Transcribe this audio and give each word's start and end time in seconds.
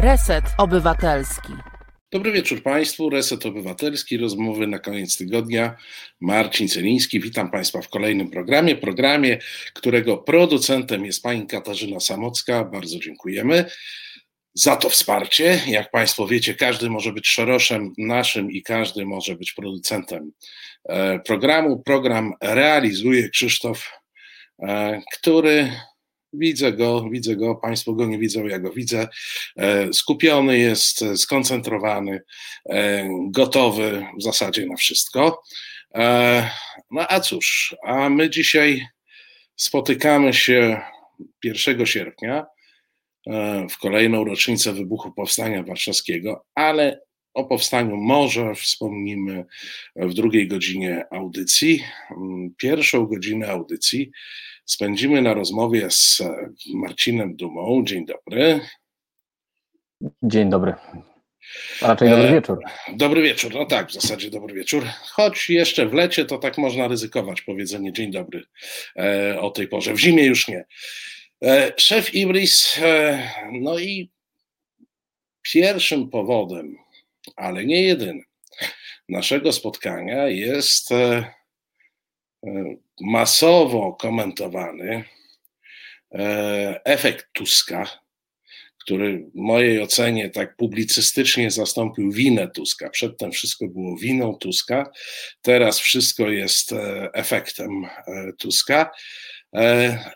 Reset 0.00 0.44
Obywatelski. 0.58 1.52
Dobry 2.12 2.32
wieczór 2.32 2.62
Państwu. 2.62 3.10
Reset 3.10 3.46
Obywatelski, 3.46 4.18
rozmowy 4.18 4.66
na 4.66 4.78
koniec 4.78 5.16
tygodnia. 5.16 5.76
Marcin 6.20 6.68
Celiński, 6.68 7.20
witam 7.20 7.50
Państwa 7.50 7.82
w 7.82 7.88
kolejnym 7.88 8.30
programie. 8.30 8.76
Programie, 8.76 9.38
którego 9.74 10.16
producentem 10.16 11.04
jest 11.06 11.22
pani 11.22 11.46
Katarzyna 11.46 12.00
Samocka. 12.00 12.64
Bardzo 12.64 12.98
dziękujemy 12.98 13.64
za 14.54 14.76
to 14.76 14.90
wsparcie. 14.90 15.60
Jak 15.66 15.90
Państwo 15.90 16.26
wiecie, 16.26 16.54
każdy 16.54 16.90
może 16.90 17.12
być 17.12 17.28
szoroszem 17.28 17.92
naszym 17.98 18.50
i 18.50 18.62
każdy 18.62 19.06
może 19.06 19.36
być 19.36 19.52
producentem 19.52 20.32
e, 20.88 21.18
programu. 21.18 21.82
Program 21.82 22.32
realizuje 22.42 23.28
Krzysztof, 23.28 23.90
e, 24.62 25.00
który 25.12 25.72
Widzę 26.32 26.72
go, 26.72 27.08
widzę 27.10 27.36
go, 27.36 27.54
Państwo 27.54 27.92
go 27.92 28.06
nie 28.06 28.18
widzą, 28.18 28.46
ja 28.46 28.58
go 28.58 28.72
widzę. 28.72 29.08
E, 29.56 29.92
skupiony 29.92 30.58
jest, 30.58 31.04
skoncentrowany, 31.16 32.20
e, 32.70 33.08
gotowy 33.30 34.06
w 34.18 34.22
zasadzie 34.22 34.66
na 34.66 34.76
wszystko. 34.76 35.42
E, 35.94 36.50
no 36.90 37.06
a 37.08 37.20
cóż, 37.20 37.76
a 37.84 38.08
my 38.08 38.30
dzisiaj 38.30 38.86
spotykamy 39.56 40.34
się 40.34 40.80
1 41.44 41.86
sierpnia 41.86 42.46
w 43.70 43.78
kolejną 43.78 44.24
rocznicę 44.24 44.72
wybuchu 44.72 45.12
Powstania 45.12 45.62
Warszawskiego, 45.62 46.44
ale 46.54 47.00
o 47.34 47.44
powstaniu 47.44 47.96
może 47.96 48.54
wspomnimy 48.54 49.44
w 49.96 50.14
drugiej 50.14 50.48
godzinie 50.48 51.04
audycji. 51.10 51.84
Pierwszą 52.56 53.06
godzinę 53.06 53.48
audycji 53.48 54.10
spędzimy 54.68 55.22
na 55.22 55.34
rozmowie 55.34 55.90
z 55.90 56.22
Marcinem 56.74 57.36
Dumą. 57.36 57.84
Dzień 57.84 58.06
dobry. 58.06 58.60
Dzień 60.22 60.50
dobry. 60.50 60.74
A 61.82 61.86
raczej 61.86 62.10
dobry 62.10 62.28
e, 62.28 62.32
wieczór. 62.32 62.58
Dobry 62.96 63.22
wieczór, 63.22 63.54
no 63.54 63.66
tak, 63.66 63.88
w 63.88 63.92
zasadzie 63.92 64.30
dobry 64.30 64.54
wieczór. 64.54 64.84
Choć 65.02 65.50
jeszcze 65.50 65.86
w 65.86 65.94
lecie 65.94 66.24
to 66.24 66.38
tak 66.38 66.58
można 66.58 66.88
ryzykować 66.88 67.42
powiedzenie 67.42 67.92
dzień 67.92 68.12
dobry 68.12 68.44
e, 68.96 69.40
o 69.40 69.50
tej 69.50 69.68
porze. 69.68 69.94
W 69.94 69.98
zimie 69.98 70.24
już 70.24 70.48
nie. 70.48 70.64
E, 71.44 71.72
szef 71.76 72.14
Ibris, 72.14 72.80
no 73.52 73.78
i 73.78 74.10
pierwszym 75.42 76.10
powodem, 76.10 76.76
ale 77.36 77.64
nie 77.64 77.82
jedynym, 77.82 78.24
naszego 79.08 79.52
spotkania 79.52 80.28
jest 80.28 80.90
masowo 83.00 83.92
komentowany 83.92 85.04
e, 86.14 86.80
efekt 86.84 87.26
Tuska, 87.32 87.86
który 88.80 89.18
w 89.18 89.34
mojej 89.34 89.82
ocenie 89.82 90.30
tak 90.30 90.56
publicystycznie 90.56 91.50
zastąpił 91.50 92.12
winę 92.12 92.48
Tuska. 92.48 92.90
Przedtem 92.90 93.32
wszystko 93.32 93.66
było 93.66 93.96
winą 93.96 94.34
Tuska, 94.34 94.90
teraz 95.42 95.78
wszystko 95.78 96.28
jest 96.28 96.72
e, 96.72 97.08
efektem 97.14 97.84
e, 97.84 98.32
Tuska. 98.38 98.90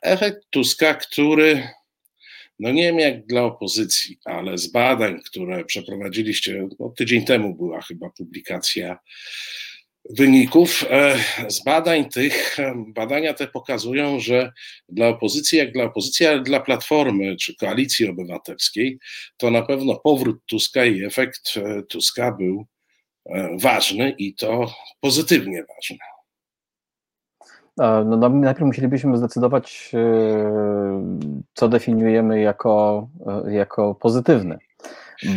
Efekt 0.02 0.38
Tuska, 0.50 0.94
który 0.94 1.68
no 2.58 2.72
nie 2.72 2.82
wiem 2.82 2.98
jak 2.98 3.26
dla 3.26 3.42
opozycji, 3.42 4.18
ale 4.24 4.58
z 4.58 4.66
badań, 4.66 5.20
które 5.26 5.64
przeprowadziliście, 5.64 6.68
no 6.80 6.88
tydzień 6.96 7.24
temu 7.24 7.54
była 7.54 7.80
chyba 7.80 8.10
publikacja 8.10 8.98
wyników 10.10 10.84
e, 10.90 11.16
z 11.50 11.64
badań 11.64 12.08
tych, 12.08 12.60
e, 12.60 12.74
badania 12.86 13.34
te 13.34 13.46
pokazują, 13.46 14.20
że 14.20 14.52
dla 14.88 15.08
opozycji, 15.08 15.58
jak 15.58 15.72
dla 15.72 15.84
opozycji, 15.84 16.26
ale 16.26 16.40
dla 16.40 16.60
Platformy 16.60 17.36
czy 17.36 17.56
Koalicji 17.56 18.08
Obywatelskiej, 18.08 18.98
to 19.36 19.50
na 19.50 19.62
pewno 19.62 19.96
powrót 19.96 20.36
Tuska 20.46 20.84
i 20.84 21.04
efekt 21.04 21.54
e, 21.56 21.82
Tuska 21.82 22.32
był 22.32 22.66
ważny 23.60 24.14
i 24.18 24.34
to 24.34 24.74
pozytywnie 25.00 25.64
ważny. 25.74 25.96
No, 27.76 28.04
no, 28.04 28.28
najpierw 28.28 28.66
musielibyśmy 28.66 29.16
zdecydować, 29.16 29.90
co 31.54 31.68
definiujemy 31.68 32.40
jako, 32.40 33.08
jako 33.48 33.94
pozytywny. 33.94 34.58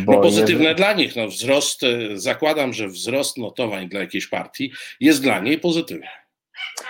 No 0.06 0.20
pozytywne 0.20 0.74
dla 0.74 0.92
nich. 0.92 1.16
No 1.16 1.28
wzrost, 1.28 1.82
e, 1.82 2.18
zakładam, 2.18 2.72
że 2.72 2.88
wzrost 2.88 3.38
notowań 3.38 3.88
dla 3.88 4.00
jakiejś 4.00 4.26
partii 4.26 4.72
jest 5.00 5.22
dla 5.22 5.40
niej 5.40 5.58
pozytywny. 5.58 6.06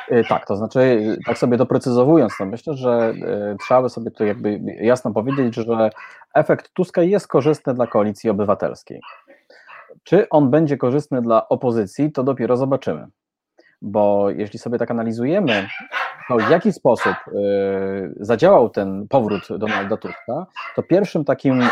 E, 0.08 0.24
tak, 0.24 0.46
to 0.46 0.56
znaczy, 0.56 1.16
tak 1.26 1.38
sobie 1.38 1.56
doprecyzowując, 1.56 2.32
to 2.38 2.46
myślę, 2.46 2.74
że 2.74 2.90
e, 2.90 3.56
trzeba 3.64 3.82
by 3.82 3.88
sobie 3.88 4.10
to 4.10 4.24
jakby 4.24 4.60
jasno 4.80 5.12
powiedzieć, 5.12 5.54
że 5.54 5.90
efekt 6.34 6.72
Tuska 6.72 7.02
jest 7.02 7.28
korzystny 7.28 7.74
dla 7.74 7.86
koalicji 7.86 8.30
obywatelskiej. 8.30 9.00
Czy 10.04 10.28
on 10.28 10.50
będzie 10.50 10.76
korzystny 10.76 11.22
dla 11.22 11.48
opozycji, 11.48 12.12
to 12.12 12.22
dopiero 12.22 12.56
zobaczymy. 12.56 13.06
Bo 13.82 14.30
jeśli 14.30 14.58
sobie 14.58 14.78
tak 14.78 14.90
analizujemy, 14.90 15.68
to 16.28 16.36
w 16.36 16.50
jaki 16.50 16.72
sposób 16.72 17.14
zadziałał 18.20 18.70
ten 18.70 19.08
powrót 19.08 19.48
Donalda 19.58 19.96
Tuska, 19.96 20.46
to 20.76 20.82
pierwszym 20.82 21.24
takim 21.24 21.62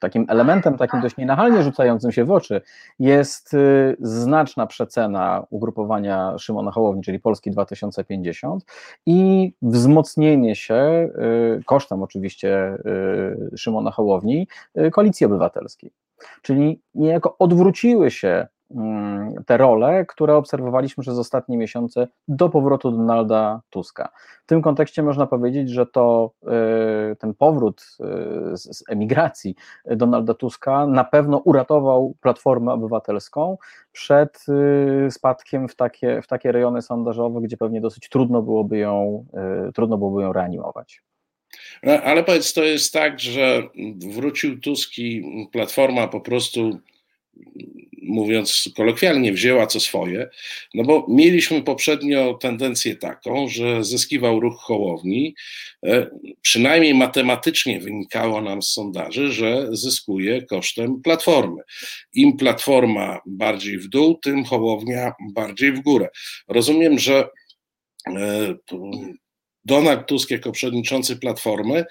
takim 0.00 0.26
elementem, 0.28 0.76
takim 0.76 1.00
dość 1.00 1.16
nienachalnie 1.16 1.62
rzucającym 1.62 2.12
się 2.12 2.24
w 2.24 2.30
oczy, 2.30 2.60
jest 2.98 3.54
y, 3.54 3.96
znaczna 4.00 4.66
przecena 4.66 5.46
ugrupowania 5.50 6.38
Szymona 6.38 6.70
Hołowni, 6.70 7.02
czyli 7.02 7.20
Polski 7.20 7.50
2050 7.50 8.64
i 9.06 9.52
wzmocnienie 9.62 10.56
się 10.56 10.74
y, 10.74 11.64
kosztem 11.64 12.02
oczywiście 12.02 12.78
y, 13.52 13.56
Szymona 13.56 13.90
Hołowni 13.90 14.48
Koalicji 14.92 15.26
Obywatelskiej. 15.26 15.92
Czyli 16.42 16.80
niejako 16.94 17.36
odwróciły 17.38 18.10
się 18.10 18.46
te 19.46 19.56
role, 19.56 20.04
które 20.06 20.36
obserwowaliśmy 20.36 21.02
przez 21.02 21.18
ostatnie 21.18 21.56
miesiące 21.58 22.08
do 22.28 22.48
powrotu 22.48 22.90
Donalda 22.90 23.60
Tuska. 23.70 24.08
W 24.44 24.46
tym 24.46 24.62
kontekście 24.62 25.02
można 25.02 25.26
powiedzieć, 25.26 25.70
że 25.70 25.86
to 25.86 26.32
y, 27.12 27.16
ten 27.16 27.34
powrót 27.34 27.82
y, 28.52 28.56
z 28.56 28.84
emigracji 28.88 29.54
Donalda 29.86 30.34
Tuska 30.34 30.86
na 30.86 31.04
pewno 31.04 31.38
uratował 31.38 32.14
Platformę 32.20 32.72
Obywatelską 32.72 33.58
przed 33.92 34.44
y, 35.06 35.10
spadkiem 35.10 35.68
w 35.68 35.76
takie, 35.76 36.22
w 36.22 36.26
takie 36.26 36.52
rejony 36.52 36.82
sondażowe, 36.82 37.40
gdzie 37.40 37.56
pewnie 37.56 37.80
dosyć 37.80 38.08
trudno 38.08 38.42
byłoby 38.42 38.78
ją, 38.78 39.26
trudno 39.74 39.98
byłoby 39.98 40.22
ją 40.22 40.32
reanimować. 40.32 41.02
No, 41.82 41.92
ale 41.92 42.24
powiedz, 42.24 42.52
to 42.52 42.64
jest 42.64 42.92
tak, 42.92 43.20
że 43.20 43.62
wrócił 44.14 44.60
Tusk 44.60 44.98
i 44.98 45.24
Platforma 45.52 46.08
po 46.08 46.20
prostu 46.20 46.80
mówiąc 48.08 48.68
kolokwialnie, 48.76 49.32
wzięła 49.32 49.66
co 49.66 49.80
swoje, 49.80 50.28
no 50.74 50.84
bo 50.84 51.06
mieliśmy 51.08 51.62
poprzednio 51.62 52.34
tendencję 52.34 52.96
taką, 52.96 53.48
że 53.48 53.84
zyskiwał 53.84 54.40
ruch 54.40 54.60
Hołowni, 54.60 55.34
e, 55.86 56.10
przynajmniej 56.42 56.94
matematycznie 56.94 57.80
wynikało 57.80 58.40
nam 58.40 58.62
z 58.62 58.68
sondaży, 58.68 59.32
że 59.32 59.68
zyskuje 59.72 60.42
kosztem 60.42 61.02
Platformy. 61.02 61.62
Im 62.12 62.36
Platforma 62.36 63.20
bardziej 63.26 63.78
w 63.78 63.88
dół, 63.88 64.18
tym 64.22 64.44
Hołownia 64.44 65.12
bardziej 65.32 65.72
w 65.72 65.80
górę. 65.80 66.08
Rozumiem, 66.48 66.98
że 66.98 67.28
e, 68.06 68.54
Donald 69.64 70.06
Tusk 70.06 70.30
jako 70.30 70.52
przewodniczący 70.52 71.16
Platformy 71.16 71.84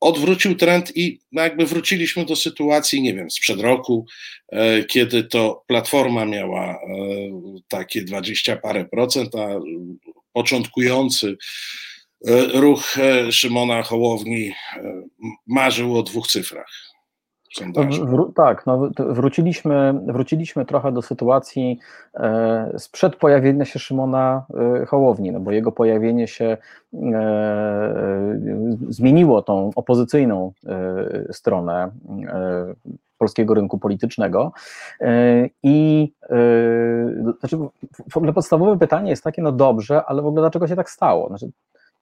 odwrócił 0.00 0.54
trend 0.54 0.96
i 0.96 1.20
jakby 1.32 1.66
wróciliśmy 1.66 2.24
do 2.24 2.36
sytuacji, 2.36 3.02
nie 3.02 3.14
wiem, 3.14 3.30
sprzed 3.30 3.60
roku, 3.60 4.06
e, 4.52 4.84
kiedy 4.84 5.24
to 5.24 5.64
Platforma 5.66 6.24
miała 6.24 6.72
e, 6.72 6.78
takie 7.68 8.02
20 8.02 8.56
parę 8.56 8.84
procent, 8.84 9.34
a 9.34 9.48
początkujący 10.32 11.36
ruch 12.54 12.96
Szymona 13.30 13.82
Hołowni 13.82 14.52
marzył 15.46 15.98
o 15.98 16.02
dwóch 16.02 16.26
cyfrach 16.26 16.93
tak, 18.34 18.66
no, 18.66 18.90
wróciliśmy, 18.98 19.94
wróciliśmy 20.06 20.64
trochę 20.64 20.92
do 20.92 21.02
sytuacji 21.02 21.78
e, 22.14 22.74
sprzed 22.78 23.16
pojawienia 23.16 23.64
się 23.64 23.78
Szymona 23.78 24.46
e, 24.82 24.86
Hołowni, 24.86 25.32
no 25.32 25.40
bo 25.40 25.52
jego 25.52 25.72
pojawienie 25.72 26.28
się 26.28 26.56
e, 26.94 28.38
zmieniło 28.88 29.42
tą 29.42 29.70
opozycyjną 29.76 30.52
e, 30.66 31.32
stronę 31.32 31.90
e, 32.28 32.74
polskiego 33.18 33.54
rynku 33.54 33.78
politycznego. 33.78 34.52
E, 35.00 35.48
I 35.62 36.12
znaczy, 37.40 37.56
w 38.10 38.16
ogóle 38.16 38.32
podstawowe 38.32 38.78
pytanie 38.78 39.10
jest 39.10 39.24
takie, 39.24 39.42
no 39.42 39.52
dobrze, 39.52 40.04
ale 40.04 40.22
w 40.22 40.26
ogóle 40.26 40.42
dlaczego 40.42 40.68
się 40.68 40.76
tak 40.76 40.90
stało? 40.90 41.28
Znaczy, 41.28 41.50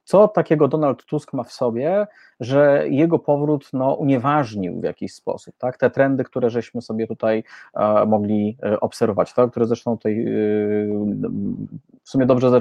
co 0.04 0.28
takiego 0.28 0.68
Donald 0.68 1.04
Tusk 1.04 1.32
ma 1.32 1.42
w 1.42 1.52
sobie, 1.52 2.06
że 2.40 2.84
jego 2.88 3.18
powrót 3.18 3.68
no, 3.72 3.94
unieważnił 3.94 4.80
w 4.80 4.84
jakiś 4.84 5.14
sposób, 5.14 5.54
tak? 5.58 5.76
Te 5.76 5.90
trendy, 5.90 6.24
które 6.24 6.50
żeśmy 6.50 6.82
sobie 6.82 7.06
tutaj 7.06 7.44
e, 7.74 8.06
mogli 8.06 8.56
e, 8.62 8.80
obserwować, 8.80 9.34
tak? 9.34 9.50
które 9.50 9.66
zresztą 9.66 9.96
tutaj 9.96 10.20
e, 10.20 10.26
w 12.02 12.08
sumie 12.10 12.26
dobrze 12.26 12.60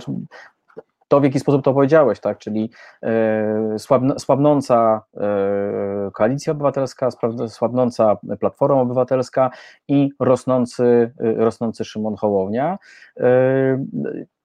to, 1.07 1.19
w 1.19 1.23
jaki 1.23 1.39
sposób 1.39 1.63
to 1.63 1.73
powiedziałeś, 1.73 2.19
tak? 2.19 2.37
czyli 2.37 2.71
e, 3.03 3.75
słabnąca 4.17 5.01
e, 5.17 6.11
Koalicja 6.13 6.51
Obywatelska, 6.51 7.09
słabnąca 7.47 8.17
Platforma 8.39 8.81
Obywatelska 8.81 9.51
i 9.87 10.09
rosnący, 10.19 11.11
rosnący 11.19 11.85
Szymon 11.85 12.15
Hołownia. 12.15 12.77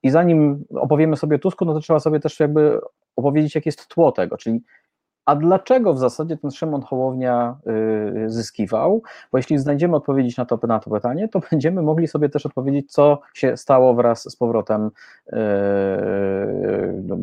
I 0.06 0.10
zanim 0.10 0.64
opowiemy 0.74 1.16
sobie 1.16 1.38
Tusku, 1.38 1.64
no 1.64 1.74
to 1.74 1.80
trzeba 1.80 2.00
sobie 2.00 2.20
też 2.20 2.40
jakby 2.40 2.80
opowiedzieć, 3.16 3.54
jakie 3.54 3.68
jest 3.68 3.88
tło 3.88 4.12
tego, 4.12 4.36
czyli 4.36 4.62
a 5.26 5.36
dlaczego 5.36 5.94
w 5.94 5.98
zasadzie 5.98 6.36
ten 6.36 6.50
Szymon 6.50 6.82
Hołownia 6.82 7.56
y, 8.26 8.30
zyskiwał? 8.30 9.02
Bo 9.32 9.38
jeśli 9.38 9.58
znajdziemy 9.58 9.96
odpowiedź 9.96 10.36
na 10.36 10.44
to, 10.44 10.58
na 10.66 10.78
to 10.78 10.90
pytanie, 10.90 11.28
to 11.28 11.40
będziemy 11.50 11.82
mogli 11.82 12.08
sobie 12.08 12.28
też 12.28 12.46
odpowiedzieć, 12.46 12.92
co 12.92 13.20
się 13.34 13.56
stało 13.56 13.94
wraz 13.94 14.30
z 14.30 14.36
powrotem 14.36 14.86
y, 14.86 14.90
no, 17.02 17.16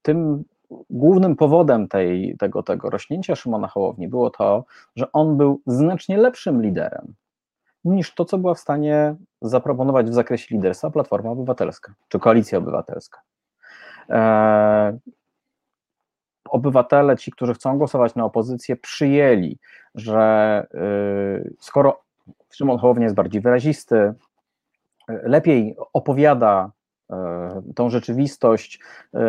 tym 0.01 0.43
głównym 0.89 1.35
powodem 1.35 1.87
tej, 1.87 2.35
tego, 2.39 2.63
tego 2.63 2.89
rośnięcia 2.89 3.35
Szymona 3.35 3.67
Hołowni 3.67 4.07
było 4.07 4.29
to, 4.29 4.65
że 4.95 5.11
on 5.11 5.37
był 5.37 5.61
znacznie 5.67 6.17
lepszym 6.17 6.61
liderem 6.61 7.13
niż 7.85 8.13
to, 8.13 8.25
co 8.25 8.37
była 8.37 8.53
w 8.53 8.59
stanie 8.59 9.15
zaproponować 9.41 10.09
w 10.09 10.13
zakresie 10.13 10.55
liderstwa 10.55 10.89
Platforma 10.89 11.29
Obywatelska 11.29 11.93
czy 12.07 12.19
Koalicja 12.19 12.57
Obywatelska. 12.57 13.21
Eee, 14.09 14.99
obywatele, 16.49 17.17
ci, 17.17 17.31
którzy 17.31 17.53
chcą 17.53 17.77
głosować 17.77 18.15
na 18.15 18.25
opozycję, 18.25 18.75
przyjęli, 18.75 19.57
że 19.95 20.67
yy, 20.73 21.53
skoro 21.59 22.01
Szymon 22.49 22.77
Hołownia 22.77 23.03
jest 23.03 23.15
bardziej 23.15 23.41
wyrazisty, 23.41 24.13
lepiej 25.07 25.75
opowiada 25.93 26.71
E, 26.71 26.80
tą 27.75 27.89
rzeczywistość, 27.89 28.79
e, 29.13 29.19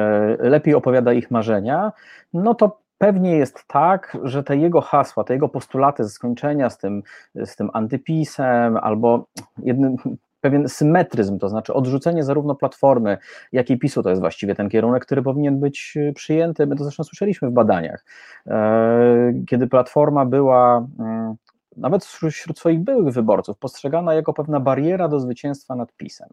lepiej 0.40 0.74
opowiada 0.74 1.12
ich 1.12 1.30
marzenia, 1.30 1.92
no 2.32 2.54
to 2.54 2.78
pewnie 2.98 3.36
jest 3.36 3.64
tak, 3.66 4.18
że 4.22 4.42
te 4.44 4.56
jego 4.56 4.80
hasła, 4.80 5.24
te 5.24 5.34
jego 5.34 5.48
postulaty 5.48 6.04
ze 6.04 6.10
skończenia 6.10 6.70
z 6.70 6.78
tym, 6.78 7.02
z 7.34 7.56
tym 7.56 7.70
antypisem 7.72 8.76
albo 8.76 9.26
jednym, 9.62 9.96
pewien 10.40 10.68
symetryzm, 10.68 11.38
to 11.38 11.48
znaczy 11.48 11.74
odrzucenie 11.74 12.24
zarówno 12.24 12.54
Platformy, 12.54 13.18
jak 13.52 13.70
i 13.70 13.78
PiSu, 13.78 14.02
to 14.02 14.10
jest 14.10 14.20
właściwie 14.20 14.54
ten 14.54 14.68
kierunek, 14.68 15.04
który 15.04 15.22
powinien 15.22 15.60
być 15.60 15.98
przyjęty, 16.14 16.66
my 16.66 16.76
to 16.76 16.84
zresztą 16.84 17.04
słyszeliśmy 17.04 17.50
w 17.50 17.52
badaniach, 17.52 18.04
e, 18.46 19.32
kiedy 19.46 19.66
Platforma 19.66 20.24
była 20.24 20.86
mm, 20.98 21.34
nawet 21.76 22.04
wśród 22.04 22.58
swoich 22.58 22.80
byłych 22.80 23.14
wyborców 23.14 23.58
postrzegana 23.58 24.14
jako 24.14 24.32
pewna 24.32 24.60
bariera 24.60 25.08
do 25.08 25.20
zwycięstwa 25.20 25.74
nad 25.74 25.92
PiSem. 25.92 26.28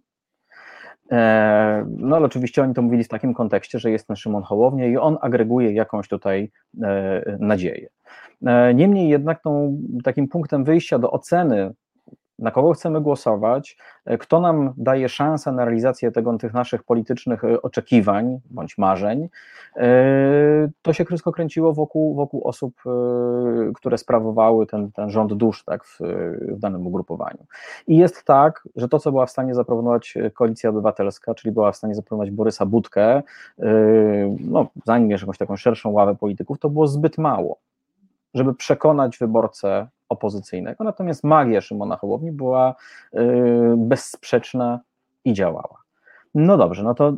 E, 1.11 1.85
no 1.97 2.15
ale 2.15 2.25
oczywiście 2.25 2.63
oni 2.63 2.73
to 2.73 2.81
mówili 2.81 3.03
w 3.03 3.07
takim 3.07 3.33
kontekście, 3.33 3.79
że 3.79 3.91
jest 3.91 4.07
ten 4.07 4.15
Szymon 4.15 4.44
Hołownia 4.44 4.88
i 4.88 4.97
on 4.97 5.17
agreguje 5.21 5.73
jakąś 5.73 6.07
tutaj 6.07 6.51
e, 6.83 7.38
nadzieję. 7.39 7.89
E, 8.45 8.73
niemniej 8.73 9.09
jednak 9.09 9.41
tą, 9.41 9.77
takim 10.03 10.27
punktem 10.27 10.63
wyjścia 10.63 11.00
do 11.00 11.11
oceny 11.11 11.73
na 12.39 12.51
kogo 12.51 12.74
chcemy 12.74 13.01
głosować, 13.01 13.77
e, 14.06 14.18
kto 14.18 14.39
nam 14.39 14.74
daje 14.77 15.09
szansę 15.09 15.51
na 15.51 15.65
realizację 15.65 16.12
tego, 16.12 16.38
tych 16.38 16.53
naszych 16.53 16.83
politycznych 16.83 17.44
e, 17.44 17.62
oczekiwań 17.62 18.39
bądź 18.50 18.77
marzeń, 18.77 19.30
e, 19.75 19.89
to 20.81 20.94
się 20.94 21.06
wszystko 21.06 21.31
kręciło 21.31 21.74
wokół, 21.74 22.15
wokół 22.15 22.47
osób, 22.47 22.74
które 23.75 23.97
sprawowały 23.97 24.68
ten, 24.68 24.91
ten 24.91 25.09
rząd 25.09 25.33
dusz 25.33 25.63
tak, 25.63 25.86
w, 25.86 26.00
w 26.41 26.59
danym 26.59 26.88
ugrupowaniu. 26.88 27.45
I 27.88 27.97
jest 27.97 28.24
tak, 28.24 28.68
że 28.75 28.89
to, 28.89 29.00
co 29.00 29.12
była 29.12 29.25
w 29.25 29.31
stanie 29.31 29.56
zaproponować 29.56 30.18
Koalicja 30.33 30.69
Obywatelska, 30.69 31.35
czyli 31.35 31.51
była 31.51 31.71
w 31.71 31.75
stanie 31.75 31.95
zaproponować 31.95 32.31
Borysa 32.31 32.65
Budkę, 32.65 33.24
no, 34.39 34.68
zanim 34.85 35.09
jakąś 35.12 35.38
taką 35.38 35.57
szerszą 35.57 35.89
ławę 35.89 36.15
polityków, 36.15 36.59
to 36.59 36.69
było 36.69 36.88
zbyt 36.88 37.18
mało 37.18 37.57
żeby 38.33 38.56
przekonać 38.56 39.18
wyborcę 39.18 39.88
opozycyjnego. 40.09 40.83
Natomiast 40.83 41.23
magia 41.23 41.61
Szymona 41.61 41.97
Hołowni 41.97 42.31
była 42.31 42.75
y, 43.13 43.17
bezsprzeczna 43.77 44.79
i 45.25 45.33
działała. 45.33 45.83
No 46.35 46.57
dobrze, 46.57 46.83
no 46.83 46.94
to 46.94 47.13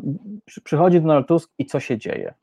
przychodzi 0.64 1.02
Donald 1.02 1.28
Tusk 1.28 1.52
i 1.58 1.66
co 1.66 1.80
się 1.80 1.98
dzieje? 1.98 2.34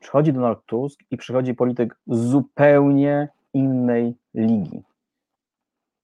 Przychodzi 0.00 0.32
Donald 0.32 0.58
Tusk 0.66 1.00
i 1.10 1.16
przychodzi 1.16 1.54
polityk 1.54 1.96
zupełnie 2.06 3.28
innej 3.54 4.14
ligi. 4.34 4.82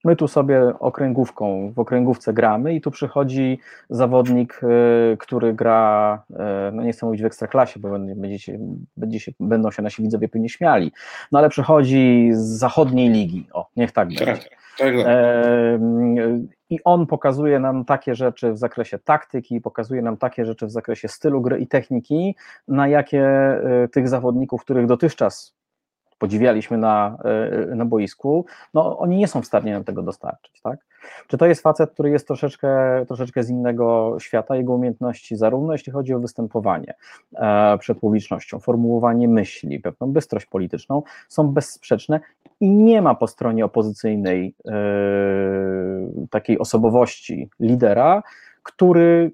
My 0.04 0.16
tu 0.16 0.28
sobie 0.28 0.78
okręgówką, 0.78 1.72
w 1.72 1.78
okręgówce 1.78 2.32
gramy 2.32 2.75
i 2.75 2.81
tu 2.81 2.90
przychodzi 2.90 3.58
zawodnik, 3.90 4.60
y, 4.62 5.16
który 5.16 5.54
gra, 5.54 6.22
y, 6.31 6.34
no 6.72 6.82
nie 6.82 6.93
chcę 6.93 7.06
mówić 7.06 7.22
w 7.22 7.25
ekstraklasie, 7.25 7.81
bo 7.81 7.88
będziecie, 8.16 8.58
będzie 8.96 9.19
będą 9.40 9.70
się 9.70 9.82
nasi 9.82 10.02
widzowie 10.02 10.28
pewnie 10.28 10.49
śmiali, 10.49 10.93
no 11.32 11.38
ale 11.38 11.49
przychodzi 11.49 12.31
z 12.32 12.40
zachodniej 12.40 13.08
ligi, 13.08 13.46
o, 13.52 13.69
niech 13.76 13.93
tak 13.93 14.08
będzie. 14.08 14.26
Tak, 14.26 14.38
tak, 14.38 14.49
tak. 14.78 15.06
E, 15.06 15.78
I 16.70 16.78
on 16.84 17.06
pokazuje 17.06 17.58
nam 17.58 17.84
takie 17.84 18.14
rzeczy 18.14 18.52
w 18.52 18.58
zakresie 18.58 18.99
taktyki, 18.99 19.60
pokazuje 19.60 20.02
nam 20.02 20.16
takie 20.16 20.44
rzeczy 20.44 20.66
w 20.66 20.70
zakresie 20.70 21.08
stylu 21.08 21.40
gry 21.40 21.58
i 21.58 21.66
techniki, 21.66 22.37
na 22.69 22.88
jakie 22.88 23.25
y, 23.84 23.88
tych 23.88 24.08
zawodników, 24.08 24.64
których 24.64 24.87
dotychczas 24.87 25.54
podziwialiśmy 26.22 26.78
na, 26.78 27.19
e, 27.24 27.74
na 27.74 27.84
boisku, 27.84 28.46
no 28.74 28.98
oni 28.98 29.16
nie 29.16 29.28
są 29.28 29.42
w 29.42 29.46
stanie 29.46 29.72
nam 29.72 29.84
tego 29.84 30.02
dostarczyć, 30.02 30.60
tak? 30.60 30.78
Czy 31.26 31.38
to 31.38 31.46
jest 31.46 31.62
facet, 31.62 31.90
który 31.90 32.10
jest 32.10 32.26
troszeczkę, 32.26 32.69
troszeczkę 33.06 33.42
z 33.42 33.50
innego 33.50 34.16
świata, 34.20 34.56
jego 34.56 34.72
umiejętności, 34.72 35.36
zarówno 35.36 35.72
jeśli 35.72 35.92
chodzi 35.92 36.14
o 36.14 36.20
występowanie 36.20 36.94
e, 37.34 37.78
przed 37.78 37.98
publicznością, 37.98 38.58
formułowanie 38.58 39.28
myśli, 39.28 39.80
pewną 39.80 40.12
bystrość 40.12 40.46
polityczną, 40.46 41.02
są 41.28 41.48
bezsprzeczne 41.48 42.20
i 42.60 42.70
nie 42.70 43.02
ma 43.02 43.14
po 43.14 43.26
stronie 43.26 43.64
opozycyjnej 43.64 44.54
e, 44.66 44.72
takiej 46.30 46.58
osobowości 46.58 47.50
lidera, 47.60 48.22
który 48.62 49.32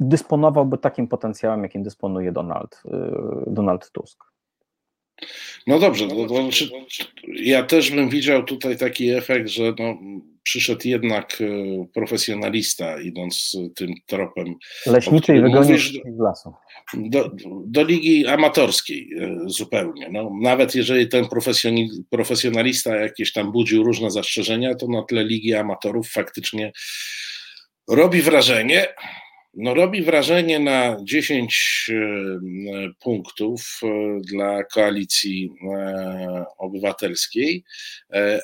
dysponowałby 0.00 0.78
takim 0.78 1.08
potencjałem, 1.08 1.62
jakim 1.62 1.82
dysponuje 1.82 2.32
Donald, 2.32 2.82
Donald 3.46 3.90
Tusk. 3.90 4.28
No 5.66 5.78
dobrze, 5.78 6.06
no, 6.06 6.26
to 6.26 6.42
znaczy, 6.42 6.70
ja 7.34 7.62
też 7.62 7.90
bym 7.90 8.08
widział 8.08 8.44
tutaj 8.44 8.76
taki 8.76 9.10
efekt, 9.10 9.48
że 9.48 9.74
no, 9.78 9.98
przyszedł 10.42 10.80
jednak 10.84 11.38
e, 11.40 11.86
profesjonalista, 11.94 13.00
idąc 13.00 13.56
tym 13.74 13.94
tropem. 14.06 14.54
Leśniczy 14.86 15.36
i 15.36 15.40
wygonisz 15.40 15.92
z 15.92 16.18
lasu. 16.18 16.52
Do, 16.94 17.30
do 17.66 17.84
ligi 17.84 18.26
amatorskiej 18.26 19.10
e, 19.20 19.36
zupełnie. 19.46 20.08
No, 20.12 20.30
nawet 20.40 20.74
jeżeli 20.74 21.08
ten 21.08 21.26
profesjonalista 22.10 22.96
jakieś 22.96 23.32
tam 23.32 23.52
budził 23.52 23.84
różne 23.84 24.10
zastrzeżenia, 24.10 24.74
to 24.74 24.86
na 24.88 25.02
tle 25.02 25.24
ligi 25.24 25.54
amatorów 25.54 26.08
faktycznie 26.08 26.72
robi 27.88 28.22
wrażenie, 28.22 28.86
no, 29.60 29.74
robi 29.74 30.02
wrażenie 30.02 30.58
na 30.60 30.96
10 31.02 31.90
e, 31.90 31.94
punktów 33.00 33.80
e, 33.82 33.88
dla 34.20 34.64
koalicji 34.64 35.50
e, 35.74 36.44
obywatelskiej, 36.58 37.64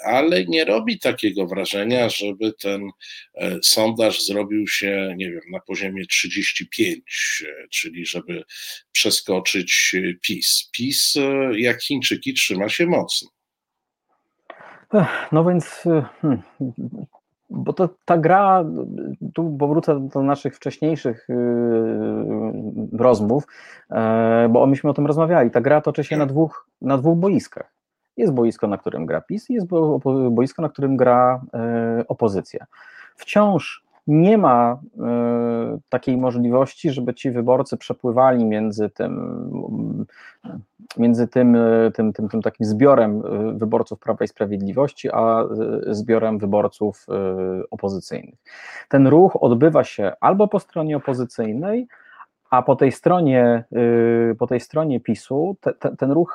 ale 0.04 0.44
nie 0.44 0.64
robi 0.64 0.98
takiego 0.98 1.46
wrażenia, 1.46 2.08
żeby 2.08 2.52
ten 2.52 2.88
sondaż 3.62 4.26
zrobił 4.26 4.68
się, 4.68 5.14
nie 5.16 5.30
wiem, 5.30 5.40
na 5.50 5.60
poziomie 5.60 6.06
35, 6.06 7.44
czyli 7.70 8.06
żeby 8.06 8.44
przeskoczyć 8.92 9.94
PiS. 10.22 10.70
PiS, 10.72 11.14
jak 11.56 11.82
Chińczyki, 11.82 12.34
trzyma 12.34 12.68
się 12.68 12.86
mocno. 12.86 13.28
No 15.32 15.44
więc 15.44 15.64
hmm, 16.22 16.42
bo 17.54 17.72
to, 17.72 17.88
ta 18.04 18.18
gra, 18.18 18.64
tu 19.34 19.56
powrócę 19.58 20.08
do 20.08 20.22
naszych 20.22 20.56
wcześniejszych 20.56 21.26
yy, 21.28 22.98
rozmów, 22.98 23.44
yy, 23.90 23.96
bo 24.48 24.66
myśmy 24.66 24.90
o 24.90 24.94
tym 24.94 25.06
rozmawiali. 25.06 25.50
Ta 25.50 25.60
gra 25.60 25.80
toczy 25.80 26.04
się 26.04 26.16
na 26.16 26.26
dwóch, 26.26 26.68
na 26.82 26.98
dwóch 26.98 27.18
boiskach. 27.18 27.72
Jest 28.16 28.32
boisko, 28.32 28.66
na 28.66 28.78
którym 28.78 29.06
gra 29.06 29.20
PiS, 29.20 29.48
jest 29.48 29.66
boisko, 30.30 30.62
na 30.62 30.68
którym 30.68 30.96
gra 30.96 31.40
yy, 31.96 32.06
opozycja. 32.06 32.66
Wciąż 33.16 33.83
nie 34.06 34.38
ma 34.38 34.72
y, 34.74 35.80
takiej 35.88 36.16
możliwości, 36.16 36.90
żeby 36.90 37.14
ci 37.14 37.30
wyborcy 37.30 37.76
przepływali 37.76 38.44
między 38.44 38.90
tym, 38.90 40.04
między 40.96 41.28
tym, 41.28 41.56
tym, 41.94 42.12
tym, 42.12 42.28
tym 42.28 42.42
takim 42.42 42.66
zbiorem 42.66 43.22
y, 43.26 43.58
wyborców 43.58 43.98
Prawa 43.98 44.24
i 44.24 44.28
Sprawiedliwości, 44.28 45.08
a 45.12 45.44
zbiorem 45.86 46.38
wyborców 46.38 47.06
opozycyjnych. 47.70 48.34
Ten 48.88 49.06
ruch 49.06 49.42
odbywa 49.42 49.84
się 49.84 50.12
albo 50.20 50.48
po 50.48 50.60
stronie 50.60 50.96
opozycyjnej, 50.96 51.88
a 52.50 52.62
po 52.62 52.76
tej 52.76 52.92
stronie, 52.92 53.64
po 54.38 54.46
tej 54.46 54.60
stronie 54.60 55.00
PiSu 55.00 55.56
te, 55.60 55.72
te, 55.72 55.96
ten 55.96 56.10
ruch 56.10 56.34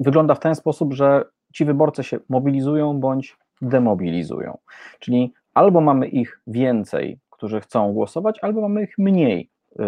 wygląda 0.00 0.34
w 0.34 0.40
ten 0.40 0.54
sposób, 0.54 0.92
że 0.92 1.24
ci 1.52 1.64
wyborcy 1.64 2.04
się 2.04 2.18
mobilizują 2.28 3.00
bądź 3.00 3.36
demobilizują. 3.62 4.58
Czyli 4.98 5.32
albo 5.54 5.80
mamy 5.80 6.08
ich 6.08 6.40
więcej, 6.46 7.18
którzy 7.30 7.60
chcą 7.60 7.92
głosować, 7.92 8.38
albo 8.42 8.60
mamy 8.60 8.82
ich 8.82 8.98
mniej, 8.98 9.50
yy, 9.78 9.86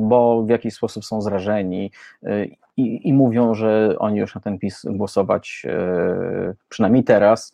bo 0.00 0.42
w 0.42 0.48
jakiś 0.48 0.74
sposób 0.74 1.04
są 1.04 1.22
zrażeni 1.22 1.90
yy, 2.22 2.50
i, 2.76 3.08
i 3.08 3.12
mówią, 3.12 3.54
że 3.54 3.94
oni 3.98 4.18
już 4.18 4.34
na 4.34 4.40
ten 4.40 4.58
PiS 4.58 4.82
głosować 4.88 5.62
yy, 5.64 6.54
przynajmniej 6.68 7.04
teraz, 7.04 7.52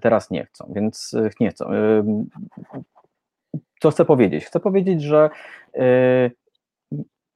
teraz 0.00 0.30
nie 0.30 0.44
chcą, 0.44 0.72
więc 0.74 1.16
nie 1.40 1.50
chcą. 1.50 1.70
Co 3.80 3.90
chcę 3.90 4.04
powiedzieć? 4.04 4.44
Chcę 4.44 4.60
powiedzieć, 4.60 5.02
że 5.02 5.30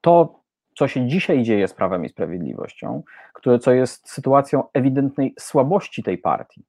to, 0.01 0.41
co 0.77 0.89
się 0.89 1.07
dzisiaj 1.07 1.43
dzieje 1.43 1.69
z 1.69 1.75
Prawem 1.75 2.05
i 2.05 2.09
Sprawiedliwością, 2.09 3.03
które, 3.33 3.59
co 3.59 3.73
jest 3.73 4.11
sytuacją 4.11 4.65
ewidentnej 4.73 5.35
słabości 5.39 6.03
tej 6.03 6.19
partii, 6.19 6.65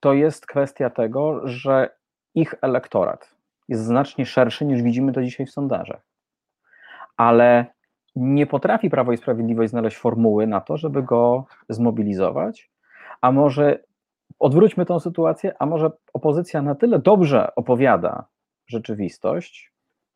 to 0.00 0.12
jest 0.12 0.46
kwestia 0.46 0.90
tego, 0.90 1.48
że 1.48 1.90
ich 2.34 2.54
elektorat 2.62 3.34
jest 3.68 3.84
znacznie 3.84 4.26
szerszy 4.26 4.64
niż 4.64 4.82
widzimy 4.82 5.12
to 5.12 5.22
dzisiaj 5.22 5.46
w 5.46 5.50
sondażach. 5.50 6.02
Ale 7.16 7.66
nie 8.16 8.46
potrafi 8.46 8.90
Prawo 8.90 9.12
i 9.12 9.16
Sprawiedliwość 9.16 9.70
znaleźć 9.70 9.96
formuły 9.96 10.46
na 10.46 10.60
to, 10.60 10.76
żeby 10.76 11.02
go 11.02 11.44
zmobilizować, 11.68 12.70
a 13.20 13.32
może 13.32 13.78
odwróćmy 14.38 14.86
tę 14.86 15.00
sytuację, 15.00 15.54
a 15.58 15.66
może 15.66 15.90
opozycja 16.12 16.62
na 16.62 16.74
tyle 16.74 16.98
dobrze 16.98 17.54
opowiada 17.54 18.26
rzeczywistość, 18.66 19.72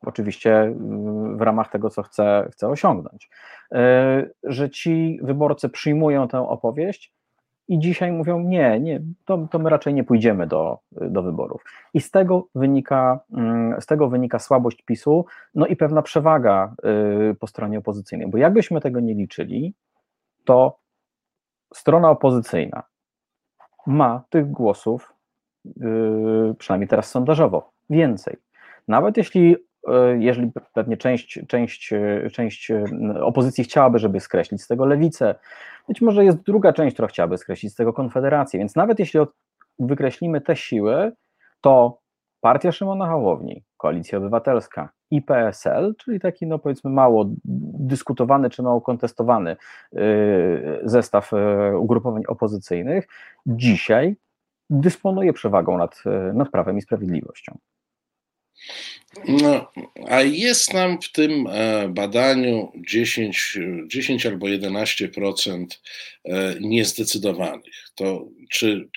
oczywiście 0.06 0.74
w 1.36 1.40
ramach 1.40 1.70
tego, 1.70 1.90
co 1.90 2.02
chce, 2.02 2.48
chce 2.52 2.68
osiągnąć, 2.68 3.30
e, 3.72 4.26
że 4.42 4.70
ci 4.70 5.18
wyborcy 5.22 5.68
przyjmują 5.68 6.28
tę 6.28 6.48
opowieść 6.48 7.13
i 7.68 7.78
dzisiaj 7.78 8.12
mówią 8.12 8.40
nie, 8.40 8.80
nie, 8.80 9.00
to, 9.24 9.48
to 9.50 9.58
my 9.58 9.70
raczej 9.70 9.94
nie 9.94 10.04
pójdziemy 10.04 10.46
do, 10.46 10.78
do 10.92 11.22
wyborów. 11.22 11.64
I 11.94 12.00
z 12.00 12.10
tego 12.10 12.48
wynika, 12.54 13.20
mm, 13.32 13.80
z 13.80 13.86
tego 13.86 14.08
wynika 14.08 14.38
słabość 14.38 14.82
PiSu, 14.82 15.26
no 15.54 15.66
i 15.66 15.76
pewna 15.76 16.02
przewaga 16.02 16.74
y, 17.30 17.34
po 17.34 17.46
stronie 17.46 17.78
opozycyjnej, 17.78 18.28
bo 18.28 18.38
jakbyśmy 18.38 18.80
tego 18.80 19.00
nie 19.00 19.14
liczyli, 19.14 19.74
to 20.44 20.78
strona 21.74 22.10
opozycyjna 22.10 22.82
ma 23.86 24.24
tych 24.30 24.50
głosów, 24.50 25.14
y, 25.66 26.54
przynajmniej 26.58 26.88
teraz 26.88 27.10
sondażowo, 27.10 27.70
więcej. 27.90 28.36
Nawet 28.88 29.16
jeśli 29.16 29.56
jeżeli 30.18 30.52
pewnie 30.72 30.96
część, 30.96 31.40
część, 31.48 31.92
e, 31.92 32.30
część 32.30 32.70
e, 32.70 32.84
opozycji 33.22 33.64
chciałaby, 33.64 33.98
żeby 33.98 34.20
skreślić 34.20 34.62
z 34.62 34.66
tego 34.66 34.86
lewicę, 34.86 35.34
być 35.88 36.00
może 36.00 36.24
jest 36.24 36.38
druga 36.42 36.72
część, 36.72 36.94
która 36.94 37.08
chciałaby 37.08 37.38
skreślić 37.38 37.72
z 37.72 37.76
tego 37.76 37.92
konfederację, 37.92 38.58
więc 38.58 38.76
nawet 38.76 38.98
jeśli 38.98 39.20
wykreślimy 39.78 40.40
te 40.40 40.56
siły, 40.56 41.12
to 41.60 41.98
partia 42.40 42.72
Szymona 42.72 43.06
Hołowni, 43.06 43.64
Koalicja 43.76 44.18
Obywatelska 44.18 44.88
i 45.10 45.22
PSL, 45.22 45.94
czyli 45.98 46.20
taki 46.20 46.46
no 46.46 46.58
powiedzmy 46.58 46.90
mało 46.90 47.24
dyskutowany 47.74 48.50
czy 48.50 48.62
mało 48.62 48.80
kontestowany 48.80 49.56
zestaw 50.82 51.30
ugrupowań 51.78 52.22
opozycyjnych, 52.28 53.08
dzisiaj 53.46 54.16
dysponuje 54.70 55.32
przewagą 55.32 55.78
nad, 55.78 56.02
nad 56.34 56.50
Prawem 56.50 56.78
i 56.78 56.82
Sprawiedliwością. 56.82 57.58
No, 59.28 59.72
a 60.08 60.22
jest 60.22 60.74
nam 60.74 61.02
w 61.02 61.12
tym 61.12 61.46
e, 61.46 61.88
badaniu 61.88 62.72
10, 62.88 63.58
10 63.86 64.26
albo 64.26 64.46
11% 64.46 65.66
e, 66.24 66.54
niezdecydowanych. 66.60 67.74
To 67.94 68.28
czy 68.50 68.88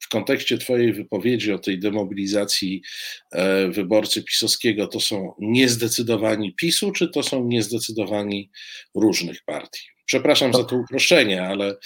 w 0.00 0.08
kontekście 0.08 0.58
Twojej 0.58 0.92
wypowiedzi 0.92 1.52
o 1.52 1.58
tej 1.58 1.78
demobilizacji 1.78 2.82
e, 3.32 3.68
wyborcy 3.68 4.22
pisowskiego 4.22 4.86
to 4.86 5.00
są 5.00 5.34
niezdecydowani 5.38 6.54
PiSu, 6.54 6.92
czy 6.92 7.08
to 7.08 7.22
są 7.22 7.44
niezdecydowani 7.44 8.50
różnych 8.94 9.42
partii? 9.42 9.86
Przepraszam 10.06 10.52
za 10.52 10.64
to 10.64 10.76
uproszczenie, 10.76 11.42
ale 11.42 11.76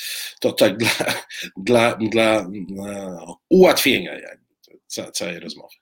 to 0.41 0.53
tak 0.53 0.77
dla, 0.77 0.95
dla, 1.57 1.99
dla 2.11 2.51
ułatwienia 3.49 4.13
całej 5.13 5.41
rozmowy. 5.41 5.75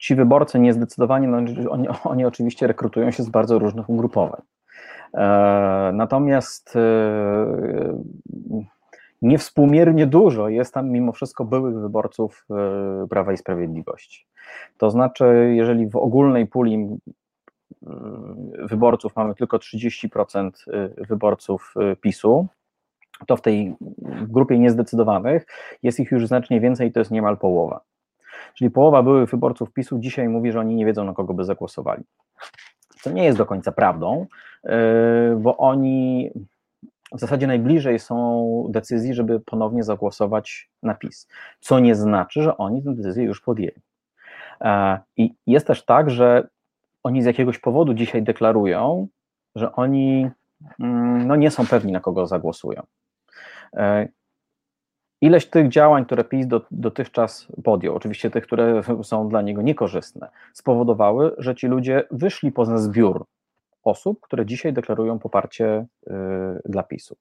Ci 0.00 0.14
wyborcy 0.14 0.58
niezdecydowanie, 0.58 1.28
no, 1.28 1.38
oni, 1.70 1.88
oni 2.04 2.24
oczywiście 2.24 2.66
rekrutują 2.66 3.10
się 3.10 3.22
z 3.22 3.28
bardzo 3.28 3.58
różnych 3.58 3.90
ugrupowań. 3.90 4.42
E, 5.14 5.90
natomiast 5.94 6.76
e, 6.76 6.80
niewspółmiernie 9.22 10.06
dużo 10.06 10.48
jest 10.48 10.74
tam 10.74 10.90
mimo 10.90 11.12
wszystko 11.12 11.44
byłych 11.44 11.78
wyborców 11.78 12.46
e, 12.50 13.06
Prawa 13.08 13.32
i 13.32 13.36
Sprawiedliwości. 13.36 14.26
To 14.78 14.90
znaczy, 14.90 15.52
jeżeli 15.54 15.88
w 15.88 15.96
ogólnej 15.96 16.46
puli 16.46 16.88
wyborców 18.58 19.16
mamy 19.16 19.34
tylko 19.34 19.56
30% 19.56 20.50
wyborców 21.08 21.74
PiSu, 22.00 22.46
to 23.26 23.36
w 23.36 23.42
tej 23.42 23.74
grupie 24.28 24.58
niezdecydowanych 24.58 25.46
jest 25.82 26.00
ich 26.00 26.10
już 26.10 26.26
znacznie 26.26 26.60
więcej 26.60 26.88
i 26.88 26.92
to 26.92 27.00
jest 27.00 27.10
niemal 27.10 27.38
połowa. 27.38 27.80
Czyli 28.54 28.70
połowa 28.70 29.02
byłych 29.02 29.30
wyborców 29.30 29.72
PiSu 29.72 29.98
dzisiaj 29.98 30.28
mówi, 30.28 30.52
że 30.52 30.60
oni 30.60 30.74
nie 30.74 30.86
wiedzą, 30.86 31.04
na 31.04 31.14
kogo 31.14 31.34
by 31.34 31.44
zagłosowali. 31.44 32.04
Co 33.00 33.10
nie 33.10 33.24
jest 33.24 33.38
do 33.38 33.46
końca 33.46 33.72
prawdą, 33.72 34.26
yy, 34.64 34.70
bo 35.36 35.56
oni 35.56 36.30
w 37.12 37.20
zasadzie 37.20 37.46
najbliżej 37.46 37.98
są 37.98 38.66
decyzji, 38.70 39.14
żeby 39.14 39.40
ponownie 39.40 39.82
zagłosować 39.82 40.70
na 40.82 40.94
PiS, 40.94 41.28
co 41.60 41.78
nie 41.78 41.94
znaczy, 41.94 42.42
że 42.42 42.56
oni 42.56 42.82
tę 42.82 42.94
decyzję 42.94 43.24
już 43.24 43.40
podjęli. 43.40 43.80
E, 44.60 44.98
I 45.16 45.34
jest 45.46 45.66
też 45.66 45.84
tak, 45.84 46.10
że 46.10 46.48
oni 47.02 47.22
z 47.22 47.26
jakiegoś 47.26 47.58
powodu 47.58 47.94
dzisiaj 47.94 48.22
deklarują, 48.22 49.08
że 49.54 49.72
oni 49.72 50.30
mm, 50.80 51.26
no, 51.26 51.36
nie 51.36 51.50
są 51.50 51.66
pewni, 51.66 51.92
na 51.92 52.00
kogo 52.00 52.26
zagłosują. 52.26 52.82
Ileś 55.20 55.46
tych 55.46 55.68
działań, 55.68 56.04
które 56.04 56.24
PiS 56.24 56.46
do, 56.46 56.60
dotychczas 56.70 57.46
podjął, 57.64 57.96
oczywiście 57.96 58.30
tych, 58.30 58.44
które 58.44 58.82
są 59.02 59.28
dla 59.28 59.42
niego 59.42 59.62
niekorzystne, 59.62 60.28
spowodowały, 60.52 61.34
że 61.38 61.54
ci 61.54 61.66
ludzie 61.66 62.04
wyszli 62.10 62.52
poza 62.52 62.78
zbiór 62.78 63.24
osób, 63.84 64.20
które 64.20 64.46
dzisiaj 64.46 64.72
deklarują 64.72 65.18
poparcie 65.18 65.86
y, 66.06 66.12
dla 66.64 66.82
PiSu. 66.82 67.16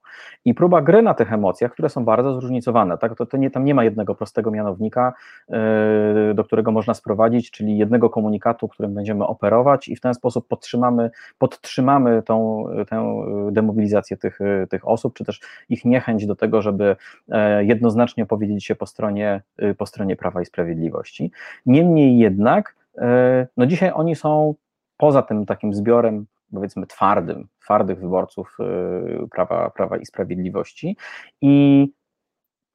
I 0.45 0.53
próba 0.53 0.81
gry 0.81 1.01
na 1.01 1.13
tych 1.13 1.33
emocjach, 1.33 1.71
które 1.71 1.89
są 1.89 2.05
bardzo 2.05 2.33
zróżnicowane, 2.33 2.97
tak? 2.97 3.15
to, 3.15 3.25
to 3.25 3.37
nie, 3.37 3.51
tam 3.51 3.65
nie 3.65 3.75
ma 3.75 3.83
jednego 3.83 4.15
prostego 4.15 4.51
mianownika, 4.51 5.13
y, 5.49 6.33
do 6.33 6.43
którego 6.43 6.71
można 6.71 6.93
sprowadzić, 6.93 7.51
czyli 7.51 7.77
jednego 7.77 8.09
komunikatu, 8.09 8.67
którym 8.67 8.93
będziemy 8.93 9.27
operować 9.27 9.87
i 9.87 9.95
w 9.95 10.01
ten 10.01 10.13
sposób 10.13 10.47
podtrzymamy, 10.47 11.11
podtrzymamy 11.37 12.23
tą, 12.23 12.65
tę 12.89 13.23
demobilizację 13.51 14.17
tych, 14.17 14.39
tych 14.69 14.87
osób, 14.87 15.13
czy 15.13 15.25
też 15.25 15.41
ich 15.69 15.85
niechęć 15.85 16.25
do 16.25 16.35
tego, 16.35 16.61
żeby 16.61 16.95
e, 17.29 17.65
jednoznacznie 17.65 18.25
powiedzieć 18.25 18.65
się 18.65 18.75
po 18.75 18.85
stronie, 18.85 19.41
y, 19.63 19.75
po 19.75 19.85
stronie 19.85 20.15
Prawa 20.15 20.41
i 20.41 20.45
Sprawiedliwości. 20.45 21.31
Niemniej 21.65 22.17
jednak, 22.17 22.75
no 23.57 23.65
dzisiaj 23.65 23.91
oni 23.93 24.15
są 24.15 24.55
poza 24.97 25.21
tym 25.21 25.45
takim 25.45 25.73
zbiorem 25.73 26.25
powiedzmy 26.53 26.87
twardym, 26.87 27.47
twardych 27.61 27.99
wyborców 27.99 28.57
y, 29.23 29.27
Prawa, 29.27 29.69
Prawa 29.69 29.97
i 29.97 30.05
Sprawiedliwości 30.05 30.97
i 31.41 31.87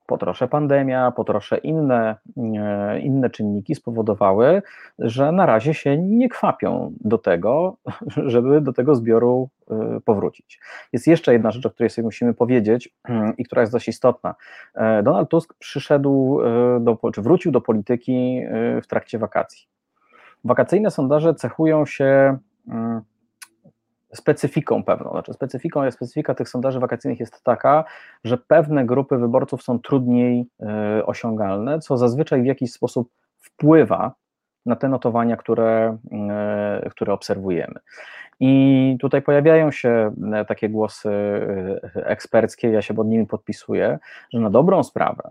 po 0.07 0.19
trosze 0.19 0.49
pandemia, 0.49 1.11
po 1.11 1.25
trosze 1.25 1.59
inne, 1.59 2.17
y, 2.97 3.01
inne 3.01 3.31
czynniki 3.31 3.75
spowodowały, 3.75 4.63
że 4.99 5.33
na 5.33 5.47
razie 5.47 5.75
się 5.75 5.99
nie 5.99 6.29
kwapią 6.29 6.93
do 7.01 7.19
tego, 7.19 7.77
żeby 8.33 8.61
do 8.61 8.73
tego 8.73 8.95
zbioru 8.95 9.49
y, 9.97 10.01
powrócić. 10.01 10.61
Jest 10.93 11.07
jeszcze 11.07 11.33
jedna 11.33 11.51
rzecz, 11.51 11.67
o 11.67 11.71
której 11.71 11.91
sobie 11.91 12.05
musimy 12.05 12.35
powiedzieć 12.35 12.95
i 13.39 13.45
która 13.45 13.63
jest 13.63 13.73
dość 13.73 13.89
istotna. 13.89 14.35
Donald 15.03 15.29
Tusk 15.29 15.55
przyszedł, 15.59 16.41
do, 16.81 16.99
czy 17.15 17.23
wrócił 17.23 17.53
do 17.53 17.61
polityki 17.61 18.41
w 18.83 18.87
trakcie 18.87 19.19
wakacji. 19.19 19.67
Wakacyjne 20.45 20.91
sondaże 20.91 21.35
cechują 21.35 21.87
się 21.87 22.39
specyfiką 24.15 24.85
pewną. 24.85 25.11
Znaczy 25.11 25.33
specyfiką, 25.33 25.91
specyfika 25.91 26.35
tych 26.35 26.49
sondaży 26.49 26.81
wakacyjnych 26.81 27.21
jest 27.21 27.43
taka, 27.43 27.85
że 28.25 28.39
pewne 28.39 28.85
grupy 28.85 29.19
wyborców 29.19 29.63
są 29.63 29.79
trudniej 29.79 30.47
y, 31.01 31.07
osiągalne, 31.07 31.79
co 31.79 31.97
zazwyczaj 31.97 32.43
w 32.43 32.47
jakiś 32.47 32.73
sposób 32.73 33.11
wpływa 33.39 34.15
na 34.67 34.77
te 34.77 34.89
notowania, 34.89 35.37
które, 35.37 35.99
y, 36.87 36.91
które 36.91 37.13
obserwujemy. 37.13 37.81
I 38.41 38.97
tutaj 39.01 39.23
pojawiają 39.23 39.71
się 39.71 40.15
e, 40.33 40.45
takie 40.45 40.69
głosy 40.69 41.11
eksperckie, 41.95 42.71
ja 42.71 42.83
się 42.83 42.95
pod 42.95 43.07
nimi 43.07 43.27
podpisuję, 43.27 43.99
że 44.33 44.41
na 44.41 44.51
dobrą 44.51 44.83
sprawę, 44.83 45.31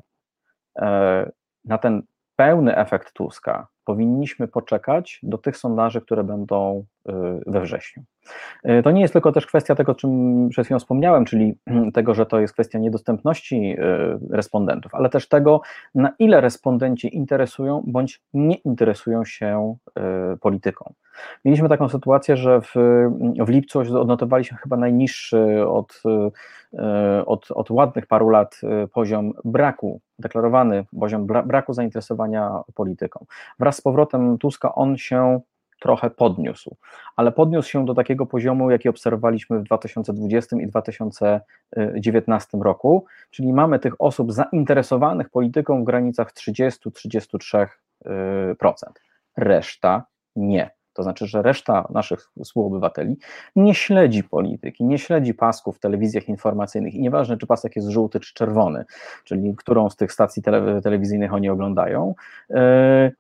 na 1.65 1.77
ten 1.77 2.01
pełny 2.35 2.75
efekt 2.75 3.13
Tuska, 3.13 3.67
powinniśmy 3.85 4.47
poczekać 4.47 5.19
do 5.23 5.37
tych 5.37 5.57
sondaży, 5.57 6.01
które 6.01 6.23
będą 6.23 6.85
y, 7.09 7.13
we 7.47 7.61
wrześniu. 7.61 8.03
Y, 8.69 8.83
to 8.83 8.91
nie 8.91 9.01
jest 9.01 9.13
tylko 9.13 9.31
też 9.31 9.45
kwestia 9.45 9.75
tego, 9.75 9.91
o 9.91 9.95
czym 9.95 10.49
przed 10.49 10.65
chwilą 10.65 10.79
wspomniałem, 10.79 11.25
czyli 11.25 11.57
tego, 11.93 12.13
że 12.13 12.25
to 12.25 12.39
jest 12.39 12.53
kwestia 12.53 12.79
niedostępności 12.79 13.75
y, 13.79 14.35
respondentów, 14.35 14.95
ale 14.95 15.09
też 15.09 15.27
tego, 15.27 15.61
na 15.95 16.13
ile 16.19 16.41
respondenci 16.41 17.17
interesują 17.17 17.83
bądź 17.87 18.21
nie 18.33 18.55
interesują 18.55 19.25
się 19.25 19.75
polityką. 20.41 20.93
Mieliśmy 21.45 21.69
taką 21.69 21.89
sytuację, 21.89 22.37
że 22.37 22.61
w, 22.61 22.73
w 23.39 23.49
lipcu 23.49 23.79
odnotowaliśmy 23.79 24.57
chyba 24.57 24.77
najniższy 24.77 25.67
od, 25.67 26.03
od, 27.25 27.51
od 27.51 27.71
ładnych 27.71 28.07
paru 28.07 28.29
lat 28.29 28.61
poziom 28.93 29.33
braku, 29.45 30.01
deklarowany 30.19 30.85
poziom 30.99 31.27
braku 31.27 31.73
zainteresowania 31.73 32.61
polityką. 32.75 33.25
Wraz 33.59 33.72
z 33.73 33.81
powrotem 33.81 34.37
Tuska 34.37 34.75
on 34.75 34.97
się 34.97 35.41
trochę 35.83 36.09
podniósł, 36.09 36.75
ale 37.15 37.31
podniósł 37.31 37.69
się 37.69 37.85
do 37.85 37.93
takiego 37.93 38.25
poziomu, 38.25 38.71
jaki 38.71 38.89
obserwowaliśmy 38.89 39.59
w 39.59 39.63
2020 39.63 40.55
i 40.57 40.67
2019 40.67 42.57
roku, 42.57 43.05
czyli 43.31 43.53
mamy 43.53 43.79
tych 43.79 44.01
osób 44.01 44.33
zainteresowanych 44.33 45.29
polityką 45.29 45.81
w 45.81 45.85
granicach 45.85 46.33
30-33%. 46.33 47.67
Reszta 49.37 50.05
nie. 50.35 50.71
To 50.93 51.03
znaczy, 51.03 51.27
że 51.27 51.41
reszta 51.41 51.87
naszych 51.89 52.29
współobywateli 52.43 53.17
nie 53.55 53.75
śledzi 53.75 54.23
polityki, 54.23 54.85
nie 54.85 54.97
śledzi 54.97 55.33
pasków 55.33 55.77
w 55.77 55.79
telewizjach 55.79 56.29
informacyjnych 56.29 56.93
i 56.93 57.01
nieważne, 57.01 57.37
czy 57.37 57.47
pasek 57.47 57.75
jest 57.75 57.87
żółty 57.87 58.19
czy 58.19 58.33
czerwony, 58.33 58.85
czyli 59.23 59.55
którą 59.55 59.89
z 59.89 59.95
tych 59.95 60.11
stacji 60.11 60.43
tele, 60.43 60.81
telewizyjnych 60.81 61.33
oni 61.33 61.49
oglądają, 61.49 62.15
e, 62.49 63.11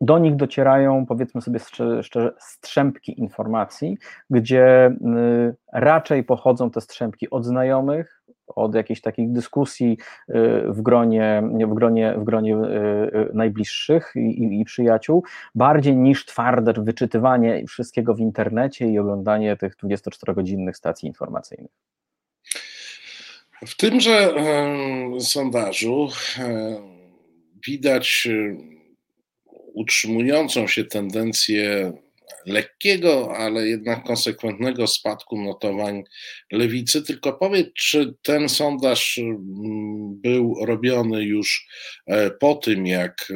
do 0.00 0.18
nich 0.18 0.36
docierają, 0.36 1.06
powiedzmy 1.06 1.42
sobie 1.42 1.58
szczerze, 2.02 2.32
strzępki 2.38 3.20
informacji, 3.20 3.98
gdzie 4.30 4.96
raczej 5.72 6.24
pochodzą 6.24 6.70
te 6.70 6.80
strzępki 6.80 7.30
od 7.30 7.44
znajomych, 7.44 8.22
od 8.46 8.74
jakichś 8.74 9.00
takich 9.00 9.32
dyskusji 9.32 9.98
y, 10.28 10.34
w 10.68 10.82
gronie, 10.82 11.42
w 11.66 11.74
gronie, 11.74 12.14
w 12.18 12.24
gronie 12.24 12.56
y, 12.56 12.58
y, 12.58 13.30
najbliższych 13.34 14.12
i, 14.16 14.60
i 14.60 14.64
przyjaciół, 14.64 15.24
bardziej 15.54 15.96
niż 15.96 16.26
twarde 16.26 16.72
wyczytywanie 16.72 17.64
wszystkiego 17.68 18.14
w 18.14 18.20
internecie 18.20 18.86
i 18.86 18.98
oglądanie 18.98 19.56
tych 19.56 19.76
24-godzinnych 19.76 20.76
stacji 20.76 21.08
informacyjnych. 21.08 21.72
W 23.66 23.76
tymże 23.76 24.34
sondażu 25.18 26.08
widać 27.66 28.28
utrzymującą 29.76 30.66
się 30.66 30.84
tendencję 30.84 31.92
lekkiego, 32.46 33.36
ale 33.36 33.68
jednak 33.68 34.04
konsekwentnego 34.04 34.86
spadku 34.86 35.42
notowań 35.42 36.02
lewicy. 36.52 37.02
Tylko 37.02 37.32
powiedz, 37.32 37.66
czy 37.74 38.14
ten 38.22 38.48
sondaż 38.48 39.18
mm, 39.18 40.20
był 40.20 40.54
robiony 40.64 41.22
już 41.22 41.66
e, 42.06 42.30
po 42.30 42.54
tym, 42.54 42.86
jak 42.86 43.28
e, 43.30 43.34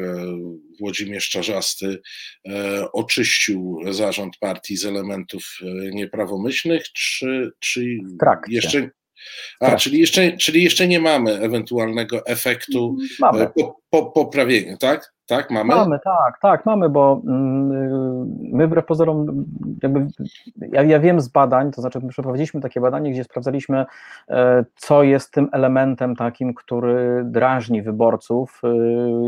Włodzimierz 0.80 1.28
Czarzasty 1.28 2.00
e, 2.48 2.92
oczyścił 2.92 3.80
zarząd 3.90 4.36
partii 4.40 4.76
z 4.76 4.84
elementów 4.84 5.58
nieprawomyślnych, 5.92 6.82
czy, 6.92 7.50
czy 7.58 7.84
jeszcze. 8.48 8.90
A, 9.60 9.76
czyli 9.76 9.98
jeszcze, 10.00 10.36
czyli 10.36 10.64
jeszcze 10.64 10.88
nie 10.88 11.00
mamy 11.00 11.40
ewentualnego 11.40 12.26
efektu 12.26 12.96
mamy. 13.20 13.48
Po, 13.56 13.80
po, 13.90 14.10
poprawienia, 14.10 14.76
tak? 14.76 15.12
Tak, 15.30 15.50
mamy? 15.50 15.74
Mamy, 15.74 15.98
tak, 16.04 16.38
tak, 16.40 16.66
mamy, 16.66 16.88
bo 16.88 17.22
mm, 17.26 17.68
my 18.52 18.66
wbrew 18.66 18.86
pozorom, 18.86 19.44
jakby, 19.82 20.06
ja, 20.56 20.82
ja 20.82 21.00
wiem 21.00 21.20
z 21.20 21.28
badań, 21.28 21.72
to 21.72 21.80
znaczy 21.80 22.00
przeprowadziliśmy 22.08 22.60
takie 22.60 22.80
badanie, 22.80 23.12
gdzie 23.12 23.24
sprawdzaliśmy, 23.24 23.86
e, 24.28 24.64
co 24.76 25.02
jest 25.02 25.32
tym 25.32 25.48
elementem 25.52 26.16
takim, 26.16 26.54
który 26.54 27.22
drażni 27.24 27.82
wyborców 27.82 28.62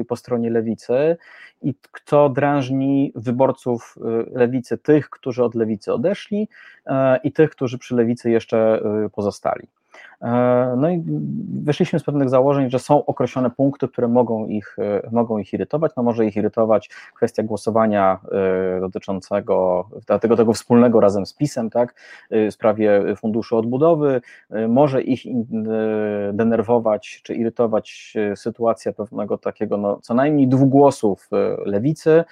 e, 0.01 0.05
po 0.05 0.17
stronie 0.17 0.51
lewicy 0.51 1.17
i 1.63 1.75
kto 1.93 2.29
drażni 2.29 3.13
wyborców 3.17 3.95
e, 3.99 4.39
lewicy, 4.39 4.79
tych, 4.79 5.11
którzy 5.11 5.45
od 5.45 5.55
lewicy 5.55 5.93
odeszli 5.93 6.49
i 7.25 7.33
tych, 7.33 7.51
którzy 7.51 7.79
przy 7.79 7.97
lewicy 7.97 8.31
jeszcze 8.31 8.83
pozostali. 9.13 9.69
E, 10.23 10.75
no 10.77 10.91
i 10.91 11.03
wyszliśmy 11.65 11.99
z 11.99 12.03
pewnych 12.03 12.29
założeń, 12.29 12.71
że 12.71 12.79
są 12.79 13.07
określone 13.07 13.51
punkty, 13.51 13.89
które 13.89 14.09
mogą 14.09 14.47
ich, 14.47 14.77
e, 14.79 15.09
mogą 15.13 15.39
ich 15.39 15.53
irytować. 15.53 15.93
No 15.97 16.03
może 16.03 16.27
ich 16.27 16.37
irytować 16.37 16.91
kwestia 17.15 17.43
głosowania 17.43 18.19
e, 18.77 18.81
dotyczącego 18.81 19.89
tego, 20.21 20.37
tego 20.37 20.53
wspólnego 20.53 21.01
razem 21.01 21.27
z 21.27 21.35
PiSem, 21.35 21.71
tak, 21.71 21.95
w 22.31 22.49
sprawie 22.51 23.17
Funduszu 23.17 23.57
Odbudowy. 23.57 24.21
Może 24.69 25.03
ich 25.03 25.23
denerwować 26.33 27.21
czy 27.23 27.35
irytować 27.35 28.15
sytuacja 28.35 28.93
pewnego 28.93 29.39
takiego, 29.39 29.77
no, 29.77 29.99
co 30.03 30.15
najmniej 30.15 30.49
dwóch 30.49 30.69
głosów 30.69 31.29
lewicy, 31.65 32.25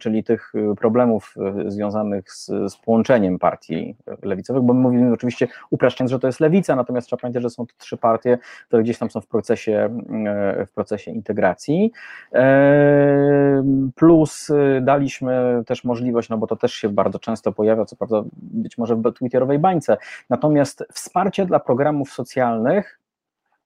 czyli 0.00 0.24
tych 0.24 0.52
problemów 0.80 1.34
związanych 1.66 2.32
z, 2.32 2.46
z 2.46 2.76
połączeniem 2.76 3.38
partii 3.38 3.96
lewicowych, 4.22 4.62
bo 4.62 4.74
my 4.74 4.80
mówimy 4.80 5.12
oczywiście 5.12 5.48
upraszczając, 5.70 6.10
że 6.10 6.18
to 6.18 6.26
jest 6.26 6.40
lewica, 6.40 6.76
natomiast 6.76 7.06
trzeba 7.06 7.20
pamiętać, 7.20 7.37
że 7.40 7.50
są 7.50 7.66
to 7.66 7.74
trzy 7.78 7.96
partie, 7.96 8.38
które 8.66 8.82
gdzieś 8.82 8.98
tam 8.98 9.10
są 9.10 9.20
w 9.20 9.26
procesie, 9.26 10.02
e, 10.26 10.66
w 10.66 10.72
procesie 10.72 11.10
integracji. 11.10 11.92
E, 12.32 13.64
plus 13.94 14.50
e, 14.50 14.80
daliśmy 14.80 15.62
też 15.66 15.84
możliwość, 15.84 16.28
no 16.28 16.38
bo 16.38 16.46
to 16.46 16.56
też 16.56 16.74
się 16.74 16.88
bardzo 16.88 17.18
często 17.18 17.52
pojawia, 17.52 17.84
co 17.84 17.96
prawda 17.96 18.22
być 18.32 18.78
może 18.78 18.96
w 18.96 19.12
twitterowej 19.12 19.58
bańce, 19.58 19.96
natomiast 20.30 20.84
wsparcie 20.92 21.46
dla 21.46 21.60
programów 21.60 22.12
socjalnych 22.12 23.00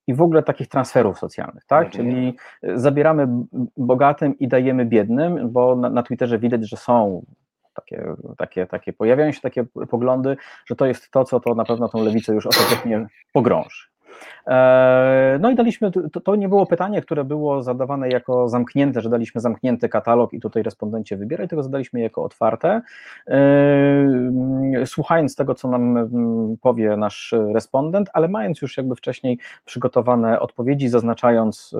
i 0.07 0.15
w 0.15 0.23
ogóle 0.23 0.43
takich 0.43 0.69
transferów 0.69 1.19
socjalnych, 1.19 1.65
tak? 1.65 1.87
Mhm. 1.87 1.93
Czyli 1.93 2.37
zabieramy 2.75 3.29
bogatym 3.77 4.39
i 4.39 4.49
dajemy 4.49 4.87
biednym, 4.87 5.51
bo 5.51 5.77
na, 5.77 5.91
na 5.91 6.03
Twitterze 6.03 6.39
widać, 6.39 6.69
że 6.69 6.77
są 6.77 7.23
takie, 7.75 8.15
takie, 8.39 8.67
takie, 8.67 8.93
pojawiają 8.93 9.33
się 9.33 9.41
takie 9.41 9.65
poglądy, 9.91 10.37
że 10.67 10.77
to 10.77 10.87
jest 10.87 11.11
to, 11.11 11.25
co 11.25 11.41
to 11.41 11.55
na 11.55 11.65
pewno 11.65 11.89
tą 11.89 12.05
lewicę 12.05 12.35
już 12.35 12.47
ostatecznie 12.47 13.07
pogrąży. 13.33 13.92
E, 14.47 15.39
no 15.41 15.51
i 15.51 15.55
daliśmy, 15.55 15.91
to, 15.91 16.21
to, 16.21 16.37
nie 16.37 16.49
było 16.49 16.67
pytanie, 16.67 17.03
które 17.03 17.25
było 17.25 17.63
zadawane 17.63 18.09
jako 18.09 18.49
zamknięte, 18.49 19.01
że 19.01 19.11
daliśmy 19.11 19.41
zamknięty 19.41 19.89
katalog 19.89 20.33
i 20.33 20.41
tutaj 20.41 20.63
respondencie 20.63 21.17
wybieraj, 21.17 21.49
tylko 21.49 21.63
zadaliśmy 21.63 22.01
jako 22.01 22.25
otwarte. 22.25 22.83
E, 23.29 24.87
słuchając 24.87 25.37
tego, 25.37 25.55
co 25.55 25.69
nam 25.69 25.97
mm, 25.97 26.57
powie 26.61 26.97
nasz 26.97 27.35
respondent, 27.55 28.11
ale 28.13 28.29
mając 28.29 28.63
już 28.63 28.77
jakby 28.77 28.97
wcześniej 28.97 29.39
przygotowane 29.65 30.41
odpowiedzi, 30.41 30.89
zaznaczając, 30.89 31.75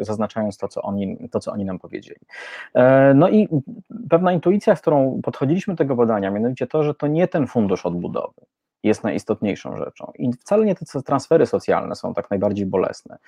e, 0.00 0.04
zaznaczając 0.04 0.58
to, 0.58 0.68
co 0.68 0.82
oni, 0.82 1.28
to, 1.30 1.40
co 1.40 1.52
oni 1.52 1.64
nam 1.64 1.78
powiedzieli. 1.78 2.20
No 3.14 3.28
i 3.28 3.48
pewna 4.10 4.32
intuicja, 4.32 4.76
z 4.76 4.80
którą 4.80 5.20
podchodziliśmy 5.22 5.74
do 5.74 5.78
tego 5.78 5.96
badania, 5.96 6.30
mianowicie 6.30 6.66
to, 6.66 6.82
że 6.82 6.94
to 6.94 7.06
nie 7.06 7.28
ten 7.28 7.46
fundusz 7.46 7.86
odbudowy, 7.86 8.40
jest 8.82 9.04
najistotniejszą 9.04 9.76
rzeczą. 9.76 10.12
I 10.18 10.32
wcale 10.32 10.64
nie 10.64 10.74
te 10.74 11.02
transfery 11.02 11.46
socjalne 11.46 11.94
są 11.94 12.14
tak 12.14 12.30
najbardziej 12.30 12.66
bolesne, 12.66 13.18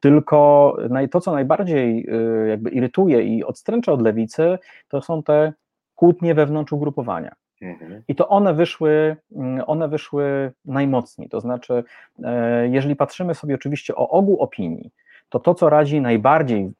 tylko 0.00 0.76
to, 1.10 1.20
co 1.20 1.32
najbardziej 1.32 2.06
y, 2.44 2.48
jakby 2.48 2.70
irytuje 2.70 3.22
i 3.22 3.44
odstręcza 3.44 3.92
od 3.92 4.02
lewicy, 4.02 4.58
to 4.88 5.02
są 5.02 5.22
te 5.22 5.52
kłótnie 5.94 6.34
wewnątrz 6.34 6.72
ugrupowania. 6.72 7.34
Mhm. 7.62 8.02
I 8.08 8.14
to 8.14 8.28
one 8.28 8.54
wyszły, 8.54 9.16
mm, 9.32 9.64
one 9.66 9.88
wyszły 9.88 10.52
najmocniej. 10.64 11.28
To 11.28 11.40
znaczy, 11.40 11.84
e, 12.24 12.68
jeżeli 12.68 12.96
patrzymy 12.96 13.34
sobie 13.34 13.54
oczywiście 13.54 13.94
o 13.94 14.08
ogół 14.08 14.40
opinii, 14.40 14.90
to 15.28 15.40
to, 15.40 15.54
co 15.54 15.70
razi 15.70 16.00
najbardziej 16.00 16.72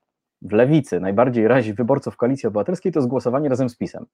w 0.42 0.52
lewicy, 0.52 1.00
najbardziej 1.00 1.48
razi 1.48 1.74
wyborców 1.74 2.16
Koalicji 2.16 2.46
Obywatelskiej, 2.46 2.92
to 2.92 2.98
jest 2.98 3.08
głosowanie 3.08 3.48
razem 3.48 3.68
z 3.68 3.76
PiSem 3.76 4.06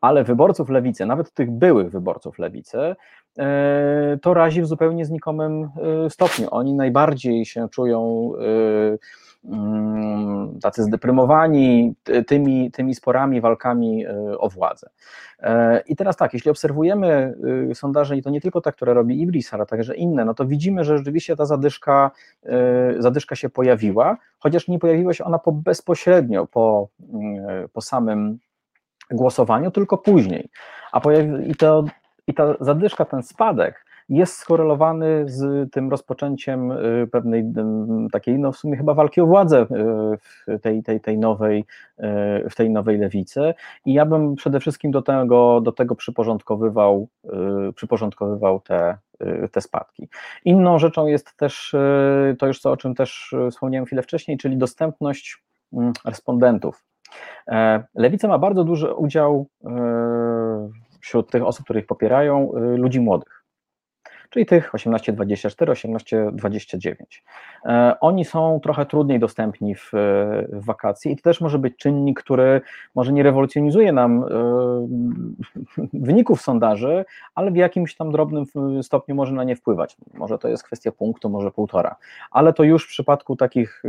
ale 0.00 0.24
wyborców 0.24 0.68
lewicy, 0.68 1.06
nawet 1.06 1.32
tych 1.32 1.50
byłych 1.50 1.90
wyborców 1.90 2.38
lewicy, 2.38 2.96
e, 3.38 4.18
to 4.22 4.34
razi 4.34 4.62
w 4.62 4.66
zupełnie 4.66 5.04
znikomym 5.04 5.68
e, 6.06 6.10
stopniu. 6.10 6.48
Oni 6.50 6.74
najbardziej 6.74 7.44
się 7.44 7.68
czują 7.68 8.30
e, 9.44 9.52
mm, 9.52 10.58
tacy 10.62 10.82
zdeprymowani 10.82 11.94
tymi, 12.26 12.70
tymi 12.70 12.94
sporami, 12.94 13.40
walkami 13.40 14.04
o 14.38 14.48
władzę. 14.48 14.90
I 15.86 15.96
teraz 15.96 16.16
tak, 16.16 16.34
jeśli 16.34 16.50
obserwujemy 16.50 17.34
sondaże, 17.74 18.16
i 18.16 18.22
to 18.22 18.30
nie 18.30 18.40
tylko 18.40 18.60
te, 18.60 18.72
które 18.72 18.94
robi 18.94 19.22
Ibris, 19.22 19.54
ale 19.54 19.66
także 19.66 19.96
inne, 19.96 20.24
no 20.24 20.34
to 20.34 20.46
widzimy, 20.46 20.84
że 20.84 20.98
rzeczywiście 20.98 21.36
ta 21.36 21.46
zadyszka, 21.46 22.10
zadyszka 22.98 23.36
się 23.36 23.48
pojawiła, 23.48 24.16
chociaż 24.38 24.68
nie 24.68 24.78
pojawiła 24.78 25.14
się 25.14 25.24
ona 25.24 25.38
po, 25.38 25.52
bezpośrednio 25.52 26.46
po, 26.46 26.88
mm, 27.12 27.68
po 27.68 27.80
samym 27.80 28.38
głosowaniu, 29.10 29.70
tylko 29.70 29.98
później. 29.98 30.48
A 30.92 31.00
pojawi, 31.00 31.50
i, 31.50 31.54
to, 31.54 31.84
I 32.26 32.34
ta 32.34 32.54
zadyszka, 32.60 33.04
ten 33.04 33.22
spadek 33.22 33.84
jest 34.10 34.36
skorelowany 34.36 35.24
z 35.26 35.72
tym 35.72 35.90
rozpoczęciem 35.90 36.72
pewnej 37.12 37.44
takiej, 38.12 38.38
no 38.38 38.52
w 38.52 38.56
sumie 38.56 38.76
chyba 38.76 38.94
walki 38.94 39.20
o 39.20 39.26
władzę 39.26 39.66
w 39.68 40.60
tej, 40.62 40.82
tej, 40.82 41.00
tej, 41.00 41.18
nowej, 41.18 41.64
w 42.50 42.54
tej 42.56 42.70
nowej 42.70 42.98
lewicy 42.98 43.54
i 43.86 43.92
ja 43.92 44.06
bym 44.06 44.34
przede 44.34 44.60
wszystkim 44.60 44.90
do 44.90 45.02
tego, 45.02 45.60
do 45.60 45.72
tego 45.72 45.94
przyporządkowywał, 45.94 47.08
przyporządkowywał 47.74 48.60
te, 48.60 48.96
te 49.52 49.60
spadki. 49.60 50.08
Inną 50.44 50.78
rzeczą 50.78 51.06
jest 51.06 51.36
też 51.36 51.76
to 52.38 52.46
już 52.46 52.60
co, 52.60 52.70
o 52.70 52.76
czym 52.76 52.94
też 52.94 53.34
wspomniałem 53.50 53.86
chwilę 53.86 54.02
wcześniej, 54.02 54.38
czyli 54.38 54.56
dostępność 54.56 55.42
mm, 55.72 55.92
respondentów. 56.04 56.89
E, 57.48 57.84
Lewica 57.94 58.28
ma 58.28 58.38
bardzo 58.38 58.64
duży 58.64 58.94
udział 58.94 59.46
e, 59.64 59.70
wśród 61.00 61.30
tych 61.30 61.44
osób, 61.44 61.64
które 61.64 61.80
ich 61.80 61.86
popierają, 61.86 62.52
e, 62.54 62.60
ludzi 62.60 63.00
młodych 63.00 63.39
czyli 64.30 64.46
tych 64.46 64.72
18-24, 64.72 66.00
18-29. 66.32 66.94
E, 67.64 67.94
oni 68.00 68.24
są 68.24 68.60
trochę 68.62 68.86
trudniej 68.86 69.18
dostępni 69.18 69.74
w, 69.74 69.90
w, 69.92 70.64
wakacji 70.64 71.12
i 71.12 71.16
to 71.16 71.22
też 71.22 71.40
może 71.40 71.58
być 71.58 71.76
czynnik, 71.76 72.22
który 72.22 72.60
może 72.94 73.12
nie 73.12 73.22
rewolucjonizuje 73.22 73.92
nam 73.92 74.22
e, 74.22 74.26
wyników 76.08 76.40
sondaży, 76.40 77.04
ale 77.34 77.50
w 77.50 77.56
jakimś 77.56 77.96
tam 77.96 78.12
drobnym 78.12 78.44
stopniu 78.82 79.14
może 79.14 79.32
na 79.32 79.44
nie 79.44 79.56
wpływać. 79.56 79.96
Może 80.14 80.38
to 80.38 80.48
jest 80.48 80.62
kwestia 80.62 80.92
punktu, 80.92 81.30
może 81.30 81.50
półtora, 81.50 81.96
ale 82.30 82.52
to 82.52 82.62
już 82.62 82.84
w 82.84 82.88
przypadku 82.88 83.36
takich, 83.36 83.82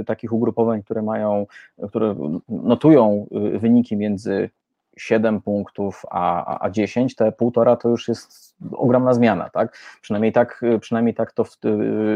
e, 0.00 0.04
takich 0.04 0.32
ugrupowań, 0.32 0.82
które 0.82 1.02
mają, 1.02 1.46
które 1.88 2.14
notują 2.48 3.26
wyniki 3.58 3.96
między 3.96 4.50
7 4.98 5.40
punktów, 5.40 6.02
a, 6.10 6.58
a 6.64 6.70
10, 6.70 7.14
te 7.14 7.32
półtora 7.32 7.76
to 7.76 7.88
już 7.88 8.08
jest 8.08 8.54
ogromna 8.72 9.14
zmiana, 9.14 9.50
tak? 9.50 9.78
Przynajmniej 10.02 10.32
tak, 10.32 10.64
przynajmniej 10.80 11.14
tak 11.14 11.32
to 11.32 11.44
w, 11.44 11.56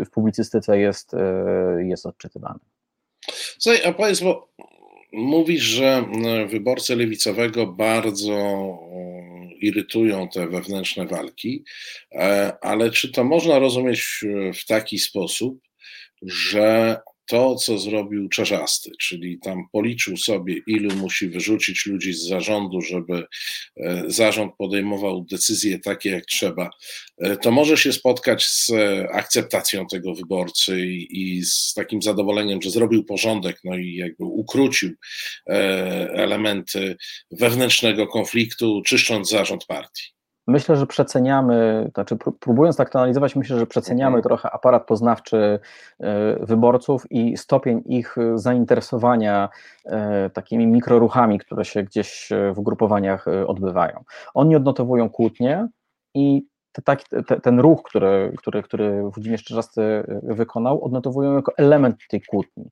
w 0.06 0.10
publicystyce 0.10 0.78
jest, 0.78 1.16
jest 1.78 2.06
odczytywane. 2.06 2.58
Słuchaj, 3.58 3.84
a 3.84 3.92
powiedz, 3.92 4.20
bo 4.20 4.48
mówisz, 5.12 5.62
że 5.62 6.04
wyborcy 6.50 6.96
lewicowego 6.96 7.66
bardzo 7.66 8.32
irytują 9.60 10.28
te 10.28 10.46
wewnętrzne 10.46 11.06
walki, 11.06 11.64
e, 12.12 12.52
ale 12.60 12.90
czy 12.90 13.12
to 13.12 13.24
można 13.24 13.58
rozumieć 13.58 14.24
w 14.54 14.66
taki 14.66 14.98
sposób, 14.98 15.60
że 16.22 17.00
to, 17.26 17.54
co 17.54 17.78
zrobił 17.78 18.28
Czerzasty, 18.28 18.90
czyli 19.00 19.38
tam 19.38 19.62
policzył 19.72 20.16
sobie, 20.16 20.56
ilu 20.66 20.96
musi 20.96 21.28
wyrzucić 21.28 21.86
ludzi 21.86 22.12
z 22.12 22.28
zarządu, 22.28 22.80
żeby 22.80 23.24
e, 23.76 24.04
zarząd 24.06 24.52
podejmował 24.58 25.24
decyzje 25.30 25.78
takie, 25.78 26.10
jak 26.10 26.24
trzeba, 26.24 26.70
e, 27.18 27.36
to 27.36 27.50
może 27.50 27.76
się 27.76 27.92
spotkać 27.92 28.44
z 28.44 28.70
akceptacją 29.12 29.86
tego 29.86 30.14
wyborcy 30.14 30.86
i, 30.86 31.42
z 31.44 31.74
takim 31.74 32.02
zadowoleniem, 32.02 32.62
że 32.62 32.70
zrobił 32.70 33.04
porządek, 33.04 33.60
no 33.64 33.78
i 33.78 33.94
jakby 33.94 34.24
ukrócił 34.24 34.90
e, 35.46 35.52
elementy 36.14 36.96
wewnętrznego 37.30 38.06
konfliktu, 38.06 38.82
czyszcząc 38.86 39.30
zarząd 39.30 39.66
partii. 39.66 40.21
Myślę, 40.46 40.76
że 40.76 40.86
przeceniamy, 40.86 41.90
znaczy 41.94 42.16
próbując 42.40 42.76
tak 42.76 42.90
to 42.90 42.98
analizować, 42.98 43.36
myślę, 43.36 43.58
że 43.58 43.66
przeceniamy 43.66 44.16
mhm. 44.16 44.22
trochę 44.22 44.50
aparat 44.50 44.86
poznawczy 44.86 45.60
e, 46.00 46.46
wyborców 46.46 47.06
i 47.10 47.36
stopień 47.36 47.82
ich 47.86 48.16
zainteresowania 48.34 49.48
e, 49.84 50.30
takimi 50.30 50.66
mikroruchami, 50.66 51.38
które 51.38 51.64
się 51.64 51.82
gdzieś 51.82 52.32
e, 52.32 52.52
w 52.52 52.60
grupowaniach 52.60 53.26
odbywają. 53.46 54.04
Oni 54.34 54.56
odnotowują 54.56 55.10
kłótnie 55.10 55.68
i 56.14 56.46
te, 56.72 56.96
te, 57.26 57.40
ten 57.40 57.60
ruch, 57.60 57.82
który, 57.82 58.32
który, 58.38 58.62
który 58.62 59.02
Włodzimierz 59.02 59.44
Czerzasty 59.44 60.04
wykonał, 60.22 60.84
odnotowują 60.84 61.36
jako 61.36 61.52
element 61.56 61.96
tej 62.10 62.22
kłótni. 62.22 62.70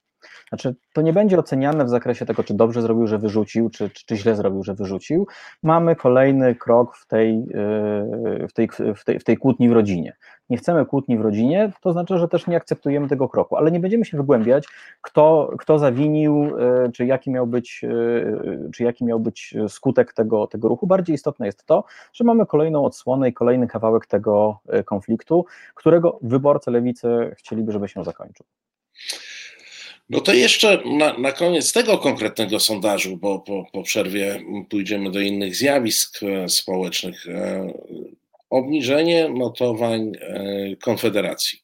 Znaczy, 0.48 0.74
to 0.92 1.02
nie 1.02 1.12
będzie 1.12 1.38
oceniane 1.38 1.84
w 1.84 1.88
zakresie 1.88 2.26
tego, 2.26 2.44
czy 2.44 2.54
dobrze 2.54 2.82
zrobił, 2.82 3.06
że 3.06 3.18
wyrzucił, 3.18 3.70
czy, 3.70 3.90
czy, 3.90 4.06
czy 4.06 4.16
źle 4.16 4.36
zrobił, 4.36 4.64
że 4.64 4.74
wyrzucił. 4.74 5.26
Mamy 5.62 5.96
kolejny 5.96 6.54
krok 6.54 6.96
w 6.96 7.06
tej, 7.06 7.38
yy, 7.38 8.46
w, 8.48 8.52
tej, 8.52 8.68
w, 8.94 9.04
tej, 9.04 9.18
w 9.18 9.24
tej 9.24 9.36
kłótni 9.36 9.68
w 9.68 9.72
rodzinie. 9.72 10.16
Nie 10.50 10.56
chcemy 10.56 10.86
kłótni 10.86 11.18
w 11.18 11.20
rodzinie, 11.20 11.72
to 11.80 11.92
znaczy, 11.92 12.18
że 12.18 12.28
też 12.28 12.46
nie 12.46 12.56
akceptujemy 12.56 13.08
tego 13.08 13.28
kroku, 13.28 13.56
ale 13.56 13.70
nie 13.70 13.80
będziemy 13.80 14.04
się 14.04 14.16
wygłębiać, 14.16 14.68
kto, 15.00 15.52
kto 15.58 15.78
zawinił, 15.78 16.44
yy, 16.44 16.92
czy 16.92 17.06
jaki 17.06 17.30
miał 17.30 17.46
być, 17.46 17.82
yy, 17.82 18.70
czy 18.74 18.84
jaki 18.84 19.04
miał 19.04 19.20
być 19.20 19.54
skutek 19.68 20.12
tego, 20.12 20.46
tego 20.46 20.68
ruchu. 20.68 20.86
Bardziej 20.86 21.14
istotne 21.14 21.46
jest 21.46 21.64
to, 21.66 21.84
że 22.12 22.24
mamy 22.24 22.46
kolejną 22.46 22.84
odsłonę 22.84 23.28
i 23.28 23.32
kolejny 23.32 23.66
kawałek 23.66 24.06
tego 24.06 24.58
konfliktu, 24.84 25.44
którego 25.74 26.18
wyborcy 26.22 26.70
lewicy 26.70 27.34
chcieliby, 27.38 27.72
żeby 27.72 27.88
się 27.88 28.04
zakończył. 28.04 28.46
No 30.10 30.20
to 30.20 30.32
jeszcze 30.32 30.82
na, 30.84 31.18
na 31.18 31.32
koniec 31.32 31.72
tego 31.72 31.98
konkretnego 31.98 32.60
sondażu, 32.60 33.16
bo 33.16 33.38
po, 33.38 33.64
po 33.72 33.82
przerwie 33.82 34.42
pójdziemy 34.70 35.10
do 35.10 35.20
innych 35.20 35.56
zjawisk 35.56 36.22
e, 36.22 36.48
społecznych. 36.48 37.28
E, 37.28 37.72
obniżenie 38.50 39.28
notowań 39.28 40.12
e, 40.20 40.76
Konfederacji. 40.76 41.58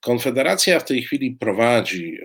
Konfederacja 0.00 0.80
w 0.80 0.84
tej 0.84 1.02
chwili 1.02 1.36
prowadzi 1.40 2.18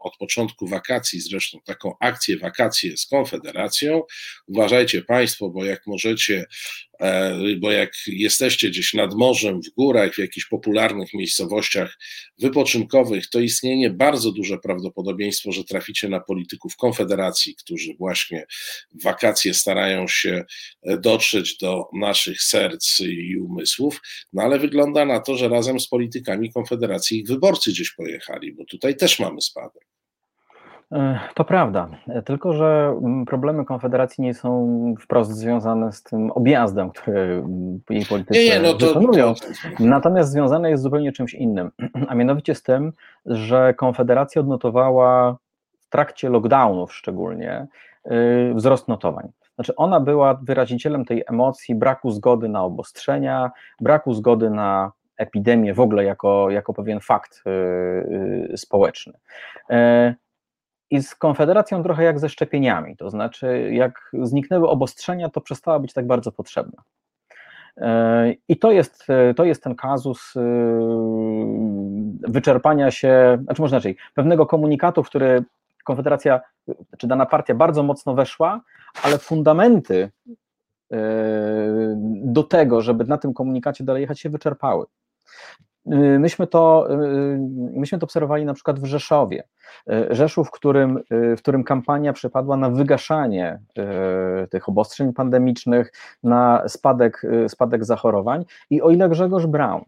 od 0.00 0.16
początku 0.16 0.66
wakacji, 0.66 1.20
zresztą 1.20 1.58
taką 1.64 1.94
akcję 2.00 2.36
wakacje 2.36 2.96
z 2.96 3.06
Konfederacją. 3.06 4.02
Uważajcie 4.48 5.02
Państwo, 5.02 5.48
bo 5.48 5.64
jak 5.64 5.86
możecie, 5.86 6.44
bo 7.58 7.70
jak 7.70 7.92
jesteście 8.06 8.68
gdzieś 8.70 8.94
nad 8.94 9.14
morzem, 9.14 9.60
w 9.62 9.74
górach, 9.74 10.14
w 10.14 10.18
jakichś 10.18 10.46
popularnych 10.46 11.14
miejscowościach 11.14 11.98
wypoczynkowych, 12.38 13.26
to 13.26 13.40
istnieje 13.40 13.90
bardzo 13.90 14.32
duże 14.32 14.58
prawdopodobieństwo, 14.58 15.52
że 15.52 15.64
traficie 15.64 16.08
na 16.08 16.20
polityków 16.20 16.76
Konfederacji, 16.76 17.54
którzy 17.54 17.94
właśnie 17.94 18.46
w 18.94 19.02
wakacje 19.02 19.54
starają 19.54 20.08
się 20.08 20.44
e, 20.82 20.98
dotrzeć 20.98 21.56
do 21.56 21.84
naszych 21.92 22.42
serc 22.42 23.00
i 23.00 23.36
umysłów, 23.36 24.00
no 24.32 24.42
ale 24.42 24.58
wygląda 24.58 25.04
na 25.04 25.20
to, 25.20 25.36
że 25.36 25.48
razem 25.48 25.80
z 25.80 25.88
politykami 25.88 26.52
Konfederacji 26.52 27.20
ich 27.20 27.26
wyborcy 27.26 27.70
gdzieś 27.70 27.90
pojechali, 27.90 28.52
bo 28.52 28.64
tutaj 28.64 28.96
też 28.96 29.18
mamy 29.18 29.40
spadek. 29.40 29.89
E, 30.92 31.18
to 31.34 31.44
prawda, 31.44 31.88
e, 32.08 32.22
tylko 32.22 32.52
że 32.52 32.96
mm, 33.02 33.24
problemy 33.24 33.64
Konfederacji 33.64 34.24
nie 34.24 34.34
są 34.34 34.94
wprost 35.00 35.30
związane 35.30 35.92
z 35.92 36.02
tym 36.02 36.30
objazdem, 36.30 36.90
który 36.90 37.20
mm, 37.20 37.80
jej 37.90 38.06
politycy 38.06 38.40
nie, 38.40 38.48
nie, 38.48 38.60
no 38.60 38.74
to. 38.74 38.94
To, 38.94 39.12
to, 39.12 39.34
Natomiast 39.80 40.30
związane 40.30 40.70
jest 40.70 40.82
zupełnie 40.82 41.12
czymś 41.12 41.34
innym, 41.34 41.70
a 42.08 42.14
mianowicie 42.14 42.54
z 42.54 42.62
tym, 42.62 42.92
że 43.26 43.74
Konfederacja 43.74 44.40
odnotowała 44.40 45.36
w 45.80 45.88
trakcie 45.88 46.28
lockdownów 46.28 46.94
szczególnie 46.94 47.66
y, 48.06 48.54
wzrost 48.54 48.88
notowań. 48.88 49.28
Znaczy 49.54 49.76
ona 49.76 50.00
była 50.00 50.34
wyrazicielem 50.34 51.04
tej 51.04 51.24
emocji 51.26 51.74
braku 51.74 52.10
zgody 52.10 52.48
na 52.48 52.64
obostrzenia, 52.64 53.50
braku 53.80 54.14
zgody 54.14 54.50
na 54.50 54.92
epidemię 55.16 55.74
w 55.74 55.80
ogóle 55.80 56.04
jako, 56.04 56.50
jako 56.50 56.74
pewien 56.74 57.00
fakt 57.00 57.42
y, 57.46 57.50
y, 58.52 58.56
społeczny. 58.56 59.12
E, 60.90 60.96
i 60.96 61.02
z 61.02 61.14
Konfederacją 61.14 61.82
trochę 61.82 62.04
jak 62.04 62.18
ze 62.18 62.28
szczepieniami, 62.28 62.96
to 62.96 63.10
znaczy 63.10 63.70
jak 63.72 64.10
zniknęły 64.22 64.68
obostrzenia, 64.68 65.28
to 65.28 65.40
przestała 65.40 65.78
być 65.78 65.92
tak 65.92 66.06
bardzo 66.06 66.32
potrzebna. 66.32 66.82
E, 67.76 68.34
I 68.48 68.56
to 68.56 68.72
jest, 68.72 69.06
to 69.36 69.44
jest 69.44 69.62
ten 69.62 69.74
kazus 69.74 70.36
e, 70.36 70.40
wyczerpania 72.28 72.90
się, 72.90 73.38
znaczy 73.44 73.62
może 73.62 73.76
inaczej, 73.76 73.96
pewnego 74.14 74.46
komunikatu, 74.46 75.02
w 75.02 75.06
który 75.06 75.44
Konfederacja, 75.84 76.40
czy 76.98 77.06
dana 77.06 77.26
partia 77.26 77.54
bardzo 77.54 77.82
mocno 77.82 78.14
weszła, 78.14 78.60
ale 79.02 79.18
fundamenty 79.18 80.10
e, 80.92 80.98
do 82.24 82.42
tego, 82.42 82.80
żeby 82.80 83.04
na 83.04 83.18
tym 83.18 83.34
komunikacie 83.34 83.84
dalej 83.84 84.00
jechać, 84.00 84.20
się 84.20 84.30
wyczerpały. 84.30 84.86
Y, 85.92 86.18
myśmy 86.18 86.46
to, 86.46 86.88
y, 86.90 87.38
myśmy 87.72 87.98
to 87.98 88.04
obserwowali 88.04 88.44
na 88.44 88.54
przykład 88.54 88.80
w 88.80 88.84
Rzeszowie. 88.84 89.44
Y, 89.92 90.14
Rzeszów, 90.14 90.48
w 90.48 90.50
którym, 90.50 90.98
w 91.10 91.38
którym 91.38 91.64
kampania 91.64 92.12
przypadła 92.12 92.56
na 92.56 92.70
wygaszanie 92.70 93.60
tych 94.50 94.68
obostrzeń 94.68 95.12
pandemicznych, 95.12 95.92
na 96.22 96.68
spadek, 96.68 97.22
spadek 97.48 97.84
zachorowań. 97.84 98.44
I 98.70 98.82
o 98.82 98.90
ile 98.90 99.08
Grzegorz 99.08 99.46
Braun 99.46 99.84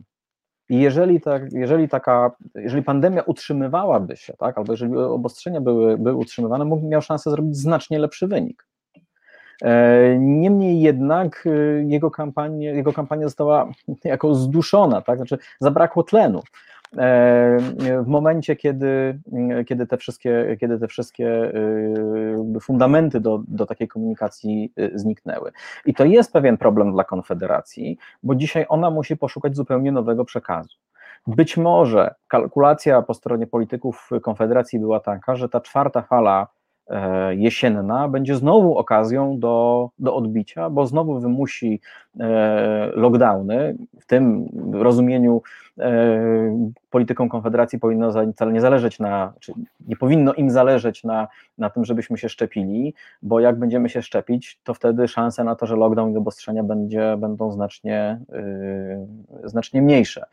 jeżeli, 0.68 1.20
tak, 1.20 1.52
jeżeli, 1.52 1.88
taka, 1.88 2.30
jeżeli 2.54 2.82
pandemia 2.82 3.22
utrzymywałaby 3.22 4.16
się, 4.16 4.32
tak, 4.38 4.58
albo 4.58 4.72
jeżeli 4.72 4.96
obostrzenia 4.96 5.60
były, 5.60 5.98
były 5.98 6.16
utrzymywane, 6.16 6.64
mógł, 6.64 6.88
miał 6.88 7.02
szansę 7.02 7.30
zrobić 7.30 7.56
znacznie 7.56 7.98
lepszy 7.98 8.26
wynik. 8.26 8.66
E, 9.62 10.16
niemniej 10.18 10.80
jednak 10.80 11.44
e, 11.46 11.50
jego 11.82 12.10
kampania, 12.10 12.72
jego 12.72 12.92
kampania 12.92 13.26
została 13.26 13.68
jako 14.04 14.34
zduszona, 14.34 15.02
tak? 15.02 15.16
znaczy 15.16 15.38
zabrakło 15.60 16.02
tlenu. 16.02 16.42
w 18.02 18.06
momencie, 18.06 18.56
kiedy, 18.56 19.18
kiedy, 19.66 19.86
te, 19.86 19.96
wszystkie, 19.96 20.56
kiedy 20.60 20.78
te 20.78 20.88
wszystkie 20.88 21.52
fundamenty 22.60 23.20
do, 23.20 23.40
do 23.48 23.66
takiej 23.66 23.88
komunikacji 23.88 24.72
zniknęły. 24.94 25.52
I 25.86 25.94
to 25.94 26.04
jest 26.04 26.32
pewien 26.32 26.56
problem 26.56 26.92
dla 26.92 27.04
Konfederacji, 27.04 27.98
bo 28.22 28.34
dzisiaj 28.34 28.66
ona 28.68 28.90
musi 28.90 29.16
poszukać 29.16 29.56
zupełnie 29.56 29.92
nowego 29.92 30.24
przekazu. 30.24 30.76
Być 31.26 31.56
może 31.56 32.14
kalkulacja 32.28 33.02
po 33.02 33.14
stronie 33.14 33.46
polityków 33.46 34.10
Konfederacji 34.22 34.78
była 34.78 35.00
taka, 35.00 35.36
że 35.36 35.48
ta 35.48 35.60
czwarta 35.60 36.02
fala 36.02 36.46
E, 36.46 36.61
jesienna 37.30 38.08
będzie 38.08 38.34
znowu 38.36 38.78
okazją 38.78 39.38
do, 39.38 39.88
do 39.98 40.14
odbicia, 40.14 40.70
bo 40.70 40.86
znowu 40.86 41.20
wymusi 41.20 41.80
e, 42.20 42.90
lockdowny. 42.94 43.76
W 44.00 44.06
tym 44.06 44.48
rozumieniu 44.72 45.42
e, 45.78 46.80
polityką 46.90 47.28
Konfederacji 47.28 47.78
powinno 47.78 48.12
wcale 48.32 48.52
nie 48.52 48.60
zależeć 48.60 48.98
na, 48.98 49.32
czy 49.40 49.52
nie 49.88 49.96
powinno 49.96 50.34
im 50.34 50.50
zależeć 50.50 51.04
na, 51.04 51.28
na 51.58 51.70
tym, 51.70 51.84
żebyśmy 51.84 52.18
się 52.18 52.28
szczepili, 52.28 52.94
bo 53.22 53.40
jak 53.40 53.58
będziemy 53.58 53.88
się 53.88 54.02
szczepić, 54.02 54.60
to 54.64 54.74
wtedy 54.74 55.08
szanse 55.08 55.44
na 55.44 55.54
to, 55.54 55.66
że 55.66 55.76
lockdown 55.76 56.12
i 56.12 56.16
obostrzenia 56.16 56.62
będzie, 56.62 57.16
będą 57.18 57.52
znacznie, 57.52 58.20
znacznie 59.44 59.82
mniejsze. 59.82 60.24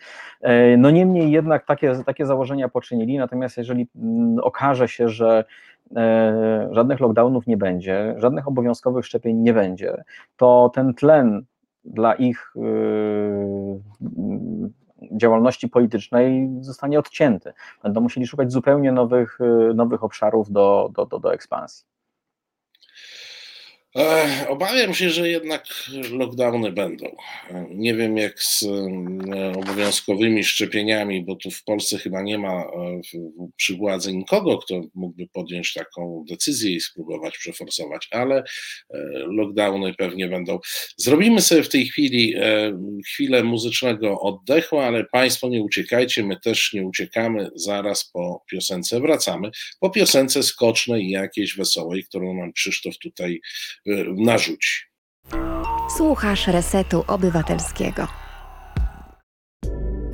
No 0.77 0.91
niemniej 0.91 1.31
jednak 1.31 1.65
takie, 1.65 1.95
takie 2.05 2.25
założenia 2.25 2.69
poczynili, 2.69 3.17
natomiast 3.17 3.57
jeżeli 3.57 3.88
mm, 3.95 4.39
okaże 4.39 4.88
się, 4.88 5.09
że 5.09 5.45
E, 5.78 5.78
żadnych 6.71 6.99
lockdownów 6.99 7.47
nie 7.47 7.58
będzie, 7.58 8.15
żadnych 8.17 8.47
obowiązkowych 8.47 9.06
szczepień 9.06 9.38
nie 9.38 9.54
będzie, 9.54 10.04
to 10.38 10.71
ten 10.73 10.93
tlen 10.93 11.45
dla 11.86 12.13
ich 12.13 12.54
e, 12.56 12.62
działalności 15.17 15.69
politycznej 15.69 16.49
zostanie 16.62 16.99
odcięty. 16.99 17.54
Będą 17.84 18.02
musieli 18.02 18.28
szukać 18.28 18.52
zupełnie 18.52 18.91
nowych, 18.91 19.39
e, 19.41 19.73
nowych 19.73 20.04
obszarów 20.04 20.52
do, 20.52 20.89
do, 20.93 21.06
do, 21.06 21.19
do 21.19 21.34
ekspansji. 21.34 21.88
Obawiam 24.47 24.93
się, 24.93 25.10
że 25.10 25.30
jednak 25.30 25.65
lockdowny 26.12 26.71
będą. 26.71 27.15
Nie 27.69 27.95
wiem 27.95 28.17
jak 28.17 28.43
z 28.43 28.63
obowiązkowymi 29.56 30.43
szczepieniami, 30.43 31.23
bo 31.23 31.36
tu 31.36 31.52
w 31.52 31.63
Polsce 31.63 31.97
chyba 31.97 32.21
nie 32.21 32.38
ma 32.38 32.52
e, 32.52 33.02
przy 33.58 33.75
władzy 33.75 34.13
nikogo, 34.13 34.58
kto 34.58 34.82
mógłby 34.95 35.28
podjąć 35.28 35.73
taką 35.73 36.25
decyzję 36.30 36.71
i 36.71 36.82
spróbować 36.82 37.38
przeforsować, 37.38 38.08
ale 38.12 38.38
e, 38.38 38.43
lockdowny 39.28 39.93
pewnie 39.93 40.28
będą. 40.28 40.60
Zrobimy 40.97 41.41
sobie 41.41 41.63
w 41.63 41.69
tej 41.69 41.86
chwili 41.86 42.36
e, 42.38 42.73
chwilę 43.08 43.43
muzycznego 43.43 44.19
oddechu, 44.21 44.80
ale 44.80 45.06
Państwo 45.06 45.49
nie 45.49 45.62
uciekajcie, 45.62 46.23
my 46.23 46.39
też 46.39 46.73
nie 46.73 46.86
uciekamy. 46.86 47.49
Zaraz 47.56 48.10
po 48.12 48.43
piosence 48.52 49.02
wracamy. 49.02 49.52
Po 49.80 49.89
piosence 49.89 50.43
skocznej 50.43 51.06
i 51.06 51.10
jakiejś 51.10 51.56
wesołej, 51.56 52.04
którą 52.04 52.34
nam 52.34 52.54
Krzysztof 52.54 52.97
tutaj 52.97 53.41
narzuci. 54.25 54.85
Słuchasz 55.97 56.47
Resetu 56.47 57.03
Obywatelskiego. 57.07 58.07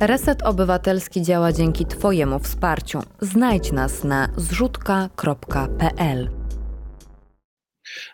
Reset 0.00 0.42
Obywatelski 0.42 1.22
działa 1.22 1.52
dzięki 1.52 1.86
Twojemu 1.86 2.38
wsparciu. 2.38 3.00
Znajdź 3.20 3.72
nas 3.72 4.04
na 4.04 4.28
zrzutka.pl. 4.36 6.30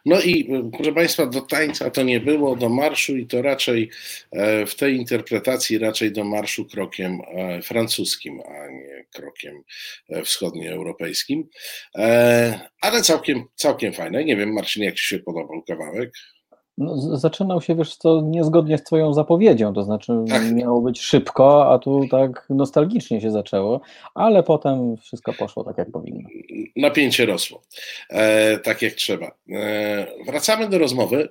No 0.04 0.20
i 0.20 0.54
y, 0.54 0.70
proszę 0.76 0.92
Państwa, 0.92 1.26
do 1.26 1.40
tańca 1.40 1.90
to 1.90 2.02
nie 2.02 2.20
było, 2.20 2.56
do 2.56 2.68
marszu 2.68 3.16
i 3.16 3.26
to 3.26 3.42
raczej 3.42 3.90
e, 4.30 4.66
w 4.66 4.74
tej 4.74 4.96
interpretacji 4.96 5.78
raczej 5.78 6.12
do 6.12 6.24
marszu 6.24 6.64
krokiem 6.64 7.20
e, 7.34 7.62
francuskim, 7.62 8.40
a 8.40 8.68
nie 8.68 9.04
krokiem 9.12 9.62
e, 10.08 10.22
wschodnioeuropejskim. 10.22 11.48
Ale 12.80 13.02
całkiem, 13.02 13.44
całkiem 13.54 13.92
fajne. 13.92 14.24
Nie 14.24 14.36
wiem, 14.36 14.52
Marcin, 14.52 14.82
jak 14.82 14.94
Ci 14.94 15.06
się 15.06 15.18
podobał 15.18 15.62
kawałek? 15.62 16.12
No, 16.78 17.18
zaczynał 17.18 17.60
się, 17.60 17.74
wiesz, 17.74 17.98
to 17.98 18.20
niezgodnie 18.24 18.78
z 18.78 18.82
Twoją 18.82 19.14
zapowiedzią, 19.14 19.74
to 19.74 19.82
znaczy 19.82 20.12
tak. 20.28 20.52
miało 20.52 20.80
być 20.80 21.00
szybko, 21.00 21.72
a 21.72 21.78
tu 21.78 22.08
tak 22.10 22.46
nostalgicznie 22.50 23.20
się 23.20 23.30
zaczęło, 23.30 23.80
ale 24.14 24.42
potem 24.42 24.96
wszystko 24.96 25.32
poszło 25.32 25.64
tak, 25.64 25.78
jak 25.78 25.90
powinno. 25.90 26.28
Napięcie 26.76 27.26
rosło, 27.26 27.62
e, 28.10 28.58
tak 28.58 28.82
jak 28.82 28.92
trzeba. 28.92 29.30
E, 29.52 30.06
wracamy 30.26 30.68
do 30.68 30.78
rozmowy. 30.78 31.28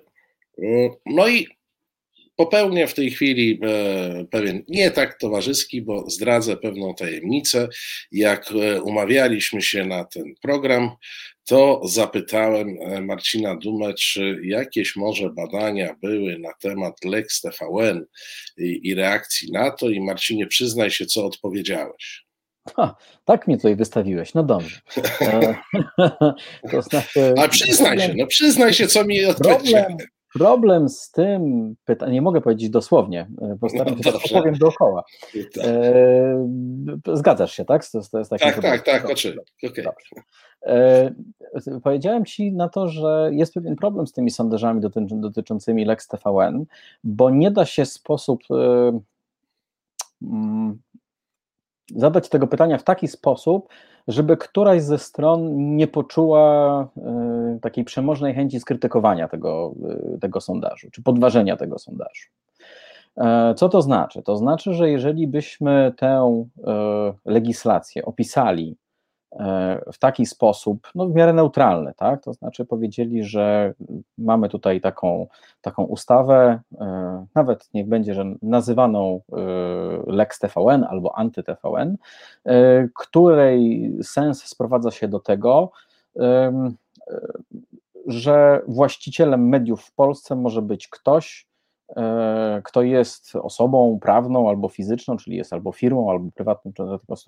E, 0.60 0.64
no 1.06 1.28
i 1.28 1.48
popełnię 2.36 2.88
w 2.88 2.94
tej 2.94 3.12
chwili 3.12 3.60
e, 3.64 4.26
pewien 4.26 4.64
nie 4.68 4.92
tak 4.92 5.20
towarzyski, 5.20 5.82
bo 5.82 6.10
zdradzę 6.10 6.58
pewną 6.58 6.96
tajemnicę. 6.96 7.68
Jak 8.12 8.52
e, 8.52 8.82
umawialiśmy 8.82 9.62
się 9.62 9.86
na 9.86 10.06
ten 10.06 10.24
program, 10.42 10.92
to 11.46 11.82
zapytałem 11.86 12.78
e, 12.82 13.02
Marcina 13.02 13.56
Dumę, 13.56 13.94
czy 13.94 14.40
jakieś 14.44 14.96
może 14.96 15.30
badania 15.30 15.96
były 16.02 16.40
na 16.40 16.54
temat 16.62 17.06
Lex 17.06 17.42
TVN 17.42 18.06
i, 18.58 18.80
i 18.84 18.96
reakcji 18.96 19.52
na 19.52 19.72
to. 19.72 19.90
I 19.90 20.02
Marcinie, 20.02 20.48
przyznaj 20.48 20.92
się, 20.92 21.06
co 21.06 21.26
odpowiedziałeś. 21.26 22.26
Ha, 22.76 22.96
tak 23.26 23.48
mnie 23.48 23.58
tutaj 23.58 23.76
wystawiłeś, 23.76 24.34
no 24.34 24.44
dobrze. 24.44 24.80
to 26.72 26.82
znaczy, 26.82 27.34
A 27.38 27.48
przyznaj 27.48 28.00
się, 28.00 28.14
no 28.18 28.28
przyznaj 28.28 28.74
się, 28.74 28.88
co 28.88 29.06
mi 29.06 29.26
odpowiedziałeś. 29.26 29.88
Problem, 29.88 30.08
Problem 30.34 30.90
z 30.90 31.12
tym 31.12 31.76
pytaniem, 31.86 32.14
nie 32.14 32.22
mogę 32.22 32.42
powiedzieć 32.42 32.70
dosłownie, 32.70 33.28
e, 33.42 33.58
postaram 33.62 33.96
no 33.98 34.04
się, 34.04 34.12
no 34.34 34.40
powiem 34.40 34.56
dookoła. 34.56 35.04
Tak. 35.56 35.66
E, 35.66 36.48
zgadzasz 37.14 37.54
się, 37.54 37.66
tak? 37.66 37.86
Z, 37.86 37.92
z, 37.92 38.10
z 38.10 38.30
tak, 38.30 38.62
tak, 38.62 38.86
tak, 38.86 39.10
oczywiście. 39.10 39.42
Okay. 39.70 40.24
E, 40.66 41.12
powiedziałem 41.84 42.26
Ci 42.26 42.54
na 42.54 42.70
to, 42.70 42.88
że 42.88 43.30
jest 43.34 43.54
pewien 43.54 43.76
problem 43.76 44.08
z 44.08 44.12
tymi 44.12 44.32
sondażami 44.32 44.82
dotyczącymi 45.12 45.86
Lex 45.86 46.08
TVN, 46.08 46.66
bo 47.04 47.30
nie 47.30 47.52
da 47.52 47.66
się 47.66 47.86
sposób 47.86 48.44
e, 48.52 49.00
mm, 50.22 50.80
zadać 51.96 52.30
tego 52.30 52.48
pytania 52.48 52.78
w 52.78 52.84
taki 52.84 53.08
sposób, 53.08 53.70
żeby 54.08 54.38
któraś 54.38 54.82
ze 54.82 54.98
stron 54.98 55.76
nie 55.76 55.88
poczuła 55.88 56.84
y, 57.56 57.60
takiej 57.60 57.84
przemożnej 57.84 58.36
chęci 58.36 58.60
skrytykowania 58.60 59.28
tego, 59.28 59.74
y, 60.16 60.20
tego 60.20 60.42
sondażu, 60.42 60.92
czy 60.92 61.04
podważenia 61.04 61.58
tego 61.58 61.80
sondażu. 61.80 62.30
E, 63.18 63.54
co 63.58 63.70
to 63.70 63.82
znaczy? 63.82 64.24
To 64.24 64.38
znaczy, 64.38 64.74
że 64.74 64.90
jeżeli 64.90 65.28
byśmy 65.28 65.94
tę 65.98 66.44
y, 66.58 66.62
legislację 67.26 68.06
opisali 68.06 68.78
w 69.94 69.98
taki 70.00 70.26
sposób, 70.26 70.88
no 70.96 71.08
w 71.08 71.16
miarę 71.16 71.34
neutralny, 71.34 71.94
tak? 71.98 72.24
To 72.24 72.34
znaczy 72.34 72.66
powiedzieli, 72.66 73.24
że 73.24 73.74
mamy 74.18 74.50
tutaj 74.50 74.82
taką, 74.82 75.28
taką 75.62 75.84
ustawę, 75.84 76.60
e, 76.80 77.26
nawet 77.36 77.70
niech 77.74 77.88
będzie, 77.88 78.14
że 78.14 78.26
nazywaną 78.42 79.22
e, 79.32 79.36
Lex 80.08 80.40
TVN 80.40 80.84
albo 80.84 81.14
anty-TVN, 81.18 81.96
e, 82.46 82.88
której 82.96 83.92
sens 84.04 84.44
sprowadza 84.44 84.92
się 84.92 85.08
do 85.08 85.20
tego, 85.20 85.72
że 88.08 88.62
właścicielem 88.68 89.50
mediów 89.50 89.82
w 89.82 89.96
Polsce 89.96 90.36
może 90.36 90.62
być 90.62 90.88
ktoś, 90.88 91.48
E, 91.51 91.51
kto 92.64 92.82
jest 92.82 93.36
osobą 93.36 94.00
prawną 94.02 94.50
albo 94.50 94.70
fizyczną, 94.70 95.18
czyli 95.18 95.38
jest 95.38 95.54
albo 95.54 95.72
firmą, 95.72 96.12
albo 96.12 96.32
prywatnym, 96.32 96.74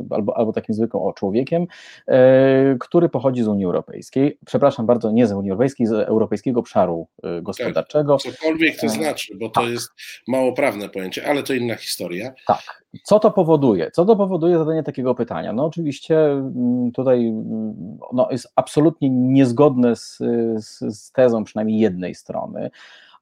albo, 0.10 0.38
albo 0.38 0.54
takim 0.54 0.76
zwykłym 0.76 1.14
człowiekiem, 1.16 1.68
e, 2.08 2.76
który 2.80 3.10
pochodzi 3.10 3.44
z 3.44 3.48
Unii 3.48 3.66
Europejskiej. 3.66 4.38
Przepraszam 4.46 4.86
bardzo, 4.86 5.12
nie 5.12 5.28
z 5.28 5.32
Unii 5.32 5.52
Europejskiej, 5.52 5.88
z 5.88 5.92
Europejskiego 5.92 6.60
Obszaru 6.60 7.08
e, 7.24 7.42
Gospodarczego. 7.42 8.18
Tak, 8.18 8.34
cokolwiek 8.34 8.80
to 8.80 8.90
znaczy, 8.90 9.38
bo 9.38 9.50
to 9.50 9.62
tak. 9.62 9.70
jest 9.70 9.92
mało 10.28 10.54
prawne 10.54 10.90
pojęcie, 10.90 11.28
ale 11.28 11.44
to 11.44 11.54
inna 11.54 11.76
historia. 11.76 12.34
Tak. 12.48 12.84
Co 13.04 13.20
to 13.20 13.32
powoduje? 13.32 13.92
Co 13.92 14.06
to 14.06 14.16
powoduje 14.16 14.58
zadanie 14.58 14.84
takiego 14.84 15.16
pytania? 15.16 15.54
No 15.54 15.66
oczywiście 15.66 16.18
mm, 16.18 16.92
tutaj 16.92 17.28
mm, 17.28 17.98
no, 18.14 18.28
jest 18.32 18.48
absolutnie 18.56 19.10
niezgodne 19.10 19.96
z, 19.96 20.18
z, 20.58 20.80
z 20.80 21.12
tezą 21.12 21.44
przynajmniej 21.44 21.80
jednej 21.80 22.16
strony, 22.16 22.70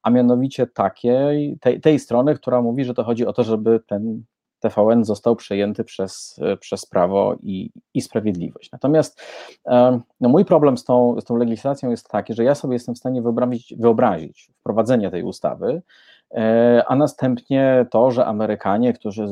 a 0.03 0.09
mianowicie 0.09 0.67
takiej, 0.67 1.57
tej, 1.61 1.81
tej 1.81 1.99
strony, 1.99 2.35
która 2.35 2.61
mówi, 2.61 2.85
że 2.85 2.93
to 2.93 3.03
chodzi 3.03 3.25
o 3.25 3.33
to, 3.33 3.43
żeby 3.43 3.79
ten 3.87 4.23
TVN 4.61 5.05
został 5.05 5.35
przejęty 5.35 5.83
przez, 5.83 6.39
przez 6.59 6.85
prawo 6.85 7.35
i, 7.43 7.71
i 7.93 8.01
sprawiedliwość. 8.01 8.71
Natomiast 8.71 9.21
no 10.19 10.29
mój 10.29 10.45
problem 10.45 10.77
z 10.77 10.83
tą, 10.83 11.21
z 11.21 11.23
tą 11.23 11.35
legislacją 11.35 11.89
jest 11.89 12.09
taki, 12.09 12.33
że 12.33 12.43
ja 12.43 12.55
sobie 12.55 12.73
jestem 12.73 12.95
w 12.95 12.97
stanie 12.97 13.21
wyobrazić, 13.21 13.73
wyobrazić 13.79 14.51
wprowadzenie 14.59 15.11
tej 15.11 15.23
ustawy, 15.23 15.81
e, 16.31 16.83
a 16.87 16.95
następnie 16.95 17.85
to, 17.91 18.11
że 18.11 18.25
Amerykanie, 18.25 18.93
którzy 18.93 19.27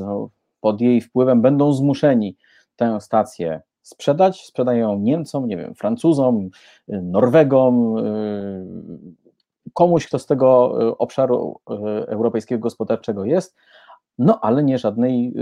pod 0.61 0.81
jej 0.81 1.01
wpływem 1.01 1.41
będą 1.41 1.73
zmuszeni 1.73 2.37
tę 2.75 3.01
stację 3.01 3.61
sprzedać, 3.81 4.45
sprzedają 4.45 4.99
Niemcom, 4.99 5.47
nie 5.47 5.57
wiem, 5.57 5.75
Francuzom, 5.75 6.49
Norwegom, 6.87 7.95
komuś, 9.73 10.07
kto 10.07 10.19
z 10.19 10.25
tego 10.25 10.77
e, 10.81 10.97
obszaru 10.97 11.59
e, 11.69 11.73
europejskiego 12.07 12.61
gospodarczego 12.61 13.25
jest, 13.25 13.55
no 14.19 14.39
ale 14.41 14.63
nie 14.63 14.77
żadnej 14.77 15.33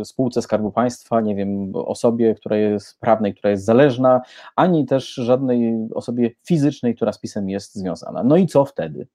y, 0.00 0.04
spółce 0.04 0.42
Skarbu 0.42 0.72
Państwa, 0.72 1.20
nie 1.20 1.34
wiem, 1.34 1.72
osobie, 1.74 2.34
która 2.34 2.56
jest 2.56 3.00
prawnej, 3.00 3.34
która 3.34 3.50
jest 3.50 3.64
zależna, 3.64 4.20
ani 4.56 4.86
też 4.86 5.14
żadnej 5.14 5.88
osobie 5.94 6.30
fizycznej, 6.46 6.94
która 6.94 7.12
z 7.12 7.20
pisem 7.20 7.48
jest 7.48 7.74
związana. 7.74 8.22
No 8.22 8.36
i 8.36 8.46
co 8.46 8.64
wtedy? 8.64 9.06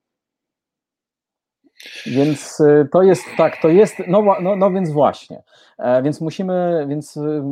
Więc 2.06 2.60
y, 2.60 2.88
to 2.92 3.02
jest 3.02 3.24
tak, 3.36 3.62
to 3.62 3.68
jest, 3.68 3.96
no, 4.08 4.22
no, 4.40 4.56
no 4.56 4.70
więc 4.70 4.90
właśnie. 4.90 5.42
E, 5.78 6.02
więc 6.02 6.20
musimy, 6.20 6.86
więc 6.88 7.16
y, 7.16 7.42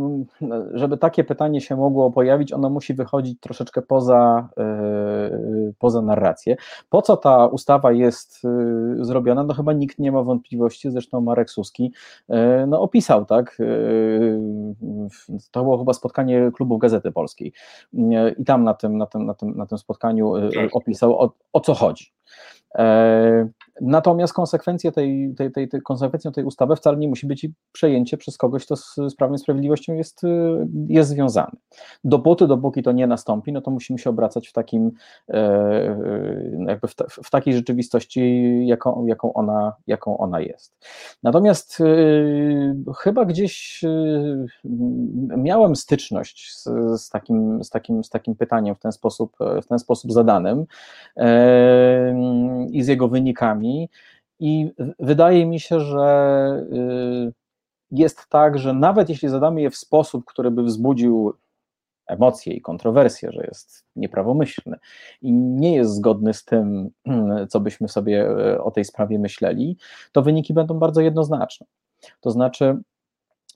żeby 0.75 0.97
takie 0.99 1.25
pytanie 1.25 1.61
się 1.61 1.77
mogło 1.77 2.11
pojawić, 2.11 2.53
ono 2.53 2.71
musi 2.71 2.95
wychodzić 2.95 3.41
troszeczkę 3.41 3.83
poza, 3.83 4.49
y, 4.59 5.75
poza 5.79 6.03
narrację. 6.03 6.57
Po 6.91 7.03
co 7.03 7.17
ta 7.17 7.47
ustawa 7.47 7.93
jest 7.93 8.43
zrobiona? 9.01 9.45
No 9.45 9.55
chyba 9.55 9.73
nikt 9.73 9.99
nie 9.99 10.13
ma 10.13 10.23
wątpliwości, 10.23 10.91
zresztą 10.91 11.21
Marek 11.21 11.51
Suski 11.51 11.93
no, 12.67 12.81
opisał, 12.81 13.25
tak? 13.25 13.59
To 15.51 15.63
było 15.63 15.79
chyba 15.79 15.93
spotkanie 15.93 16.51
klubów 16.55 16.81
Gazety 16.81 17.13
Polskiej 17.13 17.53
i 18.39 18.45
tam 18.45 18.65
na 18.65 18.75
tym, 18.75 18.99
na 18.99 19.07
tym, 19.07 19.27
na 19.27 19.35
tym, 19.35 19.57
na 19.57 19.67
tym 19.67 19.79
spotkaniu 19.79 20.33
tak. 20.55 20.77
opisał 20.77 21.21
o, 21.21 21.33
o 21.53 21.61
co 21.61 21.75
chodzi. 21.75 22.13
E, 23.83 23.87
natomiast 23.87 24.33
konsekwencje 24.33 24.93
tej, 24.93 25.35
tej, 25.37 25.53
tej, 25.53 25.69
tej, 25.69 25.83
konsekwencją 25.83 26.33
tej 26.33 26.45
ustawy 26.45 26.77
wcale 26.77 26.97
nie 26.97 27.09
musi 27.09 27.27
być 27.27 27.49
przejęcie 27.73 28.17
przez 28.17 28.39
kogoś, 28.39 28.65
kto 28.65 28.77
z, 28.77 28.95
z 29.09 29.15
Prawem 29.15 29.35
i 29.35 29.39
Sprawiedliwością 29.39 29.95
jest, 29.95 30.25
y, 30.25 30.29
jest 30.89 31.11
związany. 31.11 31.53
Dopóty, 32.05 32.47
dopóki 32.47 32.83
to 32.83 32.93
nie 32.93 33.07
nastąpi, 33.07 33.53
no 33.53 33.61
to 33.61 33.71
musimy 33.71 33.99
się 33.99 34.11
obracać 34.11 34.49
w 34.49 34.53
takim 34.53 34.91
e, 35.29 35.35
e, 35.35 36.65
jakby 36.69 36.89
w, 36.89 36.95
w 37.25 37.31
takiej 37.31 37.55
rzeczywistości, 37.55 38.67
jaką, 38.67 39.07
jaką, 39.07 39.33
ona, 39.33 39.73
jaką 39.87 40.19
ona 40.19 40.41
jest. 40.41 40.77
Natomiast 41.23 41.81
y, 41.81 42.75
chyba 42.97 43.25
gdzieś 43.25 43.85
y, 43.85 44.47
miałem 45.37 45.77
styczność 45.77 46.57
z, 46.57 46.65
z, 47.03 47.09
takim, 47.09 47.65
z, 47.65 47.71
takim, 47.71 48.05
z 48.05 48.11
takim 48.11 48.37
pytaniem 48.37 48.75
w 48.75 48.79
ten 48.79 48.93
sposób, 48.93 49.37
w 49.63 49.67
ten 49.67 49.79
sposób 49.79 50.13
zadanym 50.13 50.67
i 52.71 52.83
z 52.83 52.89
jego 52.89 53.09
wynikami. 53.09 53.72
I 54.41 54.73
wydaje 54.99 55.47
mi 55.47 55.61
się, 55.61 55.81
że 55.81 56.67
y, 56.73 57.33
jest 57.91 58.27
tak, 58.29 58.59
że 58.59 58.73
nawet 58.73 59.09
jeśli 59.09 59.29
zadamy 59.29 59.63
je 59.63 59.71
w 59.71 59.77
sposób, 59.77 60.25
który 60.25 60.51
by 60.51 60.63
wzbudził 60.63 61.33
emocje 62.07 62.55
i 62.55 62.61
kontrowersje, 62.61 63.33
że 63.33 63.45
jest 63.45 63.85
nieprawomyślny 63.97 64.79
i 65.23 65.33
nie 65.33 65.75
jest 65.75 65.95
zgodny 65.95 66.35
z 66.35 66.45
tym, 66.45 66.91
co 67.51 67.61
byśmy 67.61 67.89
sobie 67.89 68.27
e, 68.27 68.63
o 68.63 68.71
tej 68.71 68.85
sprawie 68.85 69.19
myśleli, 69.19 69.77
to 70.13 70.23
wyniki 70.23 70.55
będą 70.55 70.79
bardzo 70.79 71.01
jednoznaczne. 71.01 71.67
To 72.21 72.31
znaczy, 72.31 72.79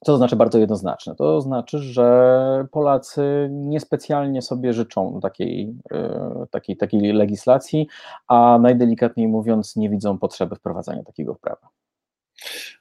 co 0.04 0.12
to 0.12 0.16
znaczy 0.16 0.36
bardzo 0.36 0.58
jednoznaczne? 0.58 1.14
To 1.16 1.40
znaczy, 1.40 1.78
że 1.78 2.66
Polacy 2.70 3.48
niespecjalnie 3.50 4.42
sobie 4.42 4.72
życzą 4.72 5.20
takiej, 5.22 5.74
e, 5.92 6.46
takiej, 6.50 6.76
takiej 6.76 7.12
legislacji, 7.12 7.86
a 8.28 8.58
najdelikatniej 8.62 9.28
mówiąc, 9.28 9.76
nie 9.76 9.90
widzą 9.90 10.18
potrzeby 10.18 10.56
wprowadzania 10.56 11.02
takiego 11.02 11.34
prawa. 11.34 11.68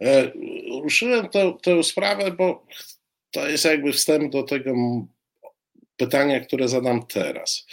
E, 0.02 0.32
ruszyłem 0.84 1.30
tę, 1.30 1.54
tę 1.64 1.84
sprawę, 1.84 2.32
bo 2.32 2.64
to 3.32 3.48
jest 3.48 3.66
jakby 3.66 3.94
wstęp 3.94 4.32
do 4.32 4.44
tego 4.44 4.72
pytania, 5.98 6.40
które 6.40 6.68
zadam 6.68 7.06
teraz. 7.08 7.66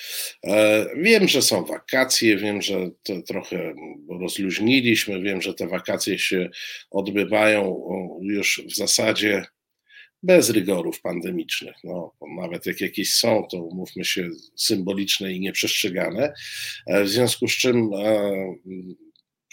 E, 0.44 0.86
wiem, 0.96 1.28
że 1.28 1.42
są 1.42 1.64
wakacje, 1.64 2.36
wiem, 2.36 2.62
że 2.62 2.90
to 3.02 3.22
trochę 3.22 3.74
rozluźniliśmy, 4.20 5.22
wiem, 5.22 5.42
że 5.42 5.54
te 5.54 5.68
wakacje 5.68 6.18
się 6.18 6.50
odbywają 6.90 7.88
już 8.22 8.62
w 8.66 8.76
zasadzie 8.76 9.44
bez 10.22 10.50
rygorów 10.50 11.00
pandemicznych. 11.00 11.76
No, 11.84 12.12
nawet 12.36 12.66
jak 12.66 12.80
jakieś 12.80 13.14
są, 13.14 13.46
to 13.50 13.68
mówmy 13.72 14.04
się 14.04 14.30
symboliczne 14.56 15.32
i 15.32 15.40
nieprzestrzegane. 15.40 16.32
E, 16.86 17.04
w 17.04 17.08
związku 17.08 17.48
z 17.48 17.52
czym 17.52 17.90
e, 17.94 18.32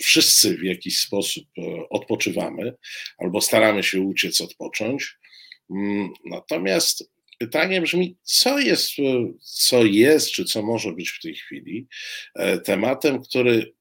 wszyscy 0.01 0.57
w 0.57 0.63
jakiś 0.63 0.99
sposób 0.99 1.45
odpoczywamy 1.89 2.73
albo 3.17 3.41
staramy 3.41 3.83
się 3.83 4.01
uciec, 4.01 4.41
odpocząć. 4.41 5.17
Mm, 5.69 6.09
natomiast 6.25 7.11
pytanie 7.39 7.81
brzmi, 7.81 8.17
co 8.23 8.59
jest, 8.59 8.91
co 9.41 9.85
jest, 9.85 10.31
czy 10.31 10.45
co 10.45 10.63
może 10.63 10.93
być 10.93 11.09
w 11.09 11.21
tej 11.21 11.35
chwili 11.35 11.87
e, 12.35 12.57
tematem, 12.59 13.21
który 13.21 13.73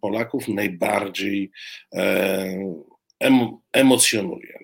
Polaków 0.00 0.48
najbardziej 0.48 1.50
e, 1.94 2.84
emocjonuje, 3.74 4.58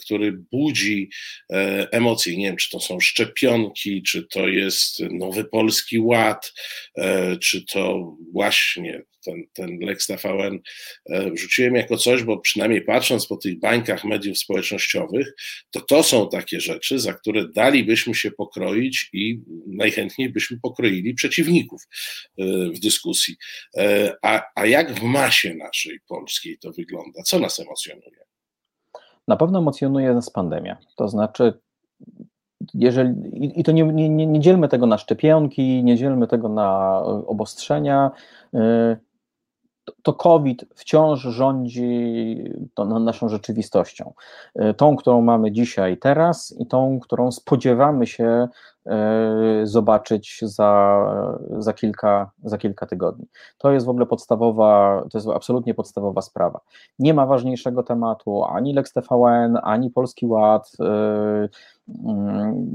który 0.00 0.32
budzi 0.32 1.10
e, 1.52 1.88
emocje. 1.92 2.36
Nie 2.36 2.46
wiem, 2.46 2.56
czy 2.56 2.70
to 2.70 2.80
są 2.80 3.00
szczepionki, 3.00 4.02
czy 4.02 4.26
to 4.26 4.48
jest 4.48 5.00
nowy 5.10 5.44
polski 5.44 5.98
ład, 5.98 6.52
czy 7.40 7.64
to 7.66 8.16
właśnie 8.32 9.02
ten, 9.24 9.44
ten 9.52 9.78
Lex 9.80 10.06
TVN 10.06 10.60
e, 11.06 11.30
wrzuciłem 11.30 11.74
jako 11.74 11.96
coś, 11.96 12.22
bo 12.22 12.38
przynajmniej 12.38 12.82
patrząc 12.82 13.26
po 13.26 13.36
tych 13.36 13.58
bańkach 13.58 14.04
mediów 14.04 14.38
społecznościowych, 14.38 15.26
to 15.70 15.80
to 15.80 16.02
są 16.02 16.28
takie 16.28 16.60
rzeczy, 16.60 16.98
za 16.98 17.12
które 17.12 17.48
dalibyśmy 17.54 18.14
się 18.14 18.30
pokroić 18.30 19.10
i 19.12 19.38
najchętniej 19.66 20.28
byśmy 20.28 20.60
pokroili 20.62 21.14
przeciwników 21.14 21.82
e, 22.38 22.44
w 22.74 22.78
dyskusji. 22.78 23.36
E, 23.76 24.14
a, 24.22 24.42
a 24.54 24.66
jak 24.66 24.94
w 24.94 25.02
masie 25.02 25.54
naszej 25.54 26.00
polskiej 26.08 26.58
to 26.58 26.72
wygląda? 26.72 27.22
Co 27.22 27.38
nas 27.38 27.60
emocjonuje? 27.60 28.22
Na 29.28 29.36
pewno 29.36 29.58
emocjonuje 29.58 30.14
nas 30.14 30.30
pandemia. 30.30 30.76
To 30.96 31.08
znaczy, 31.08 31.60
jeżeli, 32.74 33.60
i 33.60 33.64
to 33.64 33.72
nie, 33.72 33.84
nie, 33.84 34.26
nie 34.26 34.40
dzielmy 34.40 34.68
tego 34.68 34.86
na 34.86 34.98
szczepionki, 34.98 35.84
nie 35.84 35.96
dzielmy 35.96 36.26
tego 36.26 36.48
na 36.48 36.98
obostrzenia 37.04 38.10
to 40.02 40.12
COVID 40.12 40.64
wciąż 40.74 41.20
rządzi 41.20 42.44
naszą 43.00 43.28
rzeczywistością. 43.28 44.12
E, 44.54 44.74
tą, 44.74 44.96
którą 44.96 45.20
mamy 45.20 45.52
dzisiaj, 45.52 45.98
teraz 45.98 46.54
i 46.58 46.66
tą, 46.66 47.00
którą 47.00 47.32
spodziewamy 47.32 48.06
się 48.06 48.48
e, 48.86 49.60
zobaczyć 49.62 50.38
za, 50.42 51.02
za, 51.58 51.72
kilka, 51.72 52.30
za 52.44 52.58
kilka 52.58 52.86
tygodni. 52.86 53.26
To 53.58 53.72
jest 53.72 53.86
w 53.86 53.88
ogóle 53.88 54.06
podstawowa, 54.06 55.02
to 55.10 55.18
jest 55.18 55.28
absolutnie 55.28 55.74
podstawowa 55.74 56.22
sprawa. 56.22 56.60
Nie 56.98 57.14
ma 57.14 57.26
ważniejszego 57.26 57.82
tematu 57.82 58.44
ani 58.44 58.74
Lex 58.74 58.92
TVN, 58.92 59.58
ani 59.62 59.90
Polski 59.90 60.26
Ład. 60.26 60.72
E, 60.80 61.48
mm, 62.04 62.66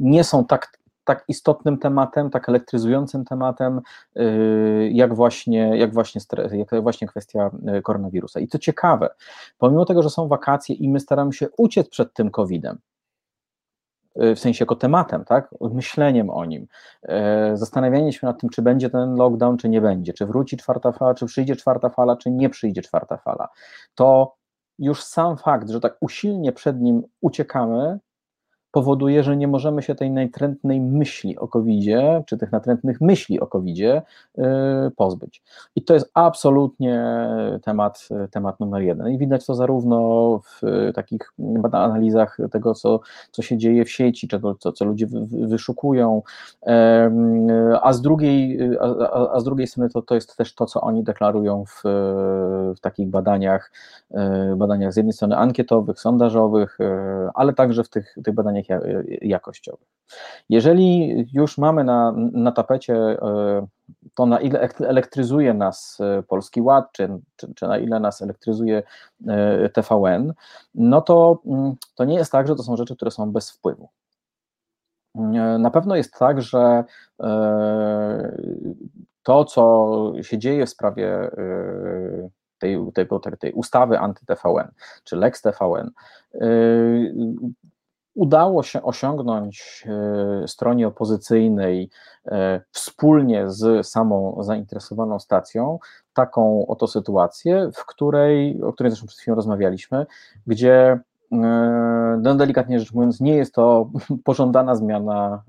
nie 0.00 0.24
są 0.24 0.44
tak 0.44 0.81
tak 1.04 1.24
istotnym 1.28 1.78
tematem, 1.78 2.30
tak 2.30 2.48
elektryzującym 2.48 3.24
tematem, 3.24 3.80
y, 4.16 4.90
jak 4.92 5.14
właśnie, 5.14 5.78
jak 5.78 5.94
właśnie, 5.94 6.20
jak 6.52 6.82
właśnie 6.82 7.08
kwestia 7.08 7.50
y, 7.78 7.82
koronawirusa. 7.82 8.40
I 8.40 8.48
co 8.48 8.58
ciekawe, 8.58 9.08
pomimo 9.58 9.84
tego, 9.84 10.02
że 10.02 10.10
są 10.10 10.28
wakacje 10.28 10.74
i 10.74 10.88
my 10.88 11.00
staramy 11.00 11.32
się 11.32 11.48
uciec 11.56 11.88
przed 11.88 12.14
tym 12.14 12.30
COVID-em, 12.30 12.78
y, 14.22 14.34
w 14.34 14.38
sensie 14.38 14.62
jako 14.62 14.76
tematem, 14.76 15.24
tak? 15.24 15.54
myśleniem 15.60 16.30
o 16.30 16.44
nim, 16.44 16.66
zastanawianie 17.54 18.12
się 18.12 18.26
nad 18.26 18.40
tym, 18.40 18.50
czy 18.50 18.62
będzie 18.62 18.90
ten 18.90 19.14
lockdown, 19.14 19.56
czy 19.56 19.68
nie 19.68 19.80
będzie, 19.80 20.12
czy 20.12 20.26
wróci 20.26 20.56
czwarta 20.56 20.92
fala, 20.92 21.14
czy 21.14 21.26
przyjdzie 21.26 21.56
czwarta 21.56 21.88
fala, 21.88 22.16
czy 22.16 22.30
nie 22.30 22.50
przyjdzie 22.50 22.82
czwarta 22.82 23.16
fala, 23.16 23.48
to 23.94 24.34
już 24.78 25.02
sam 25.02 25.36
fakt, 25.36 25.70
że 25.70 25.80
tak 25.80 25.96
usilnie 26.00 26.52
przed 26.52 26.80
nim 26.80 27.02
uciekamy, 27.20 27.98
powoduje, 28.72 29.22
że 29.22 29.36
nie 29.36 29.48
możemy 29.48 29.82
się 29.82 29.94
tej 29.94 30.10
natrętnej 30.10 30.80
myśli 30.80 31.38
o 31.38 31.48
covid 31.48 31.84
czy 32.26 32.38
tych 32.38 32.52
natrętnych 32.52 33.00
myśli 33.00 33.40
o 33.40 33.46
covid 33.46 33.78
y, 33.80 34.02
pozbyć. 34.96 35.42
I 35.76 35.82
to 35.82 35.94
jest 35.94 36.10
absolutnie 36.14 37.26
temat, 37.62 38.08
temat 38.30 38.60
numer 38.60 38.82
jeden. 38.82 39.08
I 39.08 39.18
widać 39.18 39.46
to 39.46 39.54
zarówno 39.54 40.38
w 40.38 40.90
takich 40.94 41.32
analizach 41.72 42.38
tego, 42.50 42.74
co, 42.74 43.00
co 43.30 43.42
się 43.42 43.58
dzieje 43.58 43.84
w 43.84 43.90
sieci, 43.90 44.28
czego, 44.28 44.54
co, 44.54 44.72
co 44.72 44.84
ludzie 44.84 45.06
wyszukują, 45.30 46.22
a 47.82 47.92
z 47.92 48.00
drugiej, 48.00 48.58
a, 48.80 49.32
a 49.32 49.40
z 49.40 49.44
drugiej 49.44 49.66
strony 49.66 49.90
to, 49.90 50.02
to 50.02 50.14
jest 50.14 50.36
też 50.36 50.54
to, 50.54 50.66
co 50.66 50.80
oni 50.80 51.02
deklarują 51.02 51.64
w, 51.64 51.82
w 52.76 52.80
takich 52.80 53.08
badaniach, 53.08 53.72
y, 54.52 54.56
badaniach 54.56 54.92
z 54.92 54.96
jednej 54.96 55.12
strony 55.12 55.36
ankietowych, 55.36 56.00
sondażowych, 56.00 56.80
y, 56.80 56.84
ale 57.34 57.52
także 57.52 57.84
w 57.84 57.88
tych, 57.88 58.14
tych 58.24 58.34
badaniach 58.34 58.61
jakościowych. 59.22 59.92
Jeżeli 60.48 61.16
już 61.32 61.58
mamy 61.58 61.84
na, 61.84 62.12
na 62.32 62.52
tapecie 62.52 62.94
e, 62.94 63.66
to, 64.14 64.26
na 64.26 64.40
ile 64.40 64.68
elektryzuje 64.80 65.54
nas 65.54 65.98
e, 66.00 66.22
Polski 66.22 66.60
Ład, 66.60 66.92
czy, 66.92 67.08
czy, 67.36 67.54
czy 67.54 67.66
na 67.66 67.78
ile 67.78 68.00
nas 68.00 68.22
elektryzuje 68.22 68.82
e, 69.28 69.68
TVN, 69.68 70.32
no 70.74 71.00
to, 71.00 71.42
mm, 71.46 71.74
to 71.94 72.04
nie 72.04 72.14
jest 72.14 72.32
tak, 72.32 72.48
że 72.48 72.56
to 72.56 72.62
są 72.62 72.76
rzeczy, 72.76 72.96
które 72.96 73.10
są 73.10 73.32
bez 73.32 73.50
wpływu. 73.50 73.88
Na 75.58 75.70
pewno 75.70 75.96
jest 75.96 76.14
tak, 76.18 76.42
że 76.42 76.84
to, 79.22 79.44
co 79.44 80.12
się 80.22 80.38
dzieje 80.38 80.66
w 80.66 80.70
sprawie 80.70 81.30
tej, 82.58 82.78
tego, 82.94 83.20
tej 83.20 83.52
ustawy 83.52 83.98
anty-TVN, 83.98 84.68
czy 85.04 85.16
Lex 85.16 85.42
TVN, 85.42 85.90
udało 88.14 88.62
się 88.62 88.82
osiągnąć 88.82 89.84
stronie 90.46 90.88
opozycyjnej 90.88 91.90
wspólnie 92.70 93.50
z 93.50 93.86
samą 93.86 94.36
zainteresowaną 94.40 95.18
stacją 95.18 95.78
taką 96.14 96.66
oto 96.66 96.86
sytuację, 96.86 97.70
w 97.74 97.86
której, 97.86 98.62
o 98.62 98.72
której 98.72 98.90
zresztą 98.90 99.06
przed 99.06 99.20
chwilą 99.20 99.34
rozmawialiśmy, 99.34 100.06
gdzie 100.46 101.00
no 102.22 102.34
delikatnie 102.34 102.80
rzecz 102.80 102.92
mówiąc, 102.92 103.20
nie 103.20 103.36
jest 103.36 103.54
to 103.54 103.90
pożądana 104.24 104.74
zmiana 104.74 105.42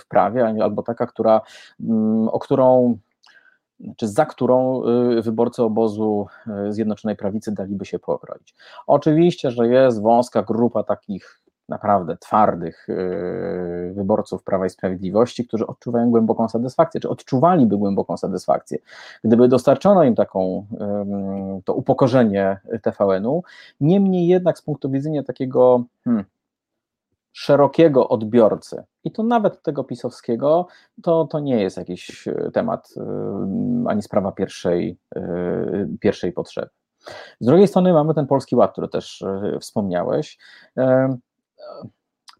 w 0.00 0.08
prawie, 0.08 0.46
albo 0.62 0.82
taka, 0.82 1.06
która, 1.06 1.40
mm, 1.80 2.28
o 2.28 2.38
którą 2.38 2.98
czy 3.96 4.08
za 4.08 4.26
którą 4.26 4.82
wyborcy 5.22 5.62
obozu 5.62 6.26
Zjednoczonej 6.68 7.16
Prawicy 7.16 7.52
daliby 7.52 7.84
się 7.84 7.98
pokroić. 7.98 8.54
Oczywiście, 8.86 9.50
że 9.50 9.68
jest 9.68 10.02
wąska 10.02 10.42
grupa 10.42 10.82
takich 10.82 11.40
naprawdę 11.68 12.16
twardych 12.16 12.88
y, 12.88 13.92
wyborców 13.94 14.42
Prawa 14.42 14.66
i 14.66 14.70
Sprawiedliwości, 14.70 15.46
którzy 15.46 15.66
odczuwają 15.66 16.10
głęboką 16.10 16.48
satysfakcję, 16.48 17.00
czy 17.00 17.08
odczuwaliby 17.08 17.76
głęboką 17.76 18.16
satysfakcję, 18.16 18.78
gdyby 19.24 19.48
dostarczono 19.48 20.04
im 20.04 20.14
taką, 20.14 20.66
to 21.64 21.74
upokorzenie 21.74 22.60
TVN-u. 22.82 23.42
Niemniej 23.80 24.26
jednak 24.26 24.58
z 24.58 24.62
punktu 24.62 24.90
widzenia 24.90 25.22
takiego 25.22 25.84
hmm, 26.04 26.24
szerokiego 27.32 28.08
odbiorcy, 28.08 28.84
i 29.04 29.12
to 29.12 29.22
nawet 29.22 29.62
tego 29.62 29.84
pisowskiego, 29.84 30.66
to, 31.02 31.24
to 31.24 31.40
nie 31.40 31.62
jest 31.62 31.76
jakiś 31.76 32.28
e, 32.28 32.50
temat 32.52 32.94
e, 32.96 33.04
ani 33.88 34.02
sprawa 34.02 34.32
pierwszej, 34.32 34.98
e, 35.16 35.88
pierwszej 36.00 36.32
potrzeby. 36.32 36.68
Z 37.40 37.46
drugiej 37.46 37.68
strony 37.68 37.92
mamy 37.92 38.14
ten 38.14 38.26
polski 38.26 38.56
ład, 38.56 38.72
który 38.72 38.88
też 38.88 39.24
wspomniałeś. 39.60 40.38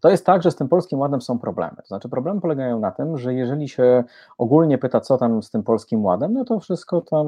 To 0.01 0.09
jest 0.09 0.25
tak, 0.25 0.43
że 0.43 0.51
z 0.51 0.55
tym 0.55 0.67
polskim 0.67 0.99
ładem 0.99 1.21
są 1.21 1.39
problemy. 1.39 1.75
To 1.75 1.87
znaczy, 1.87 2.09
problemy 2.09 2.41
polegają 2.41 2.79
na 2.79 2.91
tym, 2.91 3.17
że 3.17 3.33
jeżeli 3.33 3.69
się 3.69 4.03
ogólnie 4.37 4.77
pyta, 4.77 5.01
co 5.01 5.17
tam 5.17 5.43
z 5.43 5.51
tym 5.51 5.63
polskim 5.63 6.05
ładem, 6.05 6.33
no 6.33 6.45
to 6.45 6.59
wszystko 6.59 7.01
tam 7.01 7.27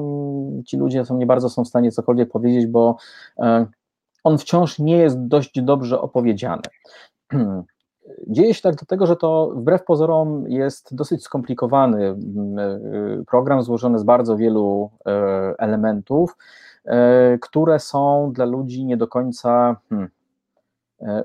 ci 0.66 0.76
ludzie 0.76 1.04
są 1.04 1.16
nie 1.16 1.26
bardzo 1.26 1.50
są 1.50 1.64
w 1.64 1.68
stanie 1.68 1.92
cokolwiek 1.92 2.30
powiedzieć, 2.30 2.66
bo 2.66 2.96
on 4.24 4.38
wciąż 4.38 4.78
nie 4.78 4.96
jest 4.96 5.26
dość 5.26 5.62
dobrze 5.62 6.00
opowiedziany. 6.00 6.62
Dzieje 8.28 8.54
się 8.54 8.62
tak 8.62 8.74
dlatego, 8.74 9.06
że 9.06 9.16
to 9.16 9.52
wbrew 9.54 9.84
pozorom 9.84 10.44
jest 10.48 10.94
dosyć 10.94 11.22
skomplikowany 11.22 12.06
mm, 12.06 12.58
e, 12.58 13.24
program 13.24 13.62
złożony 13.62 13.98
z 13.98 14.02
bardzo 14.02 14.36
wielu 14.36 14.90
e, 15.06 15.10
elementów, 15.58 16.36
e, 16.84 17.38
które 17.38 17.78
są 17.78 18.32
dla 18.32 18.44
ludzi 18.44 18.84
nie 18.84 18.96
do 18.96 19.08
końca 19.08 19.76
hmm, 19.88 20.10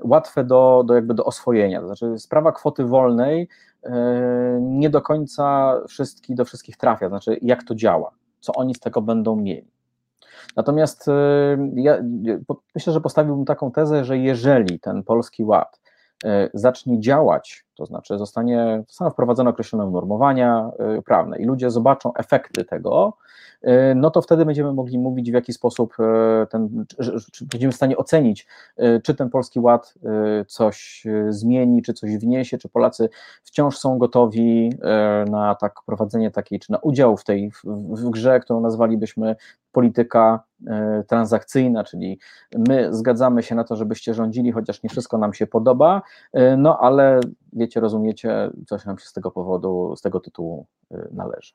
łatwe 0.02 0.44
do, 0.44 0.84
do, 0.86 0.94
jakby 0.94 1.14
do 1.14 1.24
oswojenia. 1.24 1.80
To 1.80 1.86
znaczy, 1.86 2.18
sprawa 2.18 2.52
kwoty 2.52 2.84
wolnej 2.84 3.48
nie 4.60 4.90
do 4.90 5.02
końca 5.02 5.74
wszystkich, 5.88 6.36
do 6.36 6.44
wszystkich 6.44 6.76
trafia, 6.76 7.06
to 7.06 7.08
znaczy, 7.08 7.38
jak 7.42 7.64
to 7.64 7.74
działa, 7.74 8.10
co 8.40 8.52
oni 8.52 8.74
z 8.74 8.80
tego 8.80 9.02
będą 9.02 9.36
mieli. 9.36 9.70
Natomiast 10.56 11.06
ja 11.74 11.98
myślę, 12.74 12.92
że 12.92 13.00
postawiłbym 13.00 13.44
taką 13.44 13.72
tezę, 13.72 14.04
że 14.04 14.18
jeżeli 14.18 14.80
ten 14.80 15.02
polski 15.02 15.44
ład 15.44 15.80
E, 15.80 15.87
zacznie 16.54 17.00
działać, 17.00 17.64
to 17.74 17.86
znaczy 17.86 18.18
zostanie, 18.18 18.84
zostaną 18.88 19.10
wprowadzone 19.10 19.50
określone 19.50 19.86
unormowania 19.86 20.70
e, 20.78 21.02
prawne 21.02 21.38
i 21.38 21.44
ludzie 21.44 21.70
zobaczą 21.70 22.14
efekty 22.14 22.64
tego, 22.64 23.16
e, 23.62 23.94
no 23.94 24.10
to 24.10 24.22
wtedy 24.22 24.44
będziemy 24.44 24.72
mogli 24.72 24.98
mówić, 24.98 25.30
w 25.30 25.34
jaki 25.34 25.52
sposób 25.52 25.96
ten, 26.50 26.84
będziemy 27.40 27.72
w 27.72 27.76
stanie 27.76 27.96
ocenić, 27.96 28.46
czy 29.02 29.14
ten 29.14 29.30
polski 29.30 29.60
ład 29.60 29.94
coś 30.46 31.06
zmieni, 31.28 31.82
czy 31.82 31.94
coś 31.94 32.16
wniesie, 32.16 32.58
czy 32.58 32.68
Polacy 32.68 33.08
wciąż 33.44 33.78
są 33.78 33.98
gotowi 33.98 34.72
na 35.30 35.54
tak 35.54 35.82
prowadzenie 35.86 36.30
takiej, 36.30 36.58
czy 36.58 36.72
na 36.72 36.78
udział 36.78 37.16
w 37.16 37.24
tej 37.24 37.50
w, 37.50 37.64
w 38.00 38.10
grze, 38.10 38.40
którą 38.40 38.60
nazwalibyśmy 38.60 39.36
polityka 39.72 40.44
e, 40.66 41.04
transakcyjna, 41.08 41.84
czyli 41.84 42.18
my 42.68 42.94
zgadzamy 42.94 43.42
się 43.42 43.54
na 43.54 43.64
to, 43.64 43.76
żebyście 43.76 44.14
rządzili, 44.14 44.52
chociaż 44.52 44.82
nie 44.82 44.90
wszystko 44.90 45.18
nam 45.18 45.34
się 45.34 45.46
podoba, 45.46 46.02
e, 46.32 46.56
no 46.56 46.78
ale 46.80 47.20
wiecie, 47.52 47.80
rozumiecie, 47.80 48.50
coś 48.66 48.84
nam 48.84 48.98
się 48.98 49.06
z 49.06 49.12
tego 49.12 49.30
powodu, 49.30 49.94
z 49.96 50.00
tego 50.00 50.20
tytułu 50.20 50.66
e, 50.90 51.08
należy. 51.12 51.52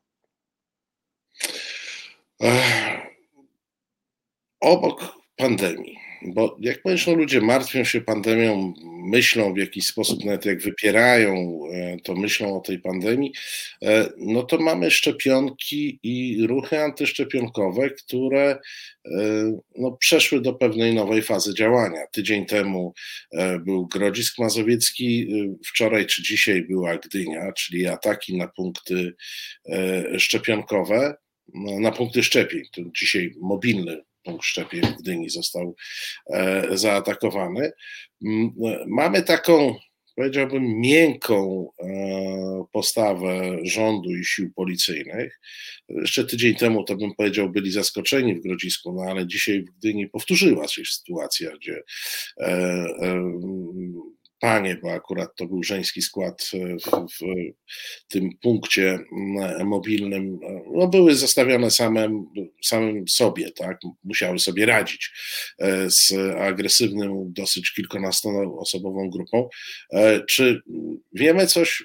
Obok 4.62 5.02
pandemii 5.38 6.03
bo 6.26 6.58
jak 6.60 6.82
powiedział, 6.82 7.16
ludzie 7.16 7.42
martwią 7.42 7.84
się 7.84 8.02
pandemią, 8.02 8.74
myślą 9.06 9.54
w 9.54 9.58
jakiś 9.58 9.88
sposób, 9.88 10.26
nawet 10.26 10.46
jak 10.46 10.62
wypierają, 10.62 11.60
e, 11.74 11.98
to 12.04 12.16
myślą 12.16 12.58
o 12.58 12.62
tej 12.62 12.80
pandemii, 12.80 13.34
e, 13.84 14.10
no 14.18 14.44
to 14.44 14.58
mamy 14.58 14.92
szczepionki 14.92 16.00
i 16.04 16.48
ruchy 16.48 16.80
antyszczepionkowe, 16.80 17.90
które 17.90 18.60
e, 19.06 19.10
no, 19.76 19.92
przeszły 19.92 20.42
do 20.42 20.54
pewnej 20.54 20.94
nowej 20.94 21.22
fazy 21.22 21.54
działania. 21.54 22.00
Tydzień 22.12 22.46
temu 22.46 22.94
był 23.66 23.88
Grodzisk 23.88 24.40
Mazowiecki, 24.40 25.28
wczoraj 25.66 26.06
czy 26.06 26.24
dzisiaj 26.24 26.62
była 26.62 26.98
Gdynia, 26.98 27.52
czyli 27.52 27.88
ataki 27.88 28.38
na 28.38 28.48
punkty 28.48 29.14
szczepionkowe, 30.18 31.16
no, 31.54 31.80
na 31.80 31.92
punkty 31.92 32.24
szczepień. 32.24 32.62
To 32.72 32.82
dzisiaj 32.96 33.34
mobilny 33.42 34.02
punkt 34.24 34.46
szczepień 34.46 34.82
w 34.82 35.02
Gdyni 35.02 35.30
został 35.30 35.76
e, 36.34 36.78
zaatakowany. 36.78 37.72
Mamy 38.88 39.24
taką, 39.24 39.76
powiedziałbym, 40.16 40.80
miękką 40.80 41.70
e, 41.80 42.66
postawę 42.72 43.58
rządu 43.64 44.16
i 44.16 44.26
sił 44.26 44.54
policyjnych. 44.56 45.40
Jeszcze 45.90 46.26
tydzień 46.26 46.56
temu, 46.56 46.84
to 46.84 46.96
bym 46.96 47.16
powiedział, 47.16 47.50
byli 47.50 47.72
zaskoczeni 47.72 48.36
w 48.36 48.44
Grodzisku, 48.44 48.94
no 48.94 49.12
ale 49.12 49.28
dzisiaj 49.28 49.62
w 49.62 49.78
Gdyni 49.78 50.10
powtórzyła 50.10 50.68
się 50.68 50.86
sytuacja, 50.86 51.52
gdzie 51.58 51.82
e, 52.40 52.86
panie, 54.44 54.78
bo 54.84 54.92
akurat 54.92 55.36
to 55.36 55.46
był 55.46 55.64
żeński 55.64 56.02
skład 56.02 56.44
w, 56.54 56.90
w 57.14 57.20
tym 58.08 58.30
punkcie 58.42 59.00
mobilnym, 59.66 60.40
no 60.74 60.88
były 60.88 61.16
zostawione 61.16 61.72
samym, 61.72 62.26
samym 62.64 63.08
sobie, 63.08 63.52
tak? 63.52 63.78
Musiały 64.04 64.40
sobie 64.40 64.66
radzić 64.66 65.12
e, 65.60 65.90
z 65.90 66.14
agresywnym, 66.38 67.34
dosyć 67.34 67.74
kilkunastoosobową 67.74 69.10
grupą. 69.10 69.50
E, 69.94 70.26
czy 70.26 70.62
wiemy 71.14 71.48
coś 71.48 71.84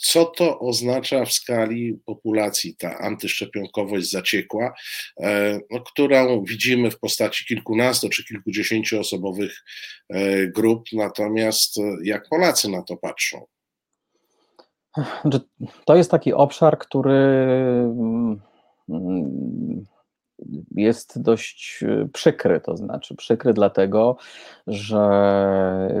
co 0.00 0.24
to 0.24 0.58
oznacza 0.58 1.24
w 1.24 1.32
skali 1.32 2.00
populacji 2.06 2.76
ta 2.76 2.98
antyszczepionkowość 2.98 4.10
zaciekła, 4.10 4.74
e, 5.20 5.60
no, 5.70 5.80
którą 5.80 6.44
widzimy 6.44 6.90
w 6.90 6.98
postaci 6.98 7.44
kilkunastu 7.44 8.08
czy 8.08 8.24
kilkudziesięciu 8.24 9.00
osobowych 9.00 9.64
e, 10.08 10.46
grup, 10.46 10.84
natomiast 10.92 11.78
e, 11.78 11.82
jak 12.04 12.28
Polacy 12.28 12.68
na 12.68 12.82
to 12.82 12.96
patrzą? 12.96 13.46
To 15.84 15.96
jest 15.96 16.10
taki 16.10 16.32
obszar, 16.32 16.78
który 16.78 17.12
mm, 17.12 18.40
mm, 18.88 19.84
jest 20.74 21.22
dość 21.22 21.84
e, 21.88 22.08
przykry, 22.12 22.60
to 22.60 22.76
znaczy 22.76 23.16
przykry 23.16 23.52
dlatego, 23.52 24.16
że 24.66 25.00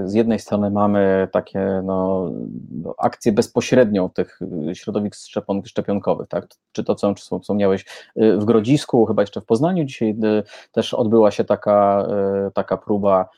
z 0.04 0.14
jednej 0.14 0.38
strony 0.38 0.70
mamy 0.70 1.28
takie 1.32 1.82
no, 1.84 2.30
no 2.70 2.94
akcję 2.98 3.32
bezpośrednią 3.32 4.10
tych 4.10 4.40
środowisk 4.74 5.20
szczepionkowych, 5.64 6.28
tak? 6.28 6.46
czy 6.72 6.84
to, 6.84 6.94
co 6.94 7.14
wspomniałeś 7.14 7.84
e, 8.16 8.36
w 8.36 8.44
Grodzisku, 8.44 9.06
chyba 9.06 9.22
jeszcze 9.22 9.40
w 9.40 9.44
Poznaniu 9.44 9.84
dzisiaj 9.84 10.10
e, 10.10 10.42
też 10.72 10.94
odbyła 10.94 11.30
się 11.30 11.44
taka, 11.44 12.08
taka 12.54 12.76
próba 12.76 13.28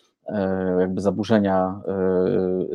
jakby 0.80 1.00
zaburzenia 1.00 1.80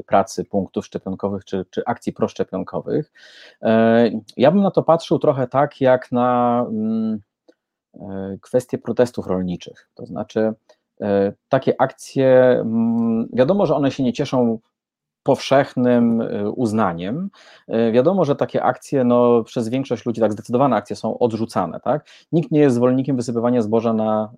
pracy 0.05 0.45
punktów 0.45 0.86
szczepionkowych 0.86 1.45
czy, 1.45 1.65
czy 1.69 1.82
akcji 1.86 2.13
proszczepionkowych. 2.13 3.11
Ja 4.38 4.51
bym 4.51 4.61
na 4.61 4.71
to 4.71 4.84
patrzył 4.84 5.19
trochę 5.19 5.47
tak, 5.47 5.82
jak 5.82 6.11
na 6.11 6.65
E, 8.01 8.37
kwestie 8.41 8.77
protestów 8.77 9.27
rolniczych. 9.27 9.89
To 9.95 10.05
znaczy, 10.05 10.53
e, 11.01 11.33
takie 11.49 11.81
akcje, 11.81 12.59
mm, 12.61 13.27
wiadomo, 13.33 13.65
że 13.65 13.75
one 13.75 13.91
się 13.91 14.03
nie 14.03 14.13
cieszą 14.13 14.59
powszechnym 15.23 16.21
e, 16.21 16.49
uznaniem. 16.49 17.29
Wiadomo, 17.91 18.25
że 18.25 18.35
takie 18.35 18.63
akcje 18.63 19.03
no, 19.03 19.43
przez 19.43 19.69
większość 19.69 20.05
ludzi, 20.05 20.21
tak 20.21 20.31
zdecydowane 20.31 20.75
akcje 20.75 20.95
są 20.95 21.19
odrzucane. 21.19 21.79
Tak? 21.79 22.05
Nikt 22.31 22.51
nie 22.51 22.59
jest 22.59 22.75
zwolennikiem 22.75 23.15
wysypywania 23.15 23.61
zboża 23.61 23.93
na, 23.93 24.31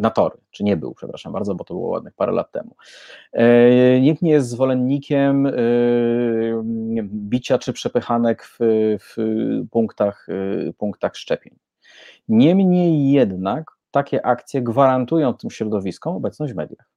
na 0.00 0.10
tory, 0.10 0.36
czy 0.50 0.64
nie 0.64 0.76
był, 0.76 0.94
przepraszam 0.94 1.32
bardzo, 1.32 1.54
bo 1.54 1.64
to 1.64 1.74
było 1.74 1.88
ładnych 1.88 2.14
parę 2.14 2.32
lat 2.32 2.52
temu. 2.52 2.76
Nikt 4.00 4.22
nie 4.22 4.30
jest 4.30 4.48
zwolennikiem 4.48 5.52
bicia 7.04 7.58
czy 7.58 7.72
przepychanek 7.72 8.44
w, 8.44 8.58
w 9.00 9.16
punktach, 9.70 10.26
punktach 10.78 11.16
szczepień. 11.16 11.69
Niemniej 12.28 13.10
jednak 13.12 13.70
takie 13.90 14.26
akcje 14.26 14.62
gwarantują 14.62 15.34
tym 15.34 15.50
środowiskom 15.50 16.16
obecność 16.16 16.52
w 16.52 16.56
mediach. 16.56 16.90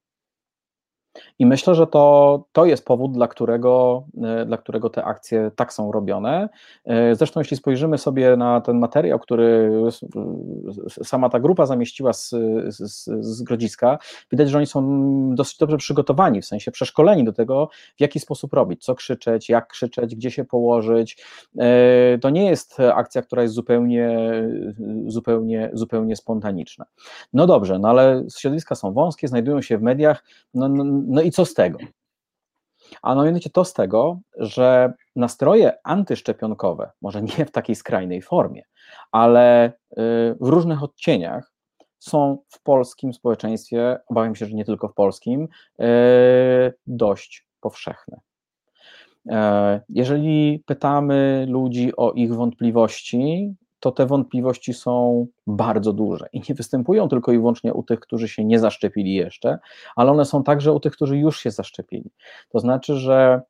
I 1.38 1.46
myślę, 1.46 1.74
że 1.74 1.86
to, 1.86 2.44
to 2.52 2.64
jest 2.64 2.84
powód, 2.84 3.12
dla 3.12 3.28
którego, 3.28 4.04
e, 4.22 4.46
dla 4.46 4.56
którego 4.56 4.90
te 4.90 5.04
akcje 5.04 5.50
tak 5.56 5.72
są 5.72 5.92
robione. 5.92 6.48
E, 6.84 7.14
zresztą, 7.14 7.40
jeśli 7.40 7.56
spojrzymy 7.56 7.98
sobie 7.98 8.36
na 8.36 8.60
ten 8.60 8.78
materiał, 8.78 9.18
który 9.18 9.72
sama 10.88 11.28
ta 11.28 11.40
grupa 11.40 11.66
zamieściła 11.66 12.12
z, 12.12 12.30
z, 12.68 13.04
z 13.04 13.42
Grodziska, 13.42 13.98
widać, 14.30 14.50
że 14.50 14.58
oni 14.58 14.66
są 14.66 14.84
dosyć 15.34 15.58
dobrze 15.58 15.76
przygotowani, 15.76 16.42
w 16.42 16.46
sensie 16.46 16.70
przeszkoleni 16.70 17.24
do 17.24 17.32
tego, 17.32 17.68
w 17.96 18.00
jaki 18.00 18.20
sposób 18.20 18.52
robić, 18.52 18.84
co 18.84 18.94
krzyczeć, 18.94 19.48
jak 19.48 19.68
krzyczeć, 19.68 20.16
gdzie 20.16 20.30
się 20.30 20.44
położyć. 20.44 21.24
E, 21.58 22.18
to 22.18 22.30
nie 22.30 22.46
jest 22.46 22.80
akcja, 22.94 23.22
która 23.22 23.42
jest 23.42 23.54
zupełnie, 23.54 24.18
zupełnie, 25.06 25.70
zupełnie 25.72 26.16
spontaniczna. 26.16 26.84
No 27.32 27.46
dobrze, 27.46 27.78
no 27.78 27.88
ale 27.88 28.24
środowiska 28.36 28.74
są 28.74 28.92
wąskie, 28.92 29.28
znajdują 29.28 29.62
się 29.62 29.78
w 29.78 29.82
mediach. 29.82 30.24
No, 30.54 30.68
no, 30.68 30.84
no 31.06 31.22
i 31.22 31.30
co 31.30 31.44
z 31.44 31.54
tego? 31.54 31.78
A 33.02 33.14
mianowicie 33.14 33.50
to 33.50 33.64
z 33.64 33.72
tego, 33.72 34.20
że 34.36 34.92
nastroje 35.16 35.72
antyszczepionkowe, 35.84 36.90
może 37.02 37.22
nie 37.22 37.46
w 37.46 37.50
takiej 37.50 37.76
skrajnej 37.76 38.22
formie, 38.22 38.62
ale 39.12 39.68
y, 39.68 39.72
w 40.40 40.48
różnych 40.48 40.82
odcieniach 40.82 41.52
są 41.98 42.38
w 42.48 42.62
polskim 42.62 43.12
społeczeństwie, 43.12 43.98
obawiam 44.06 44.34
się, 44.34 44.46
że 44.46 44.54
nie 44.54 44.64
tylko 44.64 44.88
w 44.88 44.94
polskim, 44.94 45.48
y, 45.80 45.84
dość 46.86 47.46
powszechne. 47.60 48.20
E, 49.28 49.80
jeżeli 49.88 50.62
pytamy 50.66 51.46
ludzi 51.48 51.96
o 51.96 52.12
ich 52.12 52.34
wątpliwości, 52.34 53.54
to 53.84 53.92
te 53.92 54.06
wątpliwości 54.06 54.74
są 54.74 55.26
bardzo 55.46 55.92
duże 55.92 56.26
i 56.32 56.42
nie 56.48 56.54
występują 56.54 57.08
tylko 57.08 57.32
i 57.32 57.38
wyłącznie 57.38 57.74
u 57.74 57.82
tych, 57.82 58.00
którzy 58.00 58.28
się 58.28 58.44
nie 58.44 58.58
zaszczepili 58.58 59.14
jeszcze, 59.14 59.58
ale 59.96 60.10
one 60.10 60.24
są 60.24 60.42
także 60.42 60.72
u 60.72 60.80
tych, 60.80 60.92
którzy 60.92 61.18
już 61.18 61.40
się 61.40 61.50
zaszczepili. 61.50 62.10
To 62.48 62.58
znaczy, 62.58 62.96
że 62.96 63.42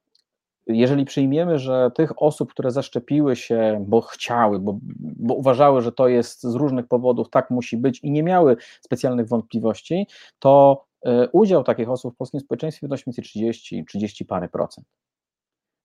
jeżeli 0.67 1.05
przyjmiemy, 1.05 1.59
że 1.59 1.91
tych 1.95 2.23
osób, 2.23 2.51
które 2.51 2.71
zaszczepiły 2.71 3.37
się, 3.37 3.85
bo 3.89 4.01
chciały, 4.01 4.59
bo, 4.59 4.79
bo, 5.01 5.35
uważały, 5.35 5.83
że 5.83 5.93
to 5.93 6.09
jest 6.09 6.43
z 6.43 6.55
różnych 6.55 6.87
powodów, 6.87 7.31
tak 7.31 7.51
musi 7.51 7.77
być 7.77 8.01
i 8.03 8.11
nie 8.11 8.23
miały 8.23 8.57
specjalnych 8.81 9.29
wątpliwości, 9.29 10.07
to 10.39 10.85
e, 11.07 11.29
udział 11.29 11.65
takich 11.65 11.91
osób 11.91 12.15
w 12.15 12.17
polskim 12.17 12.41
społeczeństwie 12.41 12.87
wynosi 12.87 13.05
między 13.07 13.23
30 13.23 13.85
30 13.85 14.25
parę 14.25 14.49
procent. 14.49 14.87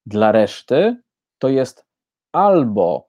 Dla 0.05 0.31
reszty 0.31 1.01
to 1.39 1.49
jest 1.49 1.85
albo 2.31 3.08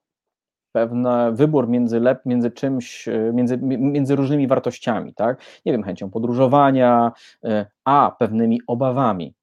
pewny 0.72 1.32
wybór 1.32 1.68
między, 1.68 2.00
lep, 2.00 2.26
między 2.26 2.50
czymś, 2.50 3.08
e, 3.08 3.32
między, 3.32 3.58
między 3.62 4.16
różnymi 4.16 4.46
wartościami, 4.46 5.14
tak? 5.14 5.40
Nie 5.66 5.72
wiem, 5.72 5.82
chęcią 5.82 6.10
podróżowania, 6.10 7.12
e, 7.44 7.66
a 7.84 8.16
pewnymi 8.18 8.60
obawami. 8.66 9.34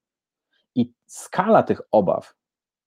I 0.74 0.92
skala 1.06 1.62
tych 1.62 1.80
obaw 1.92 2.34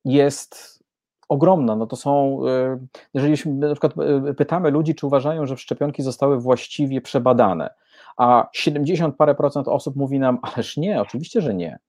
jest 0.06 0.84
ogromna. 1.30 1.76
No 1.76 1.88
to 1.88 1.96
są, 1.96 2.40
e, 2.48 2.80
jeżeli 3.14 3.52
na 3.54 3.72
przykład 3.72 3.94
pytamy 4.38 4.72
ludzi, 4.72 4.96
czy 4.96 5.08
uważają, 5.08 5.46
że 5.46 5.58
szczepionki 5.58 6.04
zostały 6.04 6.40
właściwie 6.40 7.02
przebadane, 7.02 7.70
a 8.18 8.50
70 8.54 9.16
parę 9.16 9.36
procent 9.36 9.68
osób 9.68 9.96
mówi 9.96 10.20
nam, 10.20 10.40
ależ 10.42 10.78
nie, 10.78 11.02
oczywiście, 11.02 11.42
że 11.42 11.54
nie. 11.54 11.80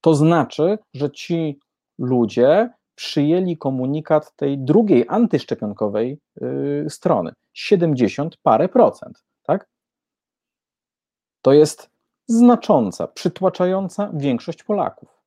To 0.00 0.14
znaczy, 0.14 0.78
że 0.94 1.10
ci 1.10 1.58
ludzie 1.98 2.70
przyjęli 2.94 3.56
komunikat 3.56 4.36
tej 4.36 4.58
drugiej 4.58 5.04
antyszczepionkowej 5.08 6.18
yy, 6.40 6.86
strony. 6.88 7.32
70 7.52 8.36
parę 8.36 8.68
procent, 8.68 9.24
tak? 9.42 9.68
To 11.42 11.52
jest 11.52 11.90
znacząca, 12.26 13.06
przytłaczająca 13.06 14.10
większość 14.14 14.62
Polaków. 14.62 15.24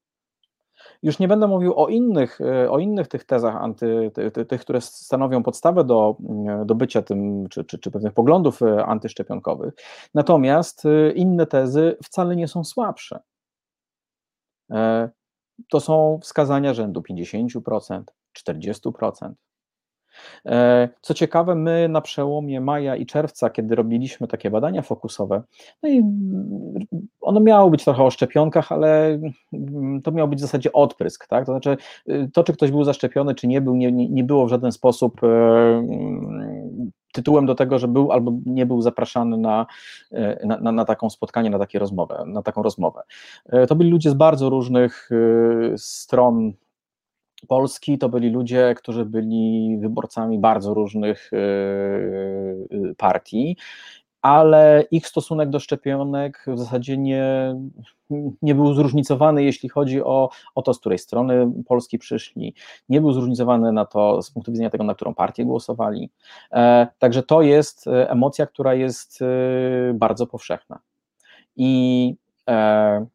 Już 1.03 1.19
nie 1.19 1.27
będę 1.27 1.47
mówił 1.47 1.79
o 1.79 1.87
innych, 1.87 2.41
y, 2.41 2.71
o 2.71 2.79
innych 2.79 3.07
tych 3.07 3.23
tezach, 3.23 3.55
anty, 3.55 4.11
tych, 4.47 4.61
które 4.61 4.81
stanowią 4.81 5.43
podstawę 5.43 5.83
do, 5.83 6.17
y, 6.61 6.65
do 6.65 6.75
bycia 6.75 7.01
tym, 7.01 7.49
czy, 7.49 7.65
czy, 7.65 7.79
czy 7.79 7.91
pewnych 7.91 8.13
poglądów 8.13 8.61
y, 8.61 8.83
antyszczepionkowych. 8.85 9.73
Natomiast 10.13 10.83
inne 11.15 11.45
tezy 11.45 11.97
wcale 12.03 12.35
nie 12.35 12.47
są 12.47 12.63
słabsze. 12.63 13.19
To 15.69 15.79
są 15.79 16.19
wskazania 16.21 16.73
rzędu 16.73 17.01
50%, 17.01 18.03
40%. 18.49 19.31
E, 20.45 20.89
co 21.01 21.13
ciekawe, 21.13 21.55
my 21.55 21.89
na 21.89 22.01
przełomie 22.01 22.61
maja 22.61 22.95
i 22.95 23.05
czerwca, 23.05 23.49
kiedy 23.49 23.75
robiliśmy 23.75 24.27
takie 24.27 24.51
badania 24.51 24.81
fokusowe, 24.81 25.43
no 25.83 25.89
i 25.89 26.03
ono 27.21 27.39
miało 27.39 27.69
być 27.69 27.83
trochę 27.83 28.03
o 28.03 28.11
szczepionkach, 28.11 28.71
ale 28.71 29.19
to 30.03 30.11
miał 30.11 30.27
być 30.27 30.39
w 30.39 30.41
zasadzie 30.41 30.73
odprysk, 30.73 31.27
tak? 31.27 31.45
To 31.45 31.51
znaczy, 31.51 31.77
to 32.33 32.43
czy 32.43 32.53
ktoś 32.53 32.71
był 32.71 32.83
zaszczepiony, 32.83 33.35
czy 33.35 33.47
nie 33.47 33.61
był, 33.61 33.75
nie, 33.75 33.91
nie 33.91 34.23
było 34.23 34.45
w 34.45 34.49
żaden 34.49 34.71
sposób 34.71 35.23
e, 35.23 35.27
tytułem 37.17 37.45
do 37.45 37.55
tego, 37.55 37.79
że 37.79 37.87
był 37.87 38.11
albo 38.11 38.31
nie 38.45 38.65
był 38.65 38.81
zapraszany 38.81 39.37
na, 39.37 39.65
e, 40.11 40.47
na, 40.47 40.71
na, 40.71 40.85
taką 40.85 41.09
spotkanie, 41.09 41.49
na, 41.49 41.59
takie 41.59 41.79
rozmowę, 41.79 42.23
na 42.27 42.41
taką 42.41 42.63
rozmowę. 42.63 43.01
To 43.67 43.75
byli 43.75 43.89
ludzie 43.89 44.09
z 44.09 44.13
bardzo 44.13 44.49
różnych 44.49 45.09
stron 45.77 46.53
Polski 47.47 47.97
to 47.97 48.09
byli 48.09 48.29
ludzie, 48.29 48.75
którzy 48.77 49.05
byli 49.05 49.77
wyborcami 49.79 50.39
bardzo 50.39 50.73
różnych 50.73 51.33
e, 51.33 51.37
e, 51.37 52.95
partii, 52.97 53.57
ale 54.27 54.83
ich 54.91 55.07
stosunek 55.07 55.49
do 55.49 55.59
szczepionek 55.59 56.45
w 56.47 56.57
zasadzie 56.57 56.97
nie, 56.97 57.55
nie 58.41 58.55
był 58.55 58.73
zróżnicowany, 58.73 59.43
jeśli 59.43 59.69
chodzi 59.69 60.03
o, 60.03 60.29
o 60.55 60.61
to, 60.61 60.73
z 60.73 60.79
której 60.79 60.99
strony 60.99 61.51
Polski 61.67 61.99
przyszli. 61.99 62.53
Nie 62.89 63.01
był 63.01 63.11
zróżnicowany 63.11 63.71
na 63.71 63.85
to 63.85 64.21
z 64.21 64.31
punktu 64.31 64.51
widzenia 64.51 64.69
tego, 64.69 64.83
na 64.83 64.95
którą 64.95 65.13
partię 65.13 65.45
głosowali. 65.45 66.09
E, 66.51 66.87
także 66.99 67.23
to 67.23 67.41
jest 67.41 67.85
emocja, 67.87 68.47
która 68.47 68.73
jest 68.73 69.19
bardzo 69.93 70.27
powszechna. 70.27 70.79
I 71.55 72.15
E, 72.26 72.26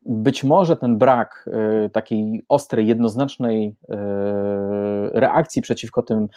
być 0.03 0.45
może 0.45 0.77
ten 0.77 0.99
brak 0.99 1.49
e, 1.85 1.89
takiej 1.89 2.45
ostrej, 2.49 2.87
jednoznacznej 2.87 3.77
e, 3.89 3.97
reakcji 5.13 5.63
przeciwko 5.63 6.03
tym, 6.03 6.29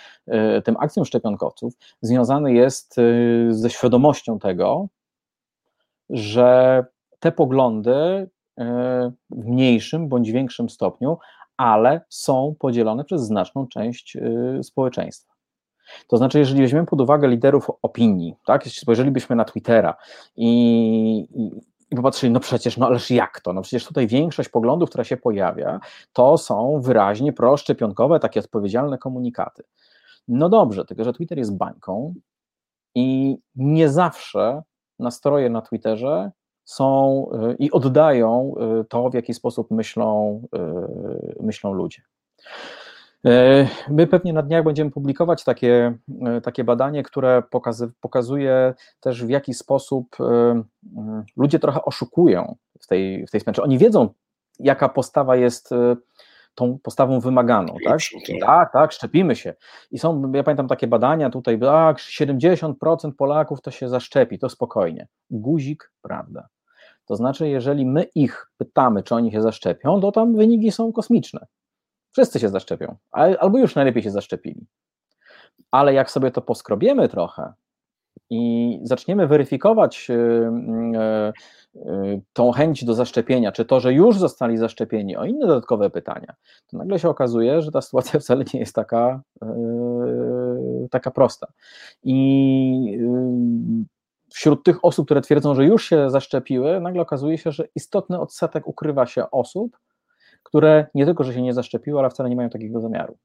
tym 0.64 0.76
akcjom 0.80 1.06
szczepionkowców 1.06 1.74
związany 2.02 2.54
jest 2.54 2.96
ze 3.50 3.70
świadomością 3.70 4.40
tego, 4.40 4.88
że 6.10 6.86
te 7.20 7.32
poglądy 7.32 8.30
w 9.30 9.46
mniejszym 9.46 10.10
bądź 10.10 10.32
większym 10.32 10.70
stopniu, 10.70 11.18
ale 11.58 12.02
są 12.10 12.56
podzielone 12.60 13.04
przez 13.04 13.22
znaczną 13.22 13.68
część 13.68 14.18
społeczeństwa. 14.64 15.34
To 16.08 16.18
znaczy, 16.18 16.40
jeżeli 16.40 16.62
weźmiemy 16.62 16.86
pod 16.86 17.02
uwagę 17.02 17.28
liderów 17.28 17.72
opinii, 17.82 18.36
tak, 18.46 18.66
jeśli 18.66 18.82
spojrzelibyśmy 18.82 19.36
na 19.36 19.46
Twittera 19.46 19.96
i 20.36 21.28
popatrzyli, 21.96 22.34
no 22.34 22.40
przecież, 22.40 22.78
no 22.78 22.88
ależ 22.88 23.12
jak 23.12 23.42
to? 23.42 23.54
No 23.54 23.62
przecież 23.62 23.86
tutaj 23.86 24.08
większość 24.08 24.50
poglądów, 24.50 24.90
która 24.90 25.04
się 25.04 25.18
pojawia, 25.18 25.80
to 26.14 26.38
są 26.38 26.82
wyraźnie 26.82 27.34
proszczepionkowe, 27.34 28.20
takie 28.20 28.40
odpowiedzialne 28.40 28.98
komunikaty. 28.98 29.64
No 30.28 30.50
dobrze, 30.50 30.86
tylko 30.86 31.04
że 31.04 31.14
Twitter 31.14 31.38
jest 31.38 31.58
bańką 31.58 32.14
i 32.96 33.38
nie 33.56 33.90
zawsze 33.90 34.64
nastroje 35.00 35.50
na 35.50 35.62
Twitterze 35.62 36.32
są 36.66 37.26
y, 37.52 37.56
i 37.60 37.72
oddają 37.72 38.56
y, 38.82 38.86
to, 38.86 39.10
w 39.10 39.14
jaki 39.14 39.34
sposób 39.34 39.72
myślą, 39.72 40.42
y, 40.56 41.44
myślą 41.44 41.74
ludzie. 41.74 42.02
E, 43.26 43.68
my 43.90 44.08
pewnie 44.08 44.34
na 44.34 44.42
dniach 44.42 44.64
będziemy 44.64 44.92
publikować 44.92 45.44
takie, 45.44 45.98
e, 46.26 46.42
takie 46.42 46.64
badanie, 46.64 47.04
które 47.04 47.44
pokazuje 48.02 48.74
też 49.00 49.26
w 49.26 49.30
jaki 49.30 49.54
sposób 49.54 50.16
e, 50.20 50.64
ludzie 51.38 51.60
trochę 51.60 51.86
oszukują 51.86 52.56
w 52.82 52.88
tej, 52.88 53.28
w 53.28 53.32
tej 53.32 53.42
sprawie. 53.42 53.62
Oni 53.62 53.78
wiedzą, 53.78 54.10
jaka 54.60 54.90
postawa 54.90 55.36
jest 55.36 55.70
tą 56.56 56.80
postawą 56.84 57.20
wymaganą, 57.20 57.76
tak? 57.86 58.00
Tak, 58.42 58.74
tak, 58.74 58.92
szczepimy 58.92 59.36
się. 59.36 59.54
I 59.92 60.00
są, 60.00 60.32
ja 60.34 60.44
pamiętam 60.44 60.68
takie 60.68 60.88
badania 60.88 61.30
tutaj, 61.30 61.60
tak, 61.60 61.98
70% 61.98 62.74
Polaków 63.18 63.62
to 63.62 63.72
się 63.72 63.90
zaszczepi, 63.90 64.40
to 64.40 64.50
spokojnie. 64.50 65.08
Guzik, 65.30 65.92
prawda. 66.02 66.48
To 67.06 67.16
znaczy, 67.16 67.50
jeżeli 67.50 67.86
my 67.86 68.04
ich 68.16 68.52
pytamy, 68.58 69.04
czy 69.04 69.16
oni 69.16 69.32
się 69.32 69.42
zaszczepią, 69.42 70.02
to 70.02 70.12
tam 70.12 70.36
wyniki 70.36 70.72
są 70.72 70.94
kosmiczne. 70.94 71.46
Wszyscy 72.16 72.40
się 72.40 72.50
zaszczepią, 72.50 72.96
albo 73.12 73.58
już 73.58 73.76
najlepiej 73.76 74.04
się 74.04 74.12
zaszczepili. 74.12 74.66
Ale 75.72 75.94
jak 75.94 76.12
sobie 76.12 76.32
to 76.32 76.42
poskrobiemy 76.42 77.10
trochę 77.10 77.54
i 78.30 78.80
zaczniemy 78.84 79.28
weryfikować 79.28 80.10
y, 80.10 80.14
y, 80.14 81.80
y, 81.80 82.22
tą 82.34 82.52
chęć 82.52 82.86
do 82.86 82.94
zaszczepienia, 82.94 83.52
czy 83.52 83.66
to, 83.66 83.80
że 83.80 83.94
już 83.94 84.18
zostali 84.18 84.58
zaszczepieni, 84.58 85.18
o 85.18 85.26
inne 85.26 85.48
dodatkowe 85.48 85.90
pytania, 85.90 86.36
to 86.68 86.78
nagle 86.78 87.00
się 87.00 87.10
okazuje, 87.10 87.62
że 87.62 87.72
ta 87.72 87.82
sytuacja 87.82 88.20
wcale 88.20 88.46
nie 88.54 88.60
jest 88.60 88.76
taka, 88.76 89.22
taka 90.92 91.12
prosta. 91.12 91.48
I 92.04 93.00
wśród 94.30 94.64
tych 94.64 94.86
osób, 94.86 95.08
które 95.08 95.22
twierdzą, 95.22 95.56
że 95.56 95.66
już 95.66 95.86
się 95.86 96.10
zaszczepiły, 96.10 96.80
nagle 96.80 97.02
okazuje 97.02 97.38
się, 97.38 97.52
że 97.52 97.68
istotny 97.76 98.20
odsetek 98.20 98.68
ukrywa 98.68 99.06
się 99.06 99.32
osób, 99.32 99.78
które 100.46 100.88
nie 100.96 101.06
tylko, 101.06 101.24
że 101.24 101.34
się 101.34 101.42
nie 101.42 101.54
zaszczepiły, 101.54 102.00
ale 102.00 102.10
wcale 102.10 102.30
nie 102.30 102.36
mają 102.36 102.50
takiego 102.50 102.82
zamiaru. 102.82 103.18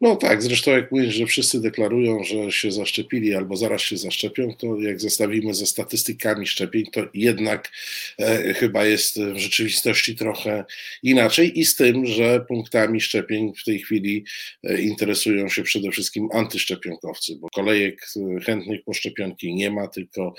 No 0.00 0.16
tak, 0.16 0.42
zresztą 0.42 0.70
jak 0.70 0.92
mówisz, 0.92 1.14
że 1.14 1.26
wszyscy 1.26 1.60
deklarują, 1.60 2.24
że 2.24 2.52
się 2.52 2.72
zaszczepili 2.72 3.34
albo 3.34 3.56
zaraz 3.56 3.82
się 3.82 3.96
zaszczepią, 3.96 4.54
to 4.58 4.80
jak 4.80 5.00
zestawimy 5.00 5.54
ze 5.54 5.66
statystykami 5.66 6.46
szczepień, 6.46 6.84
to 6.92 7.00
jednak 7.14 7.72
e, 8.18 8.54
chyba 8.54 8.84
jest 8.84 9.20
w 9.20 9.38
rzeczywistości 9.38 10.16
trochę 10.16 10.64
inaczej 11.02 11.58
i 11.60 11.64
z 11.64 11.76
tym, 11.76 12.06
że 12.06 12.40
punktami 12.48 13.00
szczepień 13.00 13.52
w 13.60 13.64
tej 13.64 13.78
chwili 13.78 14.24
e, 14.62 14.80
interesują 14.80 15.48
się 15.48 15.62
przede 15.62 15.90
wszystkim 15.90 16.28
antyszczepionkowcy, 16.32 17.36
bo 17.40 17.48
kolejek 17.54 18.06
e, 18.16 18.40
chętnych 18.40 18.84
po 18.84 18.94
szczepionki 18.94 19.54
nie 19.54 19.70
ma, 19.70 19.88
tylko 19.88 20.34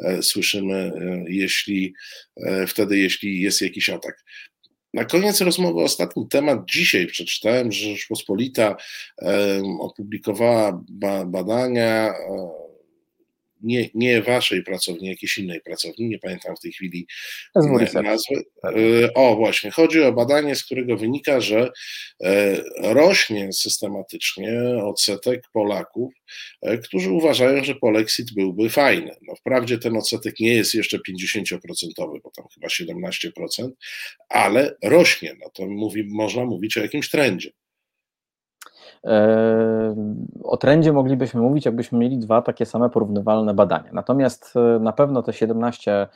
e, 0.00 0.22
słyszymy, 0.22 0.74
e, 0.74 1.24
jeśli 1.28 1.94
e, 2.36 2.66
wtedy, 2.66 2.98
jeśli 2.98 3.40
jest 3.40 3.62
jakiś 3.62 3.88
atak. 3.88 4.24
Na 4.94 5.04
koniec 5.04 5.40
rozmowy 5.40 5.82
ostatni 5.82 6.28
temat. 6.28 6.58
Dzisiaj 6.70 7.06
przeczytałem, 7.06 7.72
że 7.72 7.88
Rzeczpospolita 7.90 8.76
opublikowała 9.80 10.82
ba 10.88 11.24
badania 11.24 12.14
nie, 13.62 13.88
nie 13.94 14.22
waszej 14.22 14.62
pracowni, 14.62 15.08
jakiejś 15.08 15.38
innej 15.38 15.60
pracowni, 15.60 16.08
nie 16.08 16.18
pamiętam 16.18 16.56
w 16.56 16.60
tej 16.60 16.72
chwili 16.72 17.06
nazwy. 18.02 18.34
E, 18.64 19.14
o, 19.14 19.36
właśnie, 19.36 19.70
chodzi 19.70 20.02
o 20.02 20.12
badanie, 20.12 20.54
z 20.54 20.64
którego 20.64 20.96
wynika, 20.96 21.40
że 21.40 21.70
e, 22.22 22.56
rośnie 22.78 23.52
systematycznie 23.52 24.60
odsetek 24.84 25.42
Polaków, 25.52 26.12
e, 26.62 26.78
którzy 26.78 27.10
uważają, 27.10 27.64
że 27.64 27.74
polexit 27.74 28.34
byłby 28.34 28.70
fajny. 28.70 29.16
No, 29.22 29.34
wprawdzie 29.34 29.78
ten 29.78 29.96
odsetek 29.96 30.40
nie 30.40 30.54
jest 30.54 30.74
jeszcze 30.74 30.98
50%, 30.98 31.58
bo 31.96 32.30
tam 32.36 32.46
chyba 32.54 32.68
17%, 32.68 33.70
ale 34.28 34.76
rośnie. 34.82 35.36
No 35.40 35.50
to 35.50 35.66
mówi, 35.66 36.04
można 36.04 36.44
mówić 36.44 36.76
o 36.76 36.80
jakimś 36.80 37.10
trendzie. 37.10 37.50
O 40.42 40.56
trendzie 40.56 40.92
moglibyśmy 40.92 41.40
mówić, 41.40 41.64
jakbyśmy 41.64 41.98
mieli 41.98 42.18
dwa 42.18 42.42
takie 42.42 42.66
same 42.66 42.90
porównywalne 42.90 43.54
badania. 43.54 43.90
Natomiast 43.92 44.54
e, 44.56 44.78
na 44.80 44.92
pewno 44.92 45.22
te 45.22 45.32
17, 45.32 46.08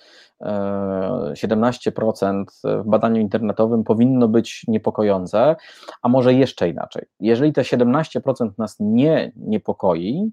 17% 0.43 2.45
e, 2.65 2.83
w 2.83 2.87
badaniu 2.87 3.21
internetowym 3.21 3.85
powinno 3.85 4.29
być 4.29 4.65
niepokojące, 4.69 5.57
a 6.03 6.09
może 6.09 6.35
jeszcze 6.35 6.69
inaczej. 6.69 7.05
Jeżeli 7.21 7.53
te 7.53 7.63
17% 7.63 8.51
nas 8.59 8.77
nie 8.81 9.33
niepokoi, 9.37 10.31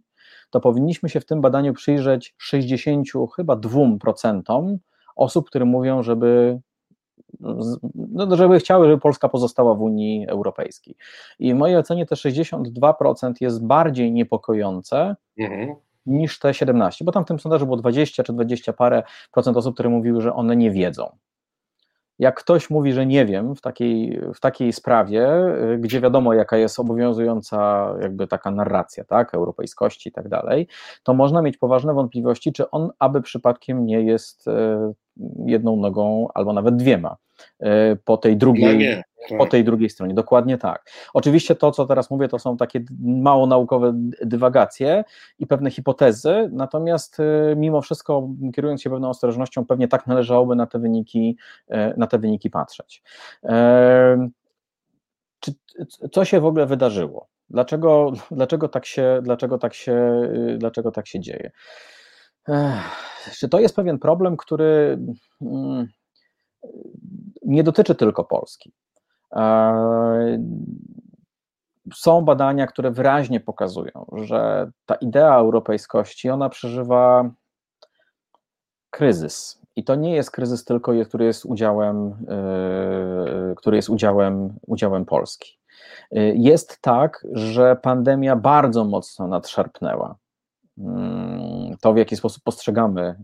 to 0.50 0.60
powinniśmy 0.60 1.10
się 1.10 1.20
w 1.20 1.26
tym 1.26 1.42
badaniu 1.42 1.74
przyjrzeć 1.74 2.36
60 2.38 3.08
chyba 3.36 3.56
2% 3.56 4.78
osób, 5.16 5.48
które 5.48 5.66
mówią, 5.66 6.04
żeby 6.04 6.60
no, 7.94 8.36
żeby 8.36 8.60
chciały, 8.60 8.88
żeby 8.88 9.02
Polska 9.02 9.30
pozostała 9.30 9.76
w 9.76 9.82
Unii 9.82 10.28
Europejskiej. 10.28 10.96
I 11.40 11.54
w 11.54 11.58
mojej 11.58 11.78
ocenie 11.78 12.06
te 12.06 12.16
62% 12.16 13.34
jest 13.42 13.66
bardziej 13.66 14.12
niepokojące 14.12 15.16
mhm. 15.38 15.76
niż 16.06 16.40
te 16.40 16.54
17, 16.54 17.06
bo 17.06 17.12
tam 17.12 17.26
w 17.26 17.28
tym 17.28 17.40
sondażu 17.40 17.66
było 17.66 17.78
20 17.78 18.24
czy 18.24 18.34
20 18.34 18.74
parę 18.74 19.04
procent 19.32 19.58
osób, 19.58 19.74
które 19.74 19.90
mówiły, 19.90 20.22
że 20.22 20.34
one 20.34 20.56
nie 20.56 20.72
wiedzą. 20.72 21.18
Jak 22.22 22.40
ktoś 22.40 22.70
mówi, 22.70 22.94
że 22.94 23.06
nie 23.06 23.26
wiem 23.26 23.56
w 23.56 23.62
takiej, 23.62 24.20
w 24.36 24.40
takiej 24.40 24.74
sprawie, 24.74 25.30
gdzie 25.80 26.02
wiadomo, 26.02 26.34
jaka 26.34 26.58
jest 26.58 26.80
obowiązująca 26.80 27.90
jakby 28.02 28.28
taka 28.28 28.52
narracja, 28.52 29.04
tak, 29.04 29.34
europejskości 29.34 30.10
i 30.10 30.12
tak 30.12 30.30
dalej, 30.30 30.68
to 31.04 31.14
można 31.14 31.42
mieć 31.42 31.58
poważne 31.58 31.94
wątpliwości, 31.94 32.54
czy 32.54 32.70
on 32.70 32.90
aby 33.00 33.22
przypadkiem 33.22 33.86
nie 33.86 34.02
jest 34.02 34.48
e, 34.48 34.94
jedną 35.46 35.76
nogą 35.76 36.28
albo 36.34 36.54
nawet 36.54 36.76
dwiema 36.76 37.16
po 38.06 38.18
tej 38.18 38.38
drugiej, 38.38 38.78
nie, 38.78 39.04
tak. 39.30 39.38
po 39.38 39.46
tej 39.46 39.64
drugiej 39.64 39.90
stronie. 39.90 40.14
Dokładnie 40.14 40.58
tak. 40.58 40.92
Oczywiście 41.14 41.56
to, 41.56 41.72
co 41.72 41.86
teraz 41.86 42.12
mówię, 42.12 42.28
to 42.28 42.40
są 42.40 42.58
takie 42.58 42.84
mało 43.00 43.48
naukowe 43.48 43.94
dywagacje 44.22 45.04
i 45.40 45.48
pewne 45.48 45.72
hipotezy, 45.72 46.50
natomiast 46.52 47.20
e, 47.20 47.56
mimo 47.56 47.82
wszystko, 47.82 48.30
kierując 48.56 48.82
się 48.82 48.90
pewną 48.90 49.10
ostrożnością, 49.10 49.66
pewnie 49.66 49.88
tak 49.88 50.08
należałoby 50.08 50.56
na 50.56 50.68
te 50.68 50.80
wyniki, 50.80 51.38
e, 51.68 51.94
na 51.98 52.08
te 52.08 52.20
wyniki 52.20 52.50
patrzeć. 52.50 53.04
Czy, 55.40 55.52
co 56.12 56.26
się 56.26 56.40
w 56.40 56.46
ogóle 56.46 56.66
wydarzyło? 56.66 57.28
Dlaczego, 57.50 58.12
dlaczego, 58.32 58.68
tak 58.68 58.86
się, 58.86 59.20
dlaczego, 59.24 59.58
tak 59.58 59.74
się, 59.74 60.22
dlaczego 60.58 60.92
tak 60.92 61.08
się 61.08 61.20
dzieje? 61.20 61.52
Czy 63.40 63.50
to 63.50 63.60
jest 63.60 63.76
pewien 63.76 64.00
problem, 64.00 64.38
który 64.38 65.00
mm, 65.42 65.88
nie 67.42 67.64
dotyczy 67.64 67.96
tylko 67.96 68.24
Polski? 68.24 68.74
Są 71.94 72.22
badania, 72.22 72.68
które 72.68 72.92
wyraźnie 72.92 73.40
pokazują, 73.40 74.06
że 74.14 74.72
ta 74.86 74.96
idea 74.96 75.38
europejskości, 75.38 76.30
ona 76.30 76.50
przeżywa 76.50 77.30
kryzys. 78.90 79.62
I 79.76 79.84
to 79.84 79.96
nie 79.96 80.16
jest 80.16 80.32
kryzys 80.32 80.66
tylko, 80.66 80.92
który 81.06 81.26
jest 81.26 81.46
udziałem, 81.46 82.26
yy, 83.48 83.56
który 83.56 83.76
jest 83.78 83.90
udziałem, 83.90 84.54
udziałem 84.68 85.06
Polski. 85.06 85.58
Yy, 86.12 86.34
jest 86.36 86.82
tak, 86.82 87.26
że 87.32 87.76
pandemia 87.76 88.36
bardzo 88.36 88.86
mocno 88.86 89.28
nadszarpnęła 89.28 90.16
Mm, 90.78 91.78
to, 91.82 91.94
w 91.94 91.98
jaki 91.98 92.16
sposób 92.16 92.44
postrzegamy 92.44 93.16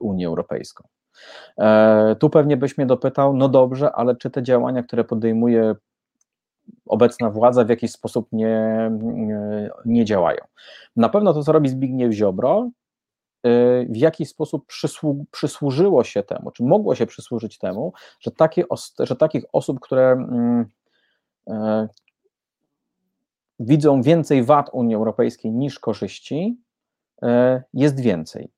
Unię 0.00 0.26
Europejską. 0.26 0.88
E, 1.58 2.16
tu 2.18 2.30
pewnie 2.30 2.56
byś 2.56 2.78
mnie 2.78 2.86
dopytał, 2.86 3.36
no 3.36 3.48
dobrze, 3.48 3.92
ale 3.92 4.16
czy 4.16 4.30
te 4.30 4.42
działania, 4.42 4.82
które 4.82 5.04
podejmuje 5.04 5.74
obecna 6.86 7.30
władza, 7.30 7.64
w 7.64 7.68
jakiś 7.68 7.90
sposób 7.90 8.28
nie, 8.32 8.90
nie 9.84 10.04
działają? 10.04 10.40
Na 10.96 11.08
pewno 11.08 11.34
to, 11.34 11.42
co 11.42 11.52
robi 11.52 11.68
Zbigniew 11.68 12.12
Ziobro, 12.12 12.70
y, 13.46 13.86
w 13.90 13.96
jaki 13.96 14.26
sposób 14.26 14.66
przysłu, 14.66 15.26
przysłużyło 15.30 16.04
się 16.04 16.22
temu, 16.22 16.50
czy 16.50 16.62
mogło 16.62 16.94
się 16.94 17.06
przysłużyć 17.06 17.58
temu, 17.58 17.92
że, 18.20 18.30
takie, 18.30 18.64
że 18.98 19.16
takich 19.16 19.44
osób, 19.52 19.80
które 19.80 20.12
mm, 20.12 20.66
e, 21.48 21.88
widzą 23.60 24.02
więcej 24.02 24.44
wad 24.44 24.70
Unii 24.72 24.94
Europejskiej 24.94 25.52
niż 25.52 25.78
korzyści, 25.78 26.56
e, 27.22 27.62
jest 27.74 28.00
więcej. 28.00 28.50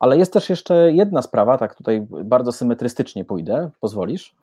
Ale 0.00 0.18
jest 0.18 0.32
też 0.32 0.50
jeszcze 0.50 0.92
jedna 0.92 1.22
sprawa, 1.22 1.58
tak 1.58 1.74
tutaj 1.74 2.06
bardzo 2.10 2.52
symetrystycznie 2.52 3.24
pójdę, 3.24 3.70
pozwolisz? 3.80 4.34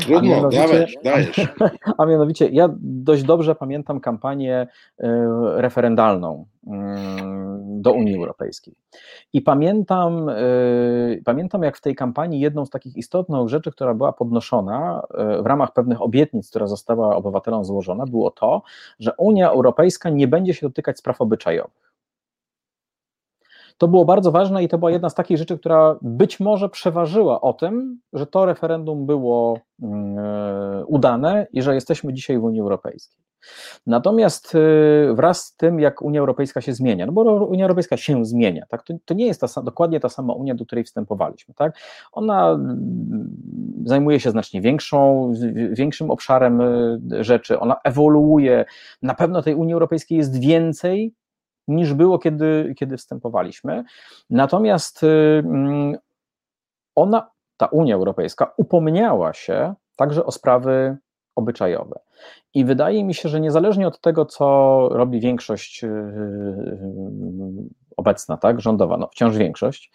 Trudno, 0.00 0.48
dawaj, 0.48 0.86
dajesz. 1.04 1.48
A 1.98 2.06
mianowicie, 2.06 2.48
ja 2.48 2.68
dość 2.80 3.22
dobrze 3.22 3.54
pamiętam 3.54 4.00
kampanię 4.00 4.66
e, 4.98 5.06
referendalną 5.56 6.46
mm, 6.66 7.82
do 7.82 7.92
Unii 7.92 8.16
Europejskiej. 8.16 8.74
I 9.32 9.42
pamiętam, 9.42 10.28
e, 10.28 10.34
pamiętam, 11.24 11.62
jak 11.62 11.76
w 11.76 11.80
tej 11.80 11.94
kampanii 11.94 12.40
jedną 12.40 12.66
z 12.66 12.70
takich 12.70 12.96
istotnych 12.96 13.48
rzeczy, 13.48 13.70
która 13.72 13.94
była 13.94 14.12
podnoszona 14.12 15.02
w 15.42 15.46
ramach 15.46 15.72
pewnych 15.72 16.02
obietnic, 16.02 16.50
która 16.50 16.66
została 16.66 17.16
obywatelom 17.16 17.64
złożona, 17.64 18.04
było 18.06 18.30
to, 18.30 18.62
że 19.00 19.12
Unia 19.18 19.50
Europejska 19.50 20.10
nie 20.10 20.28
będzie 20.28 20.54
się 20.54 20.66
dotykać 20.66 20.98
spraw 20.98 21.20
obyczajowych. 21.20 21.87
To 23.78 23.88
było 23.88 24.04
bardzo 24.04 24.32
ważne 24.32 24.64
i 24.64 24.68
to 24.68 24.78
była 24.78 24.90
jedna 24.90 25.10
z 25.10 25.14
takich 25.14 25.38
rzeczy, 25.38 25.58
która 25.58 25.96
być 26.02 26.40
może 26.40 26.68
przeważyła 26.68 27.40
o 27.40 27.52
tym, 27.52 28.00
że 28.12 28.26
to 28.26 28.46
referendum 28.46 29.06
było 29.06 29.58
mm, 29.82 30.18
e, 30.18 30.84
udane 30.86 31.46
i 31.52 31.62
że 31.62 31.74
jesteśmy 31.74 32.12
dzisiaj 32.12 32.38
w 32.38 32.44
Unii 32.44 32.60
Europejskiej. 32.60 33.18
Natomiast 33.86 34.54
e, 34.54 35.14
wraz 35.14 35.44
z 35.44 35.56
tym, 35.56 35.80
jak 35.80 36.02
Unia 36.02 36.20
Europejska 36.20 36.60
się 36.60 36.74
zmienia, 36.74 37.06
no 37.06 37.12
bo 37.12 37.22
Unia 37.22 37.64
Europejska 37.64 37.96
się 37.96 38.24
zmienia, 38.24 38.66
tak, 38.68 38.82
to, 38.82 38.94
to 39.04 39.14
nie 39.14 39.26
jest 39.26 39.40
ta, 39.40 39.62
dokładnie 39.62 40.00
ta 40.00 40.08
sama 40.08 40.34
Unia, 40.34 40.54
do 40.54 40.66
której 40.66 40.84
wstępowaliśmy. 40.84 41.54
Tak? 41.54 41.78
Ona 42.12 42.50
mm, 42.50 43.36
zajmuje 43.84 44.20
się 44.20 44.30
znacznie 44.30 44.60
większą, 44.60 45.32
większym 45.72 46.10
obszarem 46.10 46.60
e, 46.60 47.24
rzeczy, 47.24 47.60
ona 47.60 47.76
ewoluuje. 47.84 48.64
Na 49.02 49.14
pewno 49.14 49.42
tej 49.42 49.54
Unii 49.54 49.74
Europejskiej 49.74 50.18
jest 50.18 50.40
więcej 50.40 51.14
niż 51.68 51.94
było, 51.94 52.18
kiedy, 52.18 52.74
kiedy 52.78 52.96
wstępowaliśmy. 52.96 53.84
Natomiast 54.30 55.02
y, 55.02 55.06
mm, 55.44 55.96
ona, 56.94 57.30
ta 57.56 57.66
Unia 57.66 57.94
Europejska, 57.94 58.52
upomniała 58.56 59.32
się 59.32 59.74
także 59.96 60.24
o 60.24 60.32
sprawy 60.32 60.96
obyczajowe. 61.36 62.00
I 62.54 62.64
wydaje 62.64 63.04
mi 63.04 63.14
się, 63.14 63.28
że 63.28 63.40
niezależnie 63.40 63.88
od 63.88 64.00
tego, 64.00 64.24
co 64.24 64.88
robi 64.92 65.20
większość 65.20 65.84
y, 65.84 65.86
y, 65.86 66.78
obecna, 67.96 68.36
tak, 68.36 68.60
rządowa, 68.60 68.96
no 68.96 69.08
wciąż 69.12 69.36
większość, 69.36 69.92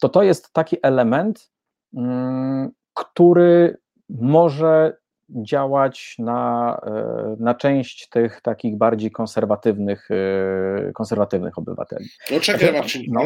to 0.00 0.08
to 0.08 0.22
jest 0.22 0.52
taki 0.52 0.76
element, 0.82 1.50
mm, 1.94 2.70
który 2.94 3.78
może 4.08 4.96
działać 5.34 6.14
na, 6.18 6.80
e, 6.86 7.36
na 7.40 7.54
część 7.54 8.08
tych 8.08 8.40
takich 8.42 8.76
bardziej 8.76 9.10
konserwatywnych, 9.10 10.08
e, 10.10 10.92
konserwatywnych 10.92 11.58
obywateli. 11.58 12.08
No 12.30 12.40
czekaj 12.40 12.72
Marcin, 12.72 13.02
no. 13.08 13.22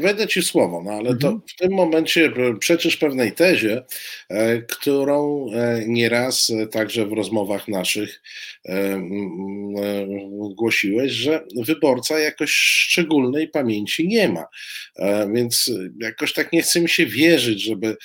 wejdę 0.00 0.26
Ci 0.26 0.42
słowo, 0.42 0.82
no 0.84 0.90
ale 0.90 1.16
to 1.16 1.28
mhm. 1.28 1.40
w 1.46 1.56
tym 1.56 1.72
momencie 1.72 2.32
przeczysz 2.58 2.96
pewnej 2.96 3.32
tezie, 3.32 3.82
którą 4.68 5.46
nieraz 5.86 6.52
także 6.70 7.06
w 7.06 7.12
rozmowach 7.12 7.68
naszych 7.68 8.22
głosiłeś, 10.56 11.12
że 11.12 11.40
wyborca 11.66 12.18
jakoś 12.18 12.50
szczególnej 12.50 13.48
pamięci 13.48 14.08
nie 14.08 14.28
ma. 14.28 14.44
Więc 15.34 15.72
jakoś 16.00 16.32
tak 16.32 16.52
nie 16.52 16.62
chce 16.62 16.80
mi 16.80 16.88
się 16.88 17.06
wierzyć, 17.06 17.64
żeby 17.64 17.96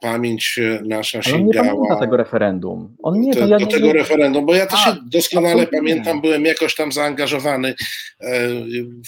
pamięć 0.00 0.60
nasza 0.84 1.22
sięgała. 1.22 2.03
Tego 2.04 2.16
referendum. 2.16 2.96
On 3.02 3.20
nie, 3.20 3.34
te, 3.34 3.40
ja 3.40 3.58
do 3.58 3.64
nie, 3.64 3.66
tego 3.66 3.86
nie... 3.86 3.92
referendum, 3.92 4.46
bo 4.46 4.54
ja 4.54 4.66
też 4.66 4.86
A, 4.86 4.96
doskonale 5.06 5.66
pamiętam, 5.66 6.20
byłem 6.20 6.44
jakoś 6.44 6.74
tam 6.74 6.92
zaangażowany 6.92 7.74
e, 8.20 8.48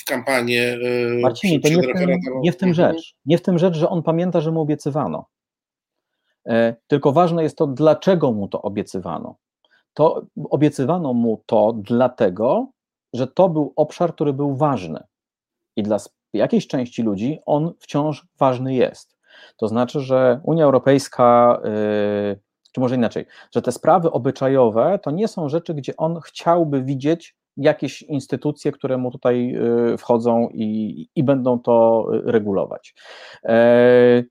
w 0.01 0.05
kampanię. 0.07 0.79
E, 1.17 1.21
Marcinie, 1.21 1.61
to 1.61 1.69
nie 1.69 1.77
w, 1.77 1.99
tym, 1.99 2.11
nie 2.43 2.53
w 2.53 2.57
tym 2.57 2.75
rzecz. 2.75 3.15
Nie 3.27 3.39
w 3.39 3.43
tym 3.43 3.59
rzecz, 3.59 3.77
że 3.77 3.89
on 3.89 4.03
pamięta, 4.03 4.41
że 4.41 4.53
mu 4.53 4.61
obiecywano. 4.61 5.27
E, 6.47 6.75
tylko 6.87 7.13
ważne 7.13 7.43
jest 7.43 7.57
to, 7.57 7.67
dlaczego 7.67 8.33
mu 8.33 8.49
to 8.49 8.63
obiecywano. 8.63 9.37
To 9.95 10.27
obiecywano 10.51 11.13
mu 11.13 11.43
to 11.47 11.73
dlatego, 11.77 12.71
że 13.13 13.27
to 13.27 13.49
był 13.49 13.73
obszar, 13.77 14.15
który 14.15 14.33
był 14.33 14.57
ważny. 14.57 15.01
I 15.77 15.83
dla 15.83 15.97
jakiejś 16.33 16.67
części 16.67 17.03
ludzi 17.03 17.39
on 17.47 17.73
wciąż 17.81 18.27
ważny 18.39 18.75
jest. 18.75 19.17
To 19.57 19.69
znaczy, 19.69 20.01
że 20.01 20.41
Unia 20.43 20.65
Europejska, 20.65 21.61
y, 21.65 22.41
czy 22.77 22.81
może 22.81 22.95
inaczej, 22.95 23.27
że 23.55 23.63
te 23.63 23.73
sprawy 23.73 24.11
obyczajowe 24.11 24.99
to 25.03 25.11
nie 25.11 25.29
są 25.29 25.49
rzeczy, 25.49 25.75
gdzie 25.75 25.97
on 25.97 26.21
chciałby 26.21 26.83
widzieć 26.83 27.37
jakieś 27.57 28.03
instytucje, 28.03 28.73
które 28.73 28.99
mu 28.99 29.11
tutaj 29.11 29.57
y, 29.95 29.99
wchodzą 29.99 30.49
i, 30.49 31.09
i 31.15 31.25
będą 31.25 31.59
to 31.59 32.07
regulować. 32.11 32.95
E, 33.45 34.23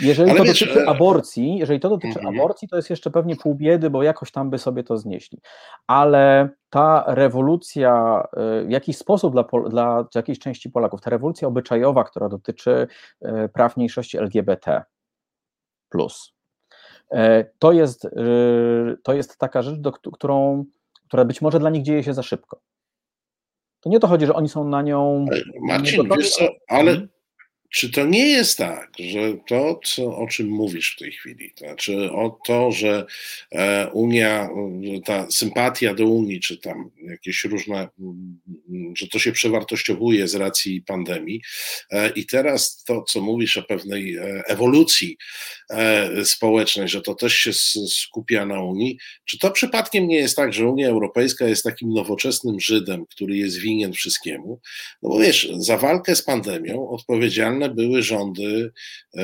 jeżeli 0.00 0.30
Ale 0.30 0.38
to 0.38 0.44
wiesz, 0.44 0.60
dotyczy 0.60 0.82
e, 0.82 0.88
aborcji, 0.88 1.58
jeżeli 1.58 1.80
to 1.80 1.88
dotyczy 1.88 2.18
mhm. 2.18 2.34
aborcji, 2.34 2.68
to 2.68 2.76
jest 2.76 2.90
jeszcze 2.90 3.10
pewnie 3.10 3.36
pół 3.36 3.54
biedy, 3.54 3.90
bo 3.90 4.02
jakoś 4.02 4.30
tam 4.30 4.50
by 4.50 4.58
sobie 4.58 4.84
to 4.84 4.96
znieśli. 4.96 5.38
Ale 5.86 6.48
ta 6.70 7.04
rewolucja 7.06 8.22
e, 8.36 8.64
w 8.64 8.70
jakiś 8.70 8.96
sposób 8.96 9.32
dla, 9.32 9.44
dla 9.70 10.04
jakiejś 10.14 10.38
części 10.38 10.70
Polaków, 10.70 11.00
ta 11.00 11.10
rewolucja 11.10 11.48
obyczajowa, 11.48 12.04
która 12.04 12.28
dotyczy 12.28 12.86
praw 13.52 13.76
mniejszości 13.76 14.18
LGBT, 14.18 14.82
plus, 15.88 16.37
to 17.58 17.72
jest, 17.72 18.08
to 19.02 19.14
jest 19.14 19.38
taka 19.38 19.62
rzecz, 19.62 19.78
do, 19.78 19.92
którą, 19.92 20.64
która 21.06 21.24
być 21.24 21.42
może 21.42 21.58
dla 21.58 21.70
nich 21.70 21.82
dzieje 21.82 22.02
się 22.02 22.14
za 22.14 22.22
szybko. 22.22 22.60
To 23.80 23.90
nie 23.90 24.00
to 24.00 24.06
chodzi, 24.06 24.26
że 24.26 24.34
oni 24.34 24.48
są 24.48 24.64
na 24.64 24.82
nią. 24.82 25.26
Marcin, 25.60 26.08
wiesz 26.16 26.30
co, 26.30 26.44
ale 26.68 26.90
mhm. 26.90 27.08
Czy 27.70 27.90
to 27.90 28.06
nie 28.06 28.26
jest 28.26 28.58
tak, 28.58 28.92
że 28.98 29.34
to, 29.46 29.80
co, 29.84 30.16
o 30.16 30.26
czym 30.26 30.48
mówisz 30.48 30.94
w 30.94 30.98
tej 30.98 31.12
chwili, 31.12 31.52
to 31.56 31.64
znaczy 31.64 32.12
o 32.12 32.38
to, 32.46 32.72
że 32.72 33.06
e, 33.52 33.90
Unia, 33.92 34.48
ta 35.04 35.30
sympatia 35.30 35.94
do 35.94 36.06
Unii, 36.06 36.40
czy 36.40 36.58
tam 36.58 36.90
jakieś 37.02 37.44
różne, 37.44 37.88
że 38.98 39.08
to 39.08 39.18
się 39.18 39.32
przewartościowuje 39.32 40.28
z 40.28 40.34
racji 40.34 40.82
pandemii, 40.82 41.40
e, 41.90 42.10
i 42.10 42.26
teraz 42.26 42.84
to, 42.84 43.02
co 43.02 43.20
mówisz 43.20 43.56
o 43.56 43.62
pewnej 43.62 44.16
e, 44.16 44.22
ewolucji 44.46 45.16
społecznej, 46.24 46.88
że 46.88 47.00
to 47.00 47.14
też 47.14 47.34
się 47.34 47.50
skupia 47.88 48.46
na 48.46 48.62
Unii, 48.62 48.98
czy 49.24 49.38
to 49.38 49.50
przypadkiem 49.50 50.08
nie 50.08 50.16
jest 50.16 50.36
tak, 50.36 50.52
że 50.52 50.68
Unia 50.68 50.88
Europejska 50.88 51.46
jest 51.46 51.64
takim 51.64 51.92
nowoczesnym 51.92 52.60
Żydem, 52.60 53.06
który 53.06 53.36
jest 53.36 53.58
winien 53.58 53.92
wszystkiemu? 53.92 54.60
No 55.02 55.08
bo 55.08 55.18
wiesz, 55.18 55.48
za 55.58 55.76
walkę 55.76 56.16
z 56.16 56.22
pandemią 56.22 56.88
odpowiedzialny 56.88 57.57
były 57.68 58.02
rządy 58.02 58.72
e, 59.16 59.22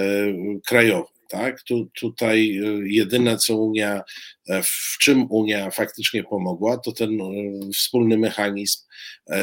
krajowe. 0.67 1.15
Tak? 1.29 1.63
Tu, 1.63 1.91
tutaj 2.01 2.59
e, 2.59 2.89
jedyne, 2.89 3.37
co 3.37 3.57
Unia, 3.57 4.03
e, 4.49 4.63
w 4.63 4.97
czym 5.01 5.27
Unia 5.31 5.71
faktycznie 5.71 6.25
pomogła, 6.25 6.79
to 6.79 6.93
ten 6.93 7.19
wspólny 7.75 8.19
mechanizm 8.19 8.79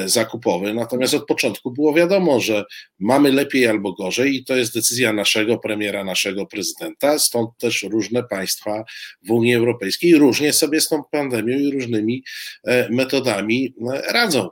zakupowy. 0.06 0.74
Natomiast 0.74 1.14
od 1.14 1.26
początku 1.26 1.72
było 1.72 1.94
wiadomo, 1.94 2.40
że 2.40 2.64
mamy 3.00 3.32
lepiej 3.32 3.68
albo 3.68 3.94
gorzej, 3.94 4.36
i 4.36 4.46
to 4.46 4.56
jest 4.56 4.74
decyzja 4.74 5.14
naszego 5.14 5.58
premiera, 5.58 6.04
naszego 6.04 6.46
prezydenta. 6.46 7.20
Stąd 7.20 7.50
też 7.58 7.84
różne 7.84 8.24
państwa 8.24 8.84
w 9.28 9.32
Unii 9.32 9.56
Europejskiej 9.56 10.16
różnie 10.16 10.54
sobie 10.54 10.82
z 10.82 10.88
tą 10.88 11.04
pandemią 11.12 11.58
i 11.58 11.72
różnymi 11.72 12.24
metodami 12.90 13.74
radzą. 14.14 14.50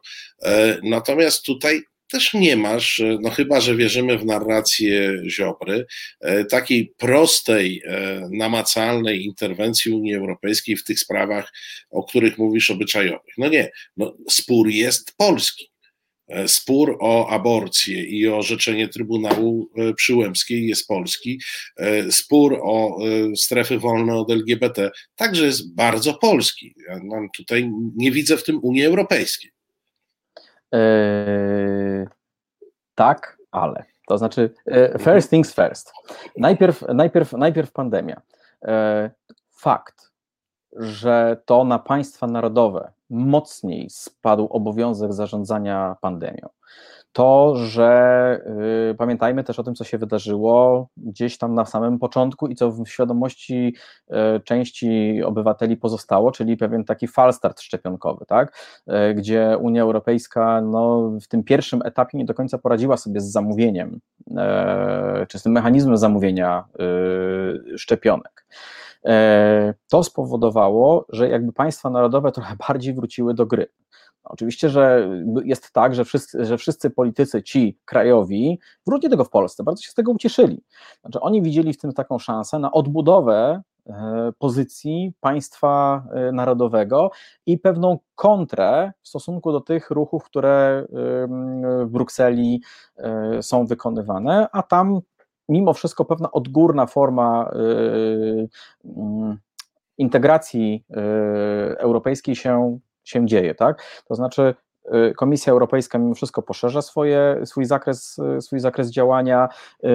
Natomiast 0.84 1.46
tutaj 1.46 1.82
też 2.12 2.34
nie 2.34 2.58
masz, 2.58 3.00
e, 3.00 3.18
no 3.22 3.30
chyba, 3.30 3.62
że 3.62 3.76
wierzymy 3.76 4.18
w 4.18 4.26
narrację 4.26 5.22
Ziobry, 5.30 5.86
e, 6.22 6.46
takiej 6.46 6.94
prostej, 6.98 7.82
e, 7.86 8.22
namacalnej 8.32 9.26
interwencji 9.26 9.92
Unii 9.92 10.16
Europejskiej 10.16 10.78
w 10.78 10.84
tych 10.84 11.00
sprawach, 11.00 11.52
o 11.90 12.04
których 12.04 12.38
mówisz, 12.38 12.70
obyczajowych. 12.70 13.34
No 13.38 13.50
nie, 13.50 13.72
no, 13.98 14.18
spór 14.30 14.70
jest 14.70 15.14
polski. 15.18 15.70
Spór 16.48 16.98
o 17.00 17.30
aborcję 17.30 18.04
i 18.04 18.28
o 18.28 18.38
orzeczenie 18.38 18.88
Trybunału 18.88 19.70
Przyłębskiej 19.96 20.68
jest 20.68 20.88
polski. 20.88 21.42
Spór 22.10 22.60
o 22.64 22.98
strefy 23.36 23.80
wolne 23.80 24.16
od 24.16 24.32
LGBT 24.32 24.92
także 25.16 25.46
jest 25.46 25.76
bardzo 25.76 26.14
polski. 26.14 26.76
Ja 26.88 27.00
tutaj 27.38 27.72
nie 27.96 28.12
widzę 28.12 28.38
w 28.38 28.44
tym 28.44 28.60
Unii 28.64 28.86
Europejskiej. 28.86 29.52
Eee, 30.72 32.08
tak, 32.96 33.38
ale. 33.52 33.86
To 34.08 34.18
znaczy, 34.18 34.54
e, 34.66 35.00
first 35.00 35.30
things 35.30 35.54
first. 35.54 35.94
Najpierw, 36.38 36.82
najpierw, 36.94 37.34
najpierw 37.34 37.72
pandemia. 37.72 38.22
E, 38.66 39.10
fakt, 39.52 40.12
że 40.72 41.42
to 41.46 41.64
na 41.64 41.80
państwa 41.80 42.28
narodowe 42.28 42.92
mocniej 43.10 43.90
spadł 43.90 44.48
obowiązek 44.48 45.14
zarządzania 45.14 45.96
pandemią 46.02 46.50
to, 47.12 47.56
że 47.56 48.42
y, 48.92 48.96
pamiętajmy 48.96 49.44
też 49.44 49.60
o 49.60 49.64
tym, 49.64 49.76
co 49.76 49.84
się 49.84 49.98
wydarzyło 49.98 50.88
gdzieś 50.98 51.38
tam 51.38 51.54
na 51.54 51.66
samym 51.66 52.00
początku 52.00 52.48
i 52.48 52.56
co 52.56 52.72
w 52.72 52.88
świadomości 52.88 53.76
y, 54.10 54.14
części 54.40 55.24
obywateli 55.24 55.78
pozostało, 55.78 56.32
czyli 56.32 56.58
pewien 56.58 56.86
taki 56.86 57.08
falstart 57.08 57.62
szczepionkowy, 57.62 58.26
tak? 58.26 58.58
Y, 58.88 59.14
gdzie 59.14 59.58
Unia 59.62 59.82
Europejska 59.82 60.62
no, 60.62 61.12
w 61.22 61.28
tym 61.28 61.44
pierwszym 61.44 61.82
etapie 61.86 62.18
nie 62.18 62.26
do 62.26 62.34
końca 62.34 62.58
poradziła 62.58 62.98
sobie 62.98 63.22
z 63.22 63.32
zamówieniem, 63.32 64.00
y, 64.28 65.28
czy 65.28 65.40
z 65.40 65.44
tym 65.44 65.52
mechanizmem 65.52 65.98
zamówienia 65.98 66.66
y, 67.74 67.78
szczepionek. 67.78 68.46
Y, 69.06 69.10
to 69.90 70.04
spowodowało, 70.04 71.06
że 71.10 71.30
jakby 71.30 71.54
państwa 71.54 71.90
narodowe 71.90 72.32
trochę 72.32 72.56
bardziej 72.68 72.94
wróciły 72.94 73.34
do 73.34 73.46
gry. 73.46 73.68
Oczywiście, 74.24 74.70
że 74.70 75.10
jest 75.44 75.72
tak, 75.72 75.96
że 75.96 76.06
wszyscy, 76.06 76.46
że 76.46 76.58
wszyscy 76.58 76.90
politycy, 76.90 77.44
ci 77.44 77.80
krajowi, 77.86 78.60
wróćcie 78.88 79.10
tego 79.10 79.24
w 79.24 79.30
Polsce, 79.30 79.64
bardzo 79.64 79.82
się 79.84 79.92
z 79.92 79.94
tego 79.94 80.12
ucieszyli. 80.12 80.64
Znaczy, 81.02 81.20
oni 81.20 81.42
widzieli 81.42 81.74
w 81.74 81.78
tym 81.78 81.94
taką 81.94 82.20
szansę 82.20 82.60
na 82.60 82.72
odbudowę 82.72 83.62
e, 83.88 84.32
pozycji 84.38 85.14
państwa 85.20 86.04
e, 86.12 86.32
narodowego 86.32 87.12
i 87.46 87.58
pewną 87.58 88.00
kontrę 88.16 88.92
w 89.02 89.08
stosunku 89.08 89.52
do 89.52 89.62
tych 89.62 89.90
ruchów, 89.90 90.24
które 90.24 90.86
w 91.86 91.90
Brukseli 91.90 92.62
e, 92.98 93.44
są 93.44 93.66
wykonywane, 93.66 94.48
a 94.52 94.64
tam 94.64 95.00
mimo 95.50 95.74
wszystko 95.74 96.06
pewna 96.06 96.32
odgórna 96.32 96.86
forma 96.86 97.52
integracji 99.98 100.86
europejskiej 101.78 102.36
się 102.36 102.80
się 103.10 103.26
dzieje, 103.28 103.56
tak? 103.56 104.04
To 104.08 104.16
znaczy 104.16 104.56
y, 104.94 105.14
Komisja 105.14 105.54
Europejska 105.54 105.98
mimo 105.98 106.14
wszystko 106.16 106.42
poszerza 106.42 106.82
swoje, 106.82 107.42
swój, 107.46 107.66
zakres, 107.66 108.18
y, 108.38 108.42
swój 108.42 108.60
zakres 108.60 108.90
działania. 108.90 109.50
Y, 109.84 109.88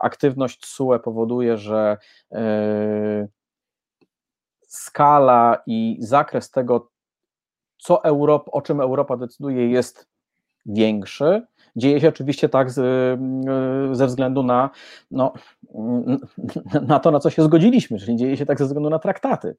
aktywność 0.00 0.66
SUE 0.66 0.98
powoduje, 0.98 1.56
że 1.56 1.96
skala 4.68 5.62
i 5.66 5.96
zakres 6.00 6.50
tego, 6.50 6.90
co 7.78 8.04
Europa, 8.04 8.50
o 8.52 8.62
czym 8.62 8.80
Europa 8.80 9.16
decyduje, 9.16 9.70
jest 9.70 10.08
większy. 10.66 11.42
Dzieje 11.76 12.00
się 12.00 12.08
oczywiście 12.08 12.48
tak 12.48 12.70
z, 12.70 12.80
ze 13.96 14.06
względu 14.06 14.42
na, 14.42 14.70
no, 15.10 15.32
na 16.88 17.00
to, 17.00 17.10
na 17.10 17.20
co 17.20 17.30
się 17.30 17.42
zgodziliśmy, 17.42 17.98
czyli 17.98 18.16
dzieje 18.16 18.36
się 18.36 18.46
tak 18.46 18.58
ze 18.58 18.64
względu 18.64 18.90
na 18.90 18.98
traktaty. 18.98 19.56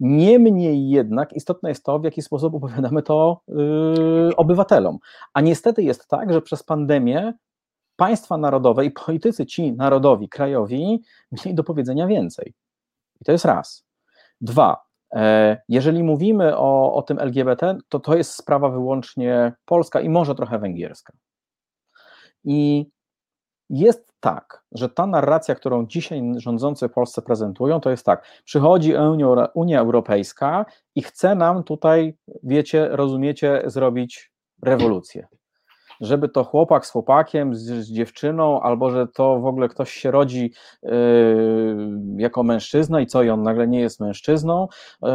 Niemniej 0.00 0.88
jednak 0.88 1.32
istotne 1.32 1.68
jest 1.68 1.84
to, 1.84 1.98
w 1.98 2.04
jaki 2.04 2.22
sposób 2.22 2.54
opowiadamy 2.54 3.02
to 3.02 3.40
yy, 3.48 4.36
obywatelom. 4.36 4.98
A 5.32 5.40
niestety 5.40 5.82
jest 5.82 6.08
tak, 6.08 6.32
że 6.32 6.42
przez 6.42 6.62
pandemię 6.62 7.32
państwa 7.96 8.36
narodowe 8.36 8.84
i 8.84 8.90
politycy 8.90 9.46
ci 9.46 9.72
narodowi, 9.72 10.28
krajowi 10.28 11.02
mieli 11.32 11.54
do 11.54 11.64
powiedzenia 11.64 12.06
więcej. 12.06 12.54
I 13.20 13.24
to 13.24 13.32
jest 13.32 13.44
raz. 13.44 13.86
Dwa, 14.40 14.84
e, 15.14 15.62
jeżeli 15.68 16.02
mówimy 16.02 16.56
o, 16.56 16.94
o 16.94 17.02
tym 17.02 17.18
LGBT, 17.18 17.78
to 17.88 18.00
to 18.00 18.16
jest 18.16 18.30
sprawa 18.30 18.68
wyłącznie 18.68 19.52
polska 19.64 20.00
i 20.00 20.08
może 20.08 20.34
trochę 20.34 20.58
węgierska. 20.58 21.12
I 22.44 22.86
jest 23.70 24.13
tak, 24.24 24.64
że 24.72 24.88
ta 24.88 25.06
narracja, 25.06 25.54
którą 25.54 25.86
dzisiaj 25.86 26.22
rządzący 26.36 26.88
Polsce 26.88 27.22
prezentują, 27.22 27.80
to 27.80 27.90
jest 27.90 28.06
tak, 28.06 28.24
przychodzi 28.44 28.94
Unia 29.54 29.80
Europejska 29.80 30.66
i 30.94 31.02
chce 31.02 31.34
nam 31.34 31.64
tutaj, 31.64 32.16
wiecie, 32.42 32.88
rozumiecie, 32.90 33.62
zrobić 33.66 34.32
rewolucję. 34.62 35.26
Żeby 36.00 36.28
to 36.28 36.44
chłopak 36.44 36.86
z 36.86 36.90
chłopakiem, 36.90 37.54
z, 37.54 37.62
z 37.62 37.92
dziewczyną, 37.92 38.60
albo 38.60 38.90
że 38.90 39.06
to 39.08 39.40
w 39.40 39.46
ogóle 39.46 39.68
ktoś 39.68 39.92
się 39.92 40.10
rodzi 40.10 40.52
yy, 40.82 40.92
jako 42.16 42.42
mężczyzna 42.42 43.00
i 43.00 43.06
co, 43.06 43.22
i 43.22 43.30
on 43.30 43.42
nagle 43.42 43.68
nie 43.68 43.80
jest 43.80 44.00
mężczyzną. 44.00 44.68
Yy, 45.02 45.10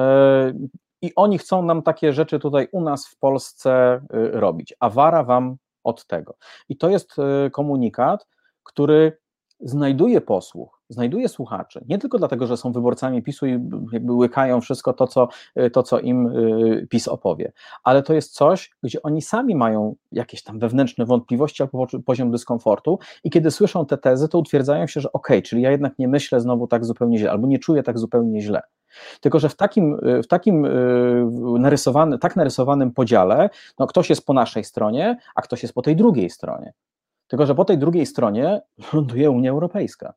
I 1.01 1.15
oni 1.15 1.37
chcą 1.37 1.63
nam 1.63 1.81
takie 1.81 2.13
rzeczy 2.13 2.39
tutaj 2.39 2.67
u 2.71 2.81
nas 2.81 3.07
w 3.07 3.19
Polsce 3.19 4.01
yy, 4.13 4.31
robić. 4.31 4.73
A 4.79 4.89
wara 4.89 5.23
wam 5.23 5.57
od 5.83 6.05
tego. 6.05 6.35
I 6.69 6.77
to 6.77 6.89
jest 6.89 7.17
yy, 7.17 7.51
komunikat, 7.51 8.27
który 8.63 9.17
znajduje 9.61 10.21
posłuch, 10.21 10.81
znajduje 10.89 11.29
słuchaczy, 11.29 11.85
nie 11.89 11.97
tylko 11.97 12.17
dlatego, 12.17 12.47
że 12.47 12.57
są 12.57 12.71
wyborcami 12.71 13.23
PiSu 13.23 13.45
i 13.45 13.51
jakby 13.91 14.13
łykają 14.13 14.61
wszystko 14.61 14.93
to, 14.93 15.07
co, 15.07 15.27
to, 15.73 15.83
co 15.83 15.99
im 15.99 16.27
y, 16.27 16.87
PiS 16.89 17.07
opowie, 17.07 17.51
ale 17.83 18.03
to 18.03 18.13
jest 18.13 18.33
coś, 18.33 18.71
gdzie 18.83 19.01
oni 19.01 19.21
sami 19.21 19.55
mają 19.55 19.95
jakieś 20.11 20.43
tam 20.43 20.59
wewnętrzne 20.59 21.05
wątpliwości 21.05 21.63
albo 21.63 21.87
poziom 22.05 22.31
dyskomfortu 22.31 22.99
i 23.23 23.29
kiedy 23.29 23.51
słyszą 23.51 23.85
te 23.85 23.97
tezy, 23.97 24.29
to 24.29 24.39
utwierdzają 24.39 24.87
się, 24.87 25.01
że 25.01 25.11
okej, 25.11 25.37
okay, 25.37 25.41
czyli 25.41 25.61
ja 25.61 25.71
jednak 25.71 25.99
nie 25.99 26.07
myślę 26.07 26.41
znowu 26.41 26.67
tak 26.67 26.85
zupełnie 26.85 27.17
źle, 27.17 27.31
albo 27.31 27.47
nie 27.47 27.59
czuję 27.59 27.83
tak 27.83 27.99
zupełnie 27.99 28.41
źle. 28.41 28.61
Tylko, 29.21 29.39
że 29.39 29.49
w 29.49 29.55
takim, 29.55 29.97
w 30.23 30.27
takim 30.27 30.65
y, 30.65 31.25
narysowany, 31.59 32.19
tak 32.19 32.35
narysowanym 32.35 32.91
podziale, 32.91 33.49
no 33.79 33.87
ktoś 33.87 34.09
jest 34.09 34.25
po 34.25 34.33
naszej 34.33 34.63
stronie, 34.63 35.17
a 35.35 35.41
ktoś 35.41 35.61
jest 35.63 35.73
po 35.73 35.81
tej 35.81 35.95
drugiej 35.95 36.29
stronie. 36.29 36.73
Tylko, 37.29 37.45
że 37.45 37.55
po 37.55 37.65
tej 37.65 37.77
drugiej 37.77 38.05
stronie 38.05 38.61
ląduje 38.93 39.31
Unia 39.31 39.51
Europejska. 39.51 40.13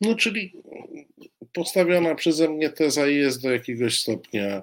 No, 0.00 0.14
czyli 0.14 0.52
postawiona 1.52 2.14
przeze 2.14 2.48
mnie 2.48 2.70
teza 2.70 3.06
jest 3.06 3.42
do 3.42 3.52
jakiegoś 3.52 4.00
stopnia, 4.00 4.62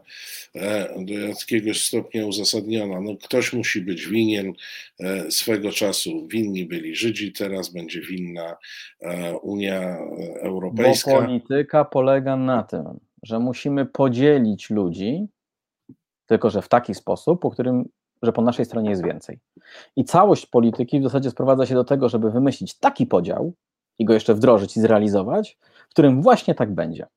e, 0.55 0.95
do 1.05 1.13
jakiegoś 1.13 1.87
stopnia 1.87 2.25
uzasadniona. 2.25 3.01
No, 3.01 3.17
ktoś 3.17 3.53
musi 3.53 3.81
być 3.81 4.07
winien. 4.07 4.53
E, 4.99 5.31
swego 5.31 5.71
czasu 5.71 6.27
winni 6.27 6.65
byli 6.65 6.95
Żydzi, 6.95 7.33
teraz 7.33 7.73
będzie 7.73 8.01
winna 8.01 8.57
e, 9.01 9.37
Unia 9.37 9.97
Europejska. 10.39 11.11
Bo 11.11 11.21
polityka 11.21 11.85
polega 11.85 12.35
na 12.35 12.63
tym, 12.63 12.99
że 13.23 13.39
musimy 13.39 13.85
podzielić 13.85 14.69
ludzi, 14.69 15.27
tylko 16.25 16.49
że 16.49 16.61
w 16.61 16.69
taki 16.69 16.95
sposób, 16.95 17.41
po 17.41 17.51
którym 17.51 17.89
że 18.21 18.33
po 18.33 18.41
naszej 18.41 18.65
stronie 18.65 18.89
jest 18.89 19.03
więcej. 19.03 19.39
I 19.95 20.05
całość 20.05 20.45
polityki 20.45 20.99
w 20.99 21.03
zasadzie 21.03 21.29
sprowadza 21.29 21.65
się 21.65 21.75
do 21.75 21.83
tego, 21.83 22.09
żeby 22.09 22.31
wymyślić 22.31 22.73
taki 22.73 23.05
podział 23.05 23.53
i 23.99 24.05
go 24.05 24.13
jeszcze 24.13 24.35
wdrożyć 24.35 24.77
i 24.77 24.81
zrealizować, 24.81 25.57
w 25.89 25.91
którym 25.91 26.21
właśnie 26.21 26.55
tak 26.55 26.73
będzie. 26.73 27.07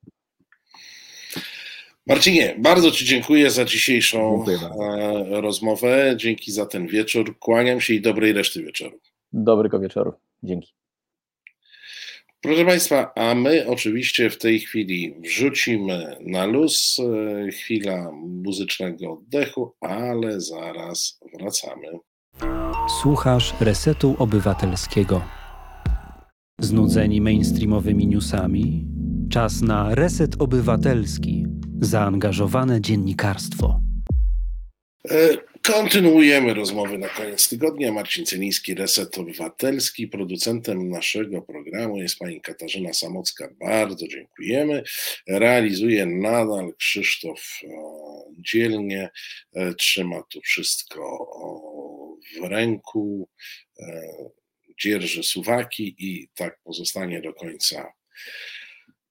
Marcinie, 2.06 2.54
bardzo 2.58 2.90
Ci 2.90 3.04
dziękuję 3.04 3.50
za 3.50 3.64
dzisiejszą 3.64 4.44
e, 4.48 5.40
rozmowę. 5.40 6.14
Dzięki 6.16 6.52
za 6.52 6.66
ten 6.66 6.86
wieczór. 6.86 7.38
Kłaniam 7.38 7.80
się 7.80 7.94
i 7.94 8.00
dobrej 8.00 8.32
reszty 8.32 8.62
wieczoru. 8.62 8.98
Dobrego 9.32 9.80
wieczoru. 9.80 10.12
Dzięki. 10.42 10.83
Proszę 12.44 12.64
Państwa, 12.64 13.12
a 13.14 13.34
my 13.34 13.66
oczywiście 13.68 14.30
w 14.30 14.38
tej 14.38 14.60
chwili 14.60 15.14
wrzucimy 15.20 16.16
na 16.20 16.46
luz 16.46 16.96
e, 16.98 17.50
chwila 17.50 18.12
muzycznego 18.12 19.12
oddechu, 19.12 19.74
ale 19.80 20.40
zaraz 20.40 21.20
wracamy. 21.38 21.86
Słuchasz 23.02 23.54
Resetu 23.60 24.16
Obywatelskiego. 24.18 25.22
Znudzeni 26.60 27.20
mainstreamowymi 27.20 28.06
newsami? 28.06 28.86
Czas 29.30 29.62
na 29.62 29.94
Reset 29.94 30.36
Obywatelski. 30.38 31.46
Zaangażowane 31.80 32.80
dziennikarstwo. 32.80 33.80
E, 35.10 35.28
kontynuujemy 35.64 36.54
rozmowy 36.54 36.98
na 36.98 37.08
koniec 37.08 37.48
tygodnia. 37.48 37.92
Marcin 37.92 38.26
Celiński, 38.26 38.74
Reset 38.74 39.18
Obywatelski. 39.18 40.08
Producentem 40.08 40.88
naszego 40.88 41.42
programu 41.42 41.98
jest 41.98 42.18
pani 42.18 42.40
Katarzyna 42.40 42.92
Samocka. 42.92 43.48
Bardzo 43.60 44.08
dziękujemy. 44.08 44.82
Realizuje 45.28 46.06
nadal 46.06 46.74
Krzysztof 46.78 47.40
e, 47.62 47.68
dzielnie. 48.38 49.10
E, 49.54 49.74
trzyma 49.74 50.22
tu 50.22 50.40
wszystko 50.40 51.26
w 52.40 52.44
ręku. 52.44 53.28
Dzierży 54.80 55.22
suwaki 55.22 55.96
i 55.98 56.28
tak 56.34 56.58
pozostanie 56.64 57.20
do 57.20 57.32
końca 57.32 57.92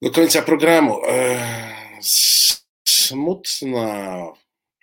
do 0.02 0.12
końca 0.12 0.42
programu. 0.42 1.02
Smutna 2.86 4.28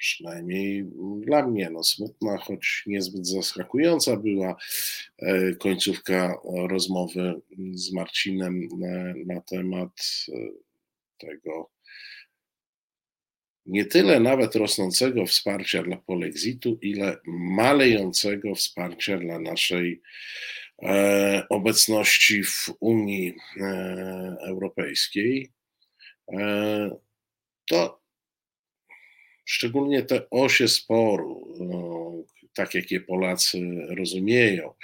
przynajmniej 0.01 0.85
dla 1.21 1.47
mnie, 1.47 1.71
no 1.71 1.85
smutna, 1.85 2.39
choć 2.39 2.83
niezbyt 2.87 3.27
zaskakująca 3.27 4.17
była 4.17 4.57
e, 5.19 5.55
końcówka 5.55 6.39
rozmowy 6.69 7.41
z 7.73 7.93
Marcinem 7.93 8.69
na 9.27 9.41
temat 9.41 9.91
e, 10.29 10.33
tego 11.19 11.71
nie 13.67 13.85
tyle 13.85 14.21
nawet 14.21 14.55
rosnącego 14.57 15.27
wsparcia 15.27 15.83
dla 15.83 15.97
polexitu, 15.97 16.79
ile 16.83 17.17
malejącego 17.27 18.55
wsparcia 18.55 19.19
dla 19.19 19.39
naszej 19.39 20.03
e, 20.83 21.47
obecności 21.49 22.45
w 22.45 22.71
Unii 22.81 23.35
Europejskiej. 24.47 25.51
To 27.69 28.00
szczególnie 29.51 30.03
te 30.03 30.31
osie 30.31 30.69
sporu, 30.69 31.55
no, 31.61 32.13
tak 32.55 32.75
jak 32.75 32.91
je 32.91 33.01
Polacy 33.01 33.59
rozumieją, 33.89 34.75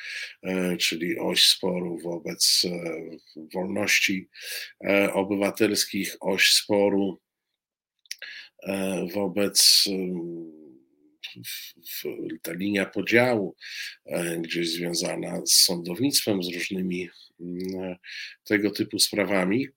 e, 0.42 0.76
czyli 0.76 1.18
oś 1.18 1.48
sporu 1.48 1.98
wobec 1.98 2.62
e, 2.64 3.00
wolności 3.54 4.28
e, 4.84 5.12
obywatelskich, 5.12 6.16
oś 6.20 6.52
sporu 6.52 7.20
wobec 9.14 9.84
ta 12.42 12.52
linia 12.52 12.86
podziału, 12.86 13.56
gdzieś 14.38 14.70
związana 14.70 15.46
z 15.46 15.52
sądownictwem, 15.52 16.42
z 16.42 16.54
różnymi 16.54 17.08
tego 18.44 18.70
typu 18.70 18.98
sprawami, 18.98 19.68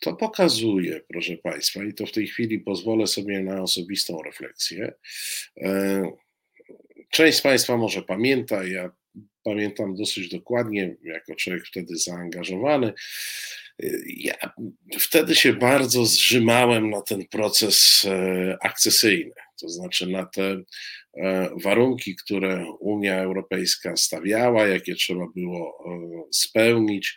to 0.00 0.16
pokazuje, 0.16 1.00
proszę 1.08 1.36
Państwa, 1.36 1.84
i 1.84 1.94
to 1.94 2.06
w 2.06 2.12
tej 2.12 2.26
chwili 2.26 2.60
pozwolę 2.60 3.06
sobie 3.06 3.40
na 3.40 3.62
osobistą 3.62 4.22
refleksję. 4.22 4.92
E, 5.60 6.02
część 7.10 7.38
z 7.38 7.42
Państwa 7.42 7.76
może 7.76 8.02
pamięta, 8.02 8.64
ja 8.64 8.90
pamiętam 9.44 9.94
dosyć 9.94 10.28
dokładnie, 10.28 10.96
jako 11.02 11.34
człowiek 11.34 11.66
wtedy 11.66 11.96
zaangażowany. 11.96 12.92
E, 13.82 13.86
ja 14.06 14.34
wtedy 14.98 15.34
się 15.34 15.52
bardzo 15.52 16.06
zrzymałem 16.06 16.90
na 16.90 17.02
ten 17.02 17.26
proces 17.26 18.06
e, 18.06 18.56
akcesyjny, 18.62 19.34
to 19.60 19.68
znaczy 19.68 20.06
na 20.06 20.26
te 20.26 20.62
warunki, 21.64 22.16
które 22.16 22.64
Unia 22.80 23.20
Europejska 23.20 23.96
stawiała, 23.96 24.66
jakie 24.66 24.94
trzeba 24.94 25.26
było 25.34 25.84
spełnić, 26.32 27.16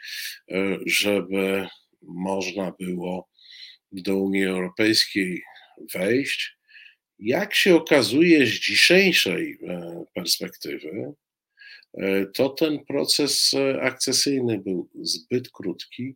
żeby 0.86 1.68
można 2.02 2.72
było 2.80 3.30
do 3.91 4.18
Unii 4.18 4.45
Europejskiej 4.45 5.43
wejść. 5.93 6.58
Jak 7.20 7.54
się 7.56 7.76
okazuje 7.76 8.45
z 8.45 8.49
dzisiejszej 8.49 9.60
e, 9.68 10.04
perspektywy, 10.14 11.14
e, 11.93 12.26
to 12.26 12.49
ten 12.49 12.86
proces 12.86 13.54
e, 13.54 13.82
akcesyjny 13.82 14.60
był 14.60 14.89
zbyt 15.02 15.49
krótki, 15.49 16.16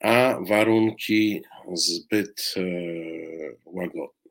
a 0.00 0.38
warunki 0.40 1.42
zbyt 1.74 2.54
łagodne. 3.64 4.30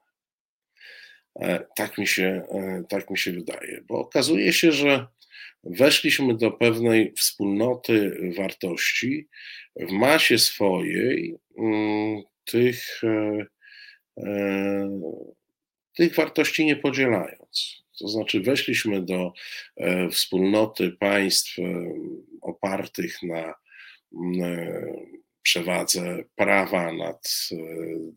Tak 1.76 1.97
mi 1.97 2.08
się, 2.08 2.43
tak 2.89 3.10
mi 3.10 3.18
się 3.18 3.32
wydaje, 3.32 3.82
bo 3.88 3.99
okazuje 3.99 4.54
się, 4.54 4.72
że 4.72 5.08
weszliśmy 5.64 6.38
do 6.38 6.51
pewnej 6.51 7.14
wspólnoty 7.14 8.18
wartości, 8.38 9.28
w 9.76 9.91
masie 9.91 10.38
swojej 10.38 11.36
mm, 11.57 12.24
tych, 12.45 13.01
e, 13.03 13.45
e, 14.18 15.01
tych 15.95 16.16
wartości 16.16 16.66
nie 16.66 16.76
podzielając. 16.76 17.84
To 17.99 18.07
znaczy, 18.07 18.41
weszliśmy 18.41 19.01
do 19.01 19.34
e, 19.78 20.09
wspólnoty 20.09 20.91
państw 20.91 21.55
opartych 22.41 23.24
na 23.24 23.53
mm, 24.14 25.22
przewadze 25.44 26.24
prawa 26.36 26.94
nad 26.94 27.30
e, 27.52 27.56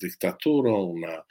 dyktaturą, 0.00 0.94
na 0.98 1.22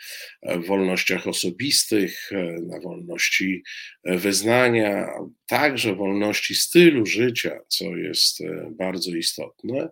wolnościach 0.68 1.28
osobistych, 1.28 2.30
na 2.62 2.80
wolności 2.80 3.64
wyznania, 4.04 5.08
także 5.48 5.96
wolności 5.96 6.56
stylu 6.56 7.06
życia, 7.06 7.60
co 7.68 7.86
jest 7.98 8.40
bardzo 8.72 9.16
istotne. 9.16 9.90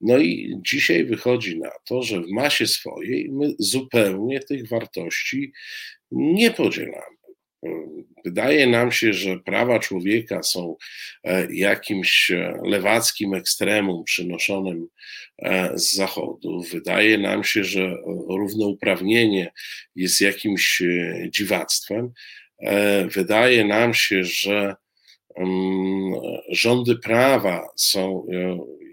No 0.00 0.18
i 0.18 0.58
dzisiaj 0.66 1.04
wychodzi 1.04 1.58
na 1.58 1.70
to, 1.84 2.02
że 2.02 2.20
w 2.20 2.30
masie 2.30 2.66
swojej 2.66 3.28
my 3.32 3.54
zupełnie 3.58 4.40
tych 4.40 4.68
wartości 4.68 5.52
nie 6.10 6.50
podzielamy. 6.50 7.11
Wydaje 8.24 8.66
nam 8.66 8.92
się, 8.92 9.12
że 9.12 9.38
prawa 9.38 9.78
człowieka 9.78 10.42
są 10.42 10.76
e, 11.24 11.54
jakimś 11.54 12.30
e, 12.30 12.58
lewackim 12.64 13.34
ekstremum 13.34 14.04
przynoszonym 14.04 14.86
e, 15.38 15.78
z 15.78 15.92
Zachodu. 15.92 16.62
Wydaje 16.72 17.18
nam 17.18 17.44
się, 17.44 17.64
że 17.64 17.96
równouprawnienie 18.28 19.52
jest 19.96 20.20
jakimś 20.20 20.82
dziwactwem. 21.28 22.12
Wydaje 23.14 23.64
nam 23.64 23.94
się, 23.94 24.24
że 24.24 24.74
rządy 26.48 26.96
prawa 26.96 27.68
są 27.76 28.26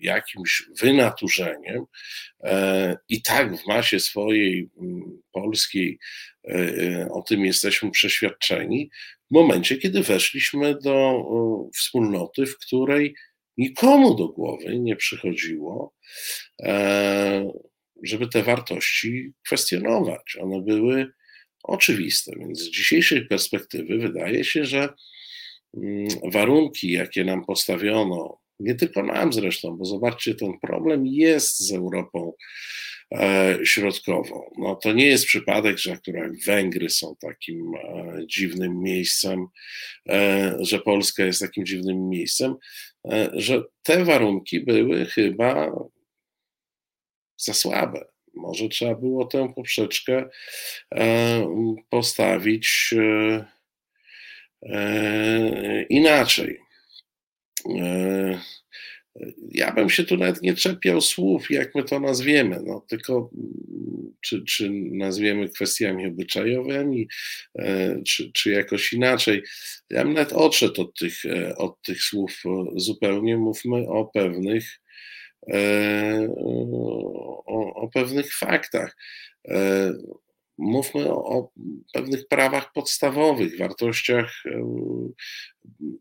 jakimś 0.02 0.64
wynaturzeniem 0.82 1.86
i 3.10 3.22
tak 3.22 3.58
w 3.58 3.68
masie 3.68 4.00
swojej 4.00 4.70
polskiej 5.32 6.00
o 7.12 7.22
tym 7.22 7.46
jesteśmy 7.46 7.92
przeświadczeni, 7.92 8.90
w 9.32 9.34
momencie, 9.34 9.78
kiedy 9.78 10.04
weszliśmy 10.04 10.76
do 10.84 11.24
wspólnoty, 11.76 12.46
w 12.46 12.58
której 12.58 13.16
nikomu 13.60 14.16
do 14.16 14.28
głowy 14.28 14.80
nie 14.80 14.96
przychodziło, 14.96 15.94
e, 16.64 17.52
żeby 18.04 18.28
te 18.28 18.44
wartości 18.44 19.34
kwestionować. 19.46 20.38
One 20.42 20.62
były 20.62 21.08
oczywiste, 21.64 22.32
więc 22.40 22.60
z 22.60 22.70
dzisiejszej 22.70 23.28
perspektywy 23.28 23.98
wydaje 23.98 24.44
się, 24.44 24.66
że 24.66 24.90
warunki, 26.34 26.92
jakie 26.92 27.24
nam 27.24 27.46
postawiono, 27.46 28.40
nie 28.60 28.76
tylko 28.76 29.04
nam 29.04 29.34
zresztą, 29.34 29.78
bo 29.78 29.86
zobaczcie, 29.86 30.36
ten 30.36 30.60
problem 30.60 31.08
jest 31.08 31.60
z 31.60 31.74
Europą 31.74 32.34
E, 33.16 33.58
środkową. 33.64 34.52
No, 34.58 34.76
to 34.76 34.94
nie 34.94 35.06
jest 35.06 35.26
przypadek, 35.26 35.78
że 35.78 35.92
akurat 35.92 36.32
Węgry 36.46 36.90
są 36.90 37.16
takim 37.22 37.76
e, 37.76 38.18
dziwnym 38.28 38.80
miejscem, 38.80 39.48
e, 40.10 40.58
że 40.60 40.80
Polska 40.80 41.26
jest 41.26 41.42
takim 41.42 41.66
dziwnym 41.66 42.10
miejscem, 42.10 42.56
że 43.34 43.64
te 43.84 44.06
warunki 44.06 44.60
były 44.60 45.06
chyba 45.06 45.72
za 47.38 47.54
słabe. 47.54 48.06
Może 48.34 48.70
trzeba 48.70 48.96
było 48.96 49.26
tę 49.26 49.54
poprzeczkę 49.56 50.30
postawić 51.90 52.94
inaczej. 55.90 56.60
Ja 59.52 59.72
bym 59.72 59.90
się 59.90 60.04
tu 60.04 60.18
nawet 60.18 60.42
nie 60.42 60.54
czepiał 60.54 61.02
słów, 61.02 61.52
jak 61.52 61.76
my 61.76 61.84
to 61.84 62.00
nazwiemy, 62.00 62.60
no, 62.66 62.86
tylko 62.90 63.30
mm, 63.34 64.14
czy, 64.22 64.44
czy 64.44 64.70
nazwiemy 64.92 65.50
kwestiami 65.50 66.08
obyczajowymi, 66.08 67.08
e, 67.60 68.02
czy, 68.08 68.32
czy 68.34 68.52
jakoś 68.52 68.94
inaczej. 68.94 69.44
Ja 69.90 70.04
bym 70.04 70.14
nawet 70.14 70.34
odszedł 70.34 70.82
od 70.82 71.00
tych, 71.00 71.26
e, 71.26 71.56
od 71.56 71.82
tych 71.82 72.02
słów 72.02 72.44
zupełnie. 72.76 73.38
Mówmy 73.38 73.88
o 73.88 74.06
pewnych, 74.06 74.80
e, 75.54 76.28
o, 77.46 77.74
o 77.76 77.90
pewnych 77.94 78.34
faktach 78.34 78.96
mówmy 80.60 81.14
o, 81.14 81.52
pewnych 81.94 82.28
prawach 82.28 82.72
podstawowych, 82.74 83.58
wartościach 83.58 84.44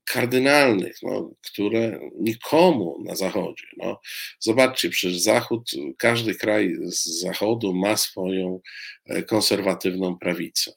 kardynalnych, 0.04 0.96
no, 1.02 1.30
które 1.42 2.00
nikomu 2.20 3.02
na 3.04 3.14
Zachodzie. 3.14 3.64
No, 3.76 4.00
zobaczcie, 4.38 4.90
przecież 4.90 5.18
Zachód, 5.18 5.70
każdy 5.96 6.34
kraj 6.34 6.76
z 6.82 7.20
Zachodu 7.20 7.74
ma 7.74 7.96
swoją 7.96 8.60
e, 9.06 9.22
konserwatywną 9.22 10.18
prawicę. 10.18 10.72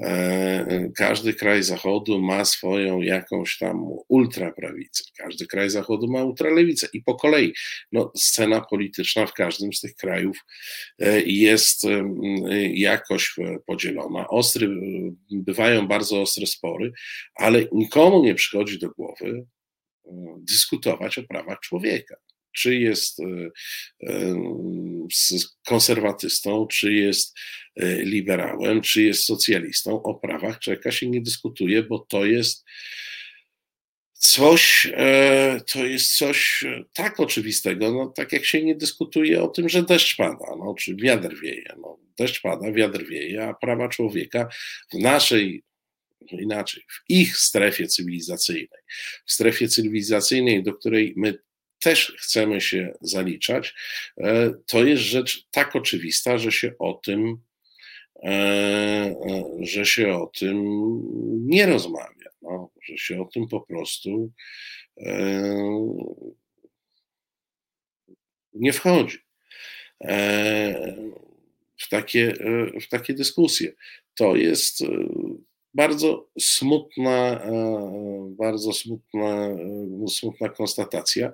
E, 0.00 0.90
każdy 0.96 1.34
kraj 1.34 1.62
Zachodu 1.62 2.20
ma 2.20 2.44
swoją 2.44 3.00
jakąś 3.00 3.58
tam 3.58 3.84
ultraprawicę, 4.08 5.04
każdy 5.16 5.46
kraj 5.46 5.70
Zachodu 5.70 6.08
ma 6.08 6.24
ultralewicę. 6.24 6.88
I 6.92 7.02
po 7.02 7.14
kolei 7.14 7.52
no, 7.92 8.12
scena 8.16 8.60
polityczna 8.60 9.26
w 9.26 9.32
każdym 9.32 9.72
z 9.72 9.80
tych 9.80 9.94
krajów 9.94 10.38
e, 10.98 11.20
jest 11.20 11.82
jakoś 12.74 13.34
podzielona. 13.66 14.28
Ostry, 14.28 14.68
bywają 15.30 15.88
bardzo 15.88 16.20
ostre 16.20 16.46
spory, 16.46 16.92
ale 17.34 17.64
nikomu 17.72 18.24
nie 18.24 18.34
przychodzi 18.34 18.78
do 18.78 18.90
głowy 18.90 19.46
dyskutować 20.38 21.18
o 21.18 21.22
prawach 21.22 21.60
człowieka 21.60 22.16
czy 22.54 22.78
jest 22.78 23.18
konserwatystą, 25.64 26.66
czy 26.66 26.92
jest 26.92 27.34
E, 27.76 28.04
liberałem, 28.04 28.80
czy 28.80 29.02
jest 29.02 29.26
socjalistą, 29.26 30.02
o 30.02 30.14
prawach 30.14 30.58
człowieka 30.58 30.90
się 30.90 31.10
nie 31.10 31.20
dyskutuje, 31.20 31.82
bo 31.82 31.98
to 31.98 32.24
jest 32.24 32.64
coś, 34.12 34.92
e, 34.92 35.60
to 35.72 35.84
jest 35.84 36.16
coś 36.16 36.64
tak 36.92 37.20
oczywistego, 37.20 37.92
no, 37.92 38.06
tak 38.06 38.32
jak 38.32 38.44
się 38.44 38.62
nie 38.62 38.74
dyskutuje 38.74 39.42
o 39.42 39.48
tym, 39.48 39.68
że 39.68 39.82
deszcz 39.82 40.16
pada, 40.16 40.56
no, 40.58 40.74
czy 40.78 40.96
wiatr 40.96 41.40
wieje. 41.40 41.74
No, 41.82 41.98
deszcz 42.18 42.42
pada, 42.42 42.72
wiatr 42.72 43.04
wieje, 43.06 43.48
a 43.48 43.54
prawa 43.54 43.88
człowieka 43.88 44.48
w 44.92 44.98
naszej 44.98 45.62
no 46.32 46.40
inaczej, 46.40 46.82
w 46.88 47.10
ich 47.10 47.36
strefie 47.36 47.86
cywilizacyjnej, 47.86 48.80
w 49.26 49.32
strefie 49.32 49.68
cywilizacyjnej, 49.68 50.62
do 50.62 50.74
której 50.74 51.14
my 51.16 51.38
też 51.84 52.16
chcemy 52.18 52.60
się 52.60 52.92
zaliczać, 53.00 53.74
e, 54.18 54.50
to 54.66 54.84
jest 54.84 55.02
rzecz 55.02 55.46
tak 55.50 55.76
oczywista, 55.76 56.38
że 56.38 56.52
się 56.52 56.72
o 56.78 56.94
tym 56.94 57.38
E, 58.24 58.30
e, 58.30 59.44
że 59.60 59.86
się 59.86 60.14
o 60.14 60.26
tym 60.26 60.56
nie 61.46 61.66
rozmawia, 61.66 62.30
no, 62.42 62.70
że 62.82 62.98
się 62.98 63.22
o 63.22 63.24
tym 63.24 63.48
po 63.48 63.60
prostu 63.60 64.32
nie 68.54 68.72
wchodzi 68.72 69.18
w 71.78 71.88
takie, 71.90 72.34
w 72.80 72.88
takie 72.88 73.14
dyskusje. 73.14 73.72
To 74.14 74.36
jest 74.36 74.84
bardzo 75.74 76.28
smutna, 76.38 77.40
bardzo 78.28 78.72
smutna, 78.72 79.48
smutna 80.08 80.48
konstatacja. 80.48 81.32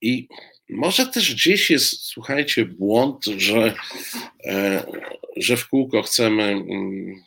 I 0.00 0.28
może 0.68 1.06
też 1.06 1.34
gdzieś 1.34 1.70
jest, 1.70 2.02
słuchajcie, 2.02 2.64
błąd, 2.64 3.24
że, 3.24 3.74
e, 4.44 4.86
że 5.36 5.56
w 5.56 5.68
kółko 5.68 6.02
chcemy, 6.02 6.44
mm, 6.44 7.22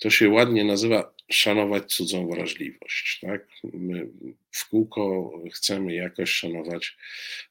to 0.00 0.10
się 0.10 0.28
ładnie 0.28 0.64
nazywa 0.64 1.14
szanować 1.30 1.94
cudzą 1.94 2.28
wrażliwość. 2.28 3.20
Tak? 3.20 3.48
My 3.64 4.08
w 4.50 4.68
kółko 4.68 5.32
chcemy 5.52 5.94
jakoś 5.94 6.30
szanować 6.30 6.96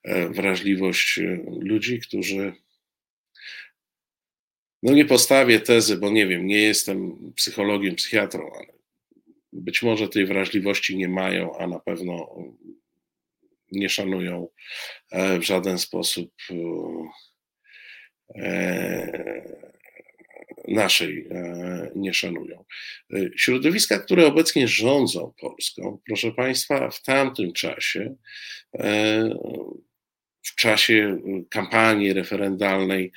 e, 0.04 0.30
wrażliwość 0.30 1.20
ludzi, 1.60 2.00
którzy. 2.00 2.54
No 4.84 4.94
nie 4.94 5.06
postawię 5.06 5.60
tezy, 5.60 5.98
bo 5.98 6.10
nie 6.10 6.28
wiem, 6.28 6.48
nie 6.48 6.62
jestem 6.62 7.18
psychologiem, 7.36 7.96
psychiatrą, 7.96 8.52
ale 8.56 8.80
być 9.54 9.82
może 9.82 10.10
tej 10.10 10.26
wrażliwości 10.26 10.98
nie 10.98 11.08
mają, 11.08 11.58
a 11.58 11.68
na 11.68 11.80
pewno 11.80 12.36
nie 13.72 13.90
szanują 13.90 14.48
e, 15.12 15.40
w 15.40 15.44
żaden 15.44 15.78
sposób 15.78 16.34
e, 18.36 19.70
naszej 20.68 21.28
e, 21.32 21.92
nie 21.96 22.14
szanują. 22.14 22.66
Środowiska, 23.38 24.00
które 24.00 24.28
obecnie 24.28 24.68
rządzą 24.68 25.34
Polską, 25.42 26.00
proszę 26.08 26.32
Państwa, 26.32 26.90
w 26.90 27.02
tamtym 27.02 27.54
czasie, 27.54 28.16
w 30.44 30.56
czasie 30.56 31.22
kampanii 31.50 32.14
referendalnej 32.14 33.12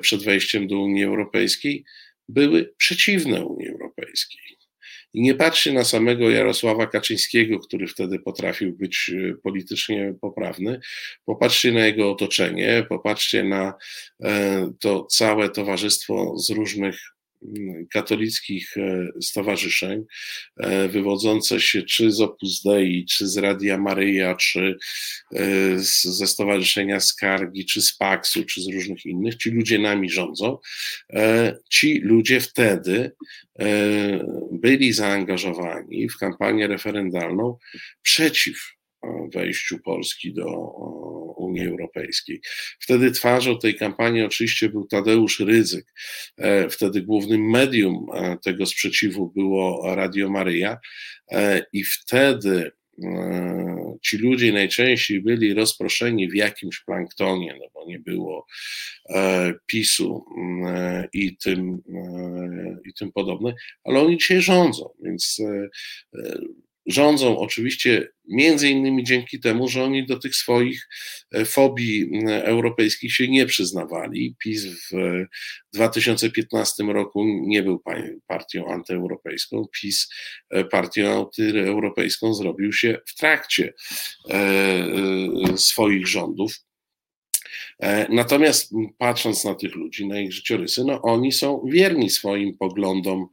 przed 0.00 0.24
wejściem 0.24 0.66
do 0.66 0.78
Unii 0.78 1.04
Europejskiej, 1.04 1.84
były 2.28 2.74
przeciwne 2.78 3.44
Unii 3.44 3.68
Europejskiej. 3.68 4.54
I 5.14 5.22
nie 5.22 5.34
patrzcie 5.34 5.72
na 5.72 5.84
samego 5.84 6.30
Jarosława 6.30 6.86
Kaczyńskiego, 6.86 7.58
który 7.58 7.86
wtedy 7.86 8.18
potrafił 8.18 8.76
być 8.76 9.10
e, 9.14 9.34
politycznie 9.42 10.14
poprawny. 10.20 10.80
Popatrzcie 11.24 11.72
na 11.72 11.86
jego 11.86 12.10
otoczenie, 12.10 12.86
popatrzcie 12.88 13.44
na 13.44 13.74
e, 14.24 14.72
to 14.80 15.04
całe 15.04 15.50
towarzystwo 15.50 16.38
z 16.38 16.50
różnych 16.50 17.00
katolickich 17.92 18.76
e, 18.76 19.08
stowarzyszeń, 19.20 20.04
e, 20.56 20.88
wywodzące 20.88 21.60
się 21.60 21.82
czy 21.82 22.12
z 22.12 22.20
Opus 22.20 22.62
Dei, 22.62 23.06
czy 23.10 23.28
z 23.28 23.36
Radia 23.36 23.78
Maryja, 23.78 24.34
czy 24.34 24.76
ze 25.94 26.26
Stowarzyszenia 26.26 27.00
Skargi, 27.00 27.64
czy 27.64 27.82
z 27.82 27.96
Paksu, 27.96 28.44
czy 28.44 28.62
z 28.62 28.68
różnych 28.68 29.06
innych, 29.06 29.36
ci 29.36 29.50
ludzie 29.50 29.78
nami 29.78 30.10
rządzą. 30.10 30.58
Ci 31.70 32.00
ludzie 32.00 32.40
wtedy 32.40 33.12
byli 34.52 34.92
zaangażowani 34.92 36.08
w 36.08 36.18
kampanię 36.18 36.66
referendalną 36.66 37.58
przeciw 38.02 38.74
wejściu 39.34 39.78
Polski 39.78 40.34
do 40.34 40.46
Unii 41.54 41.68
Europejskiej. 41.68 42.40
Wtedy 42.80 43.10
twarzą 43.10 43.58
tej 43.58 43.74
kampanii 43.74 44.22
oczywiście 44.22 44.68
był 44.68 44.86
Tadeusz 44.86 45.40
Rydzyk. 45.40 45.92
E, 46.38 46.68
wtedy 46.68 47.02
głównym 47.02 47.50
medium 47.50 48.06
e, 48.14 48.36
tego 48.44 48.66
sprzeciwu 48.66 49.32
było 49.36 49.94
Radio 49.94 50.30
Maryja 50.30 50.78
e, 51.32 51.62
i 51.72 51.84
wtedy 51.84 52.70
ci 54.02 54.18
ludzie 54.18 54.52
najczęściej 54.52 55.22
byli 55.22 55.54
rozproszeni 55.54 56.30
w 56.30 56.34
jakimś 56.34 56.80
planktonie, 56.80 57.54
no 57.60 57.66
bo 57.74 57.86
nie 57.86 57.98
było 57.98 58.46
PiSu 59.66 60.24
i 61.12 61.36
tym, 61.36 61.82
i 62.88 62.94
tym 62.94 63.12
podobne, 63.12 63.54
ale 63.84 64.00
oni 64.00 64.18
dzisiaj 64.18 64.40
rządzą, 64.40 64.90
więc 65.02 65.42
rządzą 66.86 67.38
oczywiście 67.38 68.08
między 68.28 68.68
innymi 68.68 69.04
dzięki 69.04 69.40
temu, 69.40 69.68
że 69.68 69.84
oni 69.84 70.06
do 70.06 70.18
tych 70.18 70.36
swoich 70.36 70.88
e, 71.30 71.44
fobii 71.44 72.10
europejskich 72.26 73.14
się 73.14 73.28
nie 73.28 73.46
przyznawali. 73.46 74.36
PiS 74.38 74.66
w 74.66 75.26
2015 75.72 76.82
roku 76.82 77.24
nie 77.24 77.62
był 77.62 77.82
partią 78.26 78.66
antyeuropejską, 78.66 79.66
PiS 79.80 80.08
e, 80.50 80.64
partią 80.64 81.20
antyeuropejską 81.20 82.34
zrobił 82.34 82.72
się 82.72 82.98
w 83.06 83.14
trakcie 83.14 83.74
e, 84.30 85.56
swoich 85.56 86.08
rządów. 86.08 86.52
Natomiast 88.08 88.72
patrząc 88.98 89.44
na 89.44 89.54
tych 89.54 89.74
ludzi, 89.74 90.06
na 90.06 90.20
ich 90.20 90.32
życiorysy, 90.32 90.84
no 90.84 91.02
oni 91.02 91.32
są 91.32 91.62
wierni 91.66 92.10
swoim 92.10 92.56
poglądom 92.58 93.26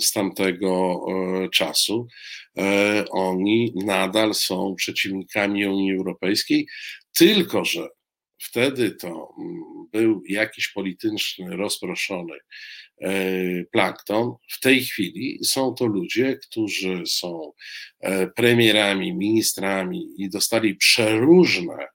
z 0.00 0.12
tamtego 0.12 1.06
czasu. 1.52 2.08
E, 2.58 3.04
oni 3.10 3.72
nadal 3.76 4.34
są 4.34 4.74
przeciwnikami 4.74 5.66
Unii 5.66 5.96
Europejskiej, 5.96 6.66
tylko 7.16 7.64
że 7.64 7.88
wtedy 8.42 8.90
to 8.90 9.34
mm, 9.38 9.62
był 9.92 10.22
jakiś 10.28 10.68
polityczny, 10.68 11.56
rozproszony 11.56 12.34
e, 13.00 13.10
plankton. 13.72 14.34
W 14.50 14.60
tej 14.60 14.84
chwili 14.84 15.38
są 15.44 15.74
to 15.74 15.86
ludzie, 15.86 16.38
którzy 16.42 17.02
są 17.06 17.52
e, 18.00 18.26
premierami, 18.26 19.14
ministrami 19.14 20.08
i 20.18 20.30
dostali 20.30 20.74
przeróżne 20.74 21.86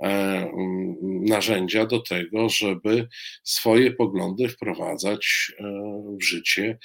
mm, 0.00 0.96
narzędzia 1.24 1.86
do 1.86 2.00
tego, 2.00 2.48
żeby 2.48 3.08
swoje 3.44 3.92
poglądy 3.92 4.48
wprowadzać 4.48 5.52
w 6.20 6.24
życie 6.24 6.78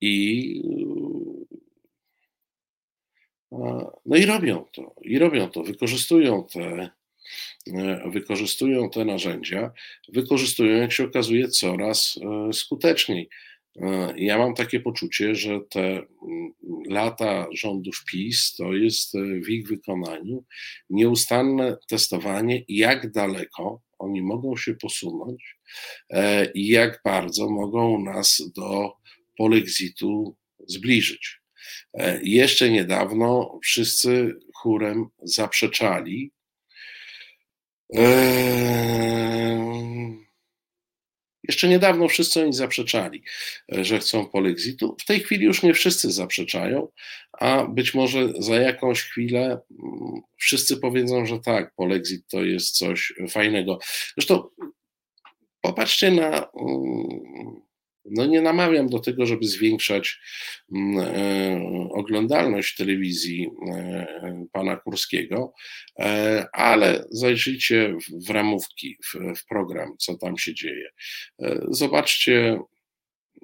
i 0.00 0.62
no 4.06 4.16
i 4.16 4.26
robią 4.26 4.64
to, 4.72 4.94
i 5.02 5.18
robią 5.18 5.50
to, 5.50 5.62
wykorzystują 5.62 6.46
te, 6.52 6.90
e, 7.66 8.10
wykorzystują 8.10 8.90
te 8.90 9.04
narzędzia, 9.04 9.72
wykorzystują, 10.08 10.76
jak 10.76 10.92
się 10.92 11.04
okazuje, 11.04 11.48
coraz 11.48 12.18
e, 12.22 12.52
skuteczniej. 12.52 13.28
E, 13.82 14.14
ja 14.16 14.38
mam 14.38 14.54
takie 14.54 14.80
poczucie, 14.80 15.34
że 15.34 15.60
te 15.70 15.80
mm, 15.82 16.06
lata 16.88 17.46
rządów 17.52 18.04
PiS 18.10 18.54
to 18.56 18.72
jest 18.72 19.12
w 19.44 19.48
ich 19.48 19.68
wykonaniu 19.68 20.44
nieustanne 20.90 21.76
testowanie, 21.88 22.64
jak 22.68 23.12
daleko 23.12 23.80
oni 23.98 24.22
mogą 24.22 24.56
się 24.56 24.74
posunąć 24.74 25.58
i 26.54 26.68
jak 26.68 27.00
bardzo 27.04 27.50
mogą 27.50 28.04
nas 28.04 28.42
do 28.56 28.92
polexitu 29.36 30.36
zbliżyć. 30.66 31.39
E, 31.94 32.20
jeszcze 32.22 32.70
niedawno 32.70 33.58
wszyscy 33.62 34.34
chórem 34.54 35.06
zaprzeczali. 35.22 36.32
E, 37.96 38.70
jeszcze 41.50 41.68
niedawno 41.68 42.08
wszyscy 42.08 42.42
oni 42.42 42.52
zaprzeczali, 42.52 43.22
e, 43.72 43.84
że 43.84 43.98
chcą 43.98 44.26
polexitu. 44.26 44.96
W 45.00 45.04
tej 45.04 45.20
chwili 45.20 45.44
już 45.44 45.62
nie 45.62 45.74
wszyscy 45.74 46.12
zaprzeczają, 46.12 46.88
a 47.32 47.64
być 47.64 47.94
może 47.94 48.32
za 48.38 48.54
jakąś 48.54 49.02
chwilę 49.02 49.60
mm, 49.70 50.20
wszyscy 50.36 50.76
powiedzą, 50.76 51.26
że 51.26 51.38
tak, 51.38 51.74
polexit 51.74 52.26
to 52.28 52.44
jest 52.44 52.78
coś 52.78 53.12
fajnego. 53.30 53.78
Zresztą 54.16 54.48
popatrzcie 55.60 56.10
na 56.10 56.28
mm, 56.28 57.69
no 58.04 58.26
nie 58.26 58.42
namawiam 58.42 58.88
do 58.88 58.98
tego, 58.98 59.26
żeby 59.26 59.46
zwiększać 59.46 60.20
mm, 60.72 60.98
e, 60.98 61.90
oglądalność 61.90 62.76
telewizji 62.76 63.50
e, 63.68 64.46
pana 64.52 64.76
Kurskiego, 64.76 65.52
e, 65.98 66.46
ale 66.52 67.04
zajrzyjcie 67.10 67.96
w 68.26 68.30
ramówki, 68.30 68.96
w, 69.36 69.44
program, 69.48 69.96
co 69.98 70.16
tam 70.16 70.38
się 70.38 70.54
dzieje. 70.54 70.90
Zobaczcie, 71.68 72.60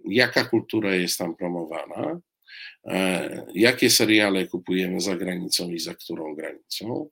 jaka 0.08 0.44
kultura 0.44 0.94
jest 0.94 1.18
tam 1.18 1.36
promowana, 1.36 2.20
jakie 3.54 3.90
seriale 3.90 4.46
kupujemy 4.46 5.00
za 5.00 5.16
granicą 5.16 5.70
i 5.70 5.78
za 5.78 5.94
którą 5.94 6.34
granicą. 6.34 7.10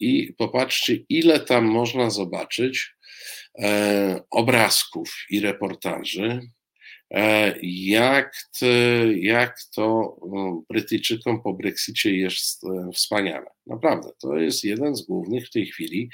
I 0.00 0.34
popatrzcie, 0.38 0.98
ile 1.08 1.40
tam 1.40 1.64
można 1.64 2.10
zobaczyć 2.10 2.97
obrazków 4.30 5.16
i 5.30 5.40
reportaży, 5.40 6.40
e, 7.10 7.54
jak, 7.62 8.32
to, 8.60 8.66
jak 9.16 9.58
to 9.74 10.16
no, 10.28 10.62
Brytyjczykom 10.70 11.42
po 11.42 11.54
Brexicie 11.54 12.16
jest 12.16 12.64
e, 12.64 12.92
wspaniale. 12.92 13.46
Naprawdę, 13.66 14.10
to 14.20 14.36
jest 14.36 14.64
jeden 14.64 14.96
z 14.96 15.02
głównych 15.02 15.46
w 15.46 15.50
tej 15.50 15.66
chwili 15.66 16.10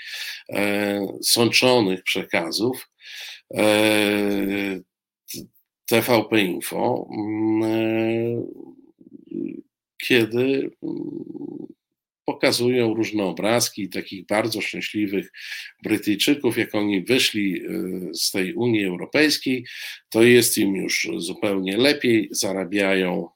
sączonych 1.23 2.03
przekazów 2.03 2.91
TVP 5.87 6.41
Info, 6.41 7.09
kiedy 10.07 10.71
pokazują 12.25 12.95
różne 12.95 13.25
obrazki 13.25 13.89
takich 13.89 14.27
bardzo 14.27 14.61
szczęśliwych 14.61 15.33
Brytyjczyków, 15.83 16.59
jak 16.59 16.75
oni 16.75 17.05
wyszli 17.05 17.63
y, 17.67 18.15
z 18.15 18.31
tej 18.31 18.55
Unii 18.55 18.85
Europejskiej, 18.85 19.65
to 20.11 20.23
jest 20.23 20.59
im 20.59 20.77
już 20.77 21.09
zupełnie 21.17 21.77
lepiej, 21.77 22.29
zarabiają, 22.31 23.29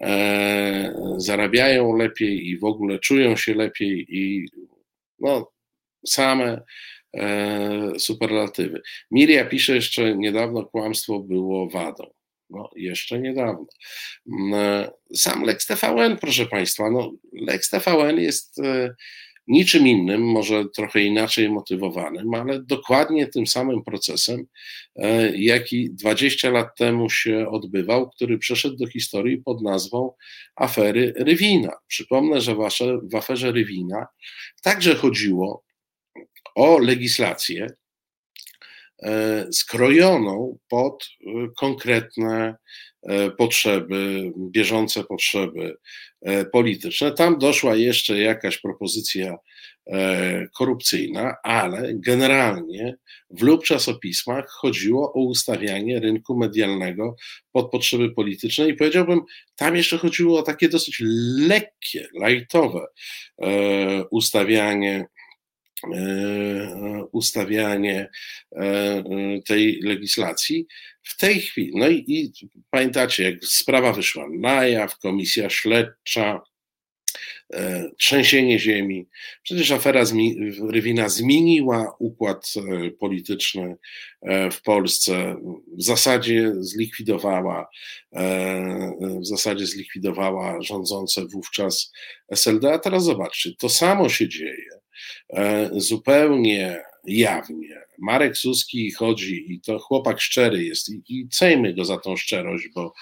e, 0.00 0.94
zarabiają 1.16 1.96
lepiej 1.96 2.48
i 2.48 2.58
w 2.58 2.64
ogóle 2.64 2.98
czują 2.98 3.36
się 3.36 3.54
lepiej 3.54 4.06
i 4.08 4.48
no, 5.18 5.52
same 6.06 6.62
e, 7.16 7.92
superlatywy. 7.98 8.82
Miria 9.10 9.44
pisze 9.44 9.74
jeszcze 9.74 10.16
niedawno 10.16 10.64
kłamstwo 10.64 11.18
było 11.18 11.68
wadą. 11.68 12.21
No, 12.52 12.70
jeszcze 12.76 13.20
niedawno. 13.20 13.66
Mm, 14.26 14.54
e, 14.54 14.90
sam 15.14 15.42
Lex 15.42 15.66
TVN, 15.66 16.16
proszę 16.16 16.46
Państwa, 16.46 16.90
no, 16.90 17.12
Lex 17.32 17.70
TVN 17.70 18.20
jest 18.20 18.58
e, 18.58 18.94
niczym 19.46 19.88
innym, 19.88 20.22
może 20.22 20.64
trochę 20.76 21.02
inaczej 21.02 21.50
motywowanym, 21.50 22.34
ale 22.34 22.62
dokładnie 22.62 23.26
tym 23.26 23.46
samym 23.46 23.84
procesem, 23.84 24.44
e, 24.96 25.36
jaki 25.36 25.90
20 25.90 26.50
lat 26.50 26.76
temu 26.76 27.10
się 27.10 27.48
odbywał, 27.48 28.10
który 28.10 28.38
przeszedł 28.38 28.76
do 28.76 28.86
historii 28.86 29.38
pod 29.38 29.62
nazwą 29.62 30.12
afery 30.56 31.12
Rywina. 31.16 31.72
Przypomnę, 31.86 32.40
że 32.40 32.56
w 33.02 33.14
aferze 33.14 33.52
Rywina 33.52 34.06
także 34.62 34.94
chodziło 34.94 35.64
o 36.54 36.78
legislację, 36.78 37.66
skrojoną 39.52 40.58
pod 40.68 41.04
e, 41.20 41.48
konkretne 41.56 42.56
e, 43.02 43.30
potrzeby, 43.30 44.32
bieżące 44.36 45.04
potrzeby 45.04 45.76
polityczne. 46.52 47.12
Tam 47.12 47.38
doszła 47.38 47.74
jeszcze 47.74 48.18
jakaś 48.18 48.58
propozycja 48.58 49.36
korupcyjna, 50.54 51.34
ale 51.42 51.90
generalnie 51.94 52.96
w 53.30 53.42
lub 53.42 53.64
czasopismach 53.64 54.48
chodziło 54.48 55.12
o 55.12 55.20
ustawianie 55.20 56.00
rynku 56.00 56.36
medialnego 56.36 57.16
pod 57.52 57.70
potrzeby 57.70 58.10
polityczne 58.10 58.68
i 58.68 58.74
powiedziałbym, 58.74 59.20
tam 59.56 59.76
jeszcze 59.76 59.98
chodziło 59.98 60.38
o 60.38 60.42
takie 60.42 60.68
dosyć 60.68 61.02
lekkie, 61.38 62.08
lajtowe 62.14 62.86
ustawianie 64.10 65.06
ustawianie 67.12 68.10
tej 69.46 69.80
legislacji. 69.82 70.66
W 71.02 71.16
tej 71.16 71.40
chwili, 71.40 71.72
no 71.74 71.88
i, 71.88 72.04
i 72.08 72.32
pamiętacie, 72.70 73.22
jak 73.22 73.44
sprawa 73.44 73.92
wyszła 73.92 74.26
na 74.30 74.66
jaw, 74.66 74.98
komisja 74.98 75.50
śledcza, 75.50 76.42
E, 77.52 77.90
trzęsienie 77.98 78.58
ziemi. 78.58 79.06
Przecież 79.42 79.70
afera 79.70 80.04
Rywina 80.68 81.08
zmieniła 81.08 81.96
układ 81.98 82.52
e, 82.56 82.90
polityczny 82.90 83.76
e, 84.22 84.50
w 84.50 84.62
Polsce. 84.62 85.36
W 85.78 85.82
zasadzie 85.82 86.52
zlikwidowała, 86.58 87.68
w 89.20 89.26
zasadzie 89.26 89.66
zlikwidowała 89.66 90.62
rządzące 90.62 91.26
wówczas 91.26 91.92
SLD. 92.28 92.72
A 92.72 92.78
teraz 92.78 93.04
zobaczcie, 93.04 93.50
to 93.58 93.68
samo 93.68 94.08
się 94.08 94.28
dzieje 94.28 94.81
zupełnie 95.72 96.82
jawnie. 97.04 97.82
Marek 97.98 98.36
Suski 98.36 98.92
chodzi 98.92 99.52
i 99.52 99.60
to 99.60 99.78
chłopak 99.78 100.20
szczery 100.20 100.64
jest 100.64 100.88
i, 100.88 101.02
i 101.08 101.28
cejmy 101.28 101.74
go 101.74 101.84
za 101.84 101.98
tą 101.98 102.16
szczerość, 102.16 102.68
bo, 102.74 102.92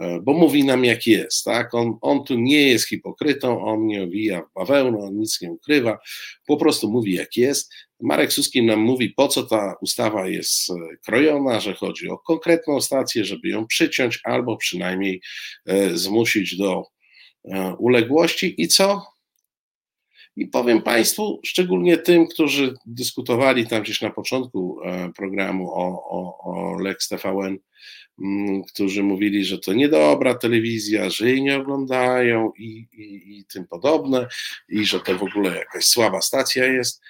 e, 0.00 0.20
bo 0.22 0.32
mówi 0.32 0.64
nam 0.64 0.84
jak 0.84 1.06
jest, 1.06 1.44
tak? 1.44 1.74
On, 1.74 1.98
on 2.00 2.24
tu 2.24 2.34
nie 2.38 2.68
jest 2.68 2.88
hipokrytą, 2.88 3.64
on 3.64 3.86
nie 3.86 4.02
owija 4.02 4.42
w 4.42 4.52
bawełnę, 4.54 4.98
on 4.98 5.18
nic 5.18 5.40
nie 5.40 5.52
ukrywa, 5.52 5.98
po 6.46 6.56
prostu 6.56 6.90
mówi 6.90 7.14
jak 7.14 7.36
jest. 7.36 7.72
Marek 8.00 8.32
Suski 8.32 8.62
nam 8.62 8.80
mówi, 8.80 9.10
po 9.10 9.28
co 9.28 9.42
ta 9.42 9.74
ustawa 9.82 10.28
jest 10.28 10.70
e, 10.70 10.74
krojona, 11.04 11.60
że 11.60 11.74
chodzi 11.74 12.08
o 12.08 12.18
konkretną 12.18 12.80
stację, 12.80 13.24
żeby 13.24 13.48
ją 13.48 13.66
przyciąć 13.66 14.20
albo 14.24 14.56
przynajmniej 14.56 15.20
e, 15.66 15.96
zmusić 15.96 16.56
do 16.56 16.84
uległości 17.78 18.54
i 18.58 18.68
co? 18.68 19.02
I 20.40 20.46
powiem 20.46 20.82
Państwu, 20.82 21.40
szczególnie 21.44 21.98
tym, 21.98 22.26
którzy 22.26 22.74
dyskutowali 22.86 23.66
tam 23.66 23.82
gdzieś 23.82 24.00
na 24.00 24.10
początku 24.10 24.80
e, 24.84 25.12
programu 25.16 25.70
o, 25.70 26.04
o, 26.10 26.38
o 26.44 26.78
Lex 26.78 27.08
TVN, 27.08 27.58
mm, 28.22 28.62
którzy 28.64 29.02
mówili, 29.02 29.44
że 29.44 29.58
to 29.58 29.72
niedobra 29.72 30.34
telewizja, 30.34 31.10
że 31.10 31.28
jej 31.28 31.42
nie 31.42 31.56
oglądają 31.56 32.52
i, 32.58 32.86
i, 32.92 33.38
i 33.38 33.44
tym 33.44 33.66
podobne, 33.66 34.26
i 34.68 34.84
że 34.84 35.00
to 35.00 35.18
w 35.18 35.22
ogóle 35.22 35.56
jakaś 35.56 35.84
słaba 35.84 36.20
stacja 36.20 36.64
jest. 36.66 37.02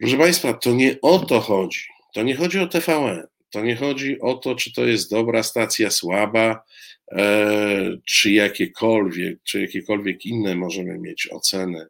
Proszę 0.00 0.16
Państwa, 0.16 0.54
to 0.54 0.72
nie 0.72 0.96
o 1.02 1.18
to 1.18 1.40
chodzi. 1.40 1.80
To 2.14 2.22
nie 2.22 2.36
chodzi 2.36 2.58
o 2.58 2.66
TVN. 2.66 3.26
To 3.50 3.62
nie 3.62 3.76
chodzi 3.76 4.20
o 4.20 4.34
to, 4.34 4.54
czy 4.54 4.72
to 4.72 4.84
jest 4.84 5.10
dobra 5.10 5.42
stacja, 5.42 5.90
słaba, 5.90 6.64
e, 7.12 7.96
czy 8.06 8.32
jakiekolwiek, 8.32 9.42
czy 9.42 9.60
jakiekolwiek 9.60 10.26
inne 10.26 10.54
możemy 10.54 10.98
mieć 10.98 11.28
oceny 11.32 11.86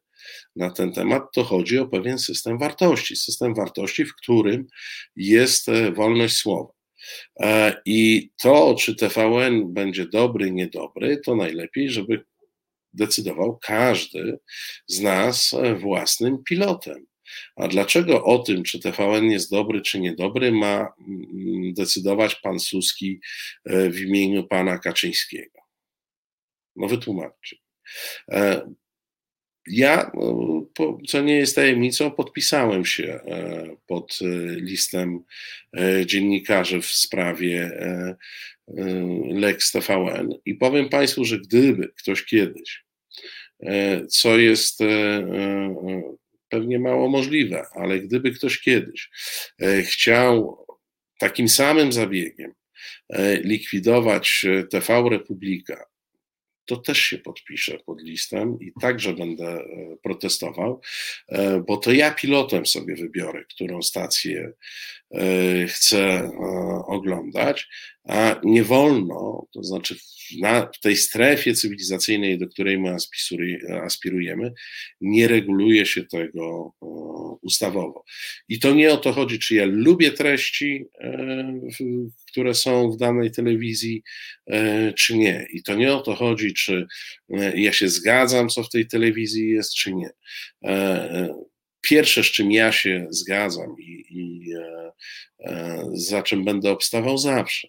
na 0.57 0.71
ten 0.71 0.93
temat, 0.93 1.23
to 1.33 1.45
chodzi 1.45 1.79
o 1.79 1.89
pewien 1.89 2.19
system 2.19 2.59
wartości. 2.59 3.17
System 3.17 3.55
wartości, 3.55 4.05
w 4.05 4.15
którym 4.15 4.67
jest 5.17 5.69
e, 5.69 5.93
wolność 5.93 6.37
słowa. 6.37 6.73
E, 7.41 7.77
I 7.85 8.31
to, 8.43 8.77
czy 8.79 8.97
TVN 8.97 9.73
będzie 9.73 10.07
dobry, 10.07 10.53
niedobry, 10.53 11.21
to 11.25 11.37
najlepiej, 11.37 11.91
żeby 11.91 12.25
decydował 12.93 13.59
każdy 13.63 14.39
z 14.87 15.01
nas 15.01 15.55
e, 15.55 15.75
własnym 15.75 16.45
pilotem. 16.45 17.07
A 17.57 17.69
dlaczego 17.69 18.25
o 18.25 18.39
tym, 18.39 18.63
czy 18.63 18.81
TVN 18.81 19.31
jest 19.31 19.51
dobry, 19.51 19.81
czy 19.81 20.01
niedobry, 20.01 20.53
ma 20.53 20.93
decydować 21.73 22.35
pan 22.35 22.61
Suski 22.61 23.21
w 23.67 24.01
imieniu 24.01 24.45
pana 24.45 24.79
Kaczyńskiego? 24.79 25.59
No 26.77 26.89
wytłumaczcie. 26.89 27.57
Ja, 29.67 30.11
no, 30.15 30.67
co 31.09 31.23
nie 31.23 31.37
jest 31.37 31.55
tajemnicą, 31.55 32.11
podpisałem 32.11 32.85
się 32.85 33.05
e, 33.05 33.77
pod 33.87 34.19
e, 34.23 34.27
listem 34.61 35.25
e, 35.77 36.07
dziennikarzy 36.07 36.81
w 36.81 36.87
sprawie 36.87 37.71
Lex 39.29 39.73
TVN 39.73 40.35
i 40.45 40.55
powiem 40.55 40.89
Państwu, 40.89 41.25
że 41.25 41.39
gdyby 41.39 41.89
ktoś 41.89 42.25
kiedyś, 42.25 42.85
co 44.09 44.39
jest 44.39 44.79
pewnie 46.49 46.79
mało 46.79 47.09
możliwe, 47.09 47.67
ale 47.75 48.01
gdyby 48.01 48.33
ktoś 48.33 48.61
kiedyś 48.61 49.11
chciał 49.83 50.67
takim 51.19 51.49
samym 51.49 51.93
zabiegiem 51.93 52.55
likwidować 53.45 54.47
TV 54.71 55.03
Republika, 55.11 55.85
to 56.65 56.77
też 56.77 56.99
się 56.99 57.19
podpiszę 57.19 57.79
pod 57.79 58.03
listem 58.03 58.59
i 58.61 58.73
także 58.81 59.15
będę 59.15 59.49
e, 59.49 59.97
protestował, 60.03 60.81
e, 61.29 61.61
bo 61.61 61.77
to 61.77 61.93
ja 61.93 62.15
pilotem 62.15 62.67
sobie 62.67 62.97
wybiorę, 62.97 63.45
którą 63.45 63.83
stację 63.83 64.53
e, 65.15 65.67
chcę 65.67 66.31
oglądać, 66.87 67.69
a 68.05 68.41
nie 68.45 68.65
wolno, 68.65 69.47
to 69.53 69.63
znaczy 69.63 69.97
na, 70.41 70.71
w 70.75 70.81
tej 70.81 70.97
strefie 70.97 71.55
cywilizacyjnej, 71.55 72.39
do 72.39 72.49
której 72.49 72.79
my 72.79 72.97
aspirujemy, 73.83 74.53
nie 75.01 75.29
reguluje 75.29 75.87
się 75.87 76.05
tego 76.05 76.75
ustawowo. 77.43 78.05
I 78.49 78.59
to 78.59 78.75
nie 78.75 78.93
o 78.93 78.97
to 78.97 79.13
chodzi, 79.13 79.39
czy 79.39 79.55
ja 79.55 79.65
lubię 79.65 80.11
treści, 80.11 80.85
e, 81.01 81.61
które 82.31 82.55
są 82.55 82.91
w 82.91 82.97
danej 82.97 83.31
telewizji, 83.31 84.03
e, 84.47 84.93
czy 84.93 85.17
nie. 85.17 85.47
I 85.53 85.63
to 85.63 85.75
nie 85.75 85.95
o 85.95 86.01
to 86.01 86.15
chodzi, 86.15 86.55
czy 86.55 86.87
e, 87.31 87.61
ja 87.61 87.73
się 87.73 87.89
zgadzam, 87.89 88.49
co 88.49 88.63
w 88.63 88.71
tej 88.71 88.87
telewizji 88.87 89.51
jest, 89.51 89.75
czy 89.75 89.95
nie. 89.95 90.11
Pierwsze, 91.83 92.25
z 92.25 92.27
czym 92.27 92.53
ja 92.53 92.73
się 92.73 93.07
zgadzam 93.11 93.77
i, 93.79 94.05
i 94.11 94.55
za 95.93 96.23
czym 96.23 96.45
będę 96.45 96.71
obstawał 96.71 97.19
zawsze, 97.19 97.69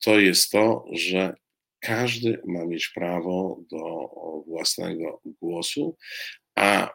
to 0.00 0.20
jest 0.20 0.50
to, 0.50 0.84
że 0.92 1.34
każdy 1.80 2.42
ma 2.46 2.64
mieć 2.64 2.88
prawo 2.88 3.60
do 3.70 4.08
własnego 4.46 5.20
głosu, 5.24 5.96
a 6.54 6.90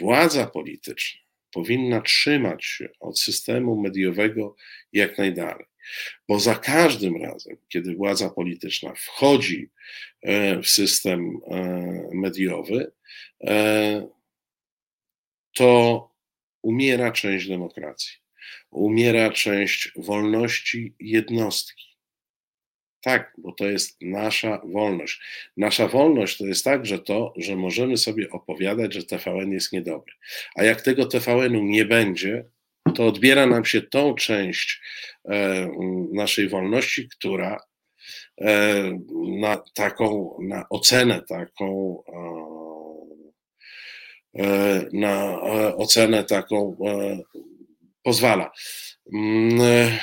władza 0.00 0.46
polityczna 0.46 1.22
powinna 1.52 2.00
trzymać 2.00 2.64
się 2.64 2.88
od 3.00 3.20
systemu 3.20 3.80
mediowego 3.80 4.56
jak 4.92 5.18
najdalej. 5.18 5.66
Bo 6.28 6.38
za 6.38 6.54
każdym 6.54 7.22
razem, 7.22 7.56
kiedy 7.68 7.94
władza 7.94 8.30
polityczna 8.30 8.92
wchodzi 8.96 9.70
e, 10.22 10.62
w 10.62 10.68
system 10.68 11.40
e, 11.46 12.08
mediowy, 12.12 12.92
e, 13.44 14.08
to 15.54 16.10
umiera 16.62 17.12
część 17.12 17.48
demokracji, 17.48 18.12
umiera 18.70 19.30
część 19.30 19.92
wolności 19.96 20.94
jednostki. 21.00 21.92
Tak, 23.02 23.34
bo 23.38 23.52
to 23.52 23.64
jest 23.64 23.96
nasza 24.00 24.60
wolność. 24.64 25.20
Nasza 25.56 25.88
wolność 25.88 26.38
to 26.38 26.46
jest 26.46 26.64
także 26.64 26.98
to, 26.98 27.32
że 27.36 27.56
możemy 27.56 27.96
sobie 27.96 28.30
opowiadać, 28.30 28.94
że 28.94 29.02
TVN 29.02 29.52
jest 29.52 29.72
niedobry. 29.72 30.12
A 30.54 30.64
jak 30.64 30.82
tego 30.82 31.06
TVN-u 31.06 31.62
nie 31.62 31.84
będzie, 31.84 32.44
to 32.94 33.06
odbiera 33.06 33.46
nam 33.46 33.64
się 33.64 33.82
tą 33.82 34.14
część 34.14 34.80
e, 35.24 35.68
naszej 36.12 36.48
wolności, 36.48 37.08
która 37.08 37.60
e, 38.40 38.98
na 39.40 39.62
taką, 39.74 40.36
na 40.42 40.68
ocenę 40.70 41.22
taką, 41.28 42.02
e, 42.08 42.61
na 44.92 45.14
e, 45.14 45.76
ocenę 45.76 46.24
taką 46.24 46.76
e, 46.86 47.20
pozwala. 48.02 48.52
Mm, 49.12 49.60
e, 49.60 49.98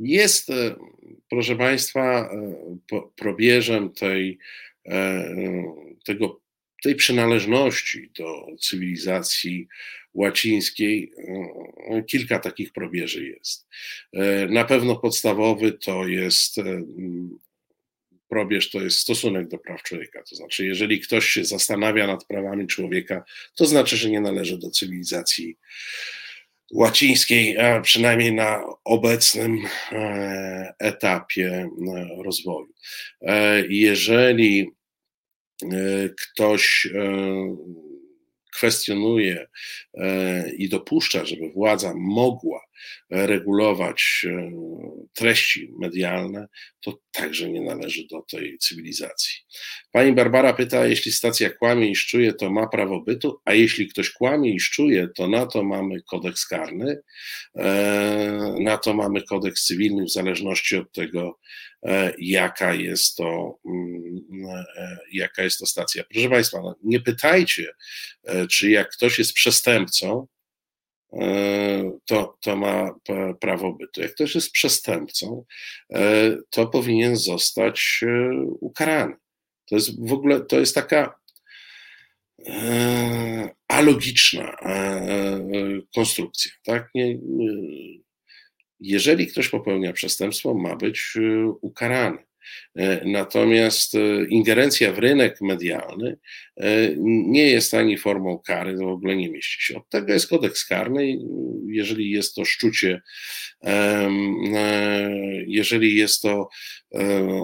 jest, 0.00 0.50
e, 0.50 0.74
proszę 1.30 1.56
Państwa, 1.56 2.30
e, 2.30 3.00
probierzem 3.16 3.92
tej, 3.92 4.38
e, 4.86 5.34
tego, 6.04 6.40
tej 6.82 6.94
przynależności 6.94 8.10
do 8.18 8.46
cywilizacji 8.60 9.68
łacińskiej. 10.14 11.12
Kilka 12.06 12.38
takich 12.38 12.72
probierzy 12.72 13.26
jest. 13.26 13.68
Na 14.48 14.64
pewno 14.64 14.96
podstawowy 14.96 15.72
to 15.72 16.06
jest 16.06 16.56
probierz 18.28 18.70
to 18.70 18.80
jest 18.80 18.98
stosunek 18.98 19.48
do 19.48 19.58
praw 19.58 19.82
człowieka. 19.82 20.22
To 20.30 20.36
znaczy, 20.36 20.66
jeżeli 20.66 21.00
ktoś 21.00 21.26
się 21.26 21.44
zastanawia 21.44 22.06
nad 22.06 22.24
prawami 22.24 22.66
człowieka, 22.66 23.24
to 23.54 23.66
znaczy, 23.66 23.96
że 23.96 24.10
nie 24.10 24.20
należy 24.20 24.58
do 24.58 24.70
cywilizacji 24.70 25.58
łacińskiej, 26.72 27.58
a 27.58 27.80
przynajmniej 27.80 28.32
na 28.32 28.62
obecnym 28.84 29.58
e, 29.92 30.74
etapie 30.78 31.48
e, 31.48 31.68
rozwoju. 32.22 32.72
E, 33.22 33.62
jeżeli 33.68 34.70
ktoś 36.20 36.88
kwestionuje 38.54 39.46
i 40.56 40.68
dopuszcza, 40.68 41.24
żeby 41.24 41.50
władza 41.50 41.92
mogła 41.96 42.63
regulować 43.10 44.26
treści 45.14 45.72
medialne, 45.78 46.46
to 46.80 46.98
także 47.12 47.50
nie 47.50 47.60
należy 47.60 48.06
do 48.10 48.22
tej 48.22 48.58
cywilizacji. 48.58 49.34
Pani 49.92 50.12
Barbara 50.12 50.52
pyta, 50.52 50.86
jeśli 50.86 51.12
stacja 51.12 51.50
kłamie 51.50 51.90
i 51.90 51.96
szczuje, 51.96 52.32
to 52.32 52.50
ma 52.50 52.66
prawo 52.66 53.00
bytu, 53.00 53.40
a 53.44 53.54
jeśli 53.54 53.88
ktoś 53.88 54.10
kłamie 54.10 54.54
i 54.54 54.60
szczuje, 54.60 55.08
to 55.08 55.28
na 55.28 55.46
to 55.46 55.64
mamy 55.64 56.02
kodeks 56.02 56.46
karny, 56.46 56.98
e, 57.56 58.54
na 58.60 58.78
to 58.78 58.94
mamy 58.94 59.22
kodeks 59.22 59.64
cywilny 59.64 60.04
w 60.04 60.12
zależności 60.12 60.76
od 60.76 60.92
tego, 60.92 61.38
e, 61.86 62.12
jaka 62.18 62.74
jest 62.74 63.16
to, 63.16 63.58
mm, 63.66 64.24
jaka 65.12 65.42
jest 65.42 65.58
to 65.58 65.66
stacja. 65.66 66.04
Proszę 66.12 66.28
Państwa, 66.28 66.60
no 66.62 66.76
nie 66.82 67.00
pytajcie, 67.00 67.66
czy 68.50 68.70
jak 68.70 68.90
ktoś 68.90 69.18
jest 69.18 69.32
przestępcą, 69.32 70.26
E, 70.26 70.33
to, 72.04 72.38
to 72.40 72.56
ma 72.56 72.94
prawo 73.40 73.72
bytu. 73.72 74.00
Jak 74.00 74.14
ktoś 74.14 74.34
jest 74.34 74.52
przestępcą, 74.52 75.44
e, 75.94 76.36
to 76.50 76.66
powinien 76.66 77.16
zostać 77.16 78.00
e, 78.02 78.30
ukarany. 78.60 79.14
To 79.66 79.74
jest 79.74 80.08
w 80.08 80.12
ogóle, 80.12 80.40
to 80.40 80.60
jest 80.60 80.74
taka 80.74 81.24
alogiczna 83.68 84.56
konstrukcja. 85.94 86.52
Tak? 86.64 86.88
Nie, 86.94 87.18
jeżeli 88.80 89.26
ktoś 89.26 89.48
popełnia 89.48 89.92
przestępstwo, 89.92 90.54
ma 90.54 90.76
być 90.76 91.18
ukarany. 91.60 92.18
E, 92.76 93.04
natomiast 93.04 93.94
e, 93.94 94.24
ingerencja 94.28 94.92
w 94.92 94.98
rynek 94.98 95.40
medialny 95.40 96.16
e, 96.56 96.66
nie 96.98 97.50
jest 97.50 97.74
ani 97.74 97.98
formą 97.98 98.38
kary, 98.46 98.76
to 98.78 98.84
w 98.84 98.88
ogóle 98.88 99.16
nie 99.16 99.30
mieści 99.30 99.62
się. 99.62 99.76
Od 99.76 99.88
tego 99.88 100.12
jest 100.12 100.28
kodeks 100.28 100.64
karny. 100.64 101.18
Jeżeli 101.66 102.10
jest 102.10 102.34
to 102.34 102.44
szczucie, 102.44 103.02
jeżeli 105.46 105.96
jest 105.96 106.22
to 106.22 106.48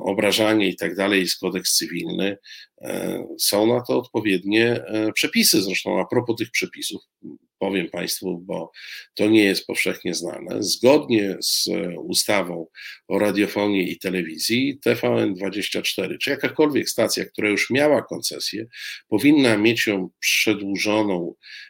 obrażanie 0.02 0.68
i 0.68 0.76
tak 0.76 0.96
dalej, 0.96 1.20
jest 1.20 1.40
kodeks 1.40 1.76
cywilny, 1.76 2.36
są 3.38 3.66
na 3.66 3.80
to 3.80 3.98
odpowiednie 3.98 4.82
przepisy. 5.14 5.62
Zresztą 5.62 6.00
a 6.00 6.04
propos 6.04 6.36
tych 6.36 6.50
przepisów, 6.50 7.02
powiem 7.60 7.90
Państwu, 7.90 8.38
bo 8.38 8.70
to 9.14 9.28
nie 9.28 9.44
jest 9.44 9.66
powszechnie 9.66 10.14
znane. 10.14 10.62
Zgodnie 10.62 11.36
z 11.40 11.68
ustawą 12.04 12.66
o 13.08 13.18
radiofonii 13.18 13.92
i 13.92 13.98
telewizji, 13.98 14.78
TVN24, 14.86 16.18
czy 16.18 16.30
jakakolwiek 16.30 16.88
stacja, 16.88 17.24
która 17.24 17.48
już 17.48 17.70
miała 17.70 18.02
koncesję, 18.02 18.66
powinna 19.08 19.56
mieć 19.56 19.86
ją 19.86 20.10
przedłużoną 20.20 21.34
e, 21.34 21.69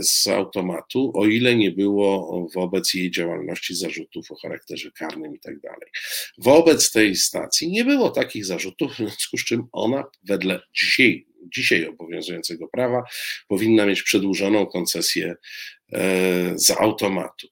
z 0.00 0.28
automatu, 0.28 1.12
o 1.14 1.26
ile 1.26 1.56
nie 1.56 1.70
było 1.70 2.48
wobec 2.54 2.94
jej 2.94 3.10
działalności 3.10 3.74
zarzutów 3.74 4.30
o 4.30 4.36
charakterze 4.36 4.90
karnym 4.90 5.34
i 5.34 5.40
tak 5.40 5.60
dalej. 5.60 5.88
Wobec 6.38 6.92
tej 6.92 7.16
stacji 7.16 7.70
nie 7.70 7.84
było 7.84 8.10
takich 8.10 8.46
zarzutów, 8.46 8.92
w 8.92 8.96
związku 8.96 9.38
z 9.38 9.44
czym 9.44 9.66
ona 9.72 10.04
wedle 10.24 10.60
dzisiaj 10.74 11.26
dzisiaj 11.56 11.86
obowiązującego 11.86 12.68
prawa 12.68 13.02
powinna 13.48 13.86
mieć 13.86 14.02
przedłużoną 14.02 14.66
koncesję 14.66 15.34
e, 15.92 16.58
z 16.58 16.70
automatu. 16.70 17.48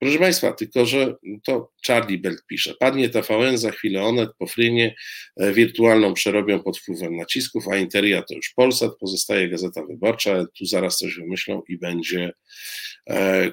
E, 0.00 0.06
proszę 0.06 0.18
Państwa, 0.18 0.52
tylko 0.52 0.86
że 0.86 1.16
to 1.44 1.72
Charlie 1.86 2.18
Belt 2.18 2.46
pisze, 2.46 2.74
padnie 2.80 3.08
TVN, 3.08 3.58
za 3.58 3.70
chwilę 3.70 4.02
Onet 4.02 4.30
po 4.38 4.46
frynie 4.46 4.94
e, 5.36 5.52
wirtualną 5.52 6.14
przerobią 6.14 6.62
pod 6.62 6.78
wpływem 6.78 7.16
nacisków, 7.16 7.68
a 7.68 7.76
Interia 7.76 8.22
to 8.22 8.34
już 8.34 8.52
Polsat, 8.56 8.92
pozostaje 9.00 9.48
Gazeta 9.48 9.82
Wyborcza, 9.84 10.46
tu 10.58 10.66
zaraz 10.66 10.96
coś 10.98 11.14
wymyślą 11.14 11.62
i 11.68 11.78
będzie 11.78 12.32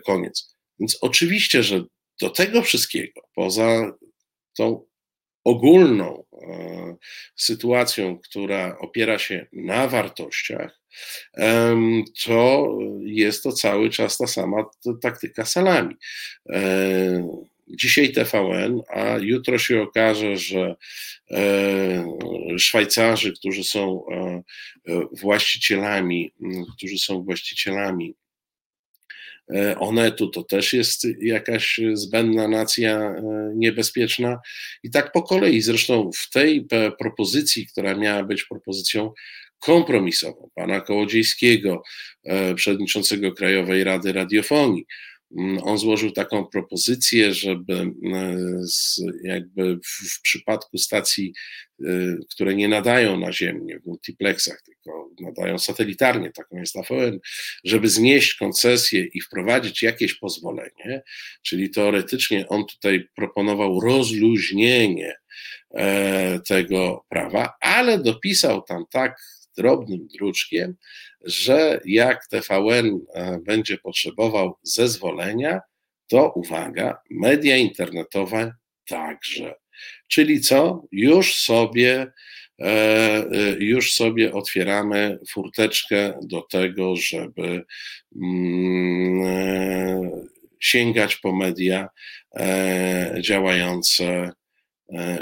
koniec. 0.05 0.55
Więc 0.79 0.97
oczywiście, 1.01 1.63
że 1.63 1.83
do 2.21 2.29
tego 2.29 2.61
wszystkiego, 2.61 3.21
poza 3.35 3.97
tą 4.57 4.85
ogólną 5.45 6.23
e, 6.33 6.95
sytuacją, 7.35 8.19
która 8.19 8.77
opiera 8.79 9.19
się 9.19 9.47
na 9.53 9.87
wartościach, 9.87 10.79
to 12.25 12.77
jest 13.01 13.43
to 13.43 13.51
cały 13.51 13.89
czas 13.89 14.17
ta 14.17 14.27
sama 14.27 14.65
taktyka 15.01 15.45
salami. 15.45 15.95
E, 16.49 17.39
dzisiaj 17.67 18.11
TVN, 18.11 18.81
a 18.89 19.17
jutro 19.17 19.57
się 19.57 19.81
okaże, 19.81 20.37
że 20.37 20.75
e, 21.31 22.05
Szwajcarzy, 22.57 23.33
którzy 23.33 23.63
są 23.63 24.05
właścicielami, 25.21 26.31
którzy 26.77 26.97
są 26.97 27.23
właścicielami 27.23 28.15
Onetu 29.79 30.29
to 30.29 30.43
też 30.43 30.73
jest 30.73 31.07
jakaś 31.21 31.79
zbędna 31.93 32.47
nacja 32.47 32.99
e, 32.99 33.23
niebezpieczna. 33.55 34.39
I 34.83 34.91
tak 34.91 35.11
po 35.11 35.23
kolei, 35.23 35.61
zresztą 35.61 36.09
w 36.15 36.29
tej 36.29 36.67
propozycji, 36.99 37.67
która 37.67 37.95
miała 37.95 38.23
być 38.23 38.43
propozycją 38.43 39.13
kompromisową 39.59 40.49
pana 40.55 40.81
Kołodziejskiego, 40.81 41.83
e, 42.23 42.55
przewodniczącego 42.55 43.33
Krajowej 43.33 43.83
Rady 43.83 44.13
Radiofonii, 44.13 44.85
on 45.63 45.77
złożył 45.77 46.11
taką 46.11 46.45
propozycję, 46.45 47.33
żeby 47.33 47.73
e, 47.73 48.37
jakby 49.23 49.79
w 49.85 50.21
przypadku 50.21 50.77
stacji, 50.77 51.33
e, 51.81 51.85
które 52.31 52.55
nie 52.55 52.67
nadają 52.67 53.19
naziemnie 53.19 53.79
w 53.79 53.85
multiplexach, 53.85 54.61
tylko 54.61 55.09
nadają 55.19 55.57
satelitarnie, 55.57 56.31
taką 56.31 56.57
jest 56.57 56.73
TVN, 56.73 57.19
żeby 57.63 57.89
znieść 57.89 58.35
koncesję 58.35 59.05
i 59.13 59.21
wprowadzić 59.21 59.83
jakieś 59.83 60.13
pozwolenie, 60.13 61.01
czyli 61.41 61.69
teoretycznie 61.69 62.47
on 62.47 62.65
tutaj 62.65 63.07
proponował 63.15 63.79
rozluźnienie 63.79 65.15
e, 65.71 66.39
tego 66.39 67.05
prawa, 67.09 67.53
ale 67.61 67.99
dopisał 67.99 68.61
tam 68.61 68.85
tak 68.91 69.34
drobnym 69.57 70.07
druczkiem, 70.07 70.75
że 71.21 71.81
jak 71.85 72.27
TVN 72.27 72.99
e, 73.13 73.39
będzie 73.39 73.77
potrzebował 73.77 74.57
zezwolenia, 74.63 75.61
to 76.07 76.31
uwaga, 76.31 76.97
media 77.09 77.57
internetowe 77.57 78.53
także. 78.87 79.55
Czyli 80.07 80.41
co? 80.41 80.83
Już 80.91 81.35
sobie, 81.35 82.11
e, 82.59 82.65
e, 82.65 83.25
już 83.59 83.93
sobie 83.93 84.33
otwieramy 84.33 85.19
furteczkę 85.29 86.19
do 86.23 86.41
tego, 86.41 86.95
żeby 86.95 87.65
mm, 88.21 90.11
sięgać 90.59 91.15
po 91.15 91.35
media 91.35 91.89
działające 93.21 94.31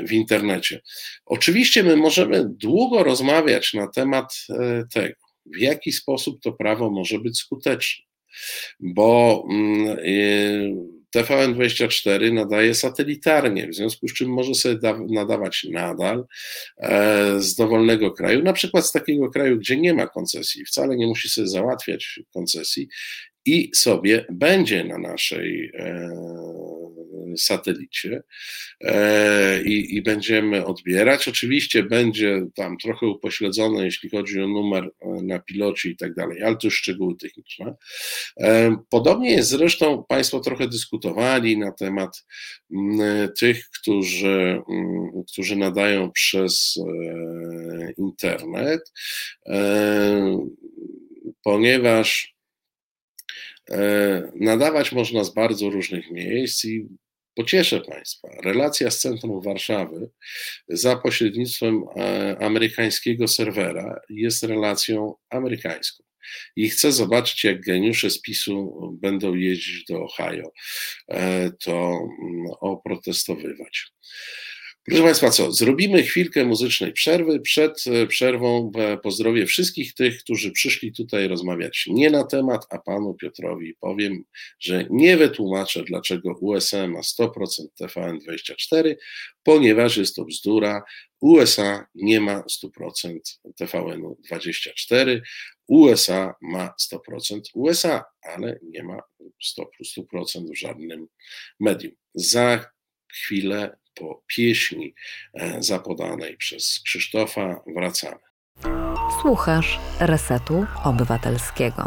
w 0.07 0.11
internecie. 0.11 0.81
Oczywiście 1.25 1.83
my 1.83 1.95
możemy 1.95 2.45
długo 2.49 3.03
rozmawiać 3.03 3.73
na 3.73 3.87
temat 3.87 4.47
tego, 4.93 5.15
w 5.45 5.57
jaki 5.57 5.91
sposób 5.91 6.41
to 6.41 6.51
prawo 6.51 6.89
może 6.89 7.19
być 7.19 7.37
skuteczne. 7.37 8.05
Bo 8.79 9.43
mm, 9.49 9.99
y, 9.99 11.03
TVN24 11.15 12.33
nadaje 12.33 12.75
satelitarnie, 12.75 13.67
w 13.67 13.75
związku 13.75 14.07
z 14.07 14.13
czym 14.13 14.29
może 14.29 14.55
sobie 14.55 14.93
nadawać 15.09 15.67
nadal 15.71 16.25
e, 16.77 17.41
z 17.41 17.55
dowolnego 17.55 18.11
kraju, 18.11 18.43
na 18.43 18.53
przykład 18.53 18.85
z 18.85 18.91
takiego 18.91 19.29
kraju, 19.29 19.57
gdzie 19.57 19.77
nie 19.77 19.93
ma 19.93 20.07
koncesji, 20.07 20.65
wcale 20.65 20.95
nie 20.95 21.07
musi 21.07 21.29
sobie 21.29 21.47
załatwiać 21.47 22.19
koncesji 22.33 22.87
i 23.45 23.71
sobie 23.75 24.25
będzie 24.31 24.83
na 24.83 24.97
naszej 24.97 25.71
e, 25.73 26.09
satelicie 27.37 28.23
e, 28.81 29.63
i, 29.63 29.95
i 29.95 30.01
będziemy 30.01 30.65
odbierać. 30.65 31.27
Oczywiście 31.27 31.83
będzie 31.83 32.45
tam 32.55 32.77
trochę 32.77 33.07
upośledzone, 33.07 33.85
jeśli 33.85 34.09
chodzi 34.09 34.41
o 34.41 34.47
numer 34.47 34.83
e, 34.83 35.07
na 35.23 35.39
pilocie 35.39 35.89
i 35.89 35.97
tak 35.97 36.13
dalej, 36.13 36.43
ale 36.43 36.55
to 36.55 36.67
już 36.67 36.77
szczegóły 36.77 37.15
techniczne. 37.15 37.75
Podobnie 38.89 39.31
jest 39.31 39.49
zresztą, 39.49 40.03
Państwo 40.09 40.39
trochę 40.39 40.67
dyskutowali 40.67 41.57
na 41.57 41.71
temat 41.71 42.25
mm, 42.71 43.29
tych, 43.39 43.69
którzy, 43.69 44.61
mm, 44.69 45.23
którzy 45.31 45.55
nadają 45.55 46.11
przez 46.11 46.79
internet, 47.97 48.91
ponieważ 51.43 52.33
E, 53.71 54.31
nadawać 54.35 54.91
można 54.91 55.23
z 55.23 55.33
bardzo 55.33 55.69
różnych 55.69 56.11
miejsc 56.11 56.65
i 56.65 56.87
pocieszę 57.35 57.81
Państwa, 57.81 58.27
relacja 58.43 58.91
z 58.91 58.99
centrum 58.99 59.41
Warszawy 59.41 60.09
za 60.67 60.95
pośrednictwem 60.95 61.83
e, 61.95 62.37
amerykańskiego 62.41 63.27
serwera 63.27 63.99
jest 64.09 64.43
relacją 64.43 65.15
amerykańską. 65.29 66.03
I 66.55 66.69
chcę 66.69 66.91
zobaczyć, 66.91 67.43
jak 67.43 67.61
geniusze 67.61 68.09
z 68.09 68.21
PiSu 68.21 68.73
będą 69.01 69.35
jeździć 69.35 69.85
do 69.85 70.03
Ohio, 70.03 70.51
e, 71.07 71.51
to 71.51 71.99
mm, 72.23 72.45
oprotestowywać. 72.61 73.93
Proszę 74.85 75.03
Państwa, 75.03 75.29
co? 75.29 75.51
Zrobimy 75.51 76.03
chwilkę 76.03 76.45
muzycznej 76.45 76.93
przerwy. 76.93 77.39
Przed 77.39 77.83
e, 77.87 78.07
przerwą 78.07 78.71
e, 78.75 78.97
pozdrowię 78.97 79.45
wszystkich 79.45 79.93
tych, 79.93 80.19
którzy 80.19 80.51
przyszli 80.51 80.93
tutaj 80.93 81.27
rozmawiać 81.27 81.85
nie 81.87 82.09
na 82.09 82.23
temat, 82.23 82.65
a 82.69 82.77
panu 82.77 83.13
Piotrowi 83.13 83.75
powiem, 83.79 84.23
że 84.59 84.85
nie 84.89 85.17
wytłumaczę, 85.17 85.83
dlaczego 85.83 86.35
USA 86.41 86.87
ma 86.87 86.99
100% 86.99 87.29
TVN24, 87.81 88.95
ponieważ 89.43 89.97
jest 89.97 90.15
to 90.15 90.25
bzdura. 90.25 90.83
USA 91.21 91.87
nie 91.95 92.21
ma 92.21 92.43
100% 92.63 93.19
TVN24. 93.61 95.21
USA 95.67 96.35
ma 96.41 96.73
100% 96.93 97.41
USA, 97.53 98.03
ale 98.21 98.59
nie 98.63 98.83
ma 98.83 98.99
100% 99.59 99.63
w 100.53 100.57
żadnym 100.57 101.07
medium. 101.59 101.93
Za 102.15 102.65
chwilę 103.13 103.82
po 103.95 104.23
pieśni 104.27 104.93
e, 105.33 105.63
zapodanej 105.63 106.37
przez 106.37 106.81
Krzysztofa 106.85 107.63
wracamy. 107.75 108.19
Słuchasz 109.21 109.79
Resetu 109.99 110.65
Obywatelskiego. 110.83 111.85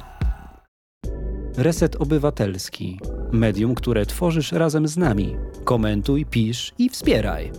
Reset 1.57 1.97
Obywatelski. 1.97 2.99
Medium, 3.33 3.75
które 3.75 4.07
tworzysz 4.07 4.53
razem 4.53 4.89
z 4.89 4.97
nami. 4.97 5.37
Komentuj, 5.65 6.27
pisz 6.27 6.73
i 6.79 6.89
wspieraj. 6.91 7.53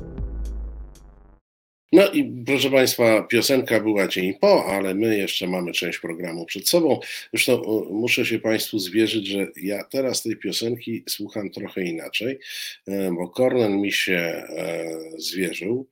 No 1.91 2.11
i 2.11 2.43
proszę 2.45 2.69
Państwa, 2.69 3.21
piosenka 3.21 3.79
była 3.79 4.07
dzień 4.07 4.33
po, 4.41 4.65
ale 4.65 4.95
my 4.95 5.17
jeszcze 5.17 5.47
mamy 5.47 5.71
część 5.71 5.99
programu 5.99 6.45
przed 6.45 6.69
sobą. 6.69 6.99
Zresztą 7.33 7.61
muszę 7.91 8.25
się 8.25 8.39
Państwu 8.39 8.79
zwierzyć, 8.79 9.27
że 9.27 9.47
ja 9.55 9.83
teraz 9.83 10.23
tej 10.23 10.35
piosenki 10.37 11.03
słucham 11.09 11.49
trochę 11.49 11.83
inaczej, 11.83 12.39
e, 12.87 13.11
bo 13.11 13.29
Kornen 13.29 13.81
mi 13.81 13.91
się 13.91 14.13
e, 14.13 14.85
zwierzył, 15.17 15.87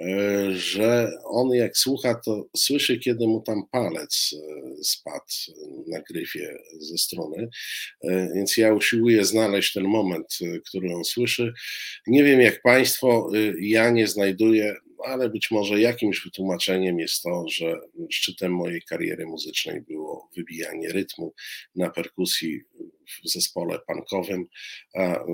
e, 0.00 0.06
że 0.52 1.10
on 1.24 1.50
jak 1.54 1.76
słucha, 1.76 2.14
to 2.14 2.48
słyszy, 2.56 2.98
kiedy 2.98 3.26
mu 3.26 3.40
tam 3.40 3.62
palec 3.70 4.34
spadł 4.82 5.24
na 5.86 6.00
gryfie 6.00 6.58
ze 6.80 6.98
strony, 6.98 7.48
więc 8.34 8.56
ja 8.56 8.74
usiłuję 8.74 9.24
znaleźć 9.24 9.72
ten 9.72 9.84
moment, 9.84 10.38
który 10.68 10.94
on 10.94 11.04
słyszy. 11.04 11.52
Nie 12.06 12.24
wiem 12.24 12.40
jak 12.40 12.62
Państwo, 12.62 13.30
ja 13.60 13.90
nie 13.90 14.06
znajduję 14.06 14.76
ale 15.04 15.30
być 15.30 15.50
może 15.50 15.80
jakimś 15.80 16.24
wytłumaczeniem 16.24 16.98
jest 16.98 17.22
to, 17.22 17.44
że 17.48 17.80
szczytem 18.10 18.52
mojej 18.52 18.82
kariery 18.82 19.26
muzycznej 19.26 19.80
było 19.80 20.30
wybijanie 20.36 20.92
rytmu 20.92 21.34
na 21.74 21.90
perkusji 21.90 22.60
w 23.24 23.28
zespole 23.28 23.78
punkowym. 23.86 24.46
A 24.94 25.24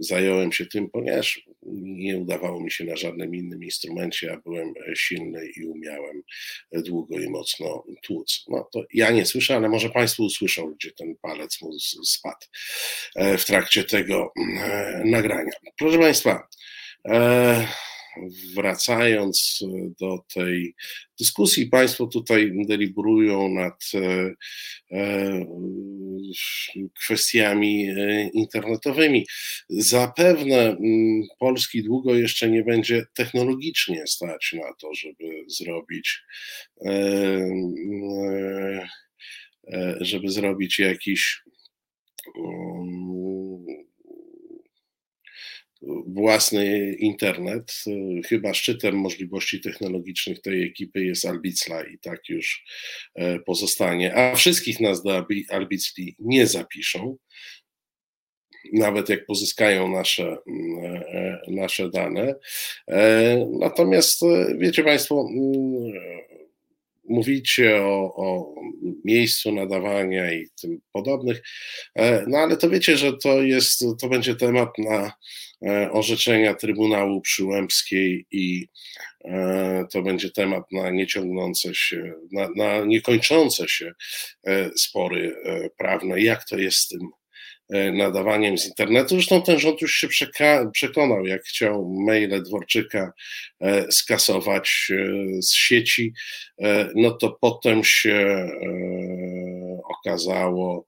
zająłem 0.00 0.52
się 0.52 0.66
tym, 0.66 0.90
ponieważ 0.90 1.48
nie 1.82 2.18
udawało 2.18 2.60
mi 2.60 2.70
się 2.70 2.84
na 2.84 2.96
żadnym 2.96 3.34
innym 3.34 3.64
instrumencie, 3.64 4.32
a 4.32 4.36
byłem 4.36 4.74
silny 4.96 5.46
i 5.56 5.64
umiałem 5.66 6.22
długo 6.72 7.18
i 7.18 7.30
mocno 7.30 7.84
tłuc. 8.02 8.44
No 8.48 8.68
to 8.72 8.84
ja 8.92 9.10
nie 9.10 9.26
słyszę, 9.26 9.56
ale 9.56 9.68
może 9.68 9.90
Państwo 9.90 10.22
usłyszą, 10.22 10.74
gdzie 10.74 10.92
ten 10.92 11.16
palec 11.22 11.62
mu 11.62 11.72
spadł 12.04 12.46
e, 13.16 13.38
w 13.38 13.44
trakcie 13.44 13.84
tego 13.84 14.32
e, 14.36 15.02
nagrania. 15.04 15.52
Proszę 15.78 15.98
Państwa, 15.98 16.48
e, 17.08 17.66
wracając 18.54 19.60
e, 19.62 19.90
do 20.00 20.18
tej 20.34 20.74
dyskusji, 21.20 21.66
Państwo 21.66 22.06
tutaj 22.06 22.52
deliberują 22.68 23.48
nad 23.48 23.84
e, 23.94 24.34
e, 24.92 25.46
kwestiami 27.00 27.88
internetowymi. 28.32 29.26
Zapewne 29.68 30.56
mm, 30.56 31.22
Polski 31.38 31.82
długo 31.82 32.14
jeszcze 32.14 32.50
nie 32.50 32.64
będzie 32.64 33.06
technologicznie 33.14 34.06
stać 34.06 34.52
na 34.52 34.74
to, 34.80 34.94
żeby 34.94 35.44
zrobić 35.46 36.22
żeby 40.00 40.30
zrobić 40.30 40.78
jakiś 40.78 41.42
um, 42.34 43.23
własny 46.06 46.92
internet. 46.92 47.84
Chyba 48.26 48.54
szczytem 48.54 48.94
możliwości 48.96 49.60
technologicznych 49.60 50.40
tej 50.40 50.64
ekipy 50.64 51.04
jest 51.04 51.24
Albicla 51.24 51.82
i 51.82 51.98
tak 51.98 52.28
już 52.28 52.64
e, 53.14 53.38
pozostanie. 53.38 54.14
A 54.14 54.34
wszystkich 54.36 54.80
nas 54.80 55.02
do 55.02 55.26
Albicli 55.50 56.16
nie 56.18 56.46
zapiszą. 56.46 57.16
Nawet 58.72 59.08
jak 59.08 59.26
pozyskają 59.26 59.88
nasze, 59.88 60.36
mm, 60.46 60.84
e, 60.94 61.40
nasze 61.48 61.90
dane. 61.90 62.34
E, 62.88 63.46
natomiast 63.60 64.20
wiecie 64.58 64.84
Państwo, 64.84 65.28
mm, 65.30 65.92
mówicie 67.08 67.82
o, 67.82 68.14
o, 68.16 68.54
miejscu 69.04 69.52
nadawania 69.52 70.32
i 70.32 70.46
tym 70.60 70.80
podobnych, 70.92 71.42
no 72.26 72.38
ale 72.38 72.56
to 72.56 72.70
wiecie, 72.70 72.96
że 72.96 73.12
to 73.16 73.42
jest, 73.42 73.84
to 74.00 74.08
będzie 74.08 74.34
temat 74.34 74.78
na 74.78 75.12
E, 75.53 75.53
orzeczenia 75.92 76.54
Trybunału 76.54 77.20
Przyłębskiej 77.20 78.26
i 78.30 78.68
e, 79.24 79.84
to 79.92 80.02
będzie 80.02 80.30
temat 80.30 80.72
na 80.72 80.90
nieciągnące 80.90 81.74
się, 81.74 82.12
na, 82.32 82.48
na 82.56 82.84
niekończące 82.84 83.68
się 83.68 83.92
e, 84.46 84.70
spory 84.76 85.36
prawne, 85.78 86.20
jak 86.20 86.48
to 86.48 86.58
jest 86.58 86.76
z 86.76 86.88
tym 86.88 87.00
nadawaniem 87.92 88.58
z 88.58 88.66
internetu. 88.66 89.08
Zresztą 89.08 89.42
ten 89.42 89.58
rząd 89.58 89.82
już 89.82 89.94
się 89.94 90.08
przekonał, 90.72 91.26
jak 91.26 91.42
chciał 91.42 91.94
maile 92.06 92.42
Dworczyka 92.42 93.12
skasować 93.90 94.92
z 95.40 95.54
sieci, 95.54 96.12
no 96.94 97.10
to 97.10 97.38
potem 97.40 97.84
się 97.84 98.48
okazało, 99.84 100.86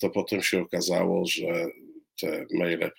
to 0.00 0.10
potem 0.10 0.42
się 0.42 0.62
okazało, 0.62 1.26
że 1.26 1.66
te 2.20 2.46
maile 2.54 2.90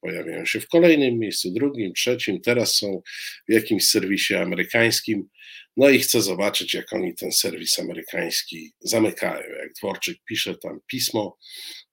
pojawiają, 0.00 0.44
się 0.44 0.60
w 0.60 0.68
kolejnym 0.68 1.18
miejscu, 1.18 1.50
drugim, 1.50 1.92
trzecim, 1.92 2.40
teraz 2.40 2.74
są 2.74 3.02
w 3.48 3.52
jakimś 3.52 3.88
serwisie 3.88 4.34
amerykańskim. 4.34 5.28
No 5.76 5.88
i 5.88 5.98
chcę 5.98 6.22
zobaczyć, 6.22 6.74
jak 6.74 6.92
oni 6.92 7.14
ten 7.14 7.32
serwis 7.32 7.78
amerykański 7.78 8.72
zamykają. 8.80 9.48
Jak 9.62 9.72
Dworczyk 9.72 10.18
pisze 10.24 10.54
tam 10.62 10.80
pismo 10.86 11.36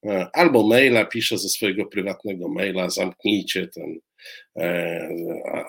e, 0.06 0.28
albo 0.34 0.68
maila, 0.68 1.06
pisze 1.06 1.38
ze 1.38 1.50
swojego 1.50 1.86
prywatnego 1.86 2.50
maila, 2.50 2.90
zamknijcie 2.90 3.68
ten 3.68 4.00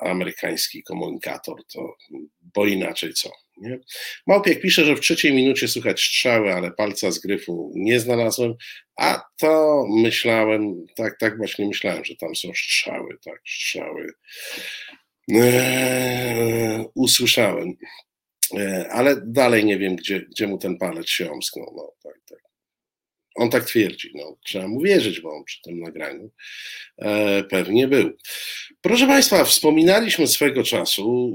amerykański 0.01 0.83
komunikator, 0.83 1.65
to 1.73 1.97
bo 2.55 2.67
inaczej 2.67 3.13
co. 3.15 3.31
Nie? 3.57 3.79
Małpiek 4.27 4.61
pisze, 4.61 4.85
że 4.85 4.97
w 4.97 5.01
trzeciej 5.01 5.35
minucie 5.35 5.69
słychać 5.69 6.01
strzały, 6.01 6.55
ale 6.55 6.71
palca 6.71 7.11
z 7.11 7.19
gryfu 7.19 7.73
nie 7.75 8.01
znalazłem, 8.01 8.55
a 8.97 9.23
to 9.39 9.85
myślałem, 9.91 10.87
tak, 10.97 11.19
tak 11.19 11.37
właśnie 11.37 11.67
myślałem, 11.67 12.05
że 12.05 12.17
tam 12.17 12.37
są 12.37 12.49
strzały, 12.55 13.19
tak, 13.25 13.41
strzały. 13.47 14.07
Eee, 15.31 16.85
usłyszałem, 16.95 17.73
eee, 18.53 18.87
ale 18.91 19.17
dalej 19.27 19.65
nie 19.65 19.79
wiem, 19.79 19.97
gdzie, 19.97 20.21
gdzie 20.21 20.47
mu 20.47 20.59
ten 20.59 20.79
palec 20.79 21.09
się 21.09 21.31
omsknął. 21.31 21.73
No, 21.77 21.93
tak, 22.03 22.21
tak. 22.29 22.46
On 23.37 23.51
tak 23.51 23.65
twierdzi, 23.65 24.11
no, 24.15 24.37
trzeba 24.45 24.69
mu 24.69 24.81
wierzyć, 24.81 25.21
bo 25.21 25.37
on 25.37 25.45
przy 25.45 25.63
tym 25.63 25.81
nagraniu 25.81 26.31
e, 26.99 27.45
pewnie 27.45 27.89
był. 27.89 28.17
Proszę 28.81 29.07
Państwa, 29.07 29.45
wspominaliśmy 29.45 30.27
swego 30.27 30.63
czasu, 30.63 31.35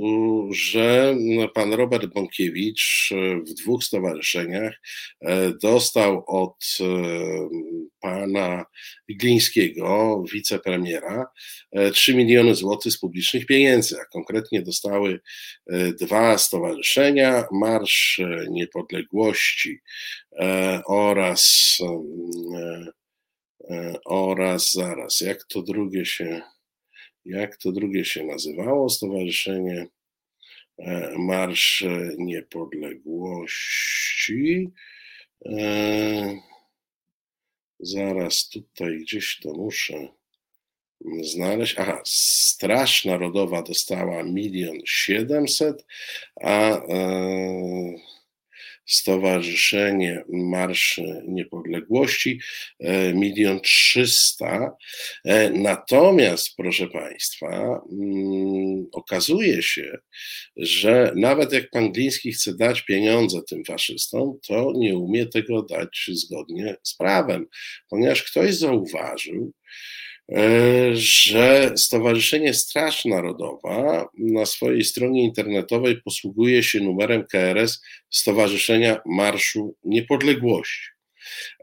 że 0.51 1.15
pan 1.53 1.73
Robert 1.73 2.13
Bąkiewicz 2.13 3.09
w 3.47 3.53
dwóch 3.53 3.83
stowarzyszeniach 3.83 4.73
e, 5.21 5.51
dostał 5.61 6.23
od 6.27 6.77
e, 6.79 6.85
pana 7.99 8.65
Glińskiego, 9.09 10.23
wicepremiera, 10.33 11.25
3 11.93 12.15
miliony 12.15 12.55
złotych 12.55 12.91
z 12.91 12.99
publicznych 12.99 13.45
pieniędzy, 13.45 13.97
a 14.01 14.05
konkretnie 14.05 14.61
dostały 14.61 15.19
dwa 15.99 16.37
stowarzyszenia, 16.37 17.43
Marsz 17.51 18.21
Niepodległości 18.49 19.81
oraz 20.85 21.77
E, 22.53 22.91
e, 23.69 23.99
oraz 24.05 24.71
zaraz, 24.71 25.21
jak 25.21 25.43
to 25.43 25.61
drugie 25.61 26.05
się, 26.05 26.41
jak 27.25 27.57
to 27.57 27.71
drugie 27.71 28.05
się 28.05 28.23
nazywało, 28.23 28.89
Stowarzyszenie 28.89 29.87
e, 30.77 31.13
Marsz 31.17 31.85
Niepodległości. 32.17 34.71
Zaraz 37.79 38.49
tutaj 38.49 38.99
gdzieś 38.99 39.39
to 39.39 39.53
muszę 39.53 40.07
znaleźć. 41.21 41.75
Aha, 41.77 42.01
Straż 42.05 43.05
Narodowa 43.05 43.61
dostała 43.61 44.23
milion 44.23 44.77
siedemset, 44.85 45.85
a 46.41 46.81
Stowarzyszenie 48.85 50.23
Marsz 50.29 51.01
Niepodległości 51.27 52.39
e, 52.79 53.13
milion 53.13 53.61
trzysta. 53.61 54.75
E, 55.25 55.49
natomiast, 55.49 56.55
proszę 56.57 56.87
Państwa, 56.87 57.81
mm, 57.91 58.85
okazuje 58.91 59.63
się, 59.63 59.97
że 60.57 61.13
nawet 61.15 61.53
jak 61.53 61.69
pan 61.69 61.91
Gliński 61.91 62.31
chce 62.33 62.57
dać 62.57 62.81
pieniądze 62.81 63.41
tym 63.49 63.65
faszystom, 63.65 64.39
to 64.47 64.73
nie 64.75 64.97
umie 64.97 65.25
tego 65.25 65.63
dać 65.63 66.09
zgodnie 66.13 66.75
z 66.83 66.95
prawem, 66.95 67.45
ponieważ 67.89 68.23
ktoś 68.23 68.55
zauważył, 68.55 69.53
że 70.91 71.71
Stowarzyszenie 71.75 72.53
Straż 72.53 73.05
Narodowa 73.05 74.09
na 74.17 74.45
swojej 74.45 74.83
stronie 74.83 75.23
internetowej 75.23 76.01
posługuje 76.01 76.63
się 76.63 76.79
numerem 76.79 77.25
KRS 77.31 77.81
Stowarzyszenia 78.09 79.01
Marszu 79.05 79.75
Niepodległości. 79.83 80.89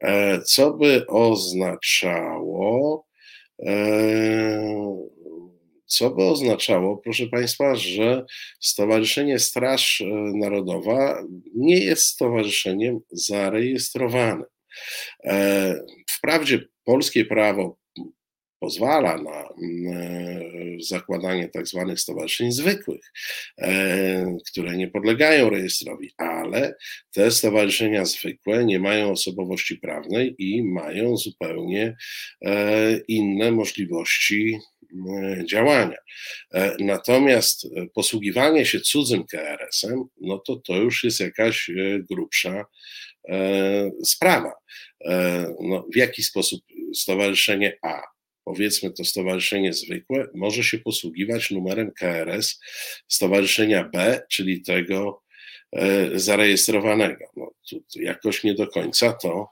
E, 0.00 0.40
co 0.42 0.72
by 0.72 1.06
oznaczało, 1.06 1.86
e, 3.66 4.98
co 5.86 6.10
by 6.10 6.24
oznaczało, 6.24 6.96
proszę 6.96 7.26
Państwa, 7.26 7.76
że 7.76 8.24
Stowarzyszenie 8.60 9.38
Straż 9.38 10.02
Narodowa 10.34 11.22
nie 11.54 11.78
jest 11.78 12.06
stowarzyszeniem 12.06 13.00
zarejestrowanym. 13.10 14.44
Wprawdzie 16.10 16.60
polskie 16.84 17.24
prawo 17.24 17.76
pozwala 18.60 19.22
na 19.22 19.48
mm, 19.62 19.96
e, 19.96 20.50
zakładanie 20.80 21.48
tak 21.48 21.66
zwanych 21.66 22.00
stowarzyszeń 22.00 22.52
zwykłych, 22.52 23.12
e, 23.58 24.36
które 24.50 24.76
nie 24.76 24.88
podlegają 24.88 25.50
rejestrowi, 25.50 26.10
ale 26.16 26.74
te 27.12 27.30
stowarzyszenia 27.30 28.04
zwykłe 28.04 28.64
nie 28.64 28.80
mają 28.80 29.10
osobowości 29.10 29.76
prawnej 29.76 30.34
i 30.38 30.62
mają 30.62 31.16
zupełnie 31.16 31.96
e, 32.44 32.98
inne 33.08 33.52
możliwości 33.52 34.58
działania. 35.44 35.96
Natomiast 36.80 37.66
posługiwanie 37.94 38.66
się 38.66 38.80
cudzym 38.80 39.24
KRS-em, 39.26 40.04
no 40.20 40.38
to 40.38 40.56
to 40.56 40.76
już 40.76 41.04
jest 41.04 41.20
jakaś 41.20 41.70
grubsza 42.10 42.64
sprawa. 44.04 44.52
No, 45.60 45.86
w 45.92 45.96
jaki 45.96 46.22
sposób 46.22 46.60
Stowarzyszenie 46.94 47.78
A 47.82 48.02
powiedzmy 48.48 48.90
to 48.90 49.04
stowarzyszenie 49.04 49.72
zwykłe, 49.72 50.26
może 50.34 50.64
się 50.64 50.78
posługiwać 50.78 51.50
numerem 51.50 51.92
KRS 51.92 52.60
stowarzyszenia 53.08 53.84
B, 53.84 54.22
czyli 54.30 54.62
tego 54.62 55.22
e, 55.72 56.18
zarejestrowanego. 56.18 57.24
No, 57.36 57.50
tu, 57.70 57.84
tu 57.92 58.00
jakoś 58.00 58.44
nie 58.44 58.54
do 58.54 58.66
końca 58.66 59.12
to 59.12 59.48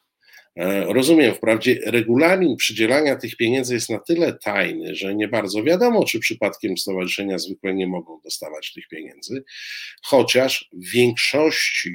e, 0.57 0.85
rozumiem. 0.93 1.35
Wprawdzie 1.35 1.79
regulamin 1.87 2.57
przydzielania 2.57 3.17
tych 3.17 3.37
pieniędzy 3.37 3.75
jest 3.75 3.91
na 3.91 3.99
tyle 3.99 4.39
tajny, 4.39 4.95
że 4.95 5.15
nie 5.15 5.29
bardzo 5.29 5.63
wiadomo, 5.63 6.05
czy 6.05 6.21
przypadkiem 6.21 6.77
stowarzyszenia 6.77 7.39
zwykłe 7.39 7.75
nie 7.75 7.87
mogą 7.87 8.21
dostawać 8.25 8.73
tych 8.73 8.89
pieniędzy, 8.89 9.45
chociaż 10.03 10.69
w 10.73 10.91
większości 10.93 11.91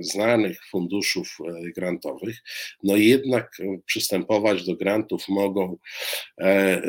znanych 0.00 0.60
funduszów 0.70 1.38
e, 1.46 1.70
grantowych, 1.70 2.42
no 2.82 2.96
jednak 2.96 3.50
e, 3.60 3.78
przystępować 3.86 4.66
do 4.66 4.76
grantów 4.76 5.28
mogą 5.28 5.78
e, 6.40 6.82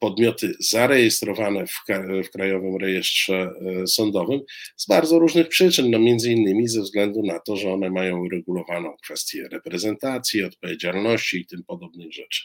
podmioty 0.00 0.54
zarejestrowane 0.60 1.66
w, 1.66 2.30
Krajowym 2.32 2.76
Rejestrze 2.76 3.50
Sądowym 3.86 4.40
z 4.76 4.86
bardzo 4.86 5.18
różnych 5.18 5.48
przyczyn, 5.48 5.90
no 5.90 5.98
między 5.98 6.32
innymi 6.32 6.68
ze 6.68 6.80
względu 6.82 7.22
na 7.22 7.38
to, 7.38 7.56
że 7.56 7.72
one 7.72 7.90
mają 7.90 8.20
uregulowaną 8.20 8.96
kwestię 9.02 9.48
reprezentacji, 9.52 10.44
odpowiedzialności 10.44 11.40
i 11.40 11.46
tym 11.46 11.64
podobnych 11.64 12.12
rzeczy. 12.12 12.42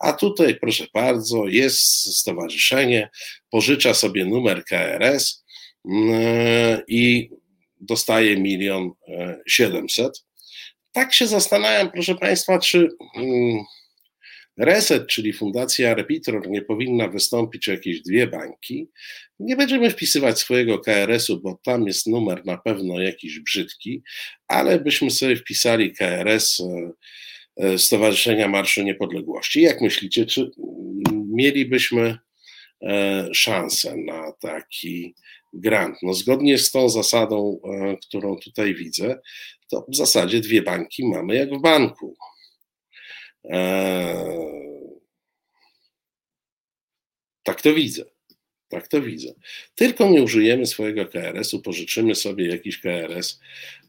A 0.00 0.12
tutaj, 0.12 0.56
proszę 0.60 0.86
bardzo, 0.94 1.46
jest 1.46 1.80
stowarzyszenie, 2.18 3.10
pożycza 3.50 3.94
sobie 3.94 4.24
numer 4.24 4.64
KRS 4.64 5.44
mm, 5.84 6.80
i 6.88 7.30
dostaje 7.80 8.36
milion 8.36 8.90
e, 9.08 9.40
siedemset. 9.48 10.24
Tak 10.92 11.14
się 11.14 11.26
zastanawiam, 11.26 11.90
proszę 11.90 12.14
Państwa, 12.14 12.58
czy 12.58 12.88
mm, 13.16 13.64
Reset, 14.58 15.06
czyli 15.06 15.32
Fundacja 15.32 15.94
Repitror, 15.94 16.48
nie 16.48 16.62
powinna 16.62 17.08
wystąpić 17.08 17.68
o 17.68 17.72
jakieś 17.72 18.00
dwie 18.02 18.26
banki. 18.26 18.88
Nie 19.40 19.56
będziemy 19.56 19.90
wpisywać 19.90 20.38
swojego 20.38 20.78
KRS-u, 20.78 21.40
bo 21.40 21.60
tam 21.64 21.86
jest 21.86 22.06
numer 22.06 22.46
na 22.46 22.58
pewno 22.58 23.00
jakiś 23.00 23.38
brzydki, 23.40 24.02
ale 24.48 24.80
byśmy 24.80 25.10
sobie 25.10 25.36
wpisali 25.36 25.92
KRS 25.92 26.60
e, 26.60 26.90
e, 27.64 27.78
Stowarzyszenia 27.78 28.48
Marszu 28.48 28.82
Niepodległości. 28.82 29.62
Jak 29.62 29.80
myślicie, 29.80 30.26
czy 30.26 30.50
mielibyśmy 31.34 32.18
szansę 33.32 33.96
na 33.96 34.32
taki 34.32 35.14
grant. 35.60 35.96
No, 36.02 36.14
zgodnie 36.14 36.58
z 36.58 36.70
tą 36.70 36.88
zasadą, 36.88 37.60
e, 37.64 37.96
którą 37.96 38.36
tutaj 38.36 38.74
widzę, 38.74 39.20
to 39.70 39.86
w 39.88 39.96
zasadzie 39.96 40.40
dwie 40.40 40.62
banki 40.62 41.08
mamy 41.08 41.34
jak 41.34 41.54
w 41.54 41.60
banku. 41.60 42.16
E, 43.44 44.68
tak 47.42 47.62
to 47.62 47.74
widzę. 47.74 48.04
Tak 48.68 48.88
to 48.88 49.02
widzę. 49.02 49.34
Tylko 49.74 50.10
nie 50.10 50.22
użyjemy 50.22 50.66
swojego 50.66 51.06
KRS-u, 51.06 51.62
pożyczymy 51.62 52.14
sobie 52.14 52.48
jakiś 52.48 52.80
KRS 52.80 53.40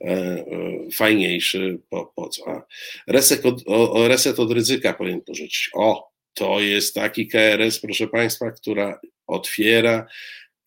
e, 0.02 0.46
fajniejszy, 0.94 1.80
po, 1.90 2.14
po 2.16 2.30
co? 2.30 2.48
A 2.48 2.66
reset 3.08 3.46
od, 3.46 3.64
o, 3.66 4.08
reset 4.08 4.40
od 4.40 4.52
ryzyka 4.52 4.94
powinien 4.94 5.22
pożyczyć. 5.22 5.70
O, 5.74 6.12
to 6.34 6.60
jest 6.60 6.96
taki 6.96 7.28
KRS, 7.28 7.80
proszę 7.80 8.08
Państwa, 8.08 8.52
która 8.52 9.00
otwiera 9.28 10.08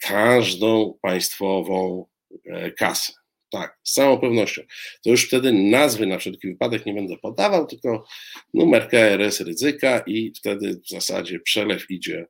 każdą 0.02 0.98
państwową 1.02 2.06
e, 2.46 2.70
kasę. 2.70 3.12
Tak, 3.50 3.78
z 3.82 3.92
całą 3.92 4.18
pewnością. 4.18 4.62
To 5.04 5.10
już 5.10 5.26
wtedy 5.26 5.52
nazwy 5.52 6.06
na 6.06 6.18
wszelki 6.18 6.48
wypadek 6.48 6.86
nie 6.86 6.94
będę 6.94 7.16
podawał, 7.16 7.66
tylko 7.66 8.06
numer 8.54 8.88
KRS 8.88 9.40
ryzyka 9.40 10.02
i 10.06 10.32
wtedy 10.36 10.80
w 10.84 10.88
zasadzie 10.88 11.40
przelew 11.40 11.90
idzie 11.90 12.26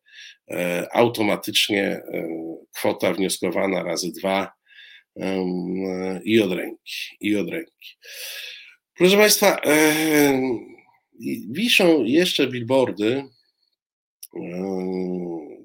e, 0.50 0.88
automatycznie, 0.92 1.82
e, 1.82 2.28
kwota 2.74 3.12
wnioskowana 3.12 3.82
razy 3.82 4.12
dwa 4.12 4.52
i 6.24 6.40
od 6.40 6.52
ręki, 6.52 6.94
i 7.20 7.36
od 7.36 7.48
ręki. 7.48 7.96
Proszę 8.94 9.16
Państwa, 9.16 9.60
wiszą 11.50 12.04
jeszcze 12.04 12.46
billboardy 12.46 13.24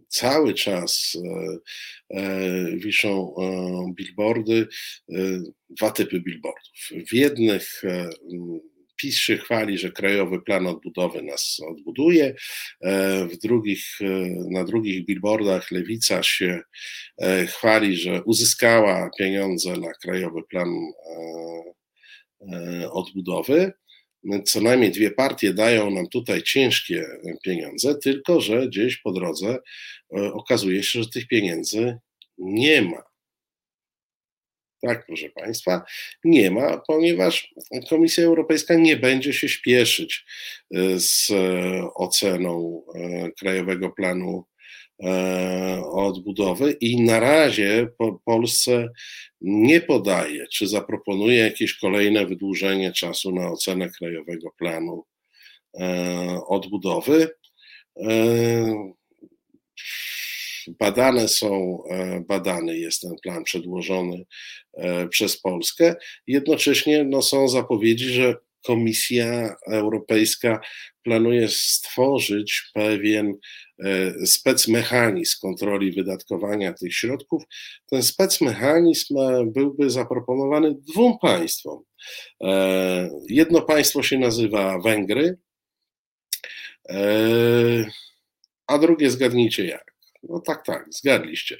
cały 0.07 0.53
czas 0.53 1.17
e, 1.25 1.57
e, 2.19 2.77
wiszą 2.77 3.35
e, 3.35 3.93
billboardy, 3.93 4.67
dwa 5.69 5.91
typy 5.91 6.19
billboardów. 6.19 6.89
W 7.09 7.13
jednych 7.13 7.81
PiS 8.95 9.15
się 9.17 9.38
chwali, 9.38 9.77
że 9.77 9.91
Krajowy 9.91 10.41
Plan 10.41 10.67
Odbudowy 10.67 11.21
nas 11.21 11.57
odbuduje, 11.69 12.35
w 13.31 13.38
drugich, 13.43 13.85
na 14.51 14.63
drugich 14.63 15.05
billboardach 15.05 15.71
Lewica 15.71 16.23
się 16.23 16.61
chwali, 17.47 17.97
że 17.97 18.23
uzyskała 18.23 19.09
pieniądze 19.19 19.77
na 19.77 19.93
Krajowy 19.93 20.41
Plan 20.49 20.69
Odbudowy 22.91 23.73
co 24.45 24.61
najmniej 24.61 24.91
dwie 24.91 25.11
partie 25.11 25.53
dają 25.53 25.91
nam 25.91 26.07
tutaj 26.07 26.44
ciężkie 26.44 27.06
pieniądze, 27.44 27.95
tylko 27.95 28.41
że 28.41 28.68
gdzieś 28.68 28.98
po 28.98 29.11
drodze 29.11 29.57
e, 30.18 30.34
okazuje 30.34 30.84
się, 30.84 31.03
że 31.03 31.10
tych 31.10 31.27
pieniędzy 31.27 31.98
nie 32.38 32.81
ma. 32.81 33.03
Tak, 34.81 35.06
proszę 35.06 35.30
Państwa, 35.30 35.85
nie 36.23 36.52
ma, 36.52 36.81
ponieważ 36.88 37.53
Komisja 37.89 38.26
Europejska 38.26 38.76
nie 38.76 38.98
będzie 38.98 39.34
się 39.34 39.49
śpieszyć 39.49 40.26
e, 40.73 40.99
z 40.99 41.31
e, 41.31 41.94
oceną 41.95 42.84
Krajowego 43.39 43.89
Planu 43.89 44.45
odbudowy 45.91 46.72
i 46.72 47.02
na 47.02 47.19
razie 47.19 47.88
po 47.98 48.19
Polsce 48.26 48.90
nie 49.41 49.82
podaje, 49.82 50.48
czy 50.48 50.68
zaproponuje 50.68 51.38
jakieś 51.38 51.74
kolejne 51.74 52.26
wydłużenie 52.26 52.91
czasu 52.91 53.32
na 53.32 53.52
ocenę 53.52 53.90
Krajowego 53.90 54.52
Planu 54.57 55.06
e, 55.80 56.41
Odbudowy. 56.48 57.30
E, 57.98 58.94
badane 60.80 61.28
są, 61.28 61.84
badany 62.28 62.78
jest 62.78 63.02
ten 63.02 63.15
plan 63.24 63.44
przedłożony 63.44 64.26
przez 65.10 65.41
Polskę. 65.41 65.95
Jednocześnie 66.28 67.03
no, 67.03 67.22
są 67.22 67.48
zapowiedzi, 67.48 68.10
że 68.10 68.36
Komisja 68.64 69.56
Europejska 69.68 70.60
planuje 71.03 71.48
stworzyć 71.48 72.64
pewien 72.74 73.34
specmechanizm 74.26 75.40
kontroli 75.41 75.91
wydatkowania 75.91 76.74
tych 76.74 76.94
środków, 76.94 77.44
ten 77.86 78.04
specmechanizm 78.04 79.16
byłby 79.45 79.90
zaproponowany 79.90 80.76
dwóm 80.94 81.18
państwom. 81.22 81.84
Jedno 83.30 83.62
państwo 83.62 84.04
się 84.04 84.18
nazywa 84.20 84.80
Węgry, 84.80 85.38
a 88.68 88.78
drugie 88.78 89.10
zgadnijcie 89.10 89.66
jak. 89.66 89.94
No 90.24 90.40
tak, 90.40 90.66
tak, 90.66 90.86
zgadliście. 90.90 91.58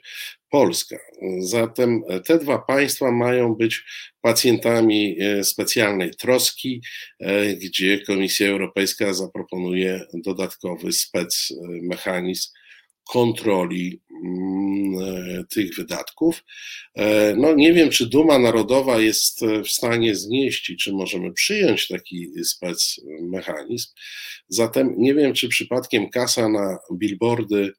Polska. 0.50 0.98
Zatem 1.40 2.02
te 2.26 2.40
dwa 2.40 2.58
państwa 2.60 3.12
mają 3.12 3.56
być 3.56 3.84
pacjentami 4.22 5.18
e, 5.22 5.44
specjalnej 5.44 6.12
troski, 6.12 6.82
e, 7.20 7.56
gdzie 7.56 8.00
Komisja 8.00 8.48
Europejska 8.48 9.14
zaproponuje 9.14 10.02
dodatkowy 10.14 10.92
spec 10.92 11.54
mechanizm 11.82 12.52
kontroli 13.10 14.02
mm, 14.24 14.94
e, 15.40 15.44
tych 15.44 15.76
wydatków. 15.76 16.44
No 17.38 17.54
nie 17.56 17.74
wiem, 17.74 17.90
czy 17.90 18.10
Duma 18.10 18.40
Narodowa 18.40 19.00
jest 19.00 19.46
w 19.66 19.70
stanie 19.70 20.16
znieść 20.16 20.70
i 20.70 20.78
czy 20.78 20.94
możemy 20.94 21.34
przyjąć 21.34 21.88
taki 21.88 22.28
spec 22.44 23.02
mechanizm. 23.22 23.88
Zatem 24.48 24.96
nie 24.98 25.14
wiem, 25.14 25.34
czy 25.34 25.48
przypadkiem 25.48 26.10
kasa 26.10 26.50
na 26.50 26.78
billboardy 26.94 27.74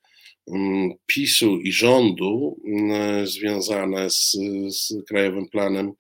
PiSu 1.07 1.61
i 1.61 1.73
rządu 1.73 2.61
mm, 2.67 3.27
związane 3.27 4.11
z, 4.11 4.37
z 4.69 4.93
Krajowym 5.09 5.49
Planem 5.49 5.93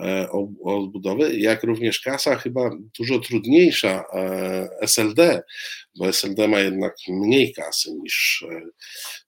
e, 0.00 0.28
Odbudowy, 0.64 1.36
jak 1.36 1.62
również 1.62 2.00
kasa 2.00 2.36
chyba 2.36 2.70
dużo 2.98 3.18
trudniejsza 3.18 4.04
e, 4.12 4.68
SLD, 4.82 5.42
bo 5.98 6.08
SLD 6.08 6.48
ma 6.48 6.60
jednak 6.60 6.94
mniej 7.08 7.52
kasy 7.52 7.94
niż 7.94 8.44
e, 8.50 8.60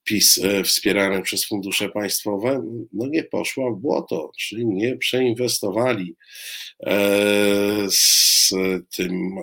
PiS 0.04 0.40
wspierany 0.64 1.22
przez 1.22 1.46
fundusze 1.46 1.88
państwowe, 1.88 2.62
no 2.92 3.06
nie 3.06 3.24
poszła 3.24 3.70
w 3.70 3.80
błoto, 3.80 4.30
czyli 4.38 4.66
nie 4.66 4.96
przeinwestowali 4.96 6.16
z, 7.88 8.50
tym, 8.96 9.34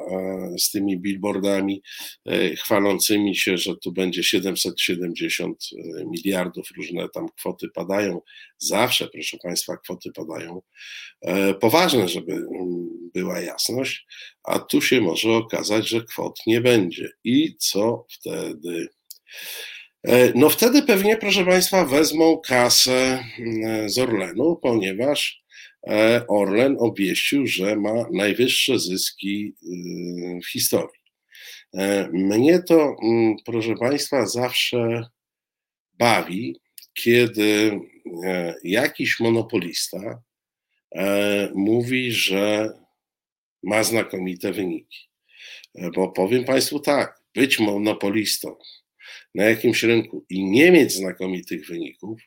z 0.58 0.72
tymi 0.72 1.00
billboardami 1.00 1.82
chwalącymi 2.58 3.36
się, 3.36 3.58
że 3.58 3.76
tu 3.78 3.91
będzie 3.91 4.24
770 4.24 5.70
miliardów, 6.12 6.68
różne 6.78 7.10
tam 7.10 7.28
kwoty 7.38 7.70
padają. 7.70 8.22
Zawsze, 8.68 9.07
proszę 9.07 9.38
Państwa, 9.44 9.77
kwoty 9.77 10.10
padają 10.15 10.61
poważne, 11.61 12.10
żeby 12.10 12.34
mm, 12.34 12.88
była 13.14 13.40
jasność, 13.40 14.06
a 14.44 14.60
tu 14.60 14.81
się 14.81 15.02
może 15.02 15.31
okazać, 15.31 15.90
że 15.90 16.03
kwot 16.03 16.40
nie 16.48 16.61
będzie. 16.61 17.10
I 17.23 17.56
co 17.60 18.06
wtedy? 18.10 18.88
No 20.35 20.49
wtedy 20.49 20.81
pewnie, 20.81 21.18
proszę 21.18 21.45
Państwa, 21.45 21.85
wezmą 21.85 22.38
kasę 22.38 23.23
mm, 23.40 23.90
z 23.90 23.99
Orlenu, 23.99 24.60
ponieważ 24.61 25.44
E, 25.88 26.26
Orlen 26.27 26.76
obwieścił, 26.80 27.48
że 27.48 27.76
ma 27.76 27.94
najwyższe 28.11 28.80
zyski 28.80 29.56
y, 29.64 30.40
w 30.44 30.52
historii. 30.52 31.03
E, 31.73 32.10
mnie 32.14 32.64
to, 32.64 32.95
mm, 33.03 33.35
proszę 33.45 33.76
Państwa, 33.80 34.26
zawsze 34.26 35.10
bawi, 35.94 36.56
kiedy 36.94 37.80
e, 38.24 38.56
jakiś 38.64 39.20
monopolista 39.20 40.22
mówi, 41.53 42.11
że 42.11 42.74
ma 43.64 43.84
znakomite 43.84 44.52
wyniki. 44.52 45.10
Bo 45.95 46.11
powiem 46.11 46.45
Państwu 46.45 46.80
tak, 46.80 47.20
być 47.36 47.60
monopolistą 47.60 48.56
na 49.36 49.44
jakimś 49.44 49.84
rynku 49.84 50.26
i 50.30 50.44
nie 50.44 50.72
mieć 50.72 50.94
znakomitych 50.94 51.68
wyników, 51.68 52.20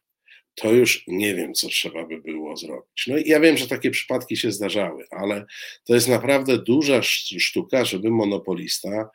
to 0.55 0.73
już 0.73 1.05
nie 1.07 1.35
wiem, 1.35 1.55
co 1.55 1.69
trzeba 1.69 2.07
by 2.07 2.21
było 2.21 2.57
zrobić. 2.57 3.07
No 3.07 3.17
i 3.17 3.29
ja 3.29 3.41
wiem, 3.41 3.57
że 3.57 3.69
takie 3.69 3.91
przypadki 3.91 4.37
się 4.37 4.53
zdarzały, 4.53 5.07
ale 5.11 5.47
to 5.85 5.95
jest 5.95 6.09
naprawdę 6.09 6.59
duża 6.59 7.03
sztuka, 7.03 7.85
żeby 7.85 8.11
monopolista 8.11 9.11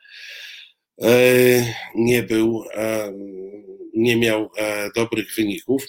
e, 1.01 1.75
nie 1.95 2.23
był, 2.23 2.63
e, 2.73 3.13
nie 4.01 4.17
miał 4.17 4.49
e, 4.57 4.89
dobrych 4.95 5.35
wyników. 5.35 5.83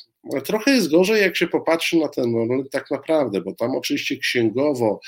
Trochę 0.45 0.71
jest 0.71 0.91
gorzej, 0.91 1.23
jak 1.23 1.37
się 1.37 1.47
popatrzy 1.47 1.97
na 1.97 2.09
ten 2.09 2.31
moment 2.31 2.71
tak 2.71 2.91
naprawdę, 2.91 3.41
bo 3.41 3.55
tam 3.55 3.71
oczywiście 3.71 4.17
księgowo 4.17 5.01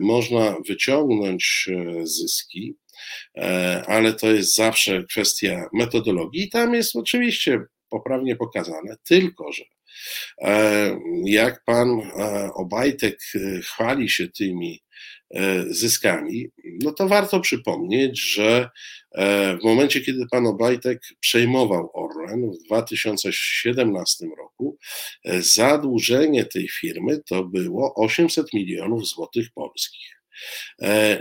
można 0.00 0.56
wyciągnąć 0.68 1.68
zyski, 2.02 2.74
ale 3.86 4.12
to 4.12 4.30
jest 4.30 4.56
zawsze 4.56 5.04
kwestia 5.10 5.68
metodologii. 5.72 6.50
Tam 6.50 6.74
jest 6.74 6.96
oczywiście 6.96 7.60
poprawnie 7.94 8.36
pokazane, 8.36 8.96
tylko 9.04 9.52
że 9.52 9.64
e, 10.42 11.00
jak 11.24 11.64
pan 11.64 11.88
e, 12.00 12.50
Obajtek 12.54 13.18
e, 13.34 13.60
chwali 13.60 14.08
się 14.08 14.28
tymi 14.28 14.82
zyskami, 15.70 16.48
no 16.64 16.92
to 16.92 17.08
warto 17.08 17.40
przypomnieć, 17.40 18.20
że 18.20 18.70
w 19.60 19.64
momencie, 19.64 20.00
kiedy 20.00 20.26
pan 20.30 20.46
Obajtek 20.46 21.00
przejmował 21.20 21.90
Orlen 21.94 22.50
w 22.50 22.66
2017 22.66 24.26
roku, 24.38 24.78
zadłużenie 25.38 26.44
tej 26.44 26.68
firmy 26.68 27.20
to 27.28 27.44
było 27.44 27.94
800 27.94 28.52
milionów 28.52 29.08
złotych 29.08 29.46
polskich. 29.54 30.20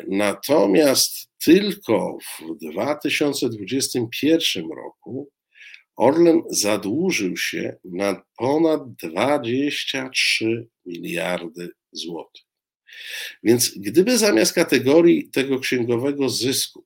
Natomiast 0.08 1.28
tylko 1.44 2.18
w 2.22 2.58
2021 2.72 4.64
roku 4.76 5.30
Orlen 5.96 6.42
zadłużył 6.50 7.38
się 7.38 7.76
na 7.84 8.24
ponad 8.38 8.82
23 9.04 10.68
miliardy 10.86 11.70
złotych. 11.92 12.53
Więc 13.44 13.78
gdyby 13.78 14.18
zamiast 14.18 14.54
kategorii 14.54 15.30
tego 15.30 15.60
księgowego 15.60 16.30
zysku 16.30 16.86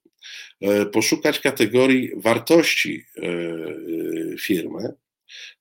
e, 0.60 0.86
poszukać 0.86 1.40
kategorii 1.40 2.10
wartości 2.16 3.04
e, 3.16 3.22
e, 3.22 4.38
firmy, 4.38 4.92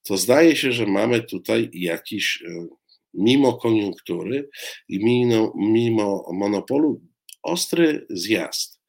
to 0.04 0.18
zdaje 0.18 0.56
się, 0.56 0.72
że 0.72 0.86
mamy 0.86 1.24
tutaj 1.24 1.70
jakiś, 1.74 2.44
mimo 3.14 3.54
koniunktury 3.54 4.50
i 4.90 5.06
mimo, 5.06 5.54
mimo 5.56 6.30
monopolu, 6.34 7.02
ostry 7.44 8.06
zjazd. 8.10 8.80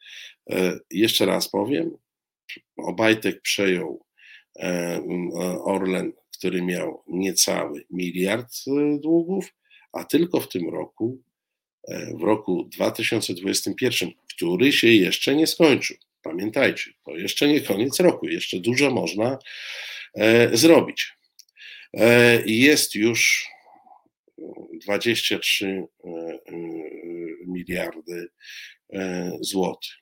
Jeszcze 0.91 1.27
raz 1.27 1.51
powiem, 1.51 1.91
Obajtek 2.77 3.43
przejął 3.43 4.05
Orlen, 5.65 6.13
który 6.39 6.63
miał 6.63 7.03
niecały 7.07 7.85
miliard 7.91 8.55
długów, 9.01 9.55
a 9.93 10.05
tylko 10.05 10.41
w 10.41 10.49
tym 10.49 10.69
roku, 10.69 11.23
w 12.15 12.23
roku 12.23 12.69
2021, 12.73 14.10
który 14.35 14.73
się 14.73 14.86
jeszcze 14.86 15.35
nie 15.35 15.47
skończył. 15.47 15.97
Pamiętajcie, 16.23 16.90
to 17.05 17.16
jeszcze 17.16 17.48
nie 17.48 17.60
koniec 17.60 18.01
roku, 18.01 18.28
jeszcze 18.28 18.60
dużo 18.60 18.90
można 18.90 19.39
zrobić. 20.52 21.12
Jest 22.47 22.94
już 22.94 23.47
23 24.73 25.85
miliardy 27.47 28.28
złotych. 29.40 29.93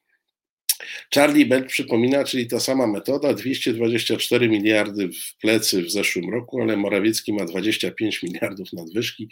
Charlie 1.14 1.46
Bell 1.46 1.66
przypomina, 1.66 2.24
czyli 2.24 2.46
ta 2.46 2.60
sama 2.60 2.86
metoda, 2.86 3.34
224 3.34 4.48
miliardy 4.48 5.08
w 5.08 5.36
plecy 5.36 5.82
w 5.82 5.90
zeszłym 5.90 6.30
roku, 6.30 6.62
ale 6.62 6.76
Morawiecki 6.76 7.32
ma 7.32 7.44
25 7.44 8.22
miliardów 8.22 8.72
nadwyżki. 8.72 9.28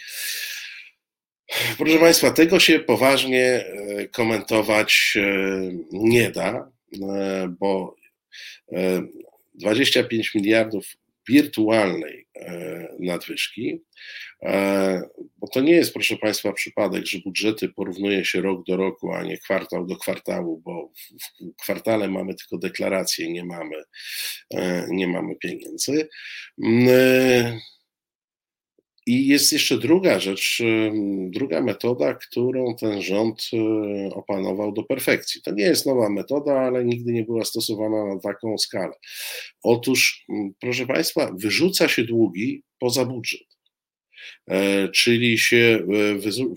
Proszę 1.78 1.98
Państwa, 1.98 2.30
tego 2.30 2.60
się 2.60 2.80
poważnie 2.80 3.44
e, 3.44 4.08
komentować 4.08 5.14
e, 5.16 5.22
nie 5.92 6.30
da, 6.30 6.70
e, 7.02 7.48
bo 7.60 7.96
25 9.54 10.34
miliardów 10.34 10.86
wirtualnej 11.28 12.26
nadwyżki 13.00 13.80
bo 15.38 15.48
to 15.52 15.60
nie 15.60 15.72
jest, 15.72 15.92
proszę 15.92 16.16
Państwa, 16.16 16.52
przypadek, 16.52 17.06
że 17.06 17.18
budżety 17.18 17.68
porównuje 17.68 18.24
się 18.24 18.40
rok 18.40 18.66
do 18.66 18.76
roku, 18.76 19.12
a 19.12 19.22
nie 19.22 19.38
kwartał 19.38 19.86
do 19.86 19.96
kwartału, 19.96 20.60
bo 20.64 20.92
w 21.10 21.62
kwartale 21.62 22.08
mamy 22.08 22.34
tylko 22.34 22.58
deklaracje, 22.58 23.32
nie 23.32 23.44
mamy, 23.44 23.76
nie 24.88 25.08
mamy 25.08 25.36
pieniędzy. 25.36 26.08
E, 29.08 29.10
I 29.10 29.26
jest 29.26 29.52
jeszcze 29.52 29.78
druga 29.78 30.20
rzecz, 30.20 30.62
druga 31.30 31.60
metoda, 31.60 32.14
którą 32.14 32.76
ten 32.76 33.02
rząd 33.02 33.50
opanował 34.12 34.72
do 34.72 34.82
perfekcji. 34.82 35.42
To 35.42 35.52
nie 35.52 35.64
jest 35.64 35.86
nowa 35.86 36.08
metoda, 36.10 36.60
ale 36.60 36.84
nigdy 36.84 37.12
nie 37.12 37.24
była 37.24 37.44
stosowana 37.44 38.14
na 38.14 38.20
taką 38.20 38.58
skalę. 38.58 38.94
Otóż, 39.62 40.26
proszę 40.60 40.86
Państwa, 40.86 41.30
wyrzuca 41.38 41.88
się 41.88 42.04
długi 42.04 42.62
poza 42.78 43.04
budżet. 43.04 43.40
e, 44.46 44.88
czyli 44.88 45.38
się 45.38 45.86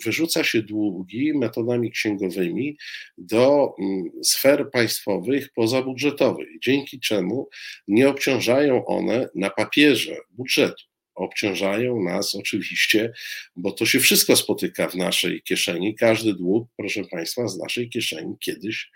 wyrzuca 0.06 0.44
się 0.44 0.62
długi 0.62 1.34
metodami 1.34 1.92
księgowymi 1.92 2.78
do 3.18 3.76
sfer 4.24 4.72
państwowych 4.72 5.50
pozabudżetowych, 5.56 6.48
dzięki 6.64 7.00
czemu 7.00 7.50
nie 7.88 8.10
obciążają 8.10 8.86
one 8.86 9.30
na 9.36 9.50
papierze 9.50 10.18
budżetu 10.30 10.84
obciążają 11.18 12.04
nas 12.04 12.36
oczywiście, 12.36 13.14
bo 13.56 13.72
to 13.72 13.86
się 13.86 14.00
wszystko 14.00 14.36
spotyka 14.36 14.88
w 14.88 14.96
naszej 14.96 15.42
kieszeni. 15.42 15.96
Każdy 15.96 16.34
dług, 16.34 16.70
proszę 16.78 17.04
Państwa, 17.04 17.48
z 17.48 17.58
naszej 17.58 17.90
kieszeni 17.90 18.36
kiedyś 18.40 18.92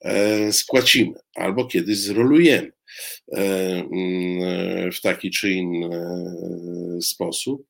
e, 0.00 0.52
spłacimy 0.52 1.14
albo 1.34 1.66
kiedyś 1.66 1.96
zrolujemy 1.96 2.72
e, 3.32 3.38
mm, 3.92 4.92
w 4.92 5.00
taki 5.00 5.30
czy 5.30 5.50
inny 5.50 5.96
e, 5.96 7.02
sposób. 7.02 7.66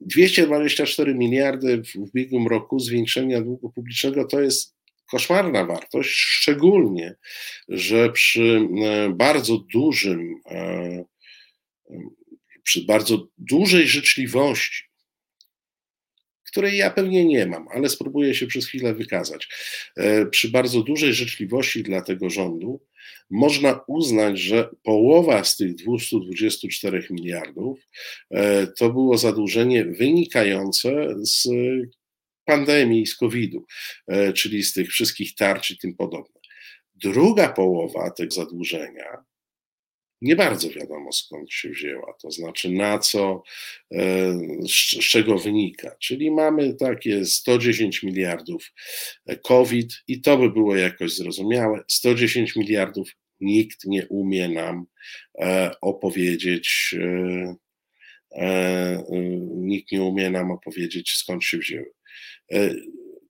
224 0.00 1.10
mm, 1.10 1.18
miliardy 1.18 1.82
w 1.82 1.96
ubiegłym 1.96 2.46
roku 2.46 2.78
zwiększenia 2.78 3.40
długu 3.40 3.70
publicznego 3.70 4.24
to 4.24 4.40
jest 4.40 4.76
koszmarna 5.10 5.64
wartość, 5.64 6.10
szczególnie, 6.10 7.14
że 7.68 8.12
przy 8.12 8.68
bardzo 9.10 9.58
dużym 9.58 10.34
przy 12.62 12.84
bardzo 12.84 13.28
dużej 13.38 13.88
życzliwości, 13.88 14.84
której 16.56 16.76
ja 16.76 16.90
pewnie 16.90 17.24
nie 17.24 17.46
mam, 17.46 17.68
ale 17.68 17.88
spróbuję 17.88 18.34
się 18.34 18.46
przez 18.46 18.66
chwilę 18.66 18.94
wykazać. 18.94 19.48
E, 19.96 20.26
przy 20.26 20.48
bardzo 20.48 20.82
dużej 20.82 21.14
życzliwości 21.14 21.82
dla 21.82 22.02
tego 22.02 22.30
rządu 22.30 22.80
można 23.30 23.80
uznać, 23.86 24.40
że 24.40 24.68
połowa 24.82 25.44
z 25.44 25.56
tych 25.56 25.74
224 25.74 27.06
miliardów 27.10 27.78
e, 28.30 28.66
to 28.66 28.90
było 28.90 29.18
zadłużenie 29.18 29.84
wynikające 29.84 31.06
z 31.22 31.48
pandemii, 32.44 33.06
z 33.06 33.16
COVID-u, 33.16 33.64
e, 34.06 34.32
czyli 34.32 34.62
z 34.62 34.72
tych 34.72 34.88
wszystkich 34.90 35.34
tarcz 35.34 35.70
i 35.70 35.78
tym 35.78 35.94
podobne. 35.94 36.40
Druga 36.94 37.48
połowa 37.48 38.10
tego 38.10 38.30
zadłużenia 38.30 39.24
nie 40.20 40.36
bardzo 40.36 40.70
wiadomo 40.70 41.12
skąd 41.12 41.52
się 41.52 41.68
wzięła, 41.68 42.14
to 42.22 42.30
znaczy 42.30 42.70
na 42.70 42.98
co, 42.98 43.42
e, 43.92 44.32
z 44.68 45.08
czego 45.08 45.38
wynika. 45.38 45.96
Czyli 46.00 46.30
mamy 46.30 46.74
takie 46.74 47.24
110 47.24 48.02
miliardów 48.02 48.72
e, 49.26 49.36
COVID 49.36 49.92
i 50.08 50.20
to 50.20 50.38
by 50.38 50.50
było 50.50 50.76
jakoś 50.76 51.14
zrozumiałe. 51.14 51.84
110 51.88 52.56
miliardów 52.56 53.10
nikt 53.40 53.84
nie 53.84 54.06
umie 54.08 54.48
nam 54.48 54.86
e, 55.40 55.70
opowiedzieć, 55.80 56.94
nikt 59.56 59.92
nie 59.92 60.02
umie 60.02 60.30
nam 60.30 60.50
opowiedzieć 60.50 61.12
skąd 61.12 61.44
się 61.44 61.58
wzięły. 61.58 61.90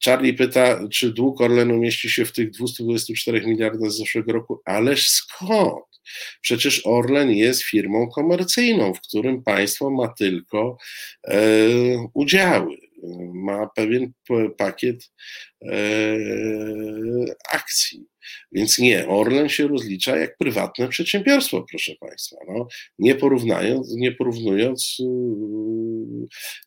Charlie 0.05 0.35
pyta, 0.35 0.89
czy 0.89 1.13
dług 1.13 1.41
Orlenu 1.41 1.79
mieści 1.79 2.11
się 2.11 2.25
w 2.25 2.33
tych 2.33 2.51
224 2.51 3.47
miliardach 3.47 3.91
z 3.91 3.99
zeszłego 3.99 4.33
roku, 4.33 4.61
ależ 4.65 5.09
skąd? 5.09 5.96
Przecież 6.41 6.83
Orlen 6.85 7.31
jest 7.31 7.63
firmą 7.63 8.09
komercyjną, 8.09 8.95
w 8.95 9.01
którym 9.01 9.43
państwo 9.43 9.91
ma 9.91 10.09
tylko 10.09 10.77
e, 11.29 11.39
udziały, 12.15 12.77
ma 13.35 13.67
pewien 13.75 14.13
pakiet 14.59 15.11
e, 15.63 15.77
akcji. 17.53 18.07
Więc 18.53 18.79
nie, 18.79 19.09
Orlen 19.09 19.49
się 19.49 19.69
rozlicza 19.69 20.17
jak 20.17 20.37
prywatne 20.39 20.89
przedsiębiorstwo, 20.89 21.65
proszę 21.71 21.93
Państwa. 22.01 22.37
No, 22.49 22.69
nie 22.99 23.15
porównując, 23.15 23.97
nie 23.97 24.13
porównując, 24.13 24.97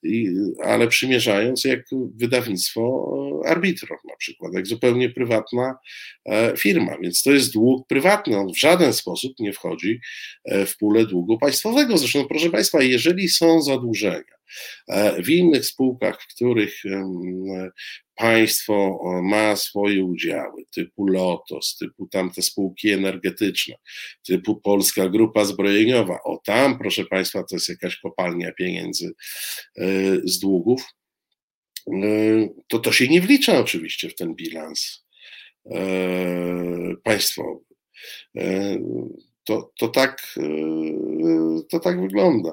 yy, 0.04 0.54
ale 0.64 0.88
przymierzając 0.88 1.66
jak 1.66 1.80
wydawnictwo 2.16 3.10
Arbitron 3.46 3.98
na 4.10 4.16
przykład, 4.16 4.54
jak 4.54 4.68
zupełnie 4.68 5.10
prywatna 5.10 5.76
e, 6.26 6.58
firma. 6.58 6.98
Więc 7.02 7.24
to 7.24 7.32
jest 7.32 7.54
dług 7.54 7.88
prywatny, 7.88 8.38
on 8.38 8.54
w 8.54 8.60
żaden 8.60 8.94
sposób 8.94 9.34
nie 9.40 9.54
wchodzi 9.54 10.00
e, 10.46 10.66
w 10.66 10.78
pulę 10.78 11.06
długu 11.06 11.38
państwowego. 11.38 11.98
Zresztą, 11.98 12.28
proszę 12.28 12.50
Państwa, 12.50 12.84
jeżeli 12.84 13.30
są 13.30 13.62
zadłużenia, 13.62 14.39
w 15.24 15.30
innych 15.30 15.66
spółkach, 15.66 16.22
w 16.22 16.28
których 16.36 16.84
państwo 18.20 19.00
ma 19.24 19.56
swoje 19.56 20.04
udziały, 20.04 20.64
typu 20.72 21.08
Lotos, 21.08 21.78
typu 21.78 22.08
tamte 22.08 22.42
spółki 22.42 22.90
energetyczne, 22.90 23.76
typu 24.26 24.62
Polska 24.62 25.10
Grupa 25.10 25.46
Zbrojeniowa, 25.46 26.20
o 26.24 26.42
tam, 26.46 26.80
proszę 26.80 27.06
Państwa, 27.06 27.44
to 27.44 27.56
jest 27.56 27.70
jakaś 27.70 27.98
kopalnia 27.98 28.52
pieniędzy 28.52 29.12
e, 29.78 29.86
z 30.24 30.40
długów, 30.40 30.84
e, 31.88 31.94
to 32.68 32.80
to 32.80 32.92
się 32.92 33.08
nie 33.08 33.22
wlicza 33.22 33.60
oczywiście 33.60 34.10
w 34.10 34.16
ten 34.16 34.36
bilans 34.36 35.06
e, 35.72 36.96
państwowy 37.04 37.60
to, 39.50 39.72
to, 39.78 39.88
tak, 39.88 40.36
e, 40.38 40.42
to 41.70 41.80
tak 41.80 42.02
wygląda. 42.02 42.52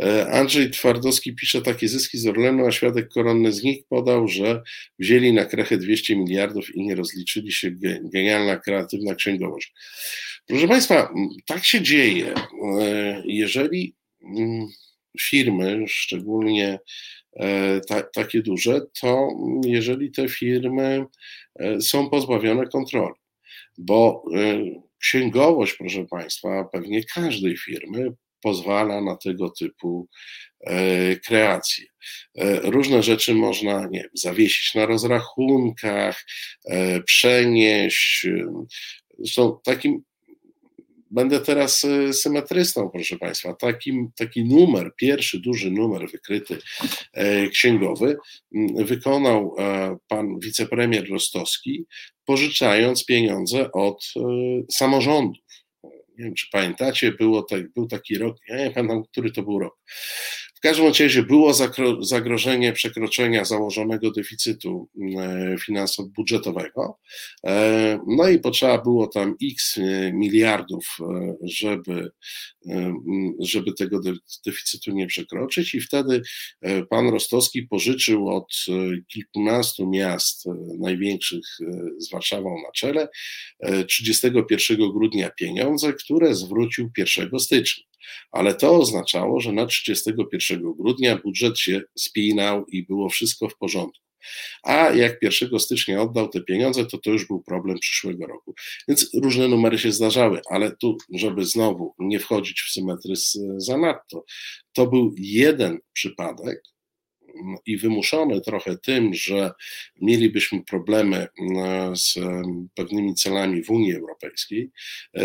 E, 0.00 0.30
Andrzej 0.30 0.70
Twardowski 0.70 1.34
pisze, 1.34 1.62
takie 1.62 1.88
zyski 1.88 2.18
z 2.18 2.26
Orlenu, 2.26 2.66
a 2.66 2.72
świadek 2.72 3.08
koronny 3.08 3.52
z 3.52 3.62
nich 3.62 3.86
podał, 3.88 4.28
że 4.28 4.62
wzięli 4.98 5.32
na 5.32 5.44
krechę 5.44 5.78
200 5.78 6.16
miliardów 6.16 6.76
i 6.76 6.82
nie 6.82 6.94
rozliczyli 6.94 7.52
się. 7.52 7.70
Genialna, 8.02 8.56
kreatywna 8.56 9.14
księgowość. 9.14 9.72
Proszę 10.46 10.68
Państwa, 10.68 11.14
tak 11.46 11.64
się 11.64 11.82
dzieje. 11.82 12.34
E, 12.80 13.22
jeżeli 13.26 13.94
firmy, 15.20 15.84
szczególnie 15.88 16.78
ta, 17.88 18.02
takie 18.02 18.42
duże, 18.42 18.80
to 19.00 19.28
jeżeli 19.64 20.10
te 20.10 20.28
firmy 20.28 21.04
są 21.80 22.10
pozbawione 22.10 22.66
kontroli, 22.66 23.14
bo 23.78 24.24
Księgowość, 25.00 25.74
proszę 25.78 26.06
Państwa, 26.10 26.64
pewnie 26.72 27.04
każdej 27.04 27.56
firmy 27.56 28.12
pozwala 28.42 29.00
na 29.00 29.16
tego 29.16 29.50
typu 29.50 30.08
e, 30.60 31.16
kreacje. 31.16 31.84
E, 32.38 32.60
różne 32.60 33.02
rzeczy 33.02 33.34
można 33.34 33.86
nie 33.90 34.04
zawiesić 34.14 34.74
na 34.74 34.86
rozrachunkach, 34.86 36.24
e, 36.66 37.02
przenieść. 37.02 38.26
Zresztą 39.18 39.58
takim 39.64 40.02
Będę 41.10 41.40
teraz 41.40 41.84
e, 41.84 42.12
symetrystą, 42.12 42.90
proszę 42.90 43.18
Państwa. 43.18 43.54
Taki, 43.54 43.92
taki 44.16 44.44
numer, 44.44 44.92
pierwszy 44.96 45.40
duży 45.40 45.70
numer 45.70 46.10
wykryty 46.10 46.58
e, 47.12 47.48
księgowy 47.48 48.16
wykonał 48.74 49.54
e, 49.58 49.96
pan 50.08 50.38
wicepremier 50.38 51.10
Rostowski, 51.10 51.86
pożyczając 52.24 53.04
pieniądze 53.04 53.72
od 53.72 54.04
samorządów. 54.70 55.44
Nie 56.18 56.24
wiem, 56.24 56.34
czy 56.34 56.46
pamiętacie, 56.52 57.12
było 57.12 57.42
tak, 57.42 57.72
był 57.72 57.86
taki 57.86 58.18
rok, 58.18 58.36
ja 58.48 58.56
nie 58.56 58.70
pamiętam, 58.70 59.04
który 59.04 59.32
to 59.32 59.42
był 59.42 59.58
rok. 59.58 59.78
W 60.58 60.60
każdym 60.60 60.86
razie 60.86 61.22
było 61.22 61.54
zagrożenie 62.00 62.72
przekroczenia 62.72 63.44
założonego 63.44 64.10
deficytu 64.10 64.88
e, 65.18 65.56
finansowo 65.58 66.08
budżetowego, 66.16 66.98
e, 67.46 68.00
no 68.06 68.28
i 68.28 68.38
potrzeba 68.38 68.78
było 68.78 69.06
tam 69.06 69.36
x 69.52 69.78
e, 69.78 70.12
miliardów, 70.12 70.98
żeby, 71.42 72.10
żeby 73.40 73.72
tego 73.72 74.00
deficytu 74.46 74.92
nie 74.92 75.06
przekroczyć. 75.06 75.74
I 75.74 75.80
wtedy 75.80 76.22
pan 76.90 77.08
Rostowski 77.08 77.62
pożyczył 77.62 78.28
od 78.28 78.54
kilkunastu 79.12 79.90
miast 79.90 80.44
największych 80.78 81.44
z 81.98 82.10
Warszawą 82.10 82.62
na 82.66 82.72
czele 82.72 83.08
31 83.88 84.92
grudnia 84.92 85.30
pieniądze, 85.30 85.92
które 85.92 86.34
zwrócił 86.34 86.90
1 86.98 87.40
stycznia 87.40 87.87
ale 88.32 88.54
to 88.54 88.78
oznaczało, 88.78 89.40
że 89.40 89.52
na 89.52 89.66
31 89.66 90.72
grudnia 90.78 91.16
budżet 91.16 91.58
się 91.58 91.82
spinał 91.98 92.66
i 92.66 92.82
było 92.82 93.08
wszystko 93.08 93.48
w 93.48 93.56
porządku. 93.56 94.08
A 94.62 94.90
jak 94.90 95.22
1 95.22 95.60
stycznia 95.60 96.02
oddał 96.02 96.28
te 96.28 96.40
pieniądze, 96.40 96.86
to 96.86 96.98
to 96.98 97.10
już 97.10 97.26
był 97.26 97.42
problem 97.42 97.78
przyszłego 97.78 98.26
roku. 98.26 98.54
Więc 98.88 99.10
różne 99.22 99.48
numery 99.48 99.78
się 99.78 99.92
zdarzały, 99.92 100.40
ale 100.50 100.76
tu, 100.76 100.96
żeby 101.14 101.44
znowu 101.44 101.94
nie 101.98 102.20
wchodzić 102.20 102.60
w 102.60 102.72
symetrys 102.72 103.38
zanadto, 103.56 104.24
to 104.72 104.86
był 104.86 105.14
jeden 105.18 105.78
przypadek, 105.92 106.62
i 107.66 107.76
wymuszony 107.76 108.40
trochę 108.40 108.78
tym, 108.78 109.14
że 109.14 109.50
mielibyśmy 110.00 110.64
problemy 110.64 111.26
z 111.94 112.14
pewnymi 112.74 113.14
celami 113.14 113.64
w 113.64 113.70
Unii 113.70 113.94
Europejskiej. 113.94 114.70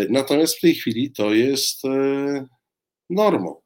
Natomiast 0.09 0.57
w 0.57 0.61
tej 0.61 0.75
chwili 0.75 1.11
to 1.11 1.33
jest 1.33 1.85
e, 1.85 2.47
normą. 3.09 3.61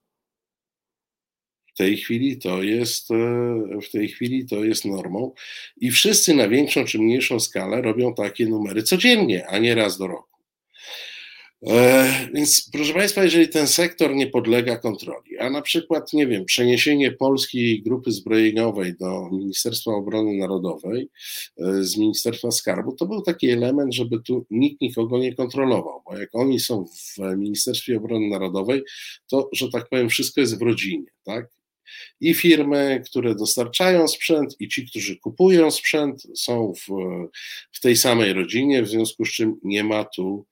W 1.74 1.78
tej 1.78 1.98
chwili 1.98 2.38
to 2.38 2.64
jest, 2.64 3.12
e, 3.12 3.16
w 3.82 3.92
tej 3.92 4.08
chwili 4.08 4.46
to 4.46 4.64
jest 4.64 4.86
normą 4.86 5.34
i 5.78 5.92
wszyscy 5.92 6.34
na 6.34 6.50
większą 6.50 6.86
czy 6.86 7.00
mniejszą 7.00 7.40
skalę 7.40 7.82
robią 7.82 8.14
takie 8.14 8.46
numery 8.46 8.84
codziennie, 8.84 9.48
a 9.48 9.58
nie 9.58 9.76
raz 9.76 9.98
do 9.98 10.08
roku. 10.08 10.38
E, 11.64 12.30
więc 12.34 12.70
proszę 12.74 12.94
Państwa, 12.94 13.24
jeżeli 13.24 13.50
ten 13.50 13.68
sektor 13.68 14.16
nie 14.16 14.28
podlega 14.28 14.78
kontroli, 14.78 15.38
a 15.38 15.50
na 15.50 15.62
przykład, 15.62 16.14
nie 16.14 16.28
wiem, 16.28 16.46
przeniesienie 16.46 17.12
polskiej 17.12 17.84
grupy 17.84 18.12
zbrojeniowej 18.12 18.96
do 19.00 19.30
Ministerstwa 19.32 19.92
Obrony 19.92 20.34
Narodowej 20.34 21.10
e, 21.58 21.84
z 21.84 21.98
Ministerstwa 21.98 22.52
Skarbu, 22.52 22.92
to 22.92 23.06
był 23.06 23.22
taki 23.22 23.50
element, 23.50 23.94
żeby 23.96 24.22
tu 24.22 24.46
nikt 24.50 24.82
nikogo 24.82 25.18
nie 25.18 25.36
kontrolował, 25.36 26.02
bo 26.06 26.18
jak 26.18 26.30
oni 26.34 26.60
są 26.60 26.86
w 26.86 27.38
Ministerstwie 27.38 27.98
Obrony 27.98 28.28
Narodowej, 28.28 28.84
to, 29.28 29.50
że 29.54 29.70
tak 29.70 29.90
powiem, 29.90 30.10
wszystko 30.10 30.42
jest 30.42 30.60
w 30.60 30.62
rodzinie, 30.62 31.08
tak? 31.24 31.57
I 32.22 32.34
firmy, 32.34 33.02
które 33.06 33.36
dostarczają 33.36 34.08
sprzęt, 34.08 34.56
i 34.60 34.68
ci, 34.68 34.88
którzy 34.90 35.18
kupują 35.18 35.72
sprzęt, 35.72 36.24
są 36.36 36.74
w, 36.74 36.88
w 37.72 37.80
tej 37.80 37.98
samej 37.98 38.34
rodzinie, 38.34 38.84
w 38.84 38.90
związku 38.90 39.26
z 39.26 39.32
czym 39.32 39.60
nie 39.64 39.84
ma 39.84 40.04
tu 40.04 40.46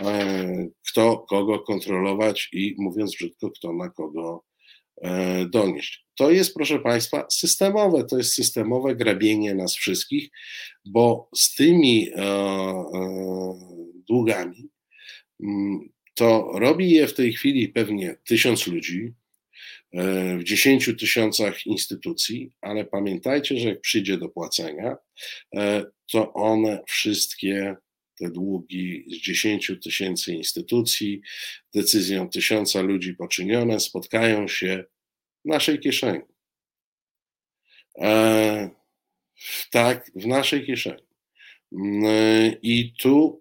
e, 0.00 0.68
kto 0.88 1.18
kogo 1.18 1.58
kontrolować 1.58 2.48
i 2.52 2.74
mówiąc 2.78 3.16
brzydko, 3.16 3.50
kto 3.50 3.72
na 3.72 3.90
kogo 3.90 4.44
e, 5.02 5.46
donieść. 5.46 6.06
To 6.14 6.30
jest, 6.30 6.54
proszę 6.54 6.78
Państwa, 6.78 7.26
systemowe, 7.30 8.04
to 8.04 8.18
jest 8.18 8.32
systemowe 8.32 8.96
grabienie 8.96 9.54
nas 9.54 9.74
wszystkich, 9.74 10.30
bo 10.84 11.28
z 11.34 11.54
tymi 11.54 12.10
e, 12.14 12.22
długami 14.08 14.68
mm, 15.42 15.88
to 16.14 16.50
robi 16.54 16.90
je 16.90 17.06
w 17.06 17.14
tej 17.14 17.32
chwili 17.32 17.68
pewnie 17.68 18.16
tysiąc 18.24 18.66
ludzi, 18.66 19.12
w 20.38 20.42
10 20.42 20.90
tysiącach 20.98 21.66
instytucji, 21.66 22.52
ale 22.60 22.84
pamiętajcie, 22.84 23.58
że 23.58 23.68
jak 23.68 23.80
przyjdzie 23.80 24.18
do 24.18 24.28
płacenia, 24.28 24.96
e, 25.56 25.84
to 26.12 26.32
one 26.32 26.82
wszystkie 26.86 27.76
te 28.18 28.30
długi 28.30 29.04
z 29.08 29.14
10 29.14 29.72
tysięcy 29.82 30.34
instytucji, 30.34 31.20
decyzją 31.74 32.28
tysiąca 32.28 32.80
ludzi 32.80 33.14
poczynione, 33.14 33.80
spotkają 33.80 34.48
się 34.48 34.84
w 35.44 35.48
naszej 35.48 35.78
kieszeni. 35.78 36.22
E, 38.00 38.70
tak, 39.70 40.10
w 40.14 40.26
naszej 40.26 40.66
kieszeni. 40.66 41.02
E, 42.06 42.52
I 42.62 42.92
tu, 42.98 43.40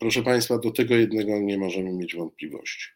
proszę 0.00 0.22
Państwa, 0.22 0.58
do 0.58 0.70
tego 0.70 0.96
jednego 0.96 1.38
nie 1.38 1.58
możemy 1.58 1.92
mieć 1.92 2.14
wątpliwości. 2.14 2.88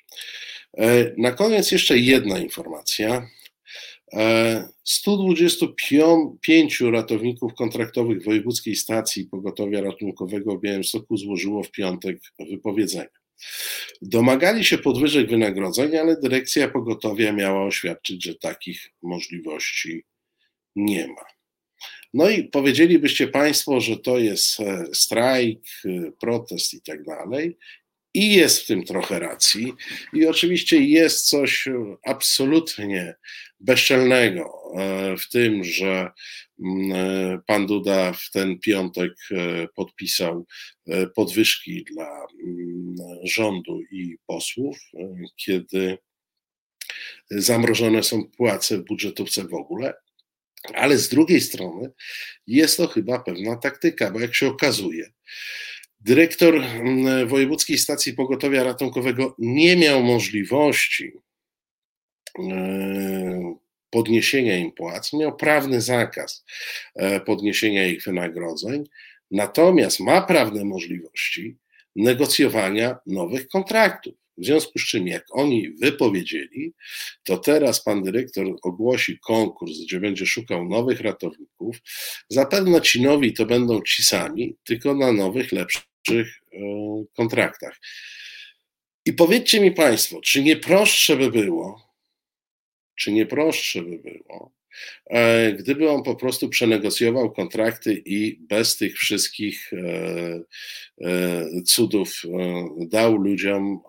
E, 0.78 1.14
na 1.18 1.32
koniec 1.32 1.72
jeszcze 1.72 1.98
jedna 1.98 2.38
informacja. 2.38 3.28
125 4.84 6.82
e, 6.82 6.90
ratowników 6.90 7.54
kontraktowych 7.54 8.24
Wojewódzkiej 8.24 8.76
Stacji 8.76 9.26
Pogotowia 9.26 9.80
Ratunkowego 9.80 10.58
w 10.58 10.60
Białymstoku 10.60 11.16
złożyło 11.16 11.62
w 11.62 11.70
piątek 11.70 12.18
wypowiedzenie. 12.50 13.08
Domagali 14.02 14.64
się 14.64 14.78
podwyżek 14.78 15.30
wynagrodzeń, 15.30 15.96
ale 15.96 16.20
dyrekcja 16.20 16.68
pogotowia 16.68 17.32
miała 17.32 17.64
oświadczyć, 17.64 18.24
że 18.24 18.34
takich 18.34 18.90
możliwości 19.02 20.04
nie 20.76 21.08
ma. 21.08 21.24
No 22.14 22.30
i 22.30 22.44
powiedzielibyście 22.44 23.28
Państwo, 23.28 23.80
że 23.80 23.96
to 23.96 24.18
jest 24.18 24.60
e, 24.60 24.84
strajk, 24.92 25.60
protest 26.20 26.74
i 26.74 26.82
tak 26.82 27.04
dalej. 27.04 27.56
I 28.14 28.34
jest 28.34 28.62
w 28.62 28.66
tym 28.66 28.84
trochę 28.84 29.18
racji. 29.18 29.72
I 30.12 30.26
oczywiście 30.26 30.80
jest 30.80 31.28
coś 31.28 31.68
absolutnie 32.04 33.14
bezczelnego 33.60 34.72
e, 34.76 35.16
w 35.16 35.28
tym, 35.28 35.64
że 35.64 36.10
mm, 36.64 36.92
e, 36.92 37.40
pan 37.46 37.66
Duda 37.66 38.12
w 38.12 38.30
ten 38.30 38.58
piątek 38.58 39.12
e, 39.30 39.68
podpisał 39.74 40.46
podwyżki 41.14 41.84
dla 41.84 42.26
mm, 42.44 42.96
rządu 43.24 43.80
i 43.90 44.16
posłów, 44.26 44.78
kiedy 45.36 45.98
zamrożone 47.30 48.02
są 48.02 48.24
płace 48.24 48.78
w 48.78 48.84
budżetówce 48.84 49.44
w 49.44 49.54
ogóle. 49.54 49.94
Ale 50.74 50.98
z 50.98 51.08
drugiej 51.08 51.40
strony 51.40 51.90
jest 52.46 52.76
to 52.76 52.86
chyba 52.86 53.18
pewna 53.18 53.56
taktyka, 53.56 54.10
bo 54.10 54.20
jak 54.20 54.34
się 54.34 54.48
okazuje, 54.48 55.12
Dyrektor 56.04 56.54
mm, 56.54 57.28
Wojewódzkiej 57.28 57.78
Stacji 57.78 58.12
Pogotowia 58.12 58.64
Ratunkowego 58.64 59.34
nie 59.38 59.76
miał 59.76 60.02
możliwości 60.02 61.12
e, 62.38 63.54
podniesienia 63.90 64.56
im 64.56 64.72
płac, 64.72 65.12
miał 65.12 65.36
prawny 65.36 65.80
zakaz 65.80 66.44
e, 66.94 67.20
podniesienia 67.20 67.86
ich 67.86 68.04
wynagrodzeń, 68.04 68.84
natomiast 69.30 70.00
ma 70.00 70.22
prawne 70.22 70.64
możliwości 70.64 71.56
negocjowania 71.96 72.98
nowych 73.06 73.48
kontraktów. 73.48 74.14
W 74.38 74.44
związku 74.44 74.78
z 74.78 74.82
czym, 74.82 75.06
jak 75.06 75.24
oni 75.30 75.70
wypowiedzieli, 75.70 76.72
to 77.24 77.38
teraz 77.38 77.84
pan 77.84 78.02
dyrektor 78.02 78.46
ogłosi 78.62 79.18
konkurs, 79.18 79.72
gdzie 79.86 80.00
będzie 80.00 80.26
szukał 80.26 80.68
nowych 80.68 81.00
ratowników. 81.00 81.76
Zapewne 82.28 82.80
ci 82.80 83.02
nowi 83.02 83.32
to 83.32 83.46
będą 83.46 83.82
ci 83.82 84.02
sami, 84.02 84.56
tylko 84.64 84.94
na 84.94 85.12
nowych, 85.12 85.52
lepszych 85.52 85.91
E, 86.10 86.24
kontraktach. 87.16 87.80
I 89.04 89.12
powiedzcie 89.12 89.60
mi 89.60 89.72
Państwo, 89.72 90.20
czy 90.20 90.42
nie 90.42 90.56
prostsze 90.56 91.16
by 91.16 91.30
było, 91.30 91.94
czy 92.96 93.12
nie 93.12 93.26
prostsze 93.26 93.82
by 93.82 93.98
było, 93.98 94.52
e, 95.06 95.52
gdyby 95.52 95.90
on 95.90 96.02
po 96.02 96.16
prostu 96.16 96.48
przenegocjował 96.48 97.32
kontrakty 97.32 98.02
i 98.06 98.38
bez 98.40 98.76
tych 98.76 98.96
wszystkich 98.96 99.70
e, 99.72 101.62
cudów 101.64 102.22
dał 102.78 103.16
ludziom 103.16 103.80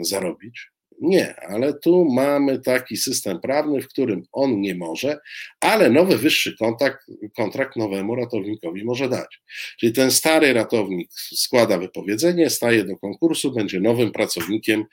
zarobić? 0.00 0.70
Nie, 1.00 1.36
ale 1.40 1.74
tu 1.74 2.04
mamy 2.04 2.58
taki 2.58 2.96
system 2.96 3.40
prawny, 3.40 3.82
w 3.82 3.88
którym 3.88 4.22
on 4.32 4.60
nie 4.60 4.74
może, 4.74 5.18
ale 5.60 5.90
nowy 5.90 6.18
wyższy 6.18 6.56
kontrakt, 6.56 7.06
kontrakt 7.36 7.76
nowemu 7.76 8.14
ratownikowi 8.14 8.84
może 8.84 9.08
dać. 9.08 9.40
Czyli 9.78 9.92
ten 9.92 10.10
stary 10.10 10.52
ratownik 10.52 11.10
składa 11.12 11.78
wypowiedzenie, 11.78 12.50
staje 12.50 12.84
do 12.84 12.96
konkursu, 12.96 13.52
będzie 13.52 13.80
nowym 13.80 14.12
pracownikiem 14.12 14.84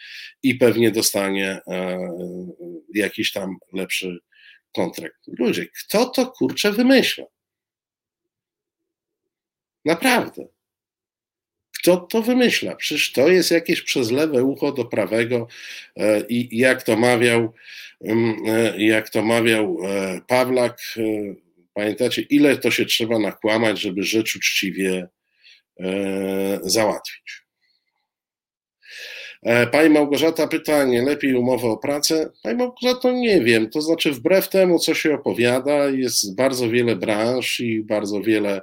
i 0.44 0.56
pewnie 0.56 0.91
dostanie 0.91 1.60
e, 1.68 1.99
jakiś 2.94 3.32
tam 3.32 3.57
lepszy 3.73 4.19
kontrakt. 4.76 5.19
Ludzie, 5.40 5.65
kto 5.65 6.06
to 6.06 6.32
kurczę 6.32 6.72
wymyśla? 6.72 7.26
Naprawdę. 9.86 10.55
Kto 11.80 11.97
to 11.97 12.22
wymyśla? 12.22 12.76
Przecież 12.76 13.11
to 13.11 13.27
jest 13.27 13.52
jakieś 13.52 13.81
przez 13.81 14.11
lewe 14.11 14.43
ucho 14.43 14.72
do 14.72 14.85
prawego 14.85 15.47
e, 15.97 16.22
i 16.30 16.57
jak 16.57 16.84
to 16.84 16.95
mawiał, 16.95 17.53
mm, 18.02 18.35
e, 18.47 18.84
jak 18.84 19.10
to 19.10 19.22
mawiał 19.22 19.77
e, 19.84 20.22
Pawlak, 20.27 20.81
pamiętacie, 21.73 22.22
ile 22.22 22.57
to 22.57 22.72
się 22.72 22.85
trzeba 22.85 23.19
nakłamać, 23.19 23.81
żeby 23.81 24.03
rzecz 24.03 24.35
uczciwie 24.35 25.07
załatwić. 26.64 27.44
E, 29.45 29.67
pani 29.67 29.89
Małgorzata 29.89 30.47
pytanie, 30.47 31.01
lepiej 31.01 31.35
umowę 31.35 31.67
o 31.67 31.77
pracę? 31.77 32.31
Pani 32.43 32.57
Małgorzato, 32.57 33.11
nie 33.11 33.41
wiem, 33.41 33.69
to 33.69 33.81
znaczy 33.81 34.11
wbrew 34.11 34.49
temu, 34.49 34.80
co 34.80 34.93
się 34.93 35.13
opowiada, 35.13 35.89
jest 35.89 36.35
bardzo 36.35 36.69
wiele 36.69 36.95
branż 36.95 37.59
i 37.59 37.84
bardzo 37.84 38.22
wiele 38.22 38.61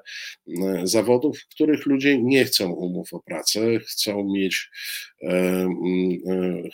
zawodów, 0.84 1.38
w 1.38 1.48
których 1.48 1.86
ludzie 1.86 2.18
nie 2.18 2.44
chcą 2.44 2.72
umów 2.72 3.14
o 3.14 3.20
pracę, 3.20 3.78
chcą 3.78 4.24
mieć, 4.24 4.70
e, 5.22 5.28
e, 5.30 5.68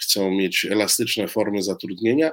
chcą 0.02 0.30
mieć 0.30 0.66
elastyczne 0.70 1.28
formy 1.28 1.62
zatrudnienia. 1.62 2.32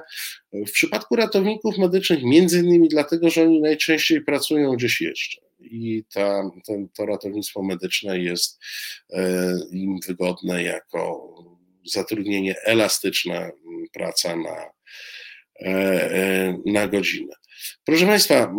W 0.52 0.70
przypadku 0.70 1.16
ratowników 1.16 1.78
medycznych, 1.78 2.22
między 2.22 2.58
innymi 2.58 2.88
dlatego, 2.88 3.30
że 3.30 3.42
oni 3.42 3.60
najczęściej 3.60 4.20
pracują 4.20 4.72
gdzieś 4.72 5.00
jeszcze 5.00 5.40
i 5.60 6.04
ta, 6.12 6.50
ten, 6.66 6.88
to 6.88 7.06
ratownictwo 7.06 7.62
medyczne 7.62 8.18
jest 8.18 8.60
im 9.72 9.98
wygodne 10.06 10.62
jako 10.62 11.34
zatrudnienie 11.86 12.54
elastyczne, 12.64 13.50
praca 13.92 14.36
na, 14.36 14.70
e, 15.60 15.70
e, 15.70 16.58
na 16.66 16.88
godzinę. 16.88 17.34
Proszę 17.84 18.06
Państwa, 18.06 18.54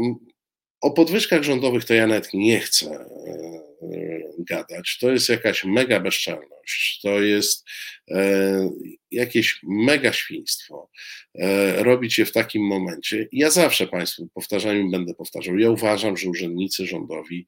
o 0.82 0.92
podwyżkach 0.92 1.44
rządowych 1.44 1.86
to 1.86 1.94
ja 1.94 2.08
nawet 2.08 2.34
nie 2.34 2.60
chcę 2.60 2.86
e, 2.86 3.68
gadać. 4.40 4.98
To 5.02 5.12
jest 5.12 5.30
jakaś 5.30 5.64
mega 5.64 6.00
bezczelność, 6.00 7.00
to 7.04 7.22
jest 7.22 7.66
jakieś 9.12 9.60
mega 9.64 10.14
świństwo 10.14 10.90
robić 11.78 12.18
je 12.18 12.26
w 12.26 12.32
takim 12.32 12.64
momencie. 12.64 13.28
Ja 13.32 13.50
zawsze 13.50 13.88
Państwu 13.88 14.28
powtarzam 14.34 14.78
i 14.78 14.92
będę 14.92 15.14
powtarzał. 15.14 15.58
Ja 15.58 15.72
uważam, 15.72 16.18
że 16.18 16.30
urzędnicy 16.30 16.86
rządowi 16.86 17.46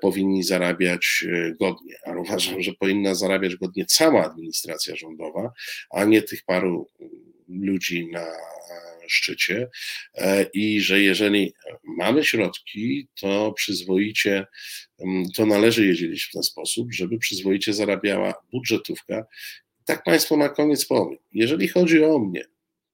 powinni 0.00 0.42
zarabiać 0.42 1.24
godnie, 1.60 1.94
ale 2.04 2.20
uważam, 2.20 2.62
że 2.62 2.72
powinna 2.72 3.14
zarabiać 3.14 3.56
godnie 3.56 3.84
cała 3.86 4.24
administracja 4.24 4.96
rządowa, 4.96 5.52
a 5.90 6.04
nie 6.04 6.22
tych 6.22 6.42
paru 6.44 6.88
ludzi 7.50 8.08
na 8.12 8.26
szczycie 9.08 9.68
i 10.54 10.80
że 10.80 11.00
jeżeli 11.00 11.54
mamy 11.84 12.24
środki, 12.24 13.08
to 13.20 13.52
przyzwoicie, 13.52 14.46
to 15.36 15.46
należy 15.46 15.86
je 15.86 15.94
dzielić 15.94 16.24
w 16.24 16.32
ten 16.32 16.42
sposób, 16.42 16.92
żeby 16.92 17.18
przyzwoicie 17.18 17.72
zarabiała 17.74 18.34
budżetówka. 18.52 19.24
Tak 19.84 20.04
Państwu 20.04 20.36
na 20.36 20.48
koniec 20.48 20.84
powiem. 20.84 21.18
Jeżeli 21.32 21.68
chodzi 21.68 22.04
o 22.04 22.18
mnie, 22.18 22.44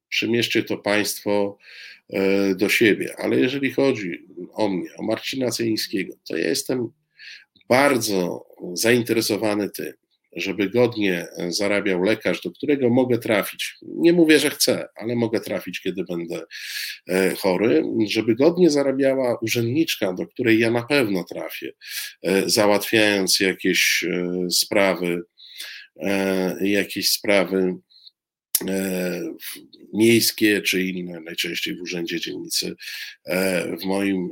przymierzcie 0.08 0.62
to 0.62 0.78
Państwo 0.78 1.58
do 2.56 2.68
siebie, 2.68 3.14
ale 3.18 3.36
jeżeli 3.36 3.72
chodzi 3.72 4.26
o 4.52 4.68
mnie, 4.68 4.88
o 4.96 5.02
Marcina 5.02 5.50
Celińskiego, 5.50 6.14
to 6.28 6.36
ja 6.36 6.48
jestem 6.48 6.88
bardzo 7.68 8.46
zainteresowany 8.74 9.70
tym, 9.70 9.92
żeby 10.36 10.70
godnie 10.70 11.26
zarabiał 11.48 12.02
lekarz, 12.02 12.40
do 12.40 12.50
którego 12.50 12.90
mogę 12.90 13.18
trafić. 13.18 13.76
Nie 13.82 14.12
mówię, 14.12 14.38
że 14.38 14.50
chcę, 14.50 14.88
ale 14.96 15.16
mogę 15.16 15.40
trafić, 15.40 15.80
kiedy 15.80 16.04
będę 16.04 16.42
e, 17.08 17.34
chory, 17.34 17.84
żeby 18.08 18.34
godnie 18.34 18.70
zarabiała 18.70 19.38
urzędniczka, 19.42 20.12
do 20.12 20.26
której 20.26 20.58
ja 20.58 20.70
na 20.70 20.82
pewno 20.82 21.24
trafię, 21.24 21.72
e, 22.22 22.50
załatwiając 22.50 23.40
jakieś 23.40 24.04
e, 24.04 24.50
sprawy, 24.50 25.22
jakieś 26.60 27.10
sprawy 27.10 27.74
miejskie 29.94 30.62
czy 30.62 30.82
inne, 30.82 31.20
najczęściej 31.20 31.76
w 31.76 31.82
Urzędzie 31.82 32.20
Dzielnicy 32.20 32.74
w 33.80 33.84
moim 33.84 34.28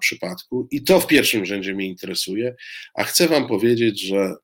przypadku. 0.00 0.68
I 0.70 0.84
to 0.84 1.00
w 1.00 1.06
pierwszym 1.06 1.46
rzędzie 1.46 1.74
mnie 1.74 1.86
interesuje, 1.86 2.54
a 2.94 3.04
chcę 3.04 3.28
Wam 3.28 3.48
powiedzieć, 3.48 4.00
że 4.00 4.34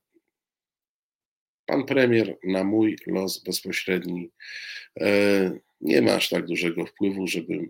pan 1.65 1.85
premier 1.85 2.37
na 2.43 2.63
mój 2.63 2.97
los 3.07 3.43
bezpośredni 3.43 4.29
e, 4.99 5.51
nie 5.81 6.01
ma 6.01 6.13
aż 6.13 6.29
tak 6.29 6.45
dużego 6.45 6.85
wpływu, 6.85 7.27
żeby 7.27 7.69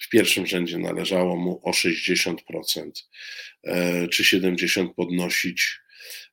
w 0.00 0.08
pierwszym 0.08 0.46
rzędzie 0.46 0.78
należało 0.78 1.36
mu 1.36 1.60
o 1.62 1.70
60% 1.70 2.36
e, 3.64 4.08
czy 4.08 4.22
70% 4.22 4.94
podnosić, 4.94 5.78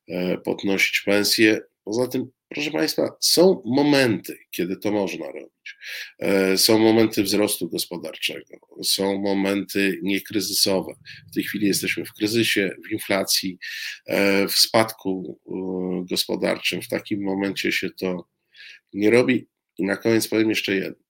e, 0.08 0.38
podnosić 0.38 1.00
pensję. 1.00 1.60
Poza 1.84 2.06
tym 2.08 2.30
Proszę 2.48 2.70
Państwa, 2.70 3.16
są 3.20 3.62
momenty, 3.64 4.38
kiedy 4.50 4.76
to 4.76 4.92
można 4.92 5.26
robić. 5.26 5.76
E, 6.18 6.58
są 6.58 6.78
momenty 6.78 7.22
wzrostu 7.22 7.68
gospodarczego, 7.68 8.58
są 8.82 9.18
momenty 9.18 10.00
niekryzysowe. 10.02 10.94
W 11.30 11.34
tej 11.34 11.44
chwili 11.44 11.66
jesteśmy 11.66 12.04
w 12.04 12.12
kryzysie, 12.12 12.70
w 12.88 12.92
inflacji, 12.92 13.58
e, 14.06 14.48
w 14.48 14.52
spadku 14.52 15.40
e, 15.46 15.52
gospodarczym. 16.10 16.82
W 16.82 16.88
takim 16.88 17.22
momencie 17.22 17.72
się 17.72 17.90
to 17.90 18.28
nie 18.92 19.10
robi. 19.10 19.46
I 19.78 19.84
na 19.84 19.96
koniec 19.96 20.28
powiem 20.28 20.48
jeszcze 20.48 20.74
jedno. 20.74 21.04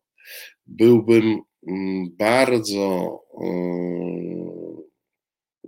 Byłbym 0.67 1.41
mm, 1.69 2.17
bardzo 2.17 3.21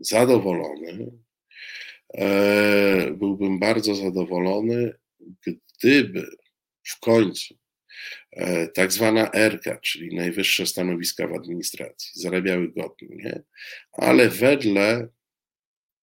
zadowolony, 0.00 1.12
byłbym 3.18 3.58
bardzo 3.58 3.94
zadowolony, 3.94 4.94
gdyby 5.46 6.26
w 6.82 7.00
końcu 7.00 7.54
e, 8.32 8.68
tak 8.68 8.92
zwana 8.92 9.30
ERKA, 9.32 9.76
czyli 9.76 10.16
najwyższe 10.16 10.66
stanowiska 10.66 11.26
w 11.26 11.32
administracji, 11.32 12.10
zarabiały 12.14 12.72
godnie, 12.72 13.42
ale 13.92 14.28
wedle 14.28 15.08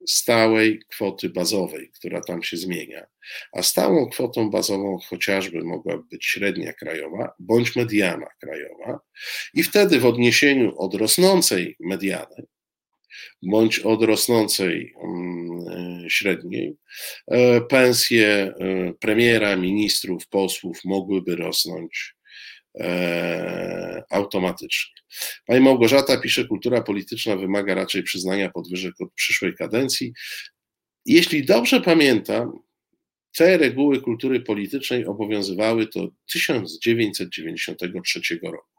stałej 0.08 0.80
kwoty 0.80 1.30
bazowej, 1.30 1.92
która 1.92 2.22
tam 2.22 2.44
się 2.44 2.58
zmienia. 2.58 3.06
A 3.52 3.64
stałą 3.64 4.10
kwotą 4.10 4.50
bazową 4.50 5.00
chociażby 5.10 5.64
mogłaby 5.64 6.04
być 6.12 6.26
średnia 6.26 6.74
krajowa 6.74 7.34
bądź 7.40 7.76
mediana 7.76 8.28
krajowa, 8.40 9.00
i 9.54 9.64
wtedy 9.64 10.00
w 10.00 10.06
odniesieniu 10.06 10.78
od 10.78 10.96
rosnącej 10.96 11.76
mediany 11.80 12.46
bądź 13.42 13.80
od 13.80 14.04
rosnącej 14.04 14.94
mm, 15.04 16.06
e, 16.06 16.10
średniej, 16.10 16.76
e, 17.28 17.62
pensje 17.62 18.28
e, 18.28 18.54
premiera, 19.00 19.56
ministrów, 19.56 20.28
posłów 20.28 20.80
mogłyby 20.86 21.36
rosnąć 21.36 22.16
automatycznie. 24.10 24.94
Pani 25.46 25.62
Małgorzata 25.62 26.18
pisze, 26.18 26.48
kultura 26.48 26.82
polityczna 26.82 27.36
wymaga 27.36 27.76
raczej 27.76 28.04
przyznania 28.04 28.50
podwyżek 28.50 28.94
od 29.00 29.14
przyszłej 29.14 29.56
kadencji. 29.56 30.14
Jeśli 31.06 31.46
dobrze 31.46 31.82
pamiętam, 31.82 32.60
te 33.38 33.58
reguły 33.58 34.02
kultury 34.02 34.40
politycznej 34.40 35.06
obowiązywały 35.06 35.88
to 35.88 36.08
1993 36.32 38.40
roku 38.44 38.73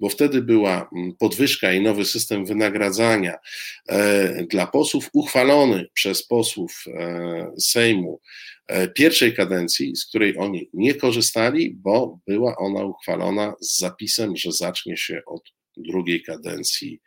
bo 0.00 0.08
wtedy 0.08 0.42
była 0.42 0.88
mm, 0.96 1.12
podwyżka 1.18 1.72
i 1.72 1.80
nowy 1.80 2.04
system 2.04 2.46
wynagradzania 2.46 3.34
e, 3.88 4.44
dla 4.44 4.66
posłów, 4.66 5.10
uchwalony 5.12 5.86
przez 5.94 6.26
posłów 6.26 6.84
e, 6.86 7.52
Sejmu 7.58 8.20
e, 8.66 8.88
pierwszej 8.88 9.34
kadencji, 9.34 9.96
z 9.96 10.06
której 10.06 10.38
oni 10.38 10.70
nie 10.72 10.94
korzystali, 10.94 11.74
bo 11.74 12.18
była 12.26 12.56
ona 12.56 12.84
uchwalona 12.84 13.54
z 13.60 13.78
zapisem, 13.78 14.36
że 14.36 14.52
zacznie 14.52 14.96
się 14.96 15.22
od 15.26 15.42
drugiej 15.76 16.22
kadencji, 16.22 17.00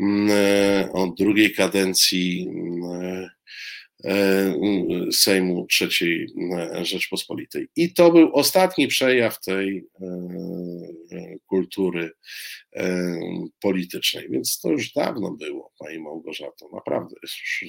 mm, 0.00 0.90
od 0.92 1.16
drugiej 1.18 1.54
kadencji 1.54 2.48
mm, 2.48 3.28
Sejmu 5.12 5.66
III 5.80 6.26
e, 6.52 6.84
Rzeczpospolitej. 6.84 7.68
I 7.76 7.92
to 7.94 8.12
był 8.12 8.34
ostatni 8.34 8.88
przejaw 8.88 9.40
tej 9.40 9.84
e, 10.00 11.38
kultury 11.46 12.10
politycznej, 13.60 14.28
więc 14.30 14.60
to 14.60 14.70
już 14.70 14.92
dawno 14.92 15.30
było, 15.30 15.72
Pani 15.78 15.98
Małgorzato, 15.98 16.68
naprawdę 16.72 17.14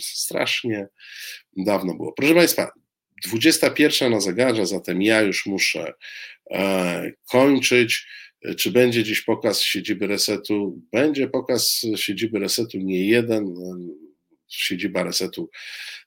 strasznie 0.02 0.88
dawno 1.58 1.94
było. 1.94 2.14
Proszę 2.14 2.36
Państwa, 2.36 2.72
21 3.26 4.12
na 4.12 4.20
zegarze, 4.20 4.66
zatem 4.66 5.02
ja 5.02 5.22
już 5.22 5.46
muszę 5.46 5.94
kończyć. 7.32 8.08
Czy 8.58 8.72
będzie 8.72 9.04
dziś 9.04 9.22
pokaz 9.22 9.62
siedziby 9.62 10.08
resetu? 10.08 10.82
Będzie 10.92 11.28
pokaz 11.28 11.82
siedziby 11.96 12.40
resetu 12.40 12.78
nie 12.78 13.06
jeden 13.06 13.56
siedziba 14.50 15.04
Resetu 15.04 15.50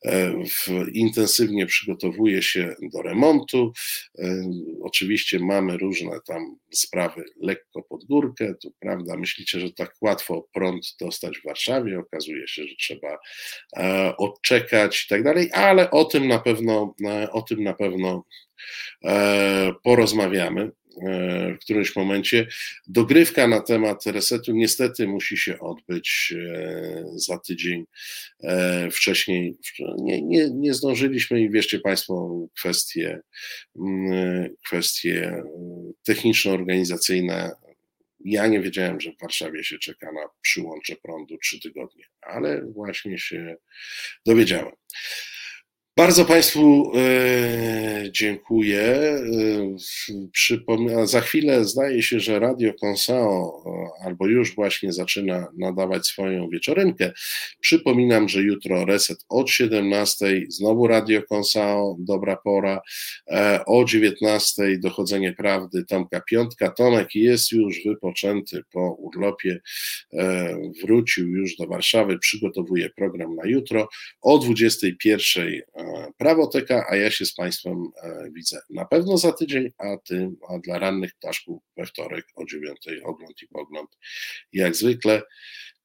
e, 0.05 0.33
w, 0.45 0.87
intensywnie 0.93 1.67
przygotowuje 1.67 2.43
się 2.43 2.75
do 2.93 3.03
remontu. 3.03 3.73
E, 4.19 4.43
oczywiście 4.83 5.39
mamy 5.39 5.77
różne 5.77 6.21
tam 6.27 6.57
sprawy 6.75 7.25
lekko 7.41 7.83
pod 7.83 8.05
górkę. 8.05 8.55
Tu, 8.63 8.73
prawda, 8.81 9.17
myślicie, 9.17 9.61
że 9.61 9.73
tak 9.73 9.95
łatwo 10.01 10.49
prąd 10.55 10.87
dostać 11.01 11.39
w 11.39 11.45
Warszawie. 11.45 11.99
Okazuje 11.99 12.49
się, 12.49 12.65
że 12.65 12.75
trzeba 12.77 13.19
e, 13.77 14.17
odczekać 14.17 15.05
i 15.05 15.09
tak 15.09 15.23
dalej, 15.23 15.51
ale 15.53 15.91
o 15.91 16.05
tym 16.05 16.29
na 16.29 16.39
pewno, 16.39 16.95
o 17.33 17.43
tym 17.43 17.63
na 17.65 17.75
pewno 17.75 18.25
porozmawiamy. 19.83 20.71
E, 21.01 21.55
w 21.55 21.59
którymś 21.59 21.97
momencie. 21.97 22.47
Dogrywka 22.87 23.49
na 23.49 23.61
temat 23.61 24.07
resetu 24.07 24.53
niestety 24.53 25.07
musi 25.07 25.37
się 25.37 25.59
odbyć 25.59 26.35
e, 26.37 27.05
za 27.15 27.39
tydzień 27.39 27.85
e, 28.43 28.91
wcześniej. 28.91 29.57
Nie, 29.99 30.23
nie, 30.23 30.51
nie 30.51 30.75
zdążyliśmy 30.75 31.41
i 31.41 31.51
wierzcie 31.51 31.81
Państwo, 31.81 32.47
kwestie, 32.59 33.21
mm, 33.77 34.55
kwestie 34.67 35.43
techniczno-organizacyjne 36.05 37.51
ja 38.25 38.47
nie 38.47 38.61
wiedziałem, 38.61 39.01
że 39.01 39.13
w 39.13 39.21
Warszawie 39.21 39.65
się 39.65 39.79
czeka 39.79 40.13
na 40.13 40.21
przyłącze 40.41 40.97
prądu 40.97 41.39
trzy 41.39 41.61
tygodnie, 41.61 42.05
ale 42.21 42.63
właśnie 42.63 43.19
się 43.19 43.57
dowiedziałem. 44.27 44.73
Bardzo 45.97 46.25
Państwu 46.25 46.93
e, 46.97 48.11
dziękuję. 48.11 48.83
E, 48.83 49.21
przypomnę, 50.33 51.07
za 51.07 51.21
chwilę 51.21 51.65
zdaje 51.65 52.03
się, 52.03 52.21
że 52.21 52.39
Radio 52.39 52.73
Consao 52.85 53.63
e, 53.67 54.05
albo 54.07 54.27
już 54.27 54.55
właśnie 54.55 54.93
zaczyna 54.93 55.47
nadawać 55.59 56.07
swoją 56.07 56.49
wieczorynkę. 56.49 57.13
Przypominam, 57.61 58.29
że 58.29 58.43
jutro 58.43 58.85
reset 58.85 59.19
od 59.29 59.51
17, 59.51 60.43
znowu 60.49 60.87
Radio 60.87 61.23
Consao, 61.33 61.97
dobra 61.99 62.37
pora. 62.37 62.81
O 63.67 63.85
19 63.85 64.79
dochodzenie 64.79 65.33
prawdy 65.33 65.85
Tomka 65.85 66.21
Piątka. 66.21 66.71
Tomek 66.71 67.15
jest 67.15 67.53
już 67.53 67.85
wypoczęty 67.85 68.63
po 68.73 68.93
urlopie, 68.93 69.61
wrócił 70.83 71.29
już 71.29 71.57
do 71.57 71.67
Warszawy, 71.67 72.19
przygotowuje 72.19 72.91
program 72.91 73.35
na 73.35 73.47
jutro. 73.47 73.89
O 74.23 74.39
21 74.39 75.63
prawoteka, 76.19 76.87
a 76.91 76.97
ja 76.97 77.11
się 77.11 77.27
z 77.27 77.35
Państwem 77.35 77.85
e, 78.03 78.31
widzę 78.35 78.61
na 78.71 78.85
pewno 78.85 79.19
za 79.19 79.33
tydzień, 79.33 79.71
a 79.79 79.97
tym, 79.97 80.37
a 80.49 80.59
dla 80.59 80.79
rannych 80.79 81.15
ptaszków 81.15 81.63
we 81.77 81.87
wtorek 81.87 82.27
o 82.35 82.45
9 82.45 82.79
ogląd 83.05 83.43
i 83.43 83.49
pogląd. 83.49 83.91
Jak 84.53 84.77
zwykle 84.77 85.23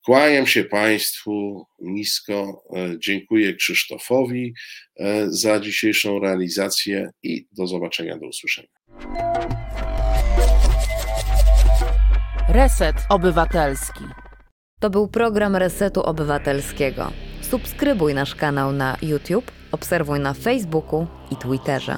kłaniam 0.05 0.47
się 0.47 0.63
Państwu 0.63 1.65
nisko, 1.79 2.63
e, 2.75 2.95
dziękuję 2.99 3.55
Krzysztofowi 3.55 4.53
e, 4.95 5.25
za 5.29 5.59
dzisiejszą 5.59 6.19
realizację 6.19 7.09
i 7.23 7.47
do 7.51 7.67
zobaczenia, 7.67 8.17
do 8.17 8.27
usłyszenia. 8.27 8.67
Reset 12.49 12.95
Obywatelski. 13.09 14.03
To 14.79 14.89
był 14.89 15.07
program 15.07 15.55
Resetu 15.55 16.01
Obywatelskiego. 16.01 17.11
Subskrybuj 17.41 18.13
nasz 18.13 18.35
kanał 18.35 18.71
na 18.71 18.97
YouTube, 19.01 19.51
obserwuj 19.71 20.19
na 20.19 20.33
Facebooku 20.33 21.07
i 21.31 21.35
Twitterze. 21.35 21.97